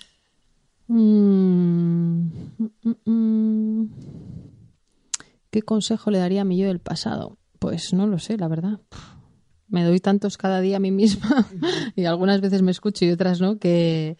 Mm, 0.88 2.28
mm, 2.58 3.10
mm. 3.10 3.88
¿Qué 5.50 5.62
consejo 5.62 6.10
le 6.10 6.18
daría 6.18 6.42
a 6.42 6.44
mi 6.44 6.56
yo 6.58 6.68
del 6.68 6.78
pasado? 6.78 7.38
Pues 7.58 7.92
no 7.92 8.06
lo 8.06 8.18
sé, 8.18 8.36
la 8.36 8.46
verdad. 8.46 8.80
Me 9.68 9.82
doy 9.82 9.98
tantos 9.98 10.36
cada 10.36 10.60
día 10.60 10.76
a 10.76 10.80
mí 10.80 10.92
misma 10.92 11.48
y 11.96 12.04
algunas 12.04 12.40
veces 12.40 12.62
me 12.62 12.70
escucho 12.70 13.04
y 13.04 13.10
otras 13.10 13.40
no, 13.40 13.58
que 13.58 14.16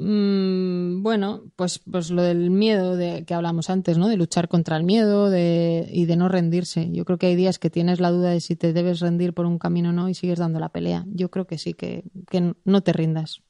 mm, 0.00 1.02
bueno, 1.02 1.44
pues, 1.56 1.80
pues 1.90 2.10
lo 2.10 2.22
del 2.22 2.50
miedo 2.50 2.96
de 2.96 3.24
que 3.24 3.34
hablamos 3.34 3.70
antes, 3.70 3.98
¿no? 3.98 4.08
De 4.08 4.16
luchar 4.16 4.48
contra 4.48 4.76
el 4.76 4.84
miedo 4.84 5.30
de, 5.30 5.88
y 5.90 6.06
de 6.06 6.16
no 6.16 6.28
rendirse. 6.28 6.90
Yo 6.92 7.04
creo 7.04 7.18
que 7.18 7.26
hay 7.26 7.36
días 7.36 7.58
que 7.58 7.70
tienes 7.70 8.00
la 8.00 8.10
duda 8.10 8.30
de 8.30 8.40
si 8.40 8.56
te 8.56 8.72
debes 8.72 9.00
rendir 9.00 9.34
por 9.34 9.46
un 9.46 9.58
camino 9.58 9.90
o 9.90 9.92
no 9.92 10.08
y 10.08 10.14
sigues 10.14 10.38
dando 10.38 10.60
la 10.60 10.68
pelea. 10.68 11.04
Yo 11.08 11.30
creo 11.30 11.46
que 11.46 11.58
sí, 11.58 11.74
que, 11.74 12.04
que 12.30 12.54
no 12.64 12.80
te 12.82 12.92
rindas. 12.92 13.42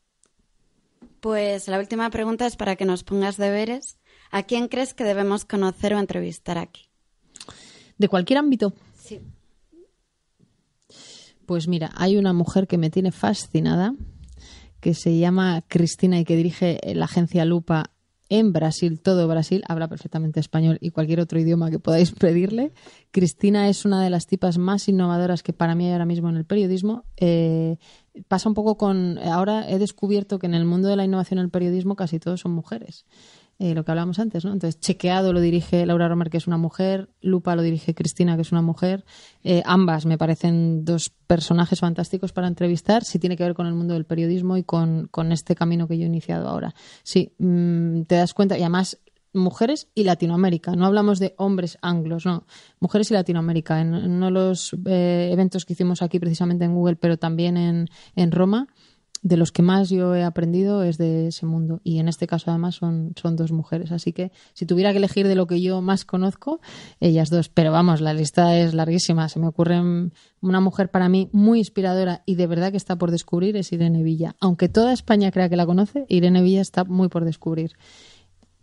Pues 1.21 1.69
la 1.69 1.79
última 1.79 2.09
pregunta 2.11 2.47
es 2.47 2.57
para 2.57 2.77
que 2.77 2.85
nos 2.85 3.03
pongas 3.03 3.37
deberes. 3.37 3.99
¿A 4.31 4.43
quién 4.43 4.69
crees 4.69 4.95
que 4.95 5.05
debemos 5.05 5.45
conocer 5.45 5.95
o 5.95 5.99
entrevistar 5.99 6.59
aquí? 6.59 6.89
De 7.99 8.09
cualquier 8.09 8.39
ámbito. 8.39 8.73
Sí. 8.97 9.21
Pues 11.47 11.69
mira, 11.69 11.93
hay 11.97 12.17
una 12.17 12.33
mujer 12.33 12.67
que 12.67 12.77
me 12.77 12.91
tiene 12.91 13.13
fascinada, 13.13 13.95
que 14.87 14.95
se 14.95 15.19
llama 15.19 15.65
Cristina 15.67 16.21
y 16.21 16.25
que 16.25 16.37
dirige 16.37 16.79
la 16.95 17.07
agencia 17.07 17.45
Lupa 17.45 17.91
en 18.29 18.53
Brasil, 18.53 19.01
todo 19.01 19.27
Brasil, 19.27 19.65
habla 19.67 19.89
perfectamente 19.89 20.39
español 20.39 20.79
y 20.81 20.91
cualquier 20.91 21.19
otro 21.19 21.41
idioma 21.41 21.73
que 21.73 21.81
podáis 21.81 22.13
pedirle. 22.21 22.73
Cristina 23.11 23.69
es 23.69 23.85
una 23.85 24.01
de 24.01 24.11
las 24.11 24.29
tipas 24.29 24.59
más 24.59 24.89
innovadoras 24.89 25.43
que 25.43 25.53
para 25.53 25.75
mí 25.75 25.87
hay 25.87 25.93
ahora 25.93 26.05
mismo 26.05 26.29
en 26.29 26.37
el 26.37 26.45
periodismo. 26.45 27.03
Eh, 27.17 27.79
pasa 28.29 28.49
un 28.49 28.55
poco 28.55 28.77
con. 28.77 29.19
Ahora 29.19 29.69
he 29.69 29.81
descubierto 29.81 30.39
que 30.39 30.47
en 30.47 30.55
el 30.55 30.65
mundo 30.65 30.87
de 30.87 30.95
la 30.95 31.05
innovación 31.05 31.41
en 31.41 31.47
el 31.47 31.51
periodismo 31.51 31.97
casi 31.97 32.21
todos 32.21 32.43
son 32.43 32.53
mujeres. 32.53 33.07
Eh, 33.59 33.75
lo 33.75 33.85
que 33.85 33.91
hablábamos 33.91 34.19
antes, 34.19 34.45
¿no? 34.45 34.53
Entonces, 34.53 34.79
Chequeado 34.81 35.33
lo 35.33 35.41
dirige 35.41 35.87
Laura 35.87 36.09
Romer, 36.09 36.29
que 36.29 36.37
es 36.37 36.47
una 36.47 36.59
mujer, 36.59 37.09
Lupa 37.23 37.57
lo 37.57 37.63
dirige 37.63 37.95
Cristina, 37.95 38.37
que 38.37 38.43
es 38.43 38.53
una 38.53 38.61
mujer. 38.61 39.07
Eh, 39.45 39.63
ambas 39.65 40.05
me 40.05 40.19
parecen 40.19 40.85
dos 40.85 41.11
personajes 41.27 41.81
fantásticos 41.81 42.33
para 42.33 42.49
entrevistar, 42.49 43.03
si 43.05 43.19
tiene 43.19 43.37
que 43.37 43.45
ver 43.45 43.55
con 43.55 43.67
el 43.67 43.73
mundo 43.73 43.95
del 43.95 44.05
periodismo 44.05 44.59
y 44.59 44.63
con, 44.63 45.09
con 45.11 45.33
este 45.33 45.55
camino 45.55 45.89
que 45.89 45.97
yo 45.97 46.05
he 46.05 46.09
iniciado 46.09 46.49
ahora. 46.49 46.75
Sí, 47.03 47.33
mm, 47.39 48.03
te 48.03 48.17
das 48.17 48.35
cuenta, 48.35 48.59
y 48.59 48.61
además 48.61 48.99
mujeres 49.33 49.89
y 49.95 50.05
Latinoamérica. 50.05 50.73
No 50.73 50.87
hablamos 50.87 51.19
de 51.19 51.35
hombres 51.39 51.79
anglos, 51.83 52.27
no. 52.27 52.47
Mujeres 52.81 53.11
y 53.11 53.15
Latinoamérica. 53.15 53.81
En 53.81 53.95
uno 53.95 54.27
de 54.27 54.33
los 54.33 54.75
eh, 54.87 55.31
eventos 55.33 55.65
que 55.65 55.75
hicimos 55.75 56.03
aquí 56.03 56.19
precisamente 56.19 56.65
en 56.65 56.75
Google, 56.75 56.97
pero 56.97 57.19
también 57.19 57.57
en, 57.57 57.89
en 58.17 58.33
Roma, 58.33 58.67
de 59.23 59.37
los 59.37 59.53
que 59.53 59.63
más 59.63 59.91
yo 59.91 60.15
he 60.15 60.23
aprendido 60.23 60.83
es 60.83 60.99
de 60.99 61.29
ese 61.29 61.47
mundo. 61.47 61.81
Y 61.85 61.99
en 61.99 62.09
este 62.09 62.27
caso, 62.27 62.51
además, 62.51 62.77
son, 62.77 63.13
son 63.17 63.37
dos 63.37 63.53
mujeres. 63.53 63.93
Así 63.93 64.13
que 64.13 64.33
si 64.55 64.67
tuviera 64.67 64.93
que 64.93 64.99
elegir 64.99 65.29
de 65.29 65.35
lo 65.35 65.47
que 65.47 65.61
yo 65.61 65.81
más 65.83 66.05
conozco, 66.05 66.61
ellas 67.01 67.31
dos. 67.31 67.49
Pero 67.49 67.73
vamos, 67.73 68.01
la 68.01 68.15
lista 68.15 68.57
es 68.57 68.75
larguísima. 68.75 69.29
Se 69.29 69.39
me 69.39 69.49
ocurre 69.49 69.81
una 70.41 70.61
mujer 70.61 70.91
para 70.91 71.09
mí 71.09 71.29
muy 71.33 71.59
inspiradora 71.59 72.23
y 72.27 72.37
de 72.37 72.47
verdad 72.47 72.71
que 72.71 72.77
está 72.77 72.97
por 72.97 73.11
descubrir 73.11 73.57
es 73.57 73.73
Irene 73.73 74.03
Villa. 74.03 74.37
Aunque 74.41 74.69
toda 74.69 74.93
España 74.93 75.31
crea 75.31 75.49
que 75.49 75.57
la 75.57 75.67
conoce, 75.67 76.07
Irene 76.09 76.43
Villa 76.43 76.61
está 76.61 76.85
muy 76.85 77.09
por 77.09 77.25
descubrir. 77.25 77.73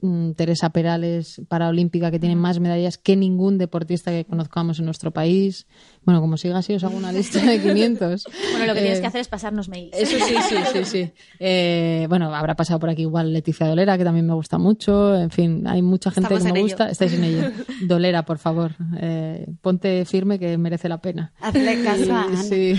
Mm, 0.05 0.31
Teresa 0.33 0.69
Perales, 0.71 1.41
paraolímpica, 1.47 2.11
que 2.11 2.19
tiene 2.19 2.35
más 2.35 2.59
medallas 2.59 2.97
que 2.97 3.15
ningún 3.15 3.57
deportista 3.57 4.11
que 4.11 4.25
conozcamos 4.25 4.77
en 4.79 4.83
nuestro 4.85 5.11
país. 5.11 5.65
Bueno, 6.03 6.19
como 6.19 6.35
siga 6.35 6.57
así, 6.57 6.73
os 6.73 6.83
hago 6.83 6.97
una 6.97 7.13
lista 7.13 7.39
de 7.39 7.61
500. 7.61 8.25
Bueno, 8.51 8.65
lo 8.65 8.73
que 8.73 8.79
Eh, 8.79 8.83
tienes 8.83 8.99
que 8.99 9.07
hacer 9.07 9.21
es 9.21 9.29
pasarnos 9.29 9.69
mails. 9.69 9.95
Eso 9.97 10.17
sí, 10.25 10.35
sí, 10.49 10.55
sí, 10.73 10.83
sí. 10.85 11.11
Eh, 11.39 12.05
bueno, 12.09 12.35
habrá 12.35 12.55
pasado 12.57 12.81
por 12.81 12.89
aquí 12.89 13.03
igual 13.03 13.31
Leticia 13.31 13.65
Dolera, 13.65 13.97
que 13.97 14.03
también 14.03 14.27
me 14.27 14.33
gusta 14.33 14.57
mucho. 14.57 15.15
En 15.17 15.29
fin, 15.29 15.65
hay 15.67 15.81
mucha 15.81 16.11
gente 16.11 16.33
Estamos 16.33 16.45
que 16.47 16.51
me 16.53 16.61
gusta. 16.61 16.89
Estáis 16.89 17.13
en 17.13 17.23
ello. 17.23 17.51
Dolera, 17.87 18.25
por 18.25 18.39
favor. 18.39 18.73
Eh, 18.99 19.47
ponte 19.61 20.03
firme 20.03 20.37
que 20.37 20.57
merece 20.57 20.89
la 20.89 20.97
pena. 20.99 21.31
Hazle 21.39 21.81
caso. 21.81 22.13
Sí. 22.43 22.75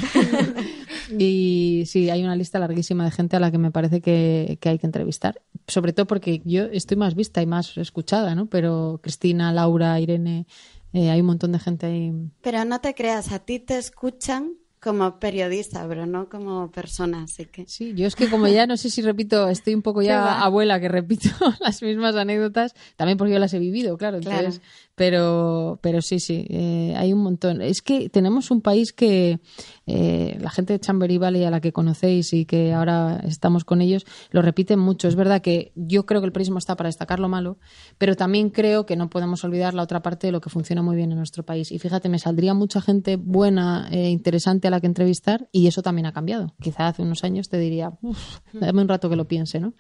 Y 1.19 1.85
sí, 1.87 2.11
hay 2.11 2.23
una 2.23 2.37
lista 2.37 2.59
larguísima 2.59 3.05
de 3.05 3.11
gente 3.11 3.37
a 3.37 3.41
la 3.41 3.51
que 3.51 3.59
me 3.59 3.71
parece 3.71 4.01
que, 4.01 4.59
que 4.61 4.69
hay 4.69 4.79
que 4.79 4.87
entrevistar. 4.87 5.41
Sobre 5.67 5.93
todo 5.93 6.07
porque 6.07 6.43
yo 6.45 6.65
estoy 6.65 6.97
más 6.97 7.15
vista 7.15 7.43
y 7.43 7.47
más 7.47 7.77
escuchada, 7.79 8.35
¿no? 8.35 8.47
Pero 8.47 9.01
Cristina, 9.03 9.53
Laura, 9.53 9.99
Irene, 10.01 10.47
eh, 10.93 11.11
hay 11.11 11.21
un 11.21 11.27
montón 11.27 11.53
de 11.53 11.59
gente 11.59 11.87
ahí. 11.87 12.13
Pero 12.41 12.65
no 12.65 12.81
te 12.81 12.95
creas, 12.95 13.33
a 13.33 13.41
ti 13.41 13.59
te 13.59 13.79
escuchan 13.79 14.55
como 14.85 15.19
periodista, 15.19 15.89
pero 15.89 16.05
no 16.05 16.29
como 16.29 16.71
persona, 16.71 17.23
así 17.23 17.47
que... 17.47 17.65
Sí, 17.67 17.95
yo 17.97 18.07
es 18.07 18.15
que 18.15 18.29
como 18.29 18.47
ya 18.49 18.67
no 18.67 18.77
sé 18.77 18.91
si 18.91 19.01
repito, 19.01 19.49
estoy 19.49 19.75
un 19.75 19.81
poco 19.81 20.01
¿Qué 20.01 20.07
ya 20.09 20.43
abuela 20.43 20.79
que 20.79 20.91
repito 20.91 21.31
las 21.61 21.83
mismas 21.83 22.15
anécdotas, 22.17 22.75
también 22.97 23.17
porque 23.17 23.33
yo 23.33 23.39
las 23.39 23.55
he 23.55 23.59
vivido, 23.59 23.97
claro. 23.97 24.21
Claro. 24.21 24.39
Entonces, 24.39 24.61
pero, 24.95 25.81
pero 25.83 26.03
sí, 26.03 26.21
sí, 26.21 26.47
eh, 26.51 26.95
hay 26.97 27.13
un 27.13 27.21
montón. 27.21 27.61
Es 27.63 27.83
que 27.83 28.09
tenemos 28.11 28.53
un 28.53 28.61
país 28.61 28.93
que 28.93 29.41
eh, 29.87 30.39
la 30.41 30.51
gente 30.51 30.73
de 30.73 30.79
Chambery 30.79 31.19
Valley 31.19 31.45
a 31.45 31.51
la 31.51 31.61
que 31.61 31.73
conocéis 31.73 32.33
y 32.33 32.45
que 32.45 32.73
ahora 32.73 33.21
estamos 33.25 33.65
con 33.65 33.81
ellos 33.81 34.07
lo 34.31 34.41
repiten 34.41 34.79
mucho. 34.79 35.09
Es 35.09 35.17
verdad 35.17 35.43
que 35.43 35.73
yo 35.75 36.07
creo 36.07 36.21
que 36.21 36.27
el 36.27 36.33
periodismo 36.33 36.59
está 36.59 36.77
para 36.77 36.89
destacar 36.89 37.19
lo 37.19 37.29
malo, 37.29 37.59
pero 37.99 38.15
también 38.15 38.51
creo 38.51 38.87
que 38.87 38.95
no 38.95 39.11
podemos 39.11 39.43
olvidar 39.43 39.75
la 39.75 39.83
otra 39.83 40.01
parte 40.01 40.29
de 40.29 40.33
lo 40.33 40.41
que 40.41 40.49
funciona 40.49 40.81
muy 40.81 40.95
bien 40.95 41.11
en 41.11 41.19
nuestro 41.19 41.43
país. 41.43 41.73
Y 41.73 41.81
fíjate, 41.81 42.09
me 42.09 42.21
saldría 42.21 42.55
mucha 42.55 42.81
gente 42.81 43.17
buena, 43.17 43.89
e 43.91 44.11
interesante 44.11 44.69
a 44.69 44.71
la 44.75 44.81
que 44.81 44.87
entrevistar 44.87 45.49
y 45.53 45.67
eso 45.67 45.83
también 45.83 46.07
ha 46.07 46.13
cambiado. 46.13 46.55
Quizá 46.61 46.89
hace 46.89 47.03
unos 47.03 47.25
años 47.25 47.49
te 47.49 47.59
diría, 47.59 47.93
"Uf, 48.03 48.39
dame 48.53 48.83
un 48.83 48.89
rato 48.89 49.09
que 49.09 49.17
lo 49.17 49.27
piense, 49.27 49.61
¿no? 49.61 49.75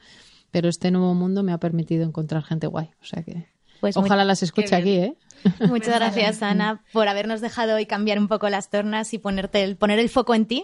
Pero 0.51 0.69
este 0.69 0.91
nuevo 0.91 1.15
mundo 1.15 1.43
me 1.43 1.53
ha 1.53 1.59
permitido 1.59 2.05
encontrar 2.05 2.43
gente 2.45 2.67
guay. 2.67 2.91
O 3.03 3.05
sea 3.05 3.23
que 3.23 3.49
Pues 3.81 3.97
muy- 3.97 4.07
ojalá 4.07 4.25
las 4.25 4.43
escuche 4.43 4.75
aquí, 4.77 4.93
¿eh? 4.97 5.15
Muchas 5.69 5.95
gracias, 5.97 6.43
Ana, 6.43 6.83
por 6.93 7.09
habernos 7.09 7.41
dejado 7.41 7.75
hoy 7.75 7.87
cambiar 7.87 8.19
un 8.19 8.29
poco 8.29 8.49
las 8.49 8.71
tornas 8.71 9.13
y 9.15 9.19
ponerte 9.19 9.63
el, 9.65 9.77
poner 9.77 9.99
el 9.99 10.09
foco 10.09 10.35
en 10.35 10.47
ti. 10.47 10.63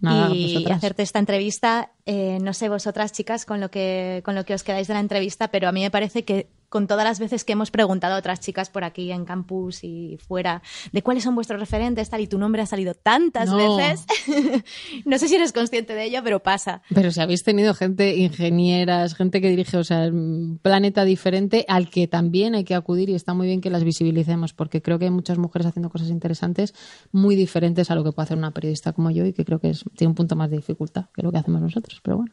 Nada, 0.00 0.34
y 0.34 0.52
vosotras. 0.54 0.76
hacerte 0.78 1.02
esta 1.02 1.18
entrevista. 1.18 1.90
Eh, 2.04 2.38
no 2.42 2.52
sé 2.52 2.68
vosotras, 2.68 3.12
chicas, 3.12 3.46
con 3.46 3.60
lo 3.60 3.70
que 3.70 4.20
con 4.24 4.34
lo 4.34 4.44
que 4.44 4.52
os 4.54 4.62
quedáis 4.62 4.88
de 4.88 4.94
la 4.94 5.00
entrevista, 5.00 5.48
pero 5.48 5.68
a 5.68 5.72
mí 5.72 5.80
me 5.80 5.90
parece 5.90 6.24
que 6.24 6.48
con 6.68 6.86
todas 6.86 7.04
las 7.04 7.18
veces 7.18 7.44
que 7.44 7.52
hemos 7.52 7.70
preguntado 7.70 8.14
a 8.14 8.18
otras 8.18 8.40
chicas 8.40 8.70
por 8.70 8.84
aquí 8.84 9.12
en 9.12 9.24
campus 9.24 9.84
y 9.84 10.18
fuera 10.26 10.62
de 10.92 11.02
cuáles 11.02 11.24
son 11.24 11.34
vuestros 11.34 11.60
referentes, 11.60 12.10
tal, 12.10 12.20
y 12.20 12.26
tu 12.26 12.38
nombre 12.38 12.62
ha 12.62 12.66
salido 12.66 12.94
tantas 12.94 13.48
No. 13.48 13.76
veces, 13.76 14.04
no 15.04 15.18
sé 15.18 15.28
si 15.28 15.34
eres 15.36 15.52
consciente 15.52 15.94
de 15.94 16.04
ello, 16.04 16.20
pero 16.24 16.42
pasa. 16.42 16.82
Pero 16.94 17.10
si 17.10 17.20
habéis 17.20 17.42
tenido 17.42 17.74
gente, 17.74 18.16
ingenieras, 18.16 19.14
gente 19.14 19.40
que 19.40 19.48
dirige, 19.50 19.76
o 19.76 19.84
sea, 19.84 20.08
un 20.08 20.58
planeta 20.62 21.04
diferente 21.04 21.64
al 21.68 21.90
que 21.90 22.06
también 22.08 22.54
hay 22.54 22.64
que 22.64 22.74
acudir 22.74 23.08
y 23.10 23.14
está 23.14 23.34
muy 23.34 23.46
bien 23.46 23.60
que 23.60 23.70
las 23.70 23.84
visibilicemos 23.84 24.52
porque 24.52 24.82
creo 24.82 24.98
que 24.98 25.06
hay 25.06 25.10
muchas 25.10 25.38
mujeres 25.38 25.66
haciendo 25.66 25.90
cosas 25.90 26.08
interesantes 26.08 26.74
muy 27.12 27.36
diferentes 27.36 27.90
a 27.90 27.94
lo 27.94 28.04
que 28.04 28.12
puede 28.12 28.24
hacer 28.24 28.38
una 28.38 28.50
periodista 28.52 28.92
como 28.92 29.10
yo 29.10 29.24
y 29.26 29.32
que 29.32 29.44
creo 29.44 29.58
que 29.60 29.70
es, 29.70 29.84
tiene 29.96 30.10
un 30.10 30.14
punto 30.14 30.36
más 30.36 30.50
de 30.50 30.56
dificultad 30.56 31.06
que 31.14 31.22
lo 31.22 31.30
que 31.32 31.38
hacemos 31.38 31.60
nosotros, 31.62 32.00
pero 32.02 32.16
bueno. 32.18 32.32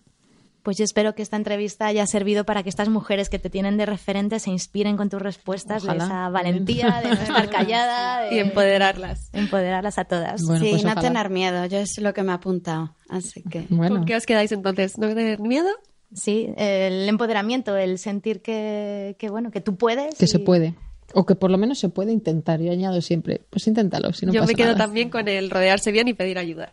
Pues 0.64 0.78
yo 0.78 0.86
espero 0.86 1.14
que 1.14 1.22
esta 1.22 1.36
entrevista 1.36 1.88
haya 1.88 2.08
servido 2.08 2.46
para 2.46 2.64
que 2.64 2.70
estas 2.70 2.88
mujeres 2.88 3.28
que 3.30 3.38
te 3.38 3.50
tienen 3.50 3.76
de 3.78 3.86
referente 3.86 4.40
se 4.40 4.50
inspiren 4.50 4.96
con 4.96 5.10
tus 5.10 5.22
respuestas 5.22 5.84
Ojalá. 5.84 6.04
de 6.06 6.10
esa 6.10 6.30
valentía, 6.30 7.02
de 7.04 7.10
no 7.10 7.14
estar 7.22 7.50
callada, 7.52 8.22
de 8.30 8.36
Y 8.36 8.40
empoderarlas. 8.40 9.30
empoderarlas 9.34 9.98
a 10.00 10.06
todas. 10.06 10.42
Bueno, 10.46 10.64
sí, 10.64 10.72
pues 10.72 10.84
no 10.86 10.92
ojalá. 10.92 11.02
tener 11.08 11.30
miedo, 11.30 11.66
yo 11.66 11.80
es 11.80 12.00
lo 12.00 12.14
que 12.14 12.24
me 12.24 12.32
ha 12.32 12.36
apuntado, 12.36 12.96
así 13.10 13.44
que... 13.44 13.66
Bueno, 13.70 13.98
¿Con 13.98 14.06
qué 14.06 14.16
os 14.16 14.26
quedáis 14.26 14.52
entonces? 14.54 14.98
¿No 14.98 15.08
tener 15.10 15.40
miedo? 15.42 15.68
Sí, 16.16 16.54
el 16.58 17.10
empoderamiento, 17.10 17.76
el 17.76 17.98
sentir 18.00 18.42
que, 18.42 19.16
que, 19.20 19.30
bueno, 19.30 19.52
que 19.52 19.60
tú 19.62 19.76
puedes. 19.76 20.16
que 20.16 20.26
y- 20.26 20.28
se 20.30 20.40
puede. 20.40 20.76
O 21.16 21.26
que 21.26 21.36
por 21.36 21.52
lo 21.52 21.58
menos 21.58 21.78
se 21.78 21.90
puede 21.90 22.12
intentar. 22.14 22.60
Yo 22.62 22.72
añado 22.72 23.02
siempre, 23.02 23.42
pues 23.50 23.68
inténtalo, 23.68 24.14
si 24.14 24.26
no 24.26 24.32
Yo 24.34 24.40
pasa 24.42 24.52
me 24.52 24.56
quedo 24.56 24.68
nada. 24.74 24.78
también 24.86 25.10
con 25.10 25.28
el 25.28 25.50
rodearse 25.52 25.92
bien 25.92 26.08
y 26.08 26.14
pedir 26.14 26.38
ayuda. 26.40 26.72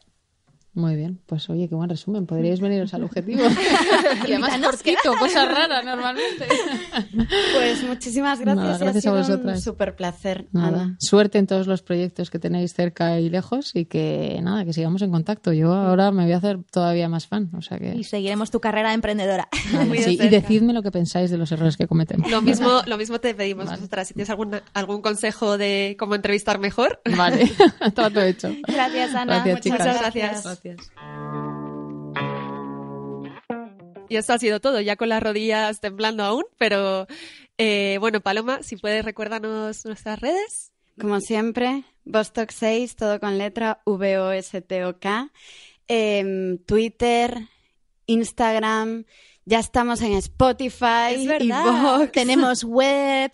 Muy 0.80 0.96
bien, 0.96 1.20
pues 1.26 1.48
oye, 1.50 1.68
qué 1.68 1.74
buen 1.74 1.88
resumen. 1.90 2.26
Podríais 2.26 2.60
veniros 2.60 2.92
al 2.94 3.04
objetivo. 3.04 3.42
y 4.26 4.32
además 4.32 4.58
cortito, 4.58 5.14
cosa 5.18 5.44
rara 5.46 5.82
normalmente. 5.82 6.46
Pues 7.54 7.82
muchísimas 7.84 8.40
gracias, 8.40 8.56
Nada, 8.64 8.70
y 8.72 8.74
ha 8.74 8.78
gracias 8.78 8.96
a 8.96 9.00
sido 9.00 9.14
un 9.14 9.20
vosotras. 9.20 9.62
súper 9.62 9.94
placer. 9.96 10.46
Nada. 10.52 10.96
Suerte 10.98 11.38
en 11.38 11.46
todos 11.46 11.66
los 11.66 11.82
proyectos 11.82 12.30
que 12.30 12.38
tenéis 12.38 12.72
cerca 12.74 13.20
y 13.20 13.28
lejos 13.28 13.74
y 13.74 13.84
que 13.84 14.40
nada, 14.42 14.64
que 14.64 14.72
sigamos 14.72 15.02
en 15.02 15.10
contacto. 15.10 15.52
Yo 15.52 15.72
ahora 15.74 16.10
me 16.12 16.24
voy 16.24 16.32
a 16.32 16.36
hacer 16.38 16.58
todavía 16.70 17.08
más 17.08 17.26
fan, 17.26 17.50
o 17.56 17.62
sea 17.62 17.78
que 17.78 17.94
Y 17.94 18.04
seguiremos 18.04 18.50
tu 18.50 18.60
carrera 18.60 18.88
de 18.88 18.94
emprendedora. 18.94 19.48
Vale, 19.72 19.84
muy 19.86 19.98
de 19.98 20.04
sí, 20.04 20.18
y 20.20 20.28
decidme 20.28 20.72
lo 20.72 20.82
que 20.82 20.90
pensáis 20.90 21.30
de 21.30 21.36
los 21.38 21.52
errores 21.52 21.76
que 21.76 21.86
cometemos. 21.86 22.30
Lo 22.30 22.40
mismo, 22.42 22.80
lo 22.86 22.96
mismo 22.96 23.20
te 23.20 23.34
pedimos 23.34 23.66
nosotras. 23.66 24.08
Si 24.08 24.14
tienes 24.14 24.30
alguna- 24.30 24.62
algún 24.74 25.02
consejo 25.02 25.58
de 25.58 25.96
cómo 25.98 26.14
entrevistar 26.14 26.58
mejor. 26.58 27.00
Vale, 27.16 27.50
trato 27.94 28.20
hecho. 28.22 28.52
Gracias, 28.66 29.14
Ana. 29.14 29.42
Gracias, 29.44 29.54
Muchas 29.56 29.62
chicas. 29.62 30.00
gracias. 30.00 30.60
Gracias. 30.76 30.92
Y 34.10 34.16
esto 34.16 34.32
ha 34.32 34.38
sido 34.38 34.60
todo, 34.60 34.80
ya 34.80 34.96
con 34.96 35.08
las 35.08 35.22
rodillas 35.22 35.80
temblando 35.80 36.24
aún, 36.24 36.42
pero 36.58 37.06
eh, 37.58 37.96
bueno, 38.00 38.20
Paloma, 38.20 38.60
si 38.64 38.76
puedes 38.76 39.04
recuérdanos 39.04 39.84
nuestras 39.84 40.20
redes. 40.20 40.72
Como 41.00 41.20
siempre, 41.20 41.84
Vostok 42.04 42.50
6, 42.50 42.96
todo 42.96 43.20
con 43.20 43.38
letra 43.38 43.80
V-O-S-T-O-K. 43.86 45.30
Em, 45.86 46.58
Twitter, 46.58 47.38
Instagram, 48.06 49.04
ya 49.44 49.60
estamos 49.60 50.02
en 50.02 50.14
Spotify. 50.14 51.14
Es 51.14 51.22
y 51.22 51.26
verdad. 51.28 51.98
Vox. 51.98 52.12
Tenemos 52.12 52.64
web, 52.64 53.30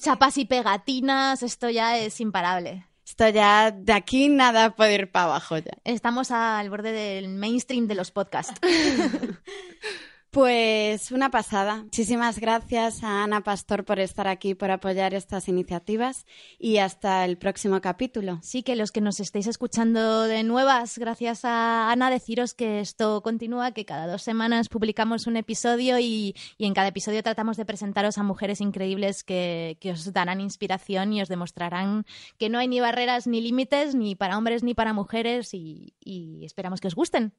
chapas 0.00 0.38
y 0.38 0.44
pegatinas, 0.44 1.42
esto 1.42 1.70
ya 1.70 1.98
es 1.98 2.20
imparable. 2.20 2.87
Esto 3.08 3.26
ya, 3.30 3.70
de 3.70 3.94
aquí 3.94 4.28
nada 4.28 4.76
puede 4.76 4.94
ir 4.94 5.10
para 5.10 5.24
abajo 5.24 5.56
ya. 5.56 5.72
Estamos 5.84 6.30
al 6.30 6.68
borde 6.68 6.92
del 6.92 7.28
mainstream 7.28 7.86
de 7.86 7.94
los 7.94 8.10
podcasts. 8.10 8.60
Pues 10.30 11.10
una 11.10 11.30
pasada. 11.30 11.84
Muchísimas 11.84 12.38
gracias 12.38 13.02
a 13.02 13.24
Ana 13.24 13.42
Pastor 13.42 13.86
por 13.86 13.98
estar 13.98 14.28
aquí, 14.28 14.54
por 14.54 14.70
apoyar 14.70 15.14
estas 15.14 15.48
iniciativas 15.48 16.26
y 16.58 16.76
hasta 16.76 17.24
el 17.24 17.38
próximo 17.38 17.80
capítulo. 17.80 18.38
Sí, 18.42 18.62
que 18.62 18.76
los 18.76 18.92
que 18.92 19.00
nos 19.00 19.20
estéis 19.20 19.46
escuchando 19.46 20.24
de 20.24 20.42
nuevas, 20.42 20.98
gracias 20.98 21.46
a 21.46 21.90
Ana, 21.90 22.10
deciros 22.10 22.52
que 22.52 22.80
esto 22.80 23.22
continúa, 23.22 23.72
que 23.72 23.86
cada 23.86 24.06
dos 24.06 24.20
semanas 24.20 24.68
publicamos 24.68 25.26
un 25.26 25.38
episodio 25.38 25.98
y, 25.98 26.34
en 26.58 26.74
cada 26.74 26.88
episodio 26.88 27.22
tratamos 27.22 27.56
de 27.56 27.64
presentaros 27.64 28.18
a 28.18 28.22
mujeres 28.22 28.60
increíbles 28.60 29.24
que, 29.24 29.78
os 29.90 30.12
darán 30.12 30.42
inspiración 30.42 31.14
y 31.14 31.22
os 31.22 31.30
demostrarán 31.30 32.04
que 32.36 32.50
no 32.50 32.58
hay 32.58 32.68
ni 32.68 32.80
barreras 32.80 33.26
ni 33.26 33.40
límites, 33.40 33.94
ni 33.94 34.14
para 34.14 34.36
hombres 34.36 34.62
ni 34.62 34.74
para 34.74 34.92
mujeres 34.92 35.54
y 35.54 35.94
esperamos 36.44 36.82
que 36.82 36.88
os 36.88 36.94
gusten. 36.94 37.32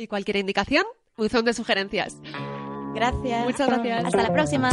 Y 0.00 0.06
cualquier 0.06 0.36
indicación, 0.36 0.84
buzón 1.16 1.44
de 1.44 1.52
sugerencias. 1.52 2.16
Gracias. 2.94 3.44
Muchas 3.44 3.66
gracias. 3.68 4.04
Hasta 4.04 4.22
la 4.22 4.32
próxima. 4.32 4.70